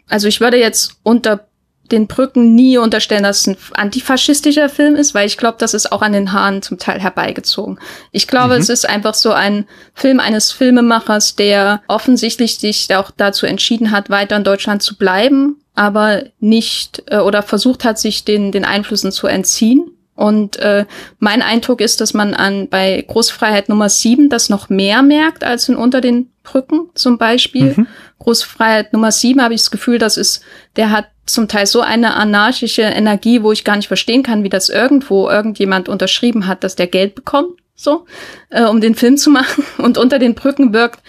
also 0.07 0.27
ich 0.27 0.41
würde 0.41 0.57
jetzt 0.57 0.99
unter 1.03 1.47
den 1.91 2.07
Brücken 2.07 2.53
nie 2.53 2.77
unterstellen, 2.77 3.23
dass 3.23 3.41
es 3.41 3.47
ein 3.47 3.57
antifaschistischer 3.73 4.69
Film 4.69 4.95
ist, 4.95 5.13
weil 5.13 5.25
ich 5.25 5.37
glaube, 5.37 5.57
das 5.59 5.73
ist 5.73 5.91
auch 5.91 6.01
an 6.01 6.13
den 6.13 6.33
Haaren 6.33 6.61
zum 6.61 6.77
Teil 6.77 6.99
herbeigezogen. 6.99 7.79
Ich 8.11 8.27
glaube, 8.27 8.55
mhm. 8.55 8.61
es 8.61 8.69
ist 8.69 8.87
einfach 8.87 9.13
so 9.13 9.31
ein 9.31 9.65
Film 9.93 10.19
eines 10.19 10.51
Filmemachers, 10.51 11.35
der 11.35 11.81
offensichtlich 11.87 12.59
sich 12.59 12.93
auch 12.95 13.11
dazu 13.15 13.45
entschieden 13.45 13.91
hat, 13.91 14.09
weiter 14.09 14.35
in 14.35 14.43
Deutschland 14.43 14.81
zu 14.81 14.97
bleiben, 14.97 15.61
aber 15.75 16.23
nicht 16.39 17.03
äh, 17.07 17.17
oder 17.17 17.41
versucht 17.41 17.85
hat, 17.85 17.99
sich 17.99 18.25
den, 18.25 18.51
den 18.51 18.65
Einflüssen 18.65 19.11
zu 19.11 19.27
entziehen 19.27 19.91
und 20.17 20.57
äh, 20.57 20.85
mein 21.19 21.43
Eindruck 21.43 21.79
ist, 21.79 22.01
dass 22.01 22.15
man 22.15 22.33
an 22.33 22.69
bei 22.69 23.05
Großfreiheit 23.07 23.69
Nummer 23.69 23.87
7 23.87 24.29
das 24.29 24.49
noch 24.49 24.67
mehr 24.67 25.03
merkt 25.03 25.43
als 25.43 25.69
in 25.69 25.75
unter 25.75 26.01
den 26.01 26.31
Brücken 26.41 26.89
zum 26.95 27.19
Beispiel. 27.19 27.75
Mhm. 27.77 27.87
Großfreiheit 28.17 28.93
Nummer 28.93 29.11
7 29.11 29.39
habe 29.43 29.53
ich 29.53 29.61
das 29.61 29.69
Gefühl, 29.69 29.99
das 29.99 30.17
ist, 30.17 30.41
der 30.75 30.89
hat 30.89 31.05
zum 31.27 31.47
Teil 31.47 31.67
so 31.67 31.81
eine 31.81 32.15
anarchische 32.15 32.81
Energie, 32.81 33.43
wo 33.43 33.51
ich 33.51 33.63
gar 33.63 33.75
nicht 33.75 33.89
verstehen 33.89 34.23
kann, 34.23 34.43
wie 34.43 34.49
das 34.49 34.69
irgendwo 34.69 35.29
irgendjemand 35.29 35.87
unterschrieben 35.87 36.47
hat, 36.47 36.63
dass 36.63 36.75
der 36.75 36.87
Geld 36.87 37.13
bekommt, 37.13 37.51
so, 37.75 38.05
äh, 38.49 38.63
um 38.63 38.81
den 38.81 38.95
Film 38.95 39.17
zu 39.17 39.29
machen. 39.31 39.63
Und 39.77 39.99
unter 39.99 40.17
den 40.17 40.33
Brücken 40.33 40.73
wirkt 40.73 41.01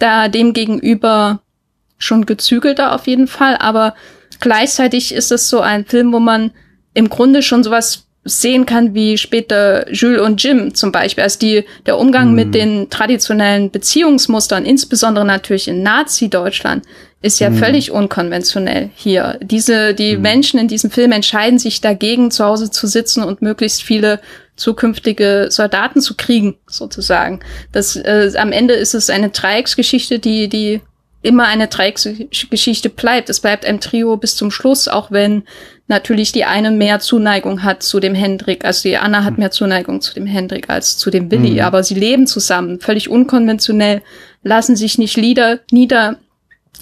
da 0.00 0.26
dem 0.26 0.54
gegenüber 0.54 1.40
schon 1.98 2.26
gezügelter 2.26 2.96
auf 2.96 3.06
jeden 3.06 3.28
Fall, 3.28 3.56
aber 3.58 3.94
gleichzeitig 4.40 5.14
ist 5.14 5.30
es 5.30 5.48
so 5.48 5.60
ein 5.60 5.84
Film, 5.84 6.12
wo 6.12 6.18
man 6.18 6.50
im 6.94 7.08
Grunde 7.08 7.42
schon 7.42 7.62
sowas 7.62 8.05
sehen 8.26 8.66
kann, 8.66 8.92
wie 8.92 9.16
später 9.16 9.90
Jules 9.90 10.20
und 10.20 10.42
Jim 10.42 10.74
zum 10.74 10.90
Beispiel. 10.90 11.22
Also 11.22 11.38
die, 11.38 11.64
der 11.86 11.96
Umgang 11.96 12.30
mhm. 12.30 12.34
mit 12.34 12.54
den 12.54 12.90
traditionellen 12.90 13.70
Beziehungsmustern, 13.70 14.64
insbesondere 14.64 15.24
natürlich 15.24 15.68
in 15.68 15.82
Nazi-Deutschland, 15.82 16.84
ist 17.22 17.38
ja 17.38 17.50
mhm. 17.50 17.58
völlig 17.58 17.90
unkonventionell 17.92 18.90
hier. 18.94 19.38
Diese, 19.40 19.94
die 19.94 20.16
mhm. 20.16 20.22
Menschen 20.22 20.60
in 20.60 20.68
diesem 20.68 20.90
Film 20.90 21.12
entscheiden 21.12 21.58
sich 21.58 21.80
dagegen, 21.80 22.30
zu 22.30 22.44
Hause 22.44 22.70
zu 22.70 22.86
sitzen 22.86 23.22
und 23.22 23.42
möglichst 23.42 23.82
viele 23.82 24.20
zukünftige 24.56 25.46
Soldaten 25.50 26.00
zu 26.00 26.14
kriegen, 26.14 26.56
sozusagen. 26.66 27.40
Das, 27.72 27.94
äh, 27.94 28.32
am 28.36 28.52
Ende 28.52 28.74
ist 28.74 28.94
es 28.94 29.08
eine 29.08 29.28
Dreiecksgeschichte, 29.28 30.18
die, 30.18 30.48
die 30.48 30.80
immer 31.22 31.46
eine 31.46 31.68
Dreiecksgeschichte 31.68 32.88
bleibt. 32.88 33.28
Es 33.28 33.40
bleibt 33.40 33.64
ein 33.66 33.80
Trio 33.80 34.16
bis 34.16 34.36
zum 34.36 34.50
Schluss, 34.50 34.88
auch 34.88 35.10
wenn 35.10 35.42
natürlich 35.88 36.32
die 36.32 36.44
eine 36.44 36.70
mehr 36.70 37.00
Zuneigung 37.00 37.62
hat 37.62 37.82
zu 37.82 38.00
dem 38.00 38.14
Hendrik. 38.14 38.64
Also 38.64 38.88
die 38.88 38.96
Anna 38.96 39.24
hat 39.24 39.34
hm. 39.34 39.40
mehr 39.40 39.50
Zuneigung 39.50 40.00
zu 40.00 40.14
dem 40.14 40.26
Hendrik 40.26 40.68
als 40.68 40.98
zu 40.98 41.10
dem 41.10 41.30
Willi. 41.30 41.54
Mhm. 41.54 41.60
Aber 41.60 41.82
sie 41.82 41.94
leben 41.94 42.26
zusammen, 42.26 42.80
völlig 42.80 43.08
unkonventionell, 43.08 44.02
lassen 44.42 44.76
sich 44.76 44.98
nicht 44.98 45.16
lieder, 45.16 45.60
nieder 45.70 46.18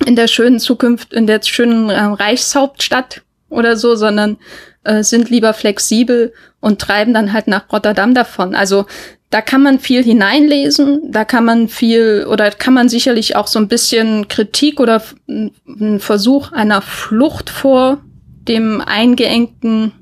in 0.07 0.17
der 0.17 0.29
schönen 0.29 0.59
Zukunft, 0.59 1.13
in 1.13 1.27
der 1.27 1.41
schönen 1.43 1.91
äh, 1.91 2.01
Reichshauptstadt 2.01 3.23
oder 3.49 3.77
so, 3.77 3.95
sondern 3.95 4.39
äh, 4.83 5.03
sind 5.03 5.31
lieber 5.31 5.55
flexibel 5.55 6.33
und 6.61 6.81
treiben 6.81 7.15
dann 7.15 7.33
halt 7.33 7.47
nach 7.47 7.71
Rotterdam 7.73 8.15
davon. 8.15 8.55
Also 8.55 8.87
da 9.31 9.41
kann 9.41 9.63
man 9.63 9.81
viel 9.81 10.03
hineinlesen, 10.03 11.11
da 11.11 11.25
kann 11.25 11.45
man 11.45 11.69
viel 11.69 12.27
oder 12.29 12.51
kann 12.51 12.75
man 12.75 12.89
sicherlich 12.89 13.37
auch 13.37 13.49
so 13.49 13.59
ein 13.59 13.69
bisschen 13.69 14.29
Kritik 14.29 14.81
oder 14.81 15.03
einen 15.29 16.01
Versuch 16.01 16.53
einer 16.53 16.83
Flucht 16.83 17.51
vor 17.51 18.01
dem 18.49 18.81
eingeengten 18.81 19.93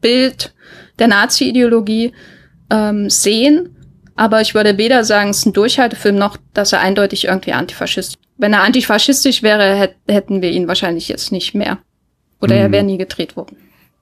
Bild 0.00 0.54
der 0.98 1.08
Nazi-Ideologie 1.08 2.12
ähm, 2.70 3.10
sehen. 3.10 3.76
Aber 4.16 4.40
ich 4.40 4.54
würde 4.54 4.78
weder 4.78 5.04
sagen, 5.04 5.30
es 5.30 5.38
ist 5.38 5.46
ein 5.46 5.52
Durchhaltefilm, 5.52 6.16
noch, 6.16 6.36
dass 6.52 6.72
er 6.72 6.80
eindeutig 6.80 7.24
irgendwie 7.24 7.52
antifaschistisch. 7.52 8.18
Wenn 8.36 8.52
er 8.52 8.62
antifaschistisch 8.62 9.42
wäre, 9.42 9.90
hätten 10.08 10.42
wir 10.42 10.50
ihn 10.50 10.68
wahrscheinlich 10.68 11.08
jetzt 11.08 11.32
nicht 11.32 11.54
mehr. 11.54 11.78
Oder 12.40 12.56
mhm. 12.56 12.60
er 12.60 12.72
wäre 12.72 12.84
nie 12.84 12.98
gedreht 12.98 13.36
worden. 13.36 13.56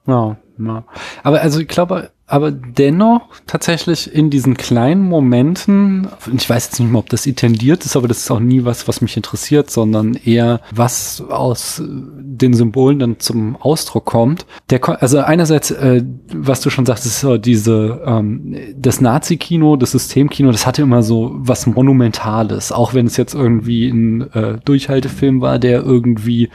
Ja, 0.06 0.36
ja. 0.58 0.84
Aber 1.22 1.40
also 1.40 1.60
ich 1.60 1.68
glaube, 1.68 2.10
aber 2.32 2.50
dennoch 2.50 3.20
tatsächlich 3.46 4.14
in 4.14 4.30
diesen 4.30 4.56
kleinen 4.56 5.02
Momenten, 5.02 6.08
ich 6.34 6.48
weiß 6.48 6.64
jetzt 6.64 6.80
nicht 6.80 6.90
mehr, 6.90 7.00
ob 7.00 7.10
das 7.10 7.26
intendiert 7.26 7.84
ist, 7.84 7.94
aber 7.94 8.08
das 8.08 8.20
ist 8.20 8.30
auch 8.30 8.40
nie 8.40 8.64
was, 8.64 8.88
was 8.88 9.02
mich 9.02 9.18
interessiert, 9.18 9.70
sondern 9.70 10.14
eher 10.14 10.62
was 10.74 11.22
aus 11.28 11.82
den 11.84 12.54
Symbolen 12.54 12.98
dann 12.98 13.20
zum 13.20 13.56
Ausdruck 13.56 14.06
kommt. 14.06 14.46
Der, 14.70 14.80
also 15.02 15.18
einerseits, 15.18 15.72
äh, 15.72 16.02
was 16.32 16.62
du 16.62 16.70
schon 16.70 16.86
sagst, 16.86 17.04
ist 17.04 17.20
so 17.20 17.36
diese 17.36 18.00
ähm, 18.06 18.56
das 18.78 19.02
Nazi-Kino, 19.02 19.76
das 19.76 19.90
Systemkino, 19.90 20.50
das 20.52 20.66
hatte 20.66 20.80
immer 20.80 21.02
so 21.02 21.32
was 21.34 21.66
Monumentales, 21.66 22.72
auch 22.72 22.94
wenn 22.94 23.04
es 23.04 23.18
jetzt 23.18 23.34
irgendwie 23.34 23.88
ein 23.88 24.32
äh, 24.32 24.56
Durchhaltefilm 24.64 25.42
war, 25.42 25.58
der 25.58 25.82
irgendwie 25.82 26.48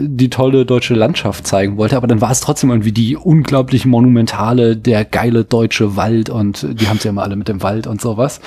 die 0.00 0.30
tolle 0.30 0.64
deutsche 0.64 0.94
Landschaft 0.94 1.46
zeigen 1.46 1.76
wollte, 1.76 1.96
aber 1.96 2.06
dann 2.06 2.20
war 2.20 2.30
es 2.30 2.40
trotzdem 2.40 2.70
irgendwie 2.70 2.92
die 2.92 3.16
unglaublich 3.16 3.86
monumentale, 3.86 4.76
der 4.76 5.04
geile 5.04 5.44
deutsche 5.44 5.96
Wald 5.96 6.30
und 6.30 6.66
die 6.80 6.88
haben 6.88 6.96
es 6.96 7.04
ja 7.04 7.10
immer 7.10 7.22
alle 7.22 7.36
mit 7.36 7.48
dem 7.48 7.62
Wald 7.62 7.86
und 7.86 8.00
sowas. 8.00 8.40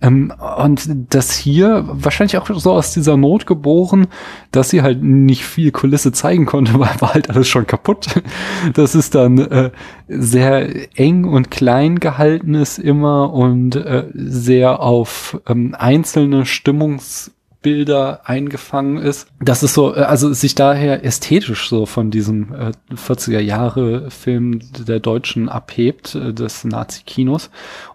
Ähm, 0.00 0.32
und 0.58 0.88
das 1.10 1.32
hier 1.32 1.84
wahrscheinlich 1.86 2.38
auch 2.38 2.48
so 2.50 2.72
aus 2.72 2.92
dieser 2.92 3.16
Not 3.16 3.46
geboren, 3.46 4.06
dass 4.52 4.70
sie 4.70 4.82
halt 4.82 5.02
nicht 5.02 5.44
viel 5.44 5.70
Kulisse 5.70 6.12
zeigen 6.12 6.46
konnte, 6.46 6.74
weil 6.78 7.00
war 7.00 7.14
halt 7.14 7.30
alles 7.30 7.48
schon 7.48 7.66
kaputt. 7.66 8.06
Das 8.74 8.94
ist 8.94 9.14
dann 9.14 9.38
äh, 9.38 9.70
sehr 10.08 10.98
eng 10.98 11.24
und 11.24 11.50
klein 11.50 11.98
gehalten 11.98 12.54
ist 12.54 12.78
immer 12.78 13.32
und 13.32 13.76
äh, 13.76 14.06
sehr 14.14 14.80
auf 14.80 15.40
ähm, 15.46 15.74
einzelne 15.78 16.46
Stimmungs 16.46 17.32
Bilder 17.62 18.22
eingefangen 18.24 18.96
ist. 18.96 19.28
Das 19.40 19.62
ist 19.62 19.74
so, 19.74 19.94
äh, 19.94 20.00
also 20.00 20.32
sich 20.32 20.54
daher 20.54 21.04
ästhetisch 21.04 21.68
so 21.68 21.86
von 21.86 22.10
diesem 22.10 22.54
äh, 22.54 22.72
40er 22.94 23.40
Jahre 23.40 24.10
Film 24.10 24.60
der 24.86 25.00
Deutschen 25.00 25.48
abhebt, 25.48 26.14
äh, 26.14 26.32
des 26.32 26.64
Nazi-Kinos. 26.64 27.50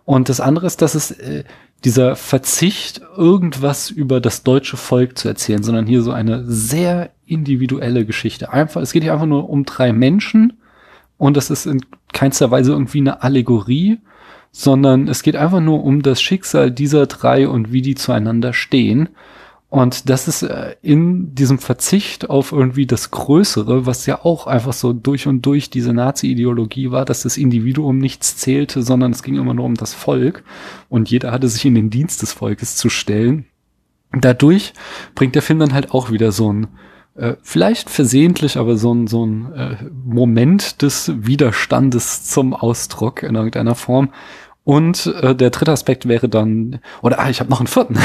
Und 0.05 0.29
das 0.29 0.39
andere 0.39 0.67
ist, 0.67 0.81
dass 0.81 0.95
es 0.95 1.11
äh, 1.11 1.43
dieser 1.83 2.15
Verzicht, 2.15 3.01
irgendwas 3.15 3.89
über 3.89 4.19
das 4.19 4.43
deutsche 4.43 4.77
Volk 4.77 5.17
zu 5.17 5.27
erzählen, 5.27 5.63
sondern 5.63 5.85
hier 5.85 6.01
so 6.01 6.11
eine 6.11 6.43
sehr 6.45 7.11
individuelle 7.25 8.05
Geschichte. 8.05 8.51
Einfach, 8.51 8.81
es 8.81 8.91
geht 8.91 9.03
hier 9.03 9.13
einfach 9.13 9.27
nur 9.27 9.49
um 9.49 9.65
drei 9.65 9.93
Menschen 9.93 10.53
und 11.17 11.37
das 11.37 11.49
ist 11.49 11.65
in 11.65 11.81
keinster 12.13 12.51
Weise 12.51 12.71
irgendwie 12.71 12.99
eine 12.99 13.21
Allegorie, 13.23 13.99
sondern 14.51 15.07
es 15.07 15.21
geht 15.21 15.35
einfach 15.35 15.59
nur 15.59 15.83
um 15.83 16.01
das 16.01 16.21
Schicksal 16.21 16.71
dieser 16.71 17.07
drei 17.07 17.47
und 17.47 17.71
wie 17.71 17.81
die 17.81 17.95
zueinander 17.95 18.53
stehen. 18.53 19.09
Und 19.75 20.09
das 20.09 20.29
ist 20.29 20.41
äh, 20.41 20.77
in 20.81 21.35
diesem 21.35 21.59
Verzicht 21.59 22.29
auf 22.29 22.53
irgendwie 22.53 22.85
das 22.87 23.11
Größere, 23.11 23.85
was 23.85 24.05
ja 24.05 24.23
auch 24.23 24.47
einfach 24.47 24.71
so 24.71 24.93
durch 24.93 25.27
und 25.27 25.45
durch 25.45 25.69
diese 25.69 25.91
Nazi-Ideologie 25.91 26.91
war, 26.91 27.03
dass 27.03 27.23
das 27.23 27.35
Individuum 27.35 27.97
nichts 27.97 28.37
zählte, 28.37 28.83
sondern 28.83 29.11
es 29.11 29.21
ging 29.21 29.35
immer 29.35 29.53
nur 29.53 29.65
um 29.65 29.75
das 29.75 29.93
Volk 29.93 30.45
und 30.87 31.11
jeder 31.11 31.33
hatte 31.33 31.49
sich 31.49 31.65
in 31.65 31.75
den 31.75 31.89
Dienst 31.89 32.21
des 32.21 32.31
Volkes 32.31 32.77
zu 32.77 32.89
stellen. 32.89 33.47
Dadurch 34.13 34.71
bringt 35.13 35.35
der 35.35 35.41
Film 35.41 35.59
dann 35.59 35.73
halt 35.73 35.91
auch 35.91 36.09
wieder 36.09 36.31
so 36.31 36.53
ein, 36.53 36.67
äh, 37.15 37.33
vielleicht 37.41 37.89
versehentlich, 37.89 38.55
aber 38.55 38.77
so 38.77 38.93
ein, 38.93 39.07
so 39.07 39.25
ein 39.25 39.51
äh, 39.51 39.75
Moment 40.05 40.83
des 40.83 41.11
Widerstandes 41.17 42.23
zum 42.23 42.53
Ausdruck 42.53 43.23
in 43.23 43.35
irgendeiner 43.35 43.75
Form, 43.75 44.11
und 44.65 45.05
äh, 45.21 45.35
der 45.35 45.51
dritte 45.51 45.71
Aspekt 45.71 46.07
wäre 46.07 46.27
dann, 46.27 46.79
oder 47.01 47.19
ah, 47.19 47.29
ich 47.29 47.39
habe 47.39 47.51
noch 47.51 47.59
einen 47.59 47.67
vierten. 47.67 47.97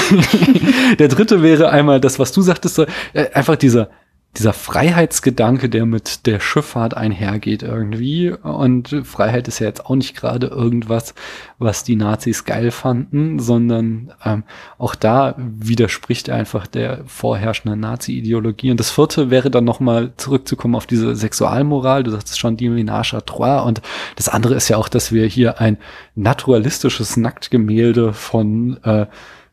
der 0.98 1.08
dritte 1.08 1.42
wäre 1.42 1.70
einmal 1.70 2.00
das, 2.00 2.18
was 2.18 2.32
du 2.32 2.42
sagtest, 2.42 2.78
äh, 2.78 2.86
einfach 3.32 3.56
dieser 3.56 3.88
dieser 4.36 4.52
Freiheitsgedanke, 4.52 5.68
der 5.68 5.86
mit 5.86 6.26
der 6.26 6.38
Schifffahrt 6.38 6.96
einhergeht 6.96 7.64
irgendwie. 7.64 8.30
Und 8.30 8.94
Freiheit 9.02 9.48
ist 9.48 9.58
ja 9.58 9.66
jetzt 9.66 9.86
auch 9.86 9.96
nicht 9.96 10.16
gerade 10.16 10.46
irgendwas, 10.46 11.14
was 11.58 11.82
die 11.82 11.96
Nazis 11.96 12.44
geil 12.44 12.70
fanden, 12.70 13.40
sondern 13.40 14.12
ähm, 14.24 14.44
auch 14.78 14.94
da 14.94 15.34
widerspricht 15.36 16.30
einfach 16.30 16.68
der 16.68 17.02
vorherrschenden 17.06 17.80
Nazi-Ideologie. 17.80 18.70
Und 18.70 18.78
das 18.78 18.90
vierte 18.90 19.30
wäre 19.30 19.50
dann 19.50 19.64
nochmal 19.64 20.12
zurückzukommen 20.16 20.76
auf 20.76 20.86
diese 20.86 21.16
Sexualmoral. 21.16 22.04
Du 22.04 22.12
sagtest 22.12 22.38
schon, 22.38 22.56
die 22.56 22.70
Ménage 22.70 23.14
à 23.14 23.24
trois. 23.24 23.62
Und 23.66 23.82
das 24.14 24.28
andere 24.28 24.54
ist 24.54 24.68
ja 24.68 24.76
auch, 24.76 24.88
dass 24.88 25.10
wir 25.10 25.26
hier 25.26 25.60
ein 25.60 25.76
naturalistisches 26.14 27.16
Nacktgemälde 27.16 28.12
von 28.12 28.78
äh, 28.84 29.06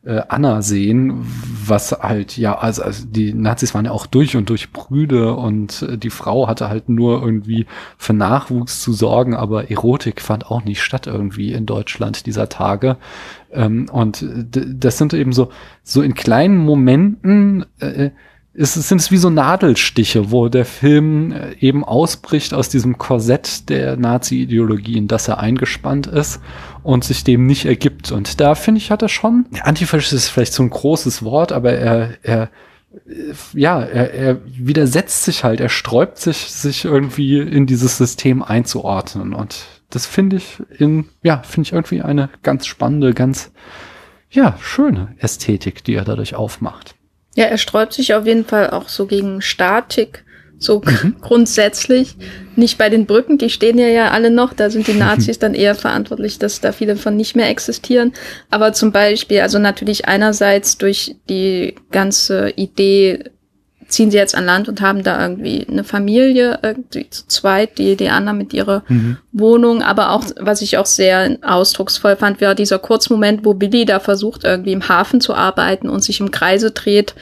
äh, 0.04 0.22
Anna 0.28 0.62
sehen, 0.62 1.26
was 1.66 1.92
halt, 1.92 2.38
ja, 2.38 2.56
also, 2.56 2.82
also 2.82 3.04
die 3.06 3.34
Nazis 3.34 3.74
waren 3.74 3.84
ja 3.84 3.90
auch 3.90 4.06
durch 4.06 4.36
und 4.36 4.48
durch 4.48 4.72
Brüde 4.72 5.34
und 5.34 5.82
äh, 5.82 5.98
die 5.98 6.10
Frau 6.10 6.46
hatte 6.48 6.68
halt 6.68 6.88
nur 6.88 7.20
irgendwie 7.22 7.66
für 7.96 8.12
Nachwuchs 8.12 8.80
zu 8.80 8.92
sorgen, 8.92 9.34
aber 9.34 9.70
Erotik 9.70 10.20
fand 10.20 10.50
auch 10.50 10.64
nicht 10.64 10.82
statt 10.82 11.06
irgendwie 11.06 11.52
in 11.52 11.66
Deutschland 11.66 12.26
dieser 12.26 12.48
Tage. 12.48 12.96
Ähm, 13.52 13.88
und 13.90 14.24
das 14.30 14.98
sind 14.98 15.14
eben 15.14 15.32
so, 15.32 15.50
so 15.82 16.02
in 16.02 16.14
kleinen 16.14 16.58
Momenten, 16.58 17.66
äh, 17.80 18.10
ist, 18.58 18.74
sind 18.74 19.00
es 19.00 19.12
wie 19.12 19.18
so 19.18 19.30
Nadelstiche, 19.30 20.32
wo 20.32 20.48
der 20.48 20.64
Film 20.64 21.30
äh, 21.30 21.54
eben 21.60 21.84
ausbricht 21.84 22.52
aus 22.52 22.68
diesem 22.68 22.98
Korsett 22.98 23.68
der 23.68 23.96
Nazi-Ideologie, 23.96 24.98
in 24.98 25.06
das 25.06 25.28
er 25.28 25.38
eingespannt 25.38 26.08
ist 26.08 26.40
und 26.82 27.04
sich 27.04 27.22
dem 27.22 27.46
nicht 27.46 27.66
ergibt. 27.66 28.10
Und 28.10 28.40
da 28.40 28.56
finde 28.56 28.80
ich, 28.80 28.90
hat 28.90 29.02
er 29.02 29.08
schon, 29.08 29.46
Antifaschist 29.62 30.12
ist 30.12 30.28
vielleicht 30.28 30.52
so 30.52 30.64
ein 30.64 30.70
großes 30.70 31.22
Wort, 31.22 31.52
aber 31.52 31.72
er, 31.72 32.14
er 32.22 32.50
ja, 33.52 33.80
er, 33.80 34.12
er 34.12 34.40
widersetzt 34.44 35.24
sich 35.24 35.44
halt, 35.44 35.60
er 35.60 35.68
sträubt 35.68 36.18
sich, 36.18 36.38
sich 36.50 36.84
irgendwie 36.84 37.38
in 37.38 37.66
dieses 37.66 37.96
System 37.96 38.42
einzuordnen. 38.42 39.34
Und 39.34 39.66
das 39.90 40.06
finde 40.06 40.36
ich 40.36 40.60
in, 40.78 41.04
ja, 41.22 41.42
finde 41.44 41.68
ich 41.68 41.72
irgendwie 41.74 42.02
eine 42.02 42.28
ganz 42.42 42.66
spannende, 42.66 43.14
ganz, 43.14 43.52
ja, 44.30 44.56
schöne 44.60 45.14
Ästhetik, 45.18 45.84
die 45.84 45.94
er 45.94 46.04
dadurch 46.04 46.34
aufmacht. 46.34 46.97
Ja, 47.38 47.44
er 47.44 47.56
sträubt 47.56 47.92
sich 47.92 48.14
auf 48.14 48.26
jeden 48.26 48.44
Fall 48.44 48.70
auch 48.70 48.88
so 48.88 49.06
gegen 49.06 49.42
Statik, 49.42 50.24
so 50.58 50.82
mhm. 50.84 51.14
grundsätzlich. 51.20 52.16
Nicht 52.56 52.78
bei 52.78 52.88
den 52.88 53.06
Brücken, 53.06 53.38
die 53.38 53.48
stehen 53.48 53.78
ja 53.78 53.86
ja 53.86 54.10
alle 54.10 54.32
noch, 54.32 54.52
da 54.52 54.70
sind 54.70 54.88
die 54.88 54.94
Nazis 54.94 55.38
dann 55.38 55.54
eher 55.54 55.76
verantwortlich, 55.76 56.40
dass 56.40 56.60
da 56.60 56.72
viele 56.72 56.96
von 56.96 57.16
nicht 57.16 57.36
mehr 57.36 57.48
existieren. 57.48 58.12
Aber 58.50 58.72
zum 58.72 58.90
Beispiel, 58.90 59.38
also 59.38 59.60
natürlich 59.60 60.06
einerseits 60.06 60.78
durch 60.78 61.14
die 61.28 61.76
ganze 61.92 62.50
Idee 62.56 63.22
ziehen 63.88 64.10
sie 64.10 64.18
jetzt 64.18 64.34
an 64.34 64.44
Land 64.44 64.68
und 64.68 64.80
haben 64.80 65.02
da 65.02 65.20
irgendwie 65.20 65.66
eine 65.68 65.82
Familie, 65.82 66.58
irgendwie 66.62 67.08
zu 67.10 67.26
zweit, 67.26 67.78
die, 67.78 67.96
die 67.96 68.10
Anna 68.10 68.34
mit 68.34 68.52
ihrer 68.52 68.84
mhm. 68.88 69.16
Wohnung. 69.32 69.82
Aber 69.82 70.10
auch, 70.12 70.24
was 70.38 70.62
ich 70.62 70.76
auch 70.76 70.86
sehr 70.86 71.38
ausdrucksvoll 71.42 72.16
fand, 72.16 72.40
war 72.40 72.54
dieser 72.54 72.78
Kurzmoment, 72.78 73.44
wo 73.44 73.54
Billy 73.54 73.86
da 73.86 73.98
versucht, 73.98 74.44
irgendwie 74.44 74.72
im 74.72 74.88
Hafen 74.88 75.20
zu 75.20 75.34
arbeiten 75.34 75.88
und 75.88 76.04
sich 76.04 76.20
im 76.20 76.30
Kreise 76.30 76.70
dreht 76.70 77.14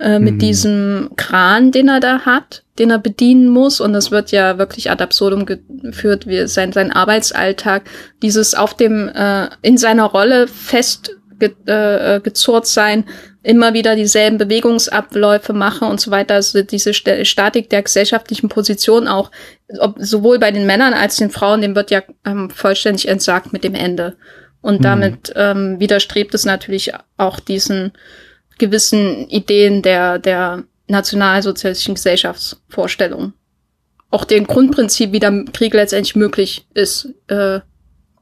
äh, 0.00 0.18
mit 0.18 0.34
mhm. 0.34 0.38
diesem 0.38 1.10
Kran, 1.16 1.70
den 1.70 1.88
er 1.88 2.00
da 2.00 2.20
hat, 2.20 2.64
den 2.78 2.90
er 2.90 2.98
bedienen 2.98 3.48
muss. 3.48 3.80
Und 3.80 3.92
das 3.92 4.10
wird 4.10 4.32
ja 4.32 4.58
wirklich 4.58 4.90
ad 4.90 5.04
absurdum 5.04 5.44
geführt, 5.46 6.26
wie 6.26 6.46
sein, 6.46 6.72
sein 6.72 6.90
Arbeitsalltag, 6.90 7.82
dieses 8.22 8.54
auf 8.54 8.74
dem, 8.74 9.08
äh, 9.08 9.48
in 9.62 9.76
seiner 9.76 10.04
Rolle 10.04 10.48
fest 10.48 11.16
ge, 11.38 11.52
äh, 11.66 12.20
gezurrt 12.20 12.66
sein, 12.66 13.04
immer 13.42 13.74
wieder 13.74 13.94
dieselben 13.94 14.38
Bewegungsabläufe 14.38 15.52
mache 15.52 15.84
und 15.84 16.00
so 16.00 16.10
weiter. 16.10 16.34
Also 16.34 16.62
diese 16.62 16.94
Statik 16.94 17.70
der 17.70 17.82
gesellschaftlichen 17.82 18.48
Position 18.48 19.06
auch, 19.06 19.30
ob, 19.78 19.96
sowohl 19.98 20.38
bei 20.38 20.50
den 20.50 20.66
Männern 20.66 20.94
als 20.94 21.16
den 21.16 21.30
Frauen, 21.30 21.60
dem 21.60 21.76
wird 21.76 21.90
ja 21.90 22.02
ähm, 22.24 22.50
vollständig 22.50 23.08
entsagt 23.08 23.52
mit 23.52 23.64
dem 23.64 23.74
Ende. 23.74 24.16
Und 24.60 24.80
mhm. 24.80 24.82
damit 24.82 25.32
ähm, 25.36 25.78
widerstrebt 25.78 26.34
es 26.34 26.46
natürlich 26.46 26.92
auch 27.18 27.38
diesen 27.38 27.92
gewissen 28.58 29.28
Ideen 29.28 29.82
der, 29.82 30.18
der 30.18 30.64
nationalsozialistischen 30.86 31.94
Gesellschaftsvorstellung. 31.94 33.34
Auch 34.10 34.24
dem 34.24 34.46
Grundprinzip, 34.46 35.12
wie 35.12 35.20
der 35.20 35.44
Krieg 35.52 35.74
letztendlich 35.74 36.16
möglich 36.16 36.66
ist, 36.72 37.08
äh, 37.26 37.60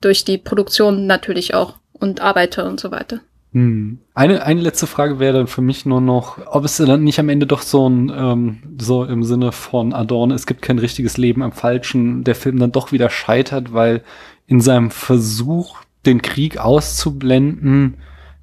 durch 0.00 0.24
die 0.24 0.38
Produktion 0.38 1.06
natürlich 1.06 1.54
auch 1.54 1.78
und 2.02 2.20
Arbeiter 2.20 2.66
und 2.66 2.80
so 2.80 2.90
weiter. 2.90 3.20
Hm. 3.52 3.98
Eine, 4.14 4.44
eine 4.44 4.60
letzte 4.60 4.86
Frage 4.86 5.18
wäre 5.18 5.34
dann 5.34 5.46
für 5.46 5.60
mich 5.60 5.84
nur 5.84 6.00
noch, 6.00 6.38
ob 6.46 6.64
es 6.64 6.78
dann 6.78 7.04
nicht 7.04 7.18
am 7.18 7.28
Ende 7.28 7.46
doch 7.46 7.62
so 7.62 7.88
ein, 7.88 8.10
ähm, 8.14 8.58
so 8.80 9.04
im 9.04 9.24
Sinne 9.24 9.52
von 9.52 9.92
Adorno, 9.92 10.34
es 10.34 10.46
gibt 10.46 10.62
kein 10.62 10.78
richtiges 10.78 11.18
Leben 11.18 11.42
am 11.42 11.52
Falschen, 11.52 12.24
der 12.24 12.34
Film 12.34 12.58
dann 12.58 12.72
doch 12.72 12.92
wieder 12.92 13.10
scheitert, 13.10 13.72
weil 13.72 14.02
in 14.46 14.60
seinem 14.60 14.90
Versuch, 14.90 15.78
den 16.04 16.20
Krieg 16.20 16.58
auszublenden, 16.58 17.98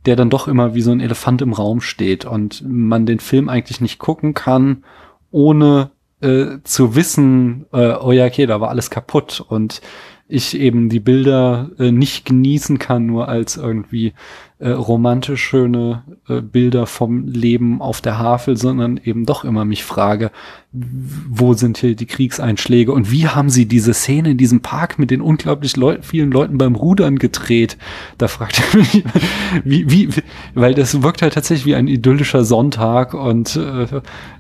der 0.06 0.16
dann 0.16 0.30
doch 0.30 0.48
immer 0.48 0.76
wie 0.76 0.82
so 0.82 0.92
ein 0.92 1.02
Elefant 1.02 1.42
im 1.42 1.52
Raum 1.52 1.82
steht 1.82 2.24
und 2.24 2.64
man 2.66 3.06
den 3.06 3.20
Film 3.20 3.50
eigentlich 3.50 3.82
nicht 3.82 4.00
gucken 4.00 4.34
kann, 4.34 4.86
ohne 5.30 5.92
äh, 6.22 6.60
zu 6.64 6.96
wissen, 6.96 7.66
äh, 7.74 7.96
oh 7.96 8.12
ja, 8.12 8.26
okay, 8.26 8.46
da 8.46 8.62
war 8.62 8.70
alles 8.70 8.90
kaputt 8.90 9.44
und 9.46 9.82
ich 10.30 10.58
eben 10.58 10.90
die 10.90 11.00
Bilder 11.00 11.72
äh, 11.80 11.92
nicht 11.92 12.24
genießen 12.24 12.78
kann, 12.78 13.08
nur 13.08 13.28
als 13.28 13.58
irgendwie 13.58 14.14
äh, 14.60 14.72
romantisch 14.72 15.42
schöne 15.42 16.04
äh, 16.28 16.42
Bilder 16.42 16.86
vom 16.86 17.28
Leben 17.28 17.82
auf 17.82 18.02
der 18.02 18.20
Havel, 18.20 18.58
sondern 18.58 19.00
eben 19.02 19.26
doch 19.26 19.46
immer 19.46 19.64
mich 19.64 19.86
frage, 19.86 20.32
wo 20.72 21.54
sind 21.54 21.80
hier 21.80 21.96
die 21.96 22.06
Kriegseinschläge 22.06 22.92
und 22.92 23.10
wie 23.10 23.28
haben 23.28 23.50
sie 23.50 23.66
diese 23.66 23.94
Szene 23.94 24.32
in 24.32 24.38
diesem 24.38 24.60
Park 24.62 25.00
mit 25.00 25.10
den 25.10 25.22
unglaublich 25.22 25.78
Leu 25.78 25.98
vielen 26.02 26.30
Leuten 26.30 26.58
beim 26.58 26.76
Rudern 26.76 27.18
gedreht? 27.18 27.78
Da 28.18 28.28
fragt 28.28 28.62
er 28.62 28.80
mich, 28.80 29.04
wie, 29.64 29.90
wie, 29.90 30.10
weil 30.54 30.76
das 30.76 31.02
wirkt 31.02 31.22
halt 31.22 31.34
tatsächlich 31.34 31.66
wie 31.66 31.76
ein 31.76 31.88
idyllischer 31.88 32.44
Sonntag 32.44 33.14
und 33.14 33.56
äh, 33.56 33.88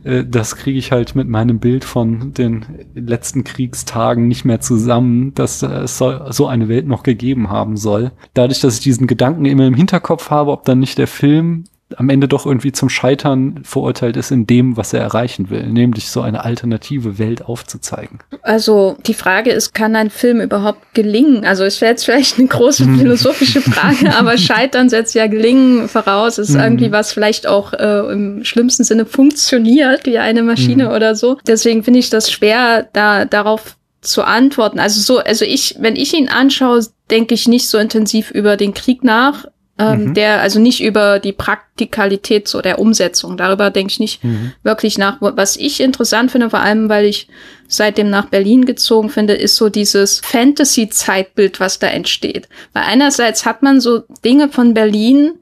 äh, 0.03 0.25
das 0.25 0.55
kriege 0.57 0.77
ich 0.77 0.91
halt 0.91 1.15
mit 1.15 1.29
meinem 1.29 1.59
Bild 1.59 1.83
von 1.85 2.33
den 2.33 2.65
letzten 2.93 3.43
Kriegstagen 3.43 4.27
nicht 4.27 4.45
mehr 4.45 4.59
zusammen, 4.59 5.33
dass 5.33 5.63
es 5.63 5.97
so 5.97 6.47
eine 6.47 6.67
Welt 6.67 6.87
noch 6.87 7.03
gegeben 7.03 7.49
haben 7.49 7.77
soll. 7.77 8.11
Dadurch, 8.33 8.59
dass 8.59 8.75
ich 8.75 8.81
diesen 8.81 9.07
Gedanken 9.07 9.45
immer 9.45 9.65
im 9.65 9.73
Hinterkopf 9.73 10.08
habe, 10.29 10.51
ob 10.51 10.65
dann 10.65 10.79
nicht 10.79 10.97
der 10.97 11.07
Film 11.07 11.65
am 11.97 12.09
Ende 12.09 12.27
doch 12.27 12.45
irgendwie 12.45 12.71
zum 12.71 12.89
Scheitern 12.89 13.61
verurteilt 13.63 14.15
ist 14.15 14.31
in 14.31 14.45
dem, 14.45 14.77
was 14.77 14.93
er 14.93 15.01
erreichen 15.01 15.49
will, 15.49 15.65
nämlich 15.67 16.09
so 16.09 16.21
eine 16.21 16.43
alternative 16.43 17.17
Welt 17.17 17.45
aufzuzeigen. 17.45 18.19
Also 18.43 18.97
die 19.05 19.13
Frage 19.13 19.51
ist, 19.51 19.73
kann 19.73 19.95
ein 19.95 20.09
Film 20.09 20.39
überhaupt 20.39 20.93
gelingen? 20.93 21.45
Also 21.45 21.63
es 21.63 21.81
wäre 21.81 21.91
jetzt 21.91 22.05
vielleicht 22.05 22.37
eine 22.37 22.47
große 22.47 22.85
mhm. 22.85 22.99
philosophische 22.99 23.61
Frage, 23.61 24.15
aber 24.17 24.37
Scheitern 24.37 24.89
setzt 24.89 25.15
ja 25.15 25.27
Gelingen 25.27 25.89
voraus. 25.89 26.37
Ist 26.37 26.51
mhm. 26.51 26.59
irgendwie 26.59 26.91
was 26.91 27.11
vielleicht 27.11 27.47
auch 27.47 27.73
äh, 27.73 28.11
im 28.11 28.43
schlimmsten 28.43 28.83
Sinne 28.83 29.05
funktioniert 29.05 30.05
wie 30.05 30.19
eine 30.19 30.43
Maschine 30.43 30.85
mhm. 30.85 30.95
oder 30.95 31.15
so. 31.15 31.37
Deswegen 31.47 31.83
finde 31.83 31.99
ich 31.99 32.09
das 32.09 32.31
schwer, 32.31 32.87
da 32.93 33.25
darauf 33.25 33.77
zu 34.01 34.23
antworten. 34.23 34.79
Also 34.79 35.01
so, 35.01 35.19
also 35.19 35.43
ich, 35.43 35.75
wenn 35.79 35.95
ich 35.95 36.13
ihn 36.13 36.29
anschaue, 36.29 36.85
denke 37.09 37.33
ich 37.33 37.47
nicht 37.47 37.67
so 37.67 37.77
intensiv 37.77 38.31
über 38.31 38.55
den 38.55 38.73
Krieg 38.73 39.03
nach, 39.03 39.45
ähm, 39.79 40.05
mhm. 40.05 40.13
der, 40.13 40.41
also 40.41 40.59
nicht 40.59 40.83
über 40.83 41.19
die 41.19 41.31
Praktikalität 41.31 42.47
so 42.49 42.61
der 42.61 42.79
Umsetzung. 42.79 43.37
Darüber 43.37 43.71
denke 43.71 43.91
ich 43.91 43.99
nicht 43.99 44.23
mhm. 44.23 44.51
wirklich 44.61 44.97
nach. 44.97 45.17
Was 45.21 45.55
ich 45.55 45.79
interessant 45.79 46.31
finde, 46.31 46.49
vor 46.49 46.59
allem, 46.59 46.89
weil 46.89 47.05
ich 47.05 47.29
seitdem 47.67 48.09
nach 48.09 48.25
Berlin 48.25 48.65
gezogen 48.65 49.09
finde, 49.09 49.35
ist 49.35 49.55
so 49.55 49.69
dieses 49.69 50.19
Fantasy-Zeitbild, 50.19 51.61
was 51.61 51.79
da 51.79 51.87
entsteht. 51.87 52.49
Weil 52.73 52.83
einerseits 52.83 53.45
hat 53.45 53.63
man 53.63 53.79
so 53.79 54.03
Dinge 54.25 54.49
von 54.49 54.73
Berlin, 54.73 55.35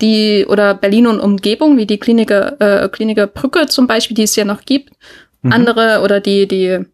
die, 0.00 0.46
oder 0.48 0.74
Berlin 0.74 1.08
und 1.08 1.18
Umgebung, 1.18 1.76
wie 1.76 1.86
die 1.86 1.98
Kliniker, 1.98 2.60
äh, 2.60 2.88
Kliniker 2.88 3.26
Brücke 3.26 3.66
zum 3.66 3.88
Beispiel, 3.88 4.14
die 4.14 4.22
es 4.22 4.36
ja 4.36 4.44
noch 4.44 4.64
gibt. 4.64 4.92
Mhm. 5.42 5.52
Andere, 5.52 6.02
oder 6.04 6.20
die, 6.20 6.46
die 6.46 6.84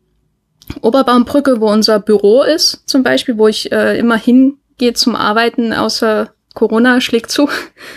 Oberbaumbrücke, 0.81 1.61
wo 1.61 1.71
unser 1.71 2.01
Büro 2.01 2.43
ist, 2.43 2.89
zum 2.89 3.03
Beispiel, 3.03 3.37
wo 3.37 3.49
ich 3.49 3.71
äh, 3.71 3.99
immer 3.99 4.17
hingehe 4.17 4.95
zum 4.95 5.15
Arbeiten, 5.15 5.75
außer 5.75 6.31
Corona 6.55 7.01
schlägt 7.01 7.31
zu. 7.31 7.49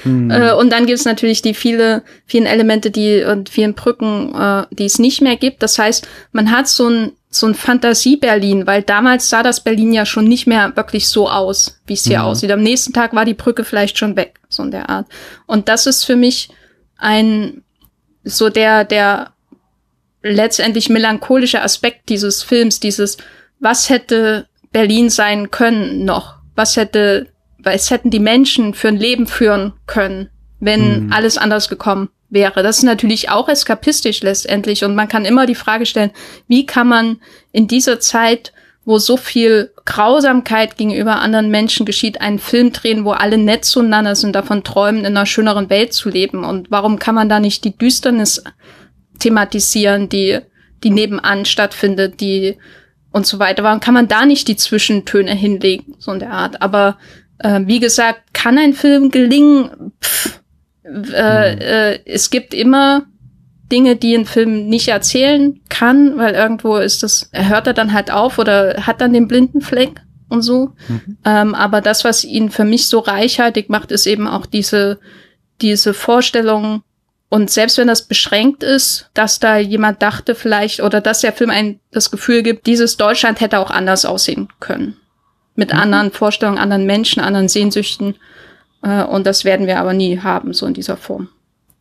Mhm. 0.04 0.32
Äh, 0.32 0.54
und 0.54 0.72
dann 0.72 0.86
gibt 0.86 1.00
es 1.00 1.06
natürlich 1.06 1.42
die 1.42 1.54
viele, 1.54 2.04
vielen 2.26 2.46
Elemente, 2.46 2.92
die 2.92 3.24
und 3.24 3.50
vielen 3.50 3.76
Brücken, 3.76 4.34
äh, 4.36 4.66
die 4.72 4.86
es 4.86 5.00
nicht 5.00 5.22
mehr 5.22 5.38
gibt. 5.38 5.64
Das 5.64 5.80
heißt, 5.80 6.08
man 6.32 6.52
hat 6.52 6.68
so 6.68 6.90
ein 6.90 7.12
so 7.30 7.46
ein 7.46 7.56
Fantasie-Berlin, 7.56 8.66
weil 8.66 8.82
damals 8.82 9.30
sah 9.30 9.44
das 9.44 9.62
Berlin 9.62 9.94
ja 9.94 10.06
schon 10.06 10.26
nicht 10.26 10.48
mehr 10.48 10.76
wirklich 10.76 11.10
so 11.10 11.30
aus, 11.30 11.80
wie 11.86 11.94
es 11.94 12.06
hier 12.06 12.20
mhm. 12.20 12.26
aussieht. 12.26 12.50
Am 12.52 12.64
nächsten 12.64 12.94
Tag 12.94 13.14
war 13.14 13.26
die 13.26 13.34
Brücke 13.34 13.64
vielleicht 13.64 13.98
schon 13.98 14.16
weg, 14.16 14.40
so 14.50 14.64
in 14.64 14.72
der 14.72 14.90
Art. 14.90 15.08
Und 15.46 15.68
das 15.68 15.86
ist 15.86 16.06
für 16.06 16.16
mich 16.16 16.50
ein 16.98 17.64
so 18.24 18.50
der 18.50 18.86
der 18.86 19.34
letztendlich 20.24 20.90
melancholische 20.90 21.62
Aspekt 21.62 22.10
dieses 22.10 22.44
Films, 22.44 22.80
dieses, 22.80 23.18
was 23.60 23.90
hätte 23.90 24.48
Berlin 24.72 25.10
sein 25.10 25.52
können 25.52 26.06
noch? 26.06 26.36
Was 26.56 26.76
hätte, 26.76 27.28
was 27.68 27.92
hätten 27.92 28.10
die 28.10 28.20
Menschen 28.20 28.74
für 28.74 28.88
ein 28.88 28.98
Leben 28.98 29.28
führen 29.28 29.74
können, 29.86 30.30
wenn 30.60 31.06
mhm. 31.06 31.14
alles 31.14 31.38
anders 31.38 31.70
gekommen 31.70 32.10
wäre? 32.30 32.64
Das 32.64 32.78
ist 32.78 32.84
natürlich 32.84 33.30
auch 33.30 33.50
eskapistisch 33.50 34.22
letztendlich 34.22 34.84
und 34.84 34.96
man 34.96 35.08
kann 35.08 35.26
immer 35.26 35.46
die 35.46 35.56
Frage 35.56 35.86
stellen, 35.86 36.12
wie 36.48 36.66
kann 36.66 36.88
man 36.88 37.18
in 37.52 37.68
dieser 37.68 38.00
Zeit, 38.00 38.54
wo 38.86 39.00
so 39.00 39.18
viel 39.18 39.72
Grausamkeit 39.86 40.78
gegenüber 40.78 41.20
anderen 41.20 41.50
Menschen 41.50 41.86
geschieht, 41.86 42.22
einen 42.22 42.40
Film 42.40 42.72
drehen, 42.72 43.04
wo 43.04 43.12
alle 43.12 43.38
nett 43.38 43.66
zueinander 43.66 44.16
sind, 44.16 44.34
davon 44.34 44.64
träumen, 44.64 45.02
in 45.02 45.08
einer 45.08 45.26
schöneren 45.26 45.70
Welt 45.70 45.94
zu 45.94 46.10
leben? 46.10 46.46
Und 46.46 46.72
warum 46.72 46.98
kann 46.98 47.16
man 47.16 47.28
da 47.28 47.40
nicht 47.40 47.66
die 47.66 47.78
Düsternis 47.78 48.44
thematisieren, 49.20 50.10
die, 50.10 50.40
die 50.84 50.90
nebenan 50.90 51.46
stattfindet, 51.46 52.22
die 52.22 52.58
und 53.12 53.26
so 53.26 53.40
weiter. 53.40 53.64
Warum 53.64 53.80
kann 53.80 53.94
man 53.94 54.08
da 54.08 54.26
nicht 54.26 54.48
die 54.48 54.56
Zwischentöne 54.56 55.34
hinlegen, 55.34 55.96
so 56.00 56.12
in 56.12 56.20
der 56.20 56.32
Art? 56.32 56.62
Aber 56.62 56.98
äh, 57.40 57.62
wie 57.66 57.80
gesagt, 57.80 58.34
kann 58.34 58.58
ein 58.58 58.74
Film 58.74 59.12
gelingen? 59.12 59.94
Pff, 60.02 60.40
äh, 60.84 61.56
mhm. 61.56 61.62
äh, 61.62 62.00
es 62.06 62.30
gibt 62.30 62.54
immer 62.54 63.06
Dinge, 63.72 63.96
die 63.96 64.16
ein 64.16 64.26
Film 64.26 64.68
nicht 64.68 64.88
erzählen 64.88 65.60
kann, 65.70 66.18
weil 66.18 66.34
irgendwo 66.34 66.78
ist 66.78 67.04
das, 67.04 67.30
hört 67.34 67.68
er 67.68 67.74
dann 67.74 67.94
halt 67.94 68.12
auf 68.12 68.40
oder 68.40 68.88
hat 68.88 69.02
dann 69.02 69.14
den 69.14 69.28
blinden 69.28 69.62
Fleck 69.62 70.02
und 70.30 70.42
so. 70.42 70.72
Mhm. 70.88 71.18
Ähm, 71.26 71.56
aber 71.56 71.82
das, 71.82 72.06
was 72.06 72.24
ihn 72.24 72.50
für 72.50 72.64
mich 72.64 72.88
so 72.88 73.00
reichhaltig 73.00 73.70
macht, 73.70 73.92
ist 73.92 74.08
eben 74.08 74.28
auch 74.28 74.46
diese, 74.46 75.00
diese 75.62 75.94
Vorstellung, 75.94 76.84
und 77.30 77.52
selbst 77.52 77.78
wenn 77.78 77.88
das 77.88 78.08
beschränkt 78.08 78.64
ist, 78.64 79.10
dass 79.14 79.40
da 79.40 79.58
jemand 79.58 80.02
dachte 80.02 80.34
vielleicht 80.34 80.80
oder 80.80 81.02
dass 81.02 81.20
der 81.20 81.34
Film 81.34 81.50
ein 81.50 81.82
das 81.92 82.10
Gefühl 82.10 82.42
gibt, 82.42 82.68
dieses 82.68 82.96
Deutschland 82.96 83.42
hätte 83.42 83.60
auch 83.60 83.70
anders 83.70 84.06
aussehen 84.06 84.48
können. 84.62 84.96
Mit 85.58 85.74
mhm. 85.74 85.80
anderen 85.80 86.12
Vorstellungen, 86.12 86.58
anderen 86.58 86.86
Menschen, 86.86 87.22
anderen 87.22 87.50
Sehnsüchten. 87.50 88.16
Äh, 88.82 89.04
und 89.04 89.28
das 89.28 89.44
werden 89.44 89.68
wir 89.68 89.80
aber 89.80 89.92
nie 89.92 90.20
haben, 90.20 90.54
so 90.54 90.66
in 90.66 90.74
dieser 90.74 90.96
Form. 90.96 91.28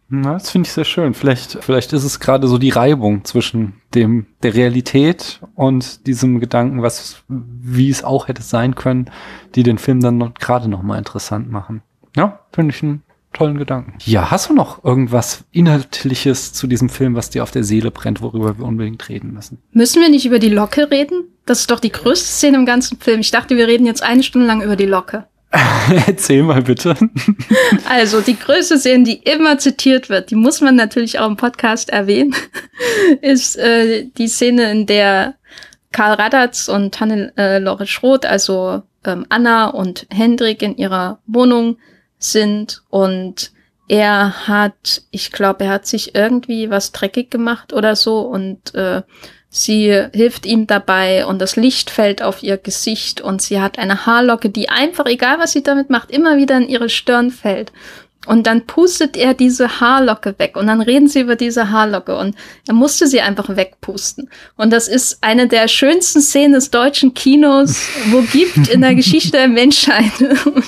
Na, 0.09 0.35
das 0.35 0.51
finde 0.51 0.67
ich 0.67 0.73
sehr 0.73 0.85
schön. 0.85 1.15
Vielleicht, 1.15 1.59
vielleicht 1.61 1.93
ist 1.93 2.05
es 2.05 2.21
gerade 2.21 2.47
so 2.47 2.59
die 2.59 2.71
Reibung 2.71 3.25
zwischen 3.25 3.75
dem, 3.95 4.27
der 4.43 4.55
Realität 4.55 5.41
und 5.55 6.07
diesem 6.07 6.39
Gedanken, 6.39 6.83
was, 6.83 7.23
wie 7.29 7.91
es 7.91 8.05
auch 8.05 8.29
hätte 8.29 8.43
sein 8.43 8.77
können, 8.77 9.11
die 9.57 9.65
den 9.65 9.79
Film 9.79 10.01
dann 10.01 10.19
noch, 10.19 10.35
gerade 10.35 10.69
noch 10.69 10.83
mal 10.83 10.99
interessant 10.99 11.51
machen. 11.51 11.83
Ja, 12.17 12.41
finde 12.53 12.75
ich 12.75 12.83
ein 12.83 13.03
tollen 13.33 13.59
Gedanken. 13.59 13.95
Ja, 14.05 14.31
hast 14.31 14.49
du 14.49 14.55
noch 14.55 14.85
irgendwas 14.85 15.45
Inhaltliches 15.51 16.53
zu 16.53 16.69
diesem 16.69 16.89
Film, 16.89 17.17
was 17.17 17.31
dir 17.31 17.43
auf 17.43 17.51
der 17.51 17.65
Seele 17.65 17.91
brennt, 17.91 18.23
worüber 18.23 18.59
wir 18.59 18.65
unbedingt 18.65 19.09
reden 19.09 19.33
müssen? 19.33 19.59
Müssen 19.73 20.01
wir 20.01 20.09
nicht 20.09 20.25
über 20.25 20.39
die 20.39 20.49
Locke 20.49 20.91
reden? 20.91 21.25
Das 21.47 21.61
ist 21.61 21.71
doch 21.71 21.81
die 21.81 21.93
größte 21.93 22.27
Szene 22.27 22.59
im 22.59 22.67
ganzen 22.67 22.99
Film. 22.99 23.21
Ich 23.21 23.31
dachte, 23.31 23.57
wir 23.57 23.69
reden 23.69 23.87
jetzt 23.87 24.03
eine 24.03 24.23
Stunde 24.23 24.47
lang 24.47 24.63
über 24.63 24.77
die 24.77 24.87
Locke. 24.87 25.27
Erzähl 26.07 26.43
mal 26.43 26.63
bitte. 26.63 26.97
Also 27.89 28.21
die 28.21 28.39
größte 28.39 28.79
Szene, 28.79 29.05
die 29.05 29.23
immer 29.23 29.59
zitiert 29.59 30.09
wird, 30.09 30.31
die 30.31 30.35
muss 30.35 30.61
man 30.61 30.75
natürlich 30.75 31.19
auch 31.19 31.29
im 31.29 31.37
Podcast 31.37 31.91
erwähnen, 31.91 32.35
ist 33.23 33.57
äh, 33.57 34.07
die 34.19 34.29
Szene, 34.29 34.71
in 34.73 34.87
der 34.87 35.35
Karl 35.93 36.15
Radatz 36.15 36.69
und 36.69 36.99
Hannelore 37.01 37.85
äh, 37.85 37.87
Schroth, 37.87 38.27
also 38.27 38.83
ähm, 39.05 39.25
Anna 39.29 39.69
und 39.69 40.07
Hendrik 40.13 40.63
in 40.63 40.77
ihrer 40.77 41.21
Wohnung 41.27 41.79
sind 42.19 42.83
und 42.91 43.53
er 43.89 44.49
hat, 44.49 45.03
ich 45.13 45.31
glaube, 45.31 45.65
er 45.65 45.71
hat 45.71 45.87
sich 45.87 46.15
irgendwie 46.15 46.71
was 46.71 46.91
dreckig 46.91 47.31
gemacht 47.31 47.73
oder 47.73 47.95
so 47.95 48.21
und 48.21 48.75
äh, 48.75 49.03
sie 49.57 50.07
hilft 50.13 50.45
ihm 50.45 50.67
dabei 50.67 51.25
und 51.25 51.41
das 51.41 51.57
Licht 51.57 51.91
fällt 51.91 52.23
auf 52.23 52.43
ihr 52.43 52.59
Gesicht 52.59 53.21
und 53.21 53.41
sie 53.41 53.61
hat 53.61 53.79
eine 53.79 54.05
Haarlocke, 54.05 54.51
die 54.51 54.69
einfach, 54.69 55.07
egal 55.07 55.39
was 55.39 55.53
sie 55.53 55.63
damit 55.63 55.89
macht, 55.89 56.11
immer 56.11 56.37
wieder 56.37 56.57
in 56.59 56.69
ihre 56.69 56.91
Stirn 56.91 57.31
fällt. 57.31 57.73
Und 58.27 58.47
dann 58.47 58.67
pustet 58.67 59.17
er 59.17 59.35
diese 59.35 59.81
Haarlocke 59.81 60.35
weg 60.39 60.57
und 60.57 60.67
dann 60.67 60.81
reden 60.81 61.09
sie 61.09 61.21
über 61.21 61.37
diese 61.37 61.71
Haarlocke 61.71 62.17
und 62.17 62.35
er 62.67 62.75
musste 62.75 63.07
sie 63.07 63.21
einfach 63.21 63.57
wegpusten. 63.57 64.29
Und 64.57 64.73
das 64.73 64.89
ist 64.89 65.19
eine 65.23 65.47
der 65.47 65.69
schönsten 65.69 66.21
Szenen 66.21 66.55
des 66.55 66.71
deutschen 66.71 67.15
Kinos, 67.15 67.81
wo 68.11 68.21
gibt 68.21 68.69
in 68.69 68.81
der 68.81 68.95
Geschichte 68.95 69.33
der 69.33 69.49
Menschheit. 69.49 70.13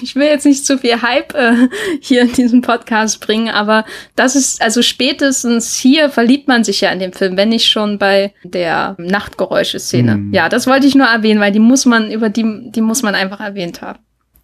Ich 0.03 0.15
will 0.15 0.27
jetzt 0.27 0.47
nicht 0.47 0.65
zu 0.65 0.79
viel 0.79 1.03
Hype 1.03 1.35
äh, 1.35 1.69
hier 2.01 2.23
in 2.23 2.33
diesem 2.33 2.63
Podcast 2.63 3.21
bringen, 3.21 3.49
aber 3.49 3.85
das 4.17 4.37
ist, 4.37 4.63
also 4.63 4.83
spätestens 4.83 5.77
hier 5.77 6.09
verliebt 6.11 6.49
man 6.49 6.65
sich 6.65 6.81
ja 6.81 6.91
in 6.91 6.99
dem 6.99 7.13
Film, 7.13 7.37
wenn 7.37 7.49
nicht 7.49 7.69
schon 7.69 7.99
bei 7.99 8.33
der 8.45 8.95
Nachtgeräusche-Szene. 8.99 10.17
Mm. 10.17 10.35
Ja, 10.35 10.49
das 10.49 10.67
wollte 10.67 10.87
ich 10.87 10.95
nur 10.95 11.07
erwähnen, 11.07 11.41
weil 11.41 11.53
die 11.53 11.59
muss 11.59 11.85
man, 11.85 12.11
über 12.11 12.29
die, 12.29 12.71
die 12.71 12.81
muss 12.81 13.03
man 13.03 13.15
einfach 13.15 13.41
erwähnt 13.41 13.83
haben. 13.83 13.99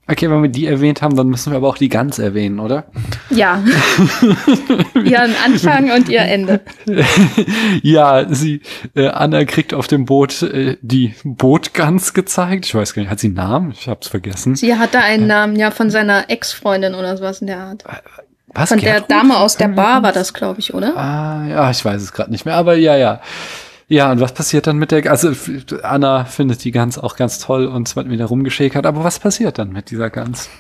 Okay, 0.07 0.31
wenn 0.31 0.43
wir 0.43 0.51
die 0.51 0.67
erwähnt 0.67 1.01
haben, 1.01 1.17
dann 1.17 1.29
müssen 1.29 1.53
wir 1.53 1.57
aber 1.57 1.69
auch 1.69 1.79
die 1.79 1.89
Gans 1.89 2.19
erwähnen, 2.19 2.61
oder? 2.61 2.85
Ja. 3.31 3.63
Ihren 4.95 5.35
Anfang 5.43 5.91
und 5.91 6.11
ihr 6.11 6.21
Ende. 6.21 6.61
ja, 7.83 8.27
sie, 8.29 8.61
äh, 8.95 9.09
Anna 9.09 9.47
kriegt 9.47 9.73
auf 9.73 9.87
dem 9.87 10.05
Boot 10.05 10.43
äh, 10.43 10.77
die 10.83 11.15
Bootgans 11.25 12.13
gezeigt. 12.13 12.67
Ich 12.67 12.75
weiß 12.75 12.93
gar 12.93 13.01
nicht, 13.01 13.11
hat 13.11 13.21
sie 13.21 13.29
einen 13.29 13.37
Namen? 13.37 13.71
Ich 13.71 13.89
hab's 13.89 14.09
vergessen. 14.09 14.57
Sie 14.57 14.77
hatte 14.77 14.99
einen 14.99 15.25
äh, 15.25 15.29
Namen, 15.29 15.57
ja, 15.57 15.71
von 15.71 15.89
seiner 15.89 16.29
Ex-Freundin 16.29 16.95
oder 16.95 17.17
sowas 17.17 17.41
in 17.41 17.47
der 17.47 17.61
Art. 17.61 17.85
Äh, 17.87 17.97
was? 18.49 18.69
Von 18.69 18.79
Gertrud? 18.79 19.11
der 19.11 19.17
Dame 19.19 19.39
aus 19.39 19.57
der 19.57 19.69
Bar 19.69 20.03
war 20.03 20.13
das, 20.13 20.35
glaube 20.35 20.61
ich, 20.61 20.75
oder? 20.75 20.97
Ah, 20.97 21.47
ja, 21.49 21.71
ich 21.71 21.85
weiß 21.85 22.01
es 22.01 22.13
gerade 22.13 22.31
nicht 22.31 22.45
mehr, 22.45 22.55
aber 22.55 22.77
ja, 22.77 22.97
ja. 22.97 23.21
Ja, 23.95 24.11
und 24.11 24.19
was 24.19 24.35
passiert 24.35 24.67
dann 24.67 24.77
mit 24.77 24.91
der, 24.91 25.09
also 25.09 25.31
Anna 25.85 26.25
findet 26.25 26.65
die 26.65 26.73
Gans 26.73 26.99
auch 26.99 27.15
ganz 27.15 27.39
toll 27.39 27.67
und 27.67 27.87
es 27.87 27.95
wird 27.95 28.11
wieder 28.11 28.25
rumgeschäkert, 28.25 28.87
aber 28.87 29.05
was 29.05 29.21
passiert 29.21 29.57
dann 29.59 29.71
mit 29.71 29.93
dieser 29.93 30.11
Gans? 30.11 30.51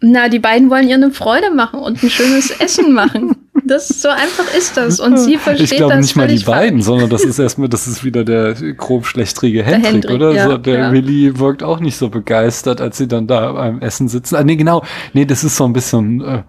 Na, 0.00 0.28
die 0.28 0.38
beiden 0.38 0.70
wollen 0.70 0.86
ihr 0.86 0.94
eine 0.94 1.10
Freude 1.10 1.50
machen 1.52 1.80
und 1.80 2.00
ein 2.00 2.08
schönes 2.08 2.50
Essen 2.60 2.92
machen. 2.92 3.34
Das 3.64 3.88
so 3.88 4.08
einfach 4.08 4.54
ist 4.56 4.76
das 4.76 5.00
und 5.00 5.16
sie 5.16 5.36
versteht 5.36 5.72
Ich 5.72 5.76
glaube 5.76 5.94
das 5.94 6.06
nicht 6.06 6.14
mal 6.16 6.28
die 6.28 6.38
beiden, 6.38 6.80
sondern 6.80 7.10
das 7.10 7.24
ist 7.24 7.40
erstmal, 7.40 7.68
das 7.68 7.88
ist 7.88 8.04
wieder 8.04 8.22
der 8.22 8.54
grob 8.54 9.06
schlechtrige 9.06 9.64
Hendrik, 9.64 9.94
Hendrik 9.94 10.14
oder? 10.14 10.30
Ja, 10.30 10.50
so, 10.50 10.58
der 10.58 10.78
ja. 10.78 10.92
Willi 10.92 11.40
wirkt 11.40 11.64
auch 11.64 11.80
nicht 11.80 11.96
so 11.96 12.08
begeistert, 12.08 12.80
als 12.80 12.98
sie 12.98 13.08
dann 13.08 13.26
da 13.26 13.50
beim 13.50 13.80
Essen 13.80 14.06
sitzen. 14.06 14.36
Ah, 14.36 14.44
nee, 14.44 14.54
genau. 14.54 14.84
Nee, 15.12 15.24
das 15.24 15.42
ist 15.42 15.56
so 15.56 15.64
ein 15.64 15.72
bisschen, 15.72 16.20
äh, 16.20 16.42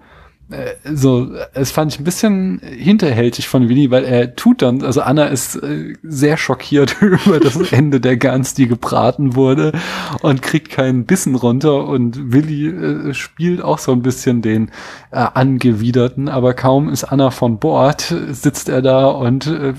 so, 0.84 1.32
es 1.54 1.70
fand 1.70 1.94
ich 1.94 2.00
ein 2.00 2.04
bisschen 2.04 2.60
hinterhältig 2.60 3.48
von 3.48 3.70
Willi, 3.70 3.92
weil 3.92 4.04
er 4.04 4.36
tut 4.36 4.64
dann, 4.64 4.84
also 4.84 5.02
Anna 5.02 5.26
ist 5.26 5.56
äh, 5.58 5.94
sehr 6.02 6.38
schockiert 6.38 6.98
über 7.02 7.40
das 7.40 7.72
Ende 7.72 8.00
der 8.00 8.18
Gans, 8.18 8.56
die 8.56 8.68
gebraten 8.68 9.36
wurde 9.36 9.74
und 10.22 10.42
kriegt 10.42 10.72
keinen 10.72 11.06
Bissen 11.06 11.36
runter 11.36 11.86
und 11.88 12.34
Willi 12.34 12.68
äh, 12.68 13.14
spielt 13.14 13.62
auch 13.62 13.78
so 13.78 13.92
ein 13.92 14.02
bisschen 14.02 14.42
den 14.42 14.72
äh, 15.12 15.18
Angewiderten, 15.18 16.30
aber 16.30 16.56
kaum 16.56 16.90
ist 16.90 17.04
Anna 17.04 17.30
von 17.30 17.60
Bord, 17.60 18.14
sitzt 18.32 18.70
er 18.70 18.82
da 18.82 19.06
und 19.06 19.46
äh, 19.46 19.74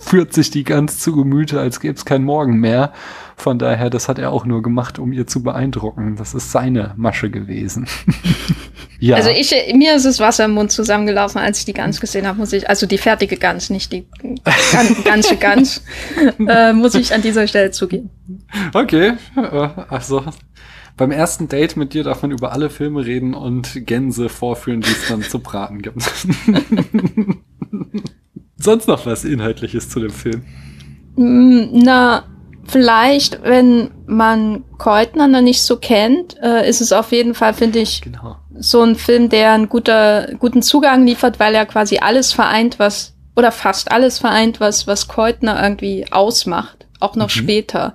führt 0.00 0.32
sich 0.32 0.50
die 0.50 0.64
Gans 0.64 1.00
zu 1.00 1.14
Gemüte, 1.14 1.60
als 1.60 1.80
gäbe 1.80 1.94
es 1.94 2.06
keinen 2.06 2.24
Morgen 2.24 2.60
mehr. 2.60 2.92
Von 3.36 3.58
daher, 3.58 3.90
das 3.90 4.08
hat 4.08 4.18
er 4.18 4.32
auch 4.32 4.44
nur 4.44 4.62
gemacht, 4.62 4.98
um 4.98 5.12
ihr 5.12 5.26
zu 5.26 5.42
beeindrucken. 5.42 6.16
Das 6.16 6.34
ist 6.34 6.52
seine 6.52 6.94
Masche 6.96 7.30
gewesen. 7.30 7.86
ja. 9.00 9.16
Also 9.16 9.30
ich, 9.30 9.52
mir 9.74 9.96
ist 9.96 10.06
das 10.06 10.20
Wasser 10.20 10.44
im 10.44 10.52
Mund 10.52 10.70
zusammengelaufen, 10.70 11.40
als 11.40 11.58
ich 11.58 11.64
die 11.64 11.72
Gans 11.72 12.00
gesehen 12.00 12.26
habe, 12.26 12.38
muss 12.38 12.52
ich, 12.52 12.68
also 12.68 12.86
die 12.86 12.98
fertige 12.98 13.36
Gans, 13.36 13.70
nicht 13.70 13.92
die 13.92 14.06
ganze 15.04 15.36
Gans, 15.40 15.82
äh, 16.46 16.72
muss 16.72 16.94
ich 16.94 17.12
an 17.12 17.22
dieser 17.22 17.46
Stelle 17.46 17.70
zugeben. 17.70 18.10
Okay, 18.72 19.14
also 19.88 20.24
beim 20.96 21.10
ersten 21.10 21.48
Date 21.48 21.76
mit 21.76 21.92
dir 21.92 22.04
darf 22.04 22.22
man 22.22 22.30
über 22.30 22.52
alle 22.52 22.70
Filme 22.70 23.04
reden 23.04 23.34
und 23.34 23.84
Gänse 23.86 24.28
vorführen, 24.28 24.80
die 24.80 24.90
es 24.90 25.08
dann 25.08 25.22
zu 25.22 25.40
braten 25.40 25.82
gibt. 25.82 26.02
Sonst 28.56 28.86
noch 28.86 29.04
was 29.04 29.24
Inhaltliches 29.24 29.88
zu 29.88 29.98
dem 29.98 30.10
Film? 30.10 30.44
Mm, 31.16 31.82
na, 31.82 32.24
vielleicht, 32.66 33.42
wenn 33.42 33.90
man 34.06 34.64
Keutner 34.78 35.28
noch 35.28 35.40
nicht 35.40 35.62
so 35.62 35.76
kennt, 35.76 36.36
äh, 36.42 36.68
ist 36.68 36.80
es 36.80 36.92
auf 36.92 37.12
jeden 37.12 37.34
Fall, 37.34 37.54
finde 37.54 37.78
ich, 37.80 38.02
genau. 38.02 38.36
so 38.58 38.82
ein 38.82 38.96
Film, 38.96 39.28
der 39.28 39.52
einen 39.52 39.68
guter, 39.68 40.28
guten 40.38 40.62
Zugang 40.62 41.06
liefert, 41.06 41.40
weil 41.40 41.54
er 41.54 41.66
quasi 41.66 41.98
alles 41.98 42.32
vereint, 42.32 42.78
was, 42.78 43.14
oder 43.36 43.52
fast 43.52 43.92
alles 43.92 44.18
vereint, 44.18 44.60
was, 44.60 44.86
was 44.86 45.08
Keutner 45.08 45.62
irgendwie 45.62 46.06
ausmacht, 46.10 46.86
auch 47.00 47.16
noch 47.16 47.26
mhm. 47.26 47.30
später. 47.30 47.94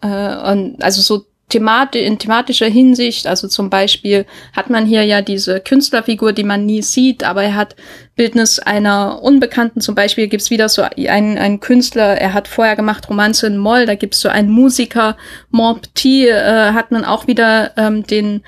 Äh, 0.00 0.52
und 0.52 0.82
also 0.82 1.00
so 1.00 1.26
Themat 1.50 1.94
in 1.94 2.18
thematischer 2.18 2.68
Hinsicht, 2.68 3.26
also 3.26 3.46
zum 3.48 3.68
Beispiel 3.68 4.24
hat 4.54 4.70
man 4.70 4.86
hier 4.86 5.04
ja 5.04 5.20
diese 5.20 5.60
Künstlerfigur, 5.60 6.32
die 6.32 6.44
man 6.44 6.64
nie 6.64 6.80
sieht, 6.80 7.22
aber 7.22 7.42
er 7.42 7.56
hat 7.56 7.76
Bildnis 8.16 8.58
einer 8.58 9.22
Unbekannten, 9.22 9.82
zum 9.82 9.94
Beispiel 9.94 10.28
gibt's 10.28 10.50
wieder 10.50 10.70
so 10.70 10.82
einen, 10.82 11.36
einen 11.36 11.60
Künstler, 11.60 12.18
er 12.18 12.32
hat 12.32 12.48
vorher 12.48 12.76
gemacht 12.76 13.08
Romanze 13.10 13.48
in 13.48 13.58
Moll, 13.58 13.84
da 13.84 13.94
gibt's 13.94 14.20
so 14.20 14.30
einen 14.30 14.50
Musiker, 14.50 15.16
Mont 15.50 15.92
Petit, 15.92 16.28
äh, 16.28 16.72
hat 16.72 16.90
man 16.90 17.04
auch 17.04 17.26
wieder 17.26 17.72
ähm, 17.76 18.06
den 18.06 18.42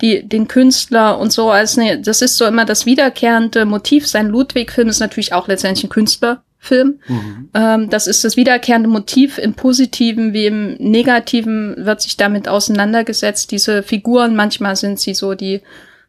die, 0.00 0.28
den 0.28 0.48
Künstler 0.48 1.18
und 1.18 1.32
so 1.32 1.50
als 1.50 1.76
ne, 1.76 2.00
das 2.00 2.20
ist 2.20 2.36
so 2.36 2.46
immer 2.46 2.64
das 2.64 2.84
wiederkehrende 2.84 3.64
Motiv. 3.64 4.06
Sein 4.08 4.28
Ludwig-Film 4.28 4.88
ist 4.88 5.00
natürlich 5.00 5.32
auch 5.32 5.46
letztendlich 5.46 5.84
ein 5.84 5.90
Künstler, 5.90 6.42
Film. 6.64 6.98
Mhm. 7.06 7.50
Ähm, 7.54 7.90
das 7.90 8.06
ist 8.06 8.24
das 8.24 8.36
wiederkehrende 8.36 8.88
Motiv. 8.88 9.38
Im 9.38 9.54
Positiven 9.54 10.32
wie 10.32 10.46
im 10.46 10.74
Negativen 10.74 11.74
wird 11.76 12.00
sich 12.00 12.16
damit 12.16 12.48
auseinandergesetzt. 12.48 13.50
Diese 13.50 13.82
Figuren, 13.82 14.34
manchmal 14.34 14.76
sind 14.76 14.98
sie 14.98 15.14
so 15.14 15.34
die 15.34 15.60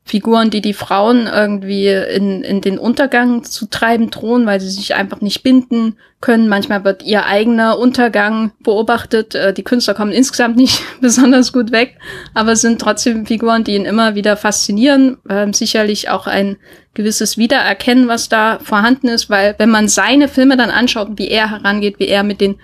Figuren, 0.07 0.51
die 0.51 0.61
die 0.61 0.75
Frauen 0.75 1.25
irgendwie 1.25 1.87
in, 1.87 2.43
in 2.43 2.61
den 2.61 2.77
Untergang 2.77 3.43
zu 3.43 3.65
treiben 3.65 4.11
drohen, 4.11 4.45
weil 4.45 4.61
sie 4.61 4.69
sich 4.69 4.93
einfach 4.93 5.19
nicht 5.19 5.41
binden 5.41 5.97
können. 6.21 6.47
Manchmal 6.47 6.83
wird 6.83 7.01
ihr 7.01 7.25
eigener 7.25 7.79
Untergang 7.79 8.51
beobachtet. 8.59 9.33
Äh, 9.33 9.51
die 9.51 9.63
Künstler 9.63 9.95
kommen 9.95 10.11
insgesamt 10.11 10.57
nicht 10.57 10.83
besonders 11.01 11.51
gut 11.51 11.71
weg, 11.71 11.97
aber 12.35 12.55
sind 12.55 12.79
trotzdem 12.79 13.25
Figuren, 13.25 13.63
die 13.63 13.73
ihn 13.73 13.85
immer 13.85 14.13
wieder 14.13 14.37
faszinieren. 14.37 15.17
Ähm, 15.27 15.53
sicherlich 15.53 16.07
auch 16.07 16.27
ein 16.27 16.57
gewisses 16.93 17.39
Wiedererkennen, 17.39 18.07
was 18.07 18.29
da 18.29 18.59
vorhanden 18.61 19.07
ist, 19.07 19.31
weil 19.31 19.55
wenn 19.57 19.71
man 19.71 19.87
seine 19.87 20.27
Filme 20.27 20.55
dann 20.55 20.69
anschaut, 20.69 21.13
wie 21.15 21.29
er 21.29 21.49
herangeht, 21.49 21.97
wie 21.97 22.07
er 22.07 22.21
mit 22.21 22.41
den 22.41 22.57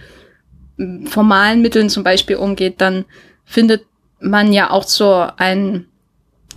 mm, 0.78 1.08
formalen 1.08 1.64
Mitteln 1.64 1.90
zum 1.90 2.04
Beispiel 2.04 2.36
umgeht, 2.36 2.82
dann 2.82 3.06
findet 3.46 3.84
man 4.20 4.54
ja 4.54 4.70
auch 4.70 4.84
so 4.84 5.26
einen 5.38 5.88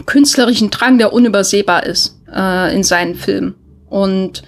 künstlerischen 0.07 0.71
Drang, 0.71 0.99
der 0.99 1.13
unübersehbar 1.13 1.85
ist 1.85 2.19
äh, 2.35 2.75
in 2.75 2.83
seinen 2.83 3.15
Filmen. 3.15 3.55
Und 3.89 4.43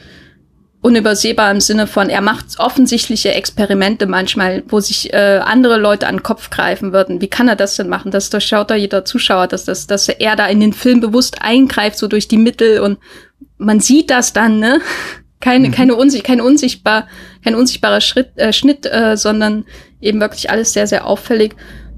unübersehbar 0.87 1.51
im 1.51 1.61
Sinne 1.61 1.89
von, 1.89 2.11
er 2.11 2.21
macht 2.21 2.59
offensichtliche 2.59 3.35
Experimente 3.35 4.07
manchmal, 4.07 4.63
wo 4.69 4.79
sich 4.79 5.13
äh, 5.13 5.41
andere 5.43 5.79
Leute 5.79 6.07
an 6.07 6.17
den 6.17 6.23
Kopf 6.23 6.49
greifen 6.49 6.93
würden. 6.93 7.21
Wie 7.21 7.27
kann 7.27 7.49
er 7.49 7.57
das 7.57 7.75
denn 7.75 7.89
machen? 7.89 8.13
Das 8.13 8.31
durchschaut 8.31 8.71
da 8.71 8.77
jeder 8.77 9.05
Zuschauer, 9.05 9.49
dass, 9.49 9.65
das, 9.65 9.89
dass 9.89 10.09
er 10.09 10.37
da 10.37 10.47
in 10.47 10.61
den 10.61 10.73
Film 10.73 11.01
bewusst 11.01 11.43
eingreift, 11.43 11.99
so 11.99 12.07
durch 12.07 12.29
die 12.29 12.39
Mittel 12.39 12.81
und 12.81 12.99
man 13.59 13.81
sieht 13.81 14.11
das 14.11 14.33
dann, 14.33 14.61
ne? 14.61 14.81
Keine, 15.39 15.69
mhm. 15.69 15.73
keine 15.73 15.95
unsich, 15.97 16.23
kein 16.23 16.41
unsichtbar, 16.41 17.09
kein 17.45 17.55
unsichtbarer 17.55 18.01
Schritt, 18.01 18.31
äh, 18.37 18.55
Schnitt, 18.55 18.87
äh, 18.87 19.19
sondern 19.19 19.67
eben 20.01 20.19
wirklich 20.19 20.49
alles 20.49 20.73
sehr, 20.73 20.87
sehr 20.87 21.07
auffällig. 21.07 21.55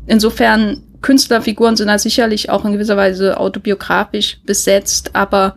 Insofern 0.09 0.83
Künstlerfiguren 1.01 1.77
sind 1.77 1.89
da 1.89 1.99
sicherlich 1.99 2.51
auch 2.51 2.65
in 2.65 2.73
gewisser 2.73 2.97
Weise 2.97 3.39
autobiografisch 3.39 4.39
besetzt, 4.45 5.15
aber 5.15 5.57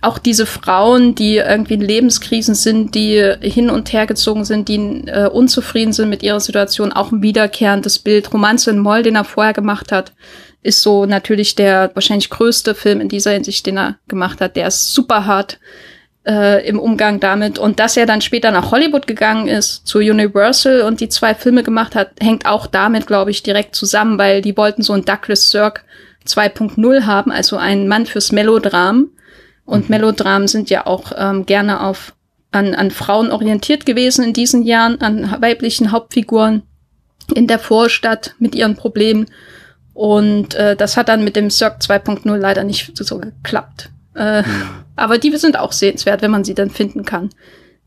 auch 0.00 0.18
diese 0.18 0.46
Frauen, 0.46 1.14
die 1.14 1.36
irgendwie 1.36 1.74
in 1.74 1.80
Lebenskrisen 1.80 2.56
sind, 2.56 2.96
die 2.96 3.34
hin 3.40 3.70
und 3.70 3.92
her 3.92 4.06
gezogen 4.06 4.44
sind, 4.44 4.68
die 4.68 5.06
äh, 5.06 5.28
unzufrieden 5.28 5.92
sind 5.92 6.10
mit 6.10 6.24
ihrer 6.24 6.40
Situation, 6.40 6.92
auch 6.92 7.12
ein 7.12 7.22
wiederkehrendes 7.22 8.00
Bild. 8.00 8.32
Romanze 8.32 8.70
in 8.70 8.80
Moll, 8.80 9.04
den 9.04 9.14
er 9.14 9.24
vorher 9.24 9.52
gemacht 9.52 9.92
hat, 9.92 10.12
ist 10.62 10.82
so 10.82 11.06
natürlich 11.06 11.54
der 11.54 11.92
wahrscheinlich 11.94 12.30
größte 12.30 12.74
Film 12.74 13.00
in 13.00 13.08
dieser 13.08 13.30
Hinsicht, 13.30 13.64
den 13.64 13.78
er 13.78 13.98
gemacht 14.08 14.40
hat. 14.40 14.56
Der 14.56 14.66
ist 14.66 14.92
super 14.92 15.26
hart 15.26 15.58
äh, 16.26 16.66
im 16.66 16.78
Umgang 16.78 17.20
damit. 17.20 17.58
Und 17.58 17.80
dass 17.80 17.96
er 17.96 18.06
dann 18.06 18.20
später 18.20 18.50
nach 18.50 18.70
Hollywood 18.70 19.06
gegangen 19.06 19.48
ist, 19.48 19.86
zu 19.86 19.98
Universal 19.98 20.82
und 20.82 21.00
die 21.00 21.08
zwei 21.08 21.34
Filme 21.34 21.62
gemacht 21.62 21.94
hat, 21.94 22.10
hängt 22.20 22.46
auch 22.46 22.66
damit, 22.66 23.06
glaube 23.06 23.30
ich, 23.30 23.42
direkt 23.42 23.74
zusammen, 23.74 24.18
weil 24.18 24.42
die 24.42 24.56
wollten 24.56 24.82
so 24.82 24.92
ein 24.92 25.04
Douglas 25.04 25.50
Sirk 25.50 25.84
2.0 26.26 27.06
haben, 27.06 27.32
also 27.32 27.56
ein 27.56 27.88
Mann 27.88 28.06
fürs 28.06 28.32
Melodram. 28.32 29.08
Und 29.64 29.84
mhm. 29.84 29.96
Melodramen 29.96 30.48
sind 30.48 30.70
ja 30.70 30.86
auch 30.86 31.12
ähm, 31.16 31.46
gerne 31.46 31.80
auf 31.80 32.14
an, 32.52 32.74
an 32.74 32.90
Frauen 32.90 33.30
orientiert 33.30 33.86
gewesen 33.86 34.24
in 34.24 34.32
diesen 34.34 34.62
Jahren, 34.62 35.00
an 35.00 35.36
weiblichen 35.40 35.90
Hauptfiguren 35.90 36.62
in 37.34 37.46
der 37.46 37.58
Vorstadt 37.58 38.34
mit 38.38 38.54
ihren 38.54 38.76
Problemen. 38.76 39.26
Und 39.94 40.54
äh, 40.54 40.76
das 40.76 40.96
hat 40.96 41.08
dann 41.08 41.24
mit 41.24 41.34
dem 41.34 41.50
Cirque 41.50 41.80
2.0 41.80 42.36
leider 42.36 42.64
nicht 42.64 42.96
so 42.96 43.18
geklappt. 43.18 43.91
Äh, 44.14 44.42
mhm. 44.42 44.68
Aber 44.96 45.18
die 45.18 45.34
sind 45.36 45.58
auch 45.58 45.72
sehenswert, 45.72 46.22
wenn 46.22 46.30
man 46.30 46.44
sie 46.44 46.54
dann 46.54 46.70
finden 46.70 47.04
kann, 47.04 47.30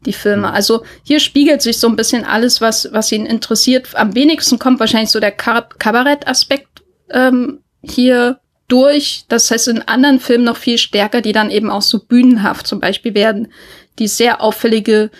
die 0.06 0.14
Filme. 0.14 0.48
Mhm. 0.48 0.54
Also 0.54 0.84
hier 1.04 1.20
spiegelt 1.20 1.62
sich 1.62 1.80
so 1.80 1.88
ein 1.88 1.96
bisschen 1.96 2.26
alles, 2.26 2.62
was, 2.62 2.90
was 2.92 3.12
ihn 3.12 3.26
interessiert. 3.26 3.88
Am 3.94 4.16
wenigsten 4.16 4.60
kommt 4.60 4.80
wahrscheinlich 4.80 5.12
so 5.12 5.20
der 5.20 5.32
Kabarett-Aspekt 5.32 6.84
ähm, 7.10 7.60
hier 7.82 8.40
durch. 8.68 9.26
Das 9.28 9.52
heißt, 9.52 9.68
in 9.68 9.82
anderen 9.84 10.20
Filmen 10.20 10.46
noch 10.46 10.58
viel 10.58 10.78
stärker, 10.78 11.22
die 11.22 11.34
dann 11.34 11.52
eben 11.52 11.70
auch 11.70 11.82
so 11.82 12.00
bühnenhaft 12.00 12.68
zum 12.68 12.80
Beispiel 12.80 13.14
werden, 13.14 13.52
die 14.00 14.08
sehr 14.08 14.42
auffällige 14.42 15.12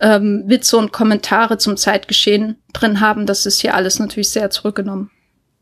ähm, 0.00 0.44
Witze 0.46 0.76
und 0.76 0.92
Kommentare 0.92 1.58
zum 1.58 1.76
Zeitgeschehen 1.76 2.56
drin 2.72 3.00
haben. 3.00 3.26
Das 3.26 3.46
ist 3.46 3.60
hier 3.60 3.74
alles 3.74 3.98
natürlich 3.98 4.30
sehr 4.30 4.50
zurückgenommen. 4.50 5.10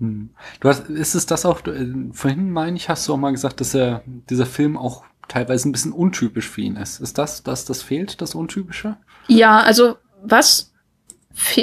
Hm. 0.01 0.31
Du 0.61 0.69
hast, 0.69 0.89
ist 0.89 1.15
es 1.15 1.27
das 1.27 1.47
auch, 1.47 1.65
äh, 1.67 1.87
vorhin 2.13 2.51
meine 2.51 2.77
ich, 2.77 2.89
hast 2.89 3.07
du 3.07 3.13
auch 3.13 3.19
mal 3.19 3.31
gesagt, 3.31 3.61
dass 3.61 3.75
er, 3.75 4.03
dieser 4.29 4.47
Film 4.47 4.77
auch 4.77 5.05
teilweise 5.29 5.69
ein 5.69 5.73
bisschen 5.73 5.93
untypisch 5.93 6.49
für 6.49 6.63
ihn 6.63 6.77
ist. 6.77 7.01
Ist 7.01 7.19
das, 7.19 7.43
dass 7.43 7.65
das 7.65 7.83
fehlt, 7.83 8.21
das 8.21 8.35
Untypische? 8.35 8.97
Ja, 9.29 9.61
also 9.61 9.97
was 10.23 10.71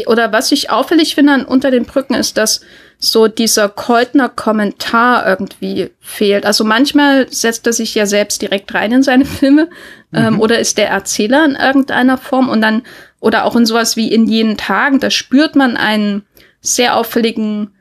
oder 0.07 0.31
was 0.31 0.51
ich 0.51 0.69
auffällig 0.69 1.13
finde 1.13 1.33
an 1.33 1.45
unter 1.45 1.71
den 1.71 1.85
Brücken 1.85 2.13
ist, 2.13 2.37
dass 2.37 2.61
so 2.99 3.27
dieser 3.27 3.69
Keutner 3.69 4.29
Kommentar 4.29 5.27
irgendwie 5.27 5.91
fehlt. 5.99 6.45
Also 6.45 6.63
manchmal 6.63 7.31
setzt 7.31 7.67
er 7.67 7.73
sich 7.73 7.93
ja 7.93 8.05
selbst 8.05 8.41
direkt 8.41 8.73
rein 8.73 8.91
in 8.91 9.03
seine 9.03 9.25
Filme 9.25 9.69
ähm, 10.13 10.35
mhm. 10.35 10.39
oder 10.39 10.57
ist 10.59 10.77
der 10.77 10.89
Erzähler 10.89 11.45
in 11.45 11.55
irgendeiner 11.55 12.17
Form 12.17 12.49
und 12.49 12.61
dann 12.61 12.83
oder 13.19 13.45
auch 13.45 13.55
in 13.55 13.65
sowas 13.65 13.97
wie 13.97 14.11
in 14.11 14.27
jenen 14.27 14.57
Tagen, 14.57 14.99
da 14.99 15.09
spürt 15.11 15.55
man 15.55 15.77
einen 15.77 16.23
sehr 16.61 16.95
auffälligen 16.95 17.71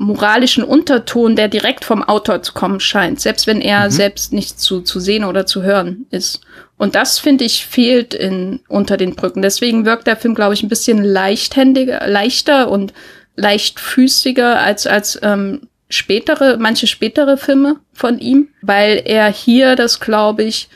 moralischen 0.00 0.62
Unterton, 0.62 1.34
der 1.34 1.48
direkt 1.48 1.84
vom 1.84 2.04
Autor 2.04 2.40
zu 2.40 2.52
kommen 2.52 2.78
scheint, 2.78 3.20
selbst 3.20 3.48
wenn 3.48 3.60
er 3.60 3.86
mhm. 3.86 3.90
selbst 3.90 4.32
nicht 4.32 4.60
zu, 4.60 4.80
zu 4.80 5.00
sehen 5.00 5.24
oder 5.24 5.44
zu 5.44 5.64
hören 5.64 6.06
ist. 6.10 6.40
Und 6.76 6.94
das, 6.94 7.18
finde 7.18 7.42
ich, 7.42 7.66
fehlt 7.66 8.14
in 8.14 8.60
Unter 8.68 8.96
den 8.96 9.16
Brücken. 9.16 9.42
Deswegen 9.42 9.84
wirkt 9.84 10.06
der 10.06 10.16
Film, 10.16 10.36
glaube 10.36 10.54
ich, 10.54 10.62
ein 10.62 10.68
bisschen 10.68 11.02
leichthändiger, 11.02 12.06
leichter 12.06 12.70
und 12.70 12.94
leichtfüßiger 13.34 14.60
als, 14.60 14.86
als 14.86 15.18
ähm, 15.22 15.62
spätere, 15.88 16.58
manche 16.58 16.86
spätere 16.86 17.36
Filme 17.36 17.80
von 17.92 18.20
ihm, 18.20 18.50
weil 18.62 19.02
er 19.04 19.26
hier 19.32 19.74
das, 19.74 19.98
glaube 19.98 20.44
ich, 20.44 20.68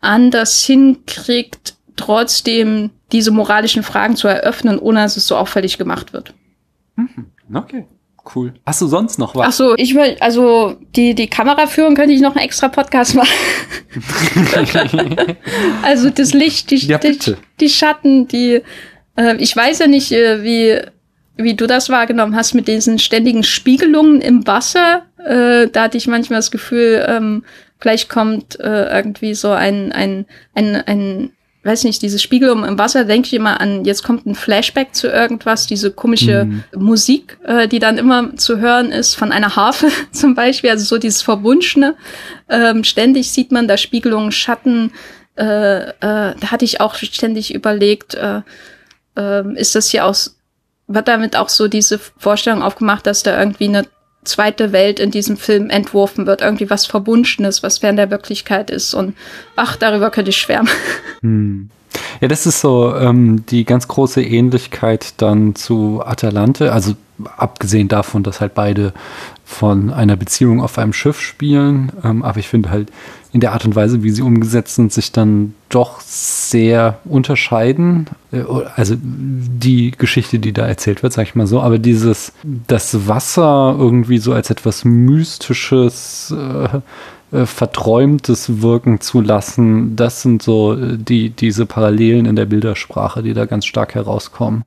anders 0.00 0.64
hinkriegt, 0.64 1.74
trotzdem 1.96 2.90
diese 3.10 3.32
moralischen 3.32 3.82
Fragen 3.82 4.14
zu 4.14 4.28
eröffnen, 4.28 4.78
ohne 4.78 5.00
dass 5.00 5.16
es 5.16 5.26
so 5.26 5.36
auffällig 5.36 5.78
gemacht 5.78 6.12
wird. 6.12 6.32
Mhm. 6.94 7.26
Okay 7.52 7.86
cool. 8.34 8.54
Hast 8.66 8.80
du 8.80 8.86
sonst 8.86 9.18
noch 9.18 9.34
was? 9.34 9.48
Ach 9.48 9.52
so, 9.52 9.74
ich 9.76 9.94
will, 9.94 10.16
also 10.20 10.76
die, 10.96 11.14
die 11.14 11.28
Kameraführung 11.28 11.94
könnte 11.94 12.14
ich 12.14 12.20
noch 12.20 12.36
einen 12.36 12.44
extra 12.44 12.68
Podcast 12.68 13.14
machen. 13.14 13.28
also 15.82 16.10
das 16.10 16.32
Licht, 16.32 16.70
die, 16.70 16.76
Ja, 16.76 16.98
die, 16.98 17.18
die 17.60 17.68
Schatten, 17.68 18.28
die, 18.28 18.62
äh, 19.16 19.36
ich 19.36 19.56
weiß 19.56 19.80
ja 19.80 19.86
nicht, 19.86 20.12
äh, 20.12 20.42
wie, 20.42 20.80
wie 21.36 21.54
du 21.54 21.66
das 21.66 21.88
wahrgenommen 21.88 22.36
hast 22.36 22.54
mit 22.54 22.68
diesen 22.68 22.98
ständigen 22.98 23.42
Spiegelungen 23.42 24.20
im 24.20 24.46
Wasser. 24.46 25.02
Äh, 25.24 25.68
da 25.68 25.84
hatte 25.84 25.96
ich 25.96 26.06
manchmal 26.06 26.38
das 26.38 26.50
Gefühl, 26.50 27.04
ähm, 27.08 27.44
gleich 27.80 28.08
kommt 28.08 28.58
äh, 28.60 28.96
irgendwie 28.96 29.34
so 29.34 29.50
ein, 29.50 29.92
ein, 29.92 30.26
ein, 30.54 30.76
ein 30.76 31.32
weiß 31.64 31.84
nicht, 31.84 32.02
diese 32.02 32.18
Spiegelung 32.18 32.64
im 32.64 32.78
Wasser, 32.78 33.04
denke 33.04 33.26
ich 33.26 33.34
immer 33.34 33.60
an, 33.60 33.84
jetzt 33.84 34.02
kommt 34.02 34.26
ein 34.26 34.34
Flashback 34.34 34.94
zu 34.94 35.08
irgendwas, 35.08 35.66
diese 35.66 35.92
komische 35.92 36.44
Mhm. 36.44 36.64
Musik, 36.74 37.38
äh, 37.44 37.68
die 37.68 37.78
dann 37.78 37.98
immer 37.98 38.36
zu 38.36 38.58
hören 38.58 38.90
ist, 38.90 39.14
von 39.14 39.30
einer 39.30 39.54
Harfe 39.54 39.88
zum 40.12 40.34
Beispiel, 40.34 40.70
also 40.70 40.84
so 40.84 40.98
dieses 40.98 41.22
Verwunschene. 41.22 41.96
Ähm, 42.48 42.82
ständig 42.84 43.30
sieht 43.30 43.52
man 43.52 43.68
da 43.68 43.76
Spiegelungen, 43.76 44.32
Schatten. 44.32 44.92
Äh, 45.36 45.44
äh, 45.44 45.92
da 46.00 46.50
hatte 46.50 46.64
ich 46.64 46.80
auch 46.80 46.94
ständig 46.96 47.54
überlegt, 47.54 48.14
äh, 48.14 48.42
äh, 49.16 49.54
ist 49.54 49.74
das 49.74 49.90
hier 49.90 50.04
aus, 50.04 50.36
wird 50.88 51.06
damit 51.08 51.36
auch 51.36 51.48
so 51.48 51.68
diese 51.68 51.98
Vorstellung 51.98 52.62
aufgemacht, 52.62 53.06
dass 53.06 53.22
da 53.22 53.38
irgendwie 53.38 53.68
eine 53.68 53.86
zweite 54.24 54.72
Welt 54.72 55.00
in 55.00 55.10
diesem 55.10 55.36
Film 55.36 55.70
entworfen 55.70 56.26
wird, 56.26 56.42
irgendwie 56.42 56.70
was 56.70 56.86
Verwunschenes, 56.86 57.62
was 57.62 57.78
fern 57.78 57.96
der 57.96 58.10
Wirklichkeit 58.10 58.70
ist. 58.70 58.94
Und 58.94 59.14
ach, 59.56 59.76
darüber 59.76 60.10
könnte 60.10 60.30
ich 60.30 60.36
schwärmen. 60.36 60.70
Hm. 61.22 61.70
Ja, 62.20 62.26
das 62.26 62.46
ist 62.46 62.60
so 62.60 62.96
ähm, 62.96 63.44
die 63.46 63.64
ganz 63.64 63.86
große 63.86 64.22
Ähnlichkeit 64.22 65.14
dann 65.18 65.54
zu 65.54 66.02
Atalante. 66.04 66.72
Also 66.72 66.94
abgesehen 67.36 67.88
davon, 67.88 68.22
dass 68.22 68.40
halt 68.40 68.54
beide 68.54 68.92
von 69.44 69.90
einer 69.90 70.16
Beziehung 70.16 70.60
auf 70.60 70.78
einem 70.78 70.92
Schiff 70.92 71.20
spielen. 71.20 71.92
Ähm, 72.04 72.22
aber 72.22 72.38
ich 72.38 72.48
finde 72.48 72.70
halt 72.70 72.90
in 73.32 73.40
der 73.40 73.52
Art 73.52 73.64
und 73.64 73.74
Weise, 73.74 74.02
wie 74.02 74.10
sie 74.10 74.22
umgesetzt 74.22 74.76
sind, 74.76 74.92
sich 74.92 75.12
dann 75.12 75.54
doch 75.68 76.00
sehr 76.00 76.98
unterscheiden. 77.04 78.06
Äh, 78.32 78.44
Also 78.76 78.94
die 79.00 79.92
Geschichte, 79.92 80.38
die 80.38 80.52
da 80.52 80.66
erzählt 80.66 81.02
wird, 81.02 81.12
sag 81.12 81.26
ich 81.26 81.34
mal 81.34 81.46
so. 81.46 81.60
Aber 81.60 81.78
dieses, 81.78 82.32
das 82.66 83.08
Wasser 83.08 83.74
irgendwie 83.78 84.18
so 84.18 84.32
als 84.32 84.50
etwas 84.50 84.84
Mystisches, 84.84 86.34
äh, 86.36 86.80
äh, 87.32 87.46
Verträumtes 87.46 88.60
wirken 88.60 89.00
zu 89.00 89.22
lassen, 89.22 89.96
das 89.96 90.22
sind 90.22 90.42
so 90.42 90.74
äh, 90.74 90.98
die, 90.98 91.30
diese 91.30 91.64
Parallelen 91.66 92.26
in 92.26 92.36
der 92.36 92.44
Bildersprache, 92.44 93.22
die 93.22 93.32
da 93.32 93.46
ganz 93.46 93.64
stark 93.64 93.94
herauskommen, 93.94 94.64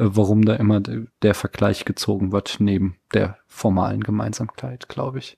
warum 0.00 0.44
da 0.44 0.54
immer 0.56 0.80
de, 0.80 1.06
der 1.22 1.34
Vergleich 1.34 1.84
gezogen 1.84 2.32
wird, 2.32 2.56
neben 2.58 2.96
der 3.14 3.36
formalen 3.48 4.02
Gemeinsamkeit, 4.02 4.88
glaube 4.88 5.18
ich. 5.18 5.36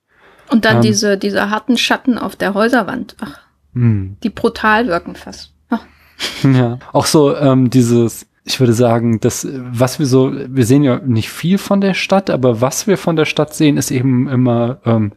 Und 0.50 0.64
dann 0.64 0.76
Ähm. 0.76 0.82
diese, 0.82 1.18
diese 1.18 1.50
harten 1.50 1.76
Schatten 1.76 2.18
auf 2.18 2.36
der 2.36 2.54
Häuserwand. 2.54 3.16
Ach, 3.20 3.38
Hm. 3.74 4.16
die 4.22 4.28
brutal 4.30 4.86
wirken 4.86 5.14
fast. 5.16 5.54
Ach, 5.70 5.80
Ja, 6.42 6.78
auch 6.92 7.06
so 7.06 7.34
ähm, 7.36 7.70
dieses, 7.70 8.26
ich 8.44 8.60
würde 8.60 8.74
sagen, 8.74 9.18
das, 9.20 9.44
äh, 9.44 9.60
was 9.62 9.98
wir 9.98 10.06
so, 10.06 10.30
wir 10.32 10.66
sehen 10.66 10.82
ja 10.82 10.98
nicht 10.98 11.30
viel 11.30 11.56
von 11.58 11.80
der 11.80 11.94
Stadt, 11.94 12.28
aber 12.28 12.60
was 12.60 12.86
wir 12.86 12.98
von 12.98 13.16
der 13.16 13.24
Stadt 13.24 13.54
sehen, 13.54 13.76
ist 13.78 13.90
eben 13.90 14.28
immer 14.28 14.78
ähm, 14.84 15.12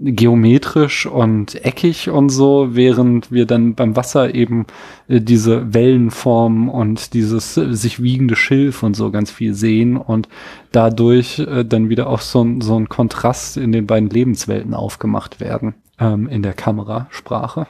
geometrisch 0.00 1.06
und 1.06 1.64
eckig 1.64 2.10
und 2.10 2.28
so, 2.28 2.74
während 2.74 3.30
wir 3.30 3.46
dann 3.46 3.74
beim 3.74 3.96
Wasser 3.96 4.34
eben 4.34 4.66
äh, 5.08 5.20
diese 5.20 5.72
Wellenform 5.72 6.68
und 6.68 7.14
dieses 7.14 7.56
äh, 7.56 7.74
sich 7.74 8.02
wiegende 8.02 8.36
Schilf 8.36 8.82
und 8.82 8.94
so 8.94 9.10
ganz 9.10 9.30
viel 9.30 9.54
sehen 9.54 9.96
und 9.96 10.28
dadurch 10.72 11.38
äh, 11.38 11.64
dann 11.64 11.88
wieder 11.88 12.08
auch 12.08 12.20
so 12.20 12.42
ein, 12.42 12.60
so 12.60 12.78
ein 12.78 12.88
Kontrast 12.88 13.56
in 13.56 13.72
den 13.72 13.86
beiden 13.86 14.10
Lebenswelten 14.10 14.74
aufgemacht 14.74 15.40
werden 15.40 15.74
ähm, 16.00 16.28
in 16.28 16.42
der 16.42 16.54
Kamerasprache. 16.54 17.66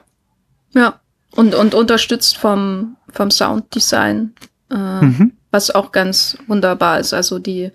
Ja. 0.72 1.00
Und, 1.36 1.56
und 1.56 1.74
unterstützt 1.74 2.36
vom, 2.36 2.96
vom 3.12 3.30
Sounddesign, 3.30 4.34
Mhm. 4.70 5.32
was 5.50 5.70
auch 5.70 5.92
ganz 5.92 6.38
wunderbar 6.46 7.00
ist. 7.00 7.12
Also 7.14 7.38
die 7.38 7.70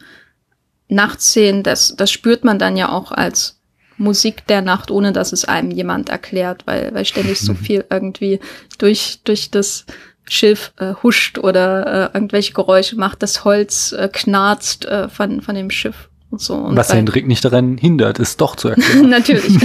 Nachtszenen, 0.88 1.64
das, 1.64 1.96
das 1.96 2.12
spürt 2.12 2.44
man 2.44 2.60
dann 2.60 2.76
ja 2.76 2.90
auch 2.90 3.12
als 3.12 3.59
Musik 4.00 4.48
der 4.48 4.62
Nacht, 4.62 4.90
ohne 4.92 5.14
dass 5.14 5.32
es 5.34 5.46
einem 5.46 5.72
jemand 5.72 6.10
erklärt, 6.10 6.64
weil, 6.66 6.94
weil 6.94 7.06
ständig 7.06 7.40
so 7.40 7.54
viel 7.54 7.86
irgendwie 7.90 8.40
durch, 8.78 9.20
durch 9.24 9.52
das 9.52 9.86
Schilf 10.28 10.74
äh, 10.78 10.94
huscht 11.04 11.38
oder 11.38 12.12
äh, 12.14 12.18
irgendwelche 12.18 12.54
Geräusche 12.54 12.96
macht, 12.96 13.22
das 13.22 13.44
Holz 13.44 13.92
äh, 13.92 14.10
knarzt 14.12 14.86
äh, 14.86 15.10
von, 15.10 15.42
von 15.42 15.56
dem 15.56 15.70
Schiff 15.70 16.10
und 16.30 16.42
so. 16.42 16.56
Und 16.56 16.78
Was 16.78 16.94
Hendrik 16.94 17.28
nicht 17.28 17.44
daran 17.44 17.78
hindert, 17.78 18.20
ist 18.20 18.40
doch 18.40 18.56
zu 18.56 18.70
erklären. 18.70 19.10
Natürlich. 19.10 19.60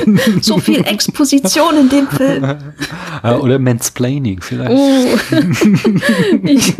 so 0.40 0.58
viel 0.58 0.84
Exposition 0.86 1.76
in 1.78 1.88
dem 1.88 2.08
Film. 2.08 2.56
Äh, 3.22 3.32
Oder 3.32 3.58
Mansplaining 3.58 4.42
vielleicht. 4.42 4.70
Oh. 4.70 5.18
ich. 6.44 6.74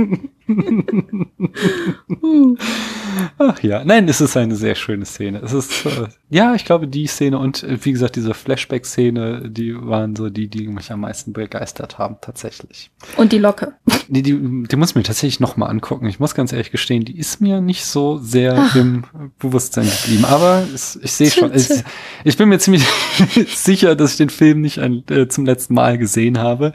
Ach 3.39 3.63
ja, 3.63 3.85
nein, 3.85 4.09
es 4.09 4.21
ist 4.21 4.37
eine 4.37 4.57
sehr 4.57 4.75
schöne 4.75 5.05
Szene. 5.05 5.41
Es 5.43 5.53
ist, 5.53 5.87
äh, 5.87 6.09
ja, 6.31 6.55
ich 6.55 6.65
glaube, 6.65 6.87
die 6.89 7.07
Szene 7.07 7.39
und 7.39 7.63
äh, 7.63 7.79
wie 7.83 7.93
gesagt, 7.93 8.17
diese 8.17 8.35
Flashback-Szene, 8.35 9.51
die 9.51 9.75
waren 9.77 10.17
so 10.17 10.29
die, 10.31 10.49
die 10.49 10.69
mich 10.69 10.93
am 10.93 11.01
meisten 11.01 11.33
begeistert 11.33 11.99
haben, 11.99 12.17
tatsächlich. 12.21 12.91
Und 13.17 13.33
die 13.33 13.39
Locke. 13.39 13.75
Die, 14.09 14.23
die, 14.23 14.65
die 14.69 14.77
muss 14.77 14.91
ich 14.91 14.97
mir 14.97 15.03
tatsächlich 15.03 15.41
nochmal 15.41 15.71
angucken. 15.71 16.07
Ich 16.07 16.21
muss 16.21 16.35
ganz 16.35 16.53
ehrlich 16.53 16.71
gestehen, 16.71 17.05
die 17.05 17.19
ist 17.19 17.41
mir 17.41 17.61
nicht 17.61 17.85
so 17.85 18.19
sehr 18.19 18.57
Ach. 18.57 18.77
im 18.77 19.05
Bewusstsein 19.39 19.87
geblieben. 19.87 20.25
Aber 20.25 20.65
es, 20.75 20.99
ich 21.03 21.13
sehe 21.13 21.31
schon, 21.31 21.51
es, 21.53 21.83
ich 22.25 22.37
bin 22.37 22.49
mir 22.49 22.59
ziemlich 22.59 22.85
sicher, 23.49 23.97
dass 23.97 24.13
ich 24.13 24.17
den 24.19 24.31
Film 24.31 24.61
nicht 24.61 24.79
ein, 24.79 25.03
äh, 25.11 25.29
zum 25.29 25.45
letzten 25.47 25.75
Mal 25.75 25.99
gesehen 25.99 26.39
habe, 26.39 26.73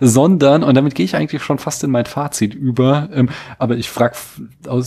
sondern, 0.00 0.62
und 0.62 0.74
damit 0.74 0.94
gehe 0.94 1.04
ich 1.04 1.16
eigentlich 1.16 1.42
schon 1.42 1.58
fast 1.58 1.84
in 1.84 1.90
mein 1.90 2.06
Fazit 2.06 2.54
über, 2.54 3.08
ähm, 3.14 3.28
aber 3.58 3.76
ich 3.76 3.88
frage 3.90 4.14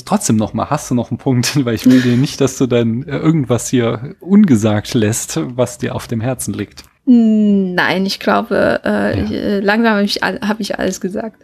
trotzdem 0.05 0.35
nochmal, 0.35 0.69
hast 0.69 0.89
du 0.91 0.95
noch 0.95 1.11
einen 1.11 1.17
Punkt? 1.17 1.53
Weil 1.65 1.75
ich 1.75 1.85
will 1.85 2.01
dir 2.01 2.17
nicht, 2.17 2.41
dass 2.41 2.57
du 2.57 2.67
dann 2.67 3.03
äh, 3.03 3.17
irgendwas 3.17 3.67
hier 3.69 4.15
ungesagt 4.19 4.93
lässt, 4.93 5.39
was 5.55 5.77
dir 5.77 5.95
auf 5.95 6.07
dem 6.07 6.21
Herzen 6.21 6.53
liegt. 6.53 6.83
Nein, 7.05 8.05
ich 8.05 8.19
glaube, 8.19 8.81
äh, 8.83 9.19
Ja. 9.19 9.31
äh, 9.31 9.59
langsam 9.61 9.93
habe 9.93 10.03
ich, 10.03 10.15
hab 10.21 10.59
ich 10.59 10.77
alles 10.77 10.99
gesagt. 10.99 11.41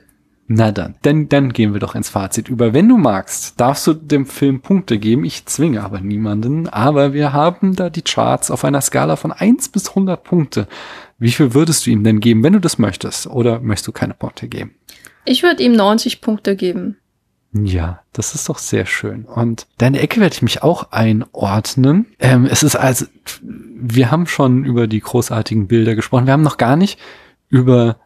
Na 0.48 0.74
dann, 0.74 0.96
dann, 1.04 1.30
dann 1.30 1.54
gehen 1.54 1.72
wir 1.72 1.80
doch 1.80 1.96
ins 1.96 2.10
Fazit 2.10 2.50
über. 2.50 2.74
Wenn 2.74 2.90
du 2.90 2.98
magst, 2.98 3.60
darfst 3.62 3.88
du 3.88 3.94
dem 3.94 4.26
Film 4.26 4.60
Punkte 4.60 5.00
geben. 5.00 5.24
Ich 5.24 5.46
zwinge 5.46 5.82
aber 5.82 6.02
niemanden. 6.02 6.68
Aber 6.68 7.14
wir 7.14 7.32
haben 7.32 7.78
da 7.78 7.90
die 7.90 8.02
Charts 8.02 8.52
auf 8.52 8.66
einer 8.66 8.82
Skala 8.82 9.16
von 9.16 9.32
1 9.32 9.70
bis 9.70 9.90
100 9.90 10.22
Punkte. 10.22 10.68
Wie 11.18 11.32
viel 11.32 11.54
würdest 11.54 11.86
du 11.86 11.92
ihm 11.92 12.04
denn 12.04 12.20
geben, 12.20 12.44
wenn 12.44 12.54
du 12.54 12.60
das 12.60 12.78
möchtest? 12.78 13.28
Oder 13.28 13.62
möchtest 13.62 13.88
du 13.88 13.92
keine 13.94 14.14
Punkte 14.16 14.50
geben? 14.50 14.72
Ich 15.26 15.44
würde 15.44 15.64
ihm 15.64 15.74
90 15.74 16.22
Punkte 16.22 16.56
geben. 16.56 16.98
Ja, 17.54 18.02
das 18.14 18.34
ist 18.34 18.50
doch 18.50 18.58
sehr 18.58 18.86
schön. 18.86 19.26
Und 19.26 19.68
deine 19.78 20.00
Ecke 20.00 20.20
werde 20.20 20.34
ich 20.34 20.42
mich 20.42 20.64
auch 20.64 20.92
einordnen. 20.92 22.08
Ähm, 22.20 22.46
es 22.46 22.64
ist 22.64 22.76
also, 22.76 23.06
wir 23.44 24.10
haben 24.10 24.26
schon 24.26 24.66
über 24.66 24.88
die 24.88 25.00
großartigen 25.00 25.68
Bilder 25.68 25.96
gesprochen. 25.96 26.26
Wir 26.26 26.34
haben 26.34 26.42
noch 26.42 26.58
gar 26.58 26.76
nicht 26.76 27.00
über 27.50 27.98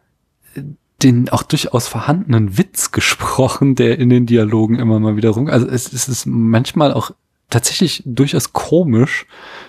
den 1.02 1.28
auch 1.30 1.42
durchaus 1.44 1.88
vorhandenen 1.88 2.58
Witz 2.58 2.90
gesprochen, 2.90 3.74
der 3.74 3.98
in 3.98 4.10
den 4.10 4.26
Dialogen 4.26 4.78
immer 4.78 4.98
mal 5.00 5.16
wieder 5.16 5.30
rum. 5.30 5.46
Also 5.46 5.66
es, 5.66 5.92
es 5.92 6.08
ist 6.08 6.26
manchmal 6.26 6.92
auch 6.92 7.12
tatsächlich 7.50 8.02
durchaus 8.04 8.52
komisch. 8.52 9.26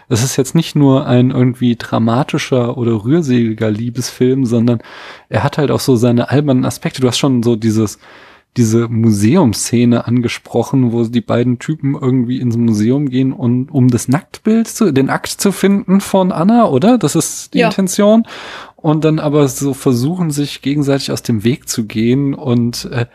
Es 0.09 0.23
ist 0.23 0.35
jetzt 0.37 0.55
nicht 0.55 0.75
nur 0.75 1.05
ein 1.07 1.31
irgendwie 1.31 1.75
dramatischer 1.75 2.77
oder 2.77 3.03
rührseliger 3.03 3.71
Liebesfilm, 3.71 4.45
sondern 4.45 4.79
er 5.29 5.43
hat 5.43 5.57
halt 5.57 5.71
auch 5.71 5.79
so 5.79 5.95
seine 5.95 6.29
albernen 6.29 6.65
Aspekte. 6.65 7.01
Du 7.01 7.07
hast 7.07 7.17
schon 7.17 7.43
so 7.43 7.55
dieses 7.55 7.99
diese 8.57 8.87
Museumsszene 8.87 10.07
angesprochen, 10.07 10.91
wo 10.91 11.03
die 11.03 11.21
beiden 11.21 11.59
Typen 11.59 11.95
irgendwie 11.95 12.39
ins 12.41 12.57
Museum 12.57 13.07
gehen 13.07 13.31
und 13.31 13.69
um 13.69 13.89
das 13.89 14.07
Nacktbild 14.07 14.67
zu, 14.67 14.91
den 14.91 15.09
Akt 15.09 15.27
zu 15.27 15.51
finden 15.51 16.01
von 16.01 16.31
Anna, 16.31 16.67
oder? 16.67 16.97
Das 16.97 17.15
ist 17.15 17.53
die 17.53 17.59
Ja. 17.59 17.67
Intention. 17.67 18.23
Und 18.75 19.03
dann 19.05 19.19
aber 19.19 19.47
so 19.47 19.73
versuchen, 19.73 20.31
sich 20.31 20.61
gegenseitig 20.61 21.11
aus 21.11 21.21
dem 21.21 21.43
Weg 21.43 21.69
zu 21.69 21.85
gehen 21.85 22.33
und 22.33 22.89
äh, 22.91 23.05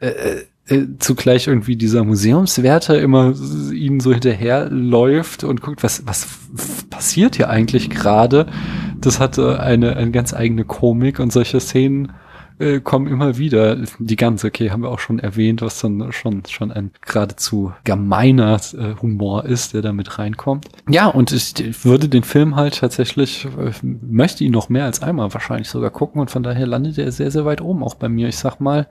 äh, 0.00 0.44
äh, 0.70 0.86
zugleich 0.98 1.46
irgendwie 1.48 1.76
dieser 1.76 2.04
Museumswärter 2.04 3.00
immer 3.00 3.34
ihnen 3.72 4.00
so 4.00 4.12
hinterherläuft 4.12 5.44
und 5.44 5.60
guckt, 5.60 5.82
was, 5.82 6.06
was 6.06 6.26
passiert 6.88 7.36
hier 7.36 7.50
eigentlich 7.50 7.90
gerade. 7.90 8.46
Das 9.00 9.20
hatte 9.20 9.60
eine, 9.60 9.96
eine 9.96 10.10
ganz 10.10 10.32
eigene 10.32 10.64
Komik 10.64 11.18
und 11.18 11.32
solche 11.32 11.60
Szenen 11.60 12.12
äh, 12.60 12.80
kommen 12.80 13.06
immer 13.06 13.38
wieder. 13.38 13.78
Die 13.98 14.16
ganze, 14.16 14.48
okay, 14.48 14.70
haben 14.70 14.82
wir 14.82 14.90
auch 14.90 14.98
schon 14.98 15.18
erwähnt, 15.18 15.62
was 15.62 15.80
dann 15.80 16.12
schon, 16.12 16.42
schon 16.48 16.70
ein 16.70 16.90
geradezu 17.00 17.72
gemeiner 17.84 18.60
äh, 18.74 19.00
Humor 19.00 19.46
ist, 19.46 19.74
der 19.74 19.82
da 19.82 19.92
mit 19.92 20.18
reinkommt. 20.18 20.66
Ja, 20.88 21.06
und 21.06 21.32
ich, 21.32 21.58
ich 21.58 21.84
würde 21.84 22.08
den 22.08 22.22
Film 22.22 22.56
halt 22.56 22.78
tatsächlich, 22.78 23.46
äh, 23.58 23.72
möchte 23.82 24.44
ihn 24.44 24.52
noch 24.52 24.68
mehr 24.68 24.84
als 24.84 25.02
einmal 25.02 25.32
wahrscheinlich 25.32 25.68
sogar 25.68 25.90
gucken 25.90 26.20
und 26.20 26.30
von 26.30 26.42
daher 26.42 26.66
landet 26.66 26.98
er 26.98 27.10
sehr, 27.10 27.30
sehr 27.30 27.44
weit 27.44 27.62
oben 27.62 27.82
auch 27.82 27.94
bei 27.94 28.08
mir. 28.08 28.28
Ich 28.28 28.36
sag 28.36 28.60
mal, 28.60 28.86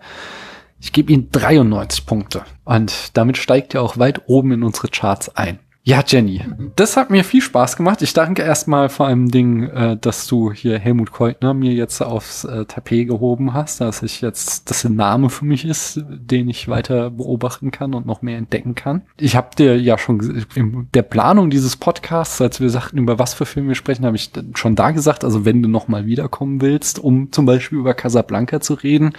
ich 0.79 0.93
gebe 0.93 1.11
ihm 1.11 1.29
93 1.31 2.05
Punkte 2.05 2.43
und 2.65 3.17
damit 3.17 3.37
steigt 3.37 3.75
er 3.75 3.81
auch 3.81 3.97
weit 3.97 4.23
oben 4.27 4.51
in 4.51 4.63
unsere 4.63 4.87
Charts 4.87 5.35
ein. 5.35 5.59
Ja, 5.83 6.03
Jenny, 6.05 6.41
das 6.75 6.97
hat 6.97 7.09
mir 7.09 7.23
viel 7.23 7.41
Spaß 7.41 7.77
gemacht. 7.77 8.01
Ich 8.01 8.13
danke 8.13 8.43
erstmal 8.43 8.89
vor 8.89 9.07
allem 9.07 9.31
Ding, 9.31 9.63
äh, 9.63 9.97
dass 9.97 10.27
du 10.27 10.51
hier 10.51 10.77
Helmut 10.77 11.11
Keutner 11.11 11.53
mir 11.53 11.71
jetzt 11.71 12.01
aufs 12.01 12.43
äh, 12.43 12.65
Tapet 12.65 13.07
gehoben 13.07 13.53
hast, 13.53 13.79
dass 13.79 14.03
ich 14.03 14.19
jetzt, 14.19 14.69
das 14.69 14.85
ein 14.85 14.95
Name 14.95 15.29
für 15.29 15.45
mich 15.45 15.63
ist, 15.63 16.01
den 16.07 16.49
ich 16.49 16.67
weiter 16.67 17.09
beobachten 17.09 17.71
kann 17.71 17.93
und 17.93 18.05
noch 18.05 18.21
mehr 18.21 18.37
entdecken 18.37 18.75
kann. 18.75 19.03
Ich 19.17 19.37
habe 19.37 19.55
dir 19.55 19.79
ja 19.79 19.97
schon 19.97 20.45
in 20.53 20.89
der 20.93 21.01
Planung 21.01 21.49
dieses 21.49 21.77
Podcasts, 21.77 22.41
als 22.41 22.59
wir 22.59 22.69
sagten, 22.69 22.97
über 22.97 23.17
was 23.17 23.33
für 23.33 23.45
Filme 23.45 23.69
wir 23.69 23.75
sprechen, 23.75 24.05
habe 24.05 24.17
ich 24.17 24.31
schon 24.55 24.75
da 24.75 24.91
gesagt, 24.91 25.23
also 25.23 25.45
wenn 25.45 25.63
du 25.63 25.69
noch 25.69 25.87
mal 25.87 26.05
wiederkommen 26.05 26.61
willst, 26.61 26.99
um 26.99 27.31
zum 27.31 27.45
Beispiel 27.45 27.79
über 27.79 27.93
Casablanca 27.93 28.59
zu 28.59 28.73
reden, 28.73 29.13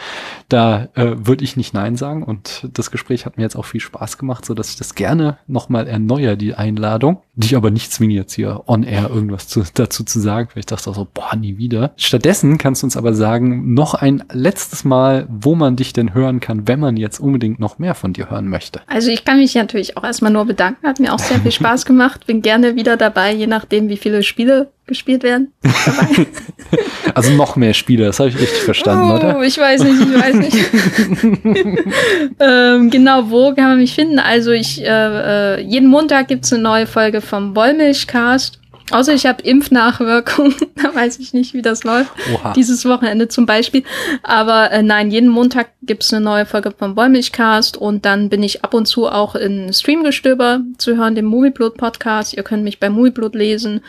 da 0.51 0.89
äh, 0.95 1.17
würde 1.17 1.43
ich 1.43 1.57
nicht 1.57 1.73
Nein 1.73 1.97
sagen. 1.97 2.23
Und 2.23 2.69
das 2.75 2.91
Gespräch 2.91 3.25
hat 3.25 3.39
mir 3.39 3.45
jetzt 3.45 3.57
auch 3.57 3.65
viel 3.65 3.81
Spaß 3.81 4.19
gemacht, 4.19 4.45
so 4.45 4.53
dass 4.53 4.69
ich 4.69 4.77
das 4.77 4.95
gerne 4.95 5.39
noch 5.47 5.71
mal 5.71 5.89
erneuere, 5.89 6.37
Einladung. 6.55 7.23
Dich 7.35 7.57
aber 7.57 7.71
nicht 7.71 7.93
zwingen, 7.93 8.17
jetzt 8.17 8.35
hier 8.35 8.65
on 8.67 8.83
air 8.83 9.09
irgendwas 9.11 9.49
zu, 9.49 9.63
dazu 9.75 10.05
zu 10.05 10.21
sagen, 10.21 10.49
weil 10.53 10.61
ich 10.61 10.67
dachte 10.67 10.91
auch 10.91 10.95
so, 10.95 11.07
boah, 11.13 11.37
nie 11.37 11.59
wieder. 11.59 11.93
Stattdessen 11.97 12.59
kannst 12.59 12.83
du 12.83 12.87
uns 12.87 12.97
aber 12.97 13.15
sagen, 13.15 13.75
noch 13.75 13.95
ein 13.95 14.25
letztes 14.33 14.85
Mal, 14.85 15.27
wo 15.31 15.55
man 15.55 15.77
dich 15.77 15.93
denn 15.93 16.15
hören 16.15 16.41
kann, 16.41 16.69
wenn 16.69 16.81
man 16.81 16.97
jetzt 16.97 17.19
unbedingt 17.19 17.61
noch 17.61 17.79
mehr 17.79 17.95
von 17.95 18.13
dir 18.13 18.31
hören 18.31 18.49
möchte. 18.49 18.81
Also 18.87 19.11
ich 19.11 19.25
kann 19.25 19.39
mich 19.39 19.55
natürlich 19.55 19.97
auch 19.97 20.05
erstmal 20.05 20.33
nur 20.33 20.45
bedanken, 20.45 20.87
hat 20.87 21.01
mir 21.01 21.15
auch 21.15 21.19
sehr 21.19 21.41
viel 21.41 21.53
Spaß 21.53 21.85
gemacht. 21.85 22.27
Bin 22.27 22.43
gerne 22.43 22.77
wieder 22.77 22.97
dabei, 22.97 23.33
je 23.33 23.47
nachdem, 23.47 23.89
wie 23.89 23.97
viele 23.97 24.23
Spiele 24.23 24.71
gespielt 24.91 25.23
werden. 25.23 25.53
also 27.15 27.33
noch 27.33 27.57
mehr 27.57 27.73
Spiele, 27.73 28.05
das 28.05 28.21
habe 28.21 28.29
ich 28.29 28.39
richtig 28.39 28.61
verstanden, 28.61 29.11
oh, 29.11 29.15
oder? 29.15 29.43
Ich 29.43 29.57
weiß 29.57 29.83
nicht, 29.85 30.01
ich 30.03 30.21
weiß 30.21 30.35
nicht. 30.35 30.57
ähm, 32.41 32.91
genau, 32.91 33.31
wo 33.31 33.55
kann 33.55 33.69
man 33.69 33.79
mich 33.79 33.95
finden? 33.95 34.19
Also 34.19 34.51
ich, 34.51 34.83
äh, 34.83 35.57
äh 35.57 35.61
jeden 35.63 35.89
Montag 35.89 36.29
gibt's 36.29 36.53
eine 36.53 36.63
neue 36.63 36.87
Folge 36.87 37.23
vom 37.23 37.57
Wollmilchcast. 37.57 38.61
Außer 38.91 39.15
ich 39.15 39.27
habe 39.27 39.43
Impfnachwirkung, 39.43 40.55
da 40.75 40.95
weiß 40.95 41.19
ich 41.21 41.33
nicht, 41.33 41.55
wie 41.55 41.63
das 41.63 41.85
läuft. 41.85 42.11
Oha. 42.35 42.53
Dieses 42.55 42.85
Wochenende 42.85 43.29
zum 43.29 43.47
Beispiel. 43.47 43.85
Aber 44.23 44.71
äh, 44.73 44.83
nein, 44.83 45.11
jeden 45.11 45.29
Montag 45.29 45.71
gibt's 45.83 46.13
eine 46.13 46.25
neue 46.25 46.47
Folge 46.47 46.73
vom 46.77 46.97
Wollmilchcast 46.97 47.77
und 47.77 48.05
dann 48.05 48.29
bin 48.29 48.43
ich 48.43 48.65
ab 48.65 48.75
und 48.75 48.87
zu 48.87 49.07
auch 49.07 49.35
in 49.35 49.73
Streamgestöber 49.73 50.61
zu 50.79 50.97
hören, 50.97 51.15
dem 51.15 51.27
Movieblut 51.27 51.77
Podcast. 51.77 52.35
Ihr 52.35 52.43
könnt 52.43 52.65
mich 52.65 52.81
bei 52.81 52.91
Movieblut 52.91 53.35
lesen 53.35 53.81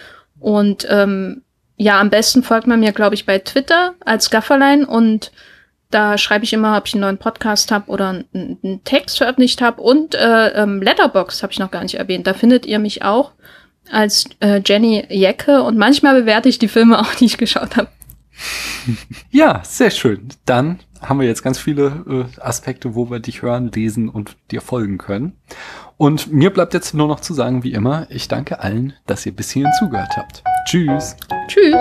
und 0.41 0.85
ähm, 0.89 1.43
ja, 1.77 1.99
am 1.99 2.09
besten 2.09 2.43
folgt 2.43 2.67
man 2.67 2.79
mir, 2.79 2.91
glaube 2.91 3.15
ich, 3.15 3.25
bei 3.25 3.39
Twitter 3.39 3.95
als 4.03 4.29
Gafferlein 4.29 4.83
und 4.85 5.31
da 5.91 6.17
schreibe 6.17 6.45
ich 6.45 6.53
immer, 6.53 6.77
ob 6.77 6.87
ich 6.87 6.93
einen 6.93 7.01
neuen 7.01 7.17
Podcast 7.17 7.71
habe 7.71 7.89
oder 7.91 8.23
einen, 8.33 8.81
Text 8.83 9.17
veröffentlicht 9.17 9.61
habe. 9.61 9.81
Und 9.81 10.15
äh, 10.15 10.47
ähm, 10.49 10.81
Letterbox 10.81 11.43
habe 11.43 11.51
ich 11.51 11.59
noch 11.59 11.69
gar 11.69 11.83
nicht 11.83 11.95
erwähnt. 11.95 12.27
Da 12.27 12.33
findet 12.33 12.65
ihr 12.65 12.79
mich 12.79 13.03
auch 13.03 13.33
als 13.91 14.25
äh, 14.39 14.61
Jenny 14.65 15.05
Jecke 15.09 15.63
und 15.63 15.77
manchmal 15.77 16.21
bewerte 16.21 16.49
ich 16.49 16.59
die 16.59 16.69
Filme 16.69 16.99
auch, 17.01 17.13
die 17.15 17.25
ich 17.25 17.37
geschaut 17.37 17.77
habe. 17.77 17.89
Ja, 19.29 19.61
sehr 19.63 19.91
schön. 19.91 20.29
Dann 20.45 20.79
haben 21.01 21.19
wir 21.19 21.27
jetzt 21.27 21.43
ganz 21.43 21.59
viele 21.59 22.27
äh, 22.37 22.41
Aspekte, 22.41 22.95
wo 22.95 23.09
wir 23.09 23.19
dich 23.19 23.41
hören, 23.41 23.71
lesen 23.71 24.09
und 24.09 24.35
dir 24.49 24.61
folgen 24.61 24.97
können. 24.97 25.37
Und 26.01 26.33
mir 26.33 26.51
bleibt 26.51 26.73
jetzt 26.73 26.95
nur 26.95 27.07
noch 27.07 27.19
zu 27.19 27.35
sagen, 27.35 27.63
wie 27.63 27.73
immer, 27.73 28.07
ich 28.09 28.27
danke 28.27 28.59
allen, 28.59 28.93
dass 29.05 29.23
ihr 29.27 29.35
bis 29.35 29.51
hierhin 29.51 29.71
zugehört 29.77 30.17
habt. 30.17 30.43
Tschüss. 30.65 31.15
Tschüss. 31.47 31.77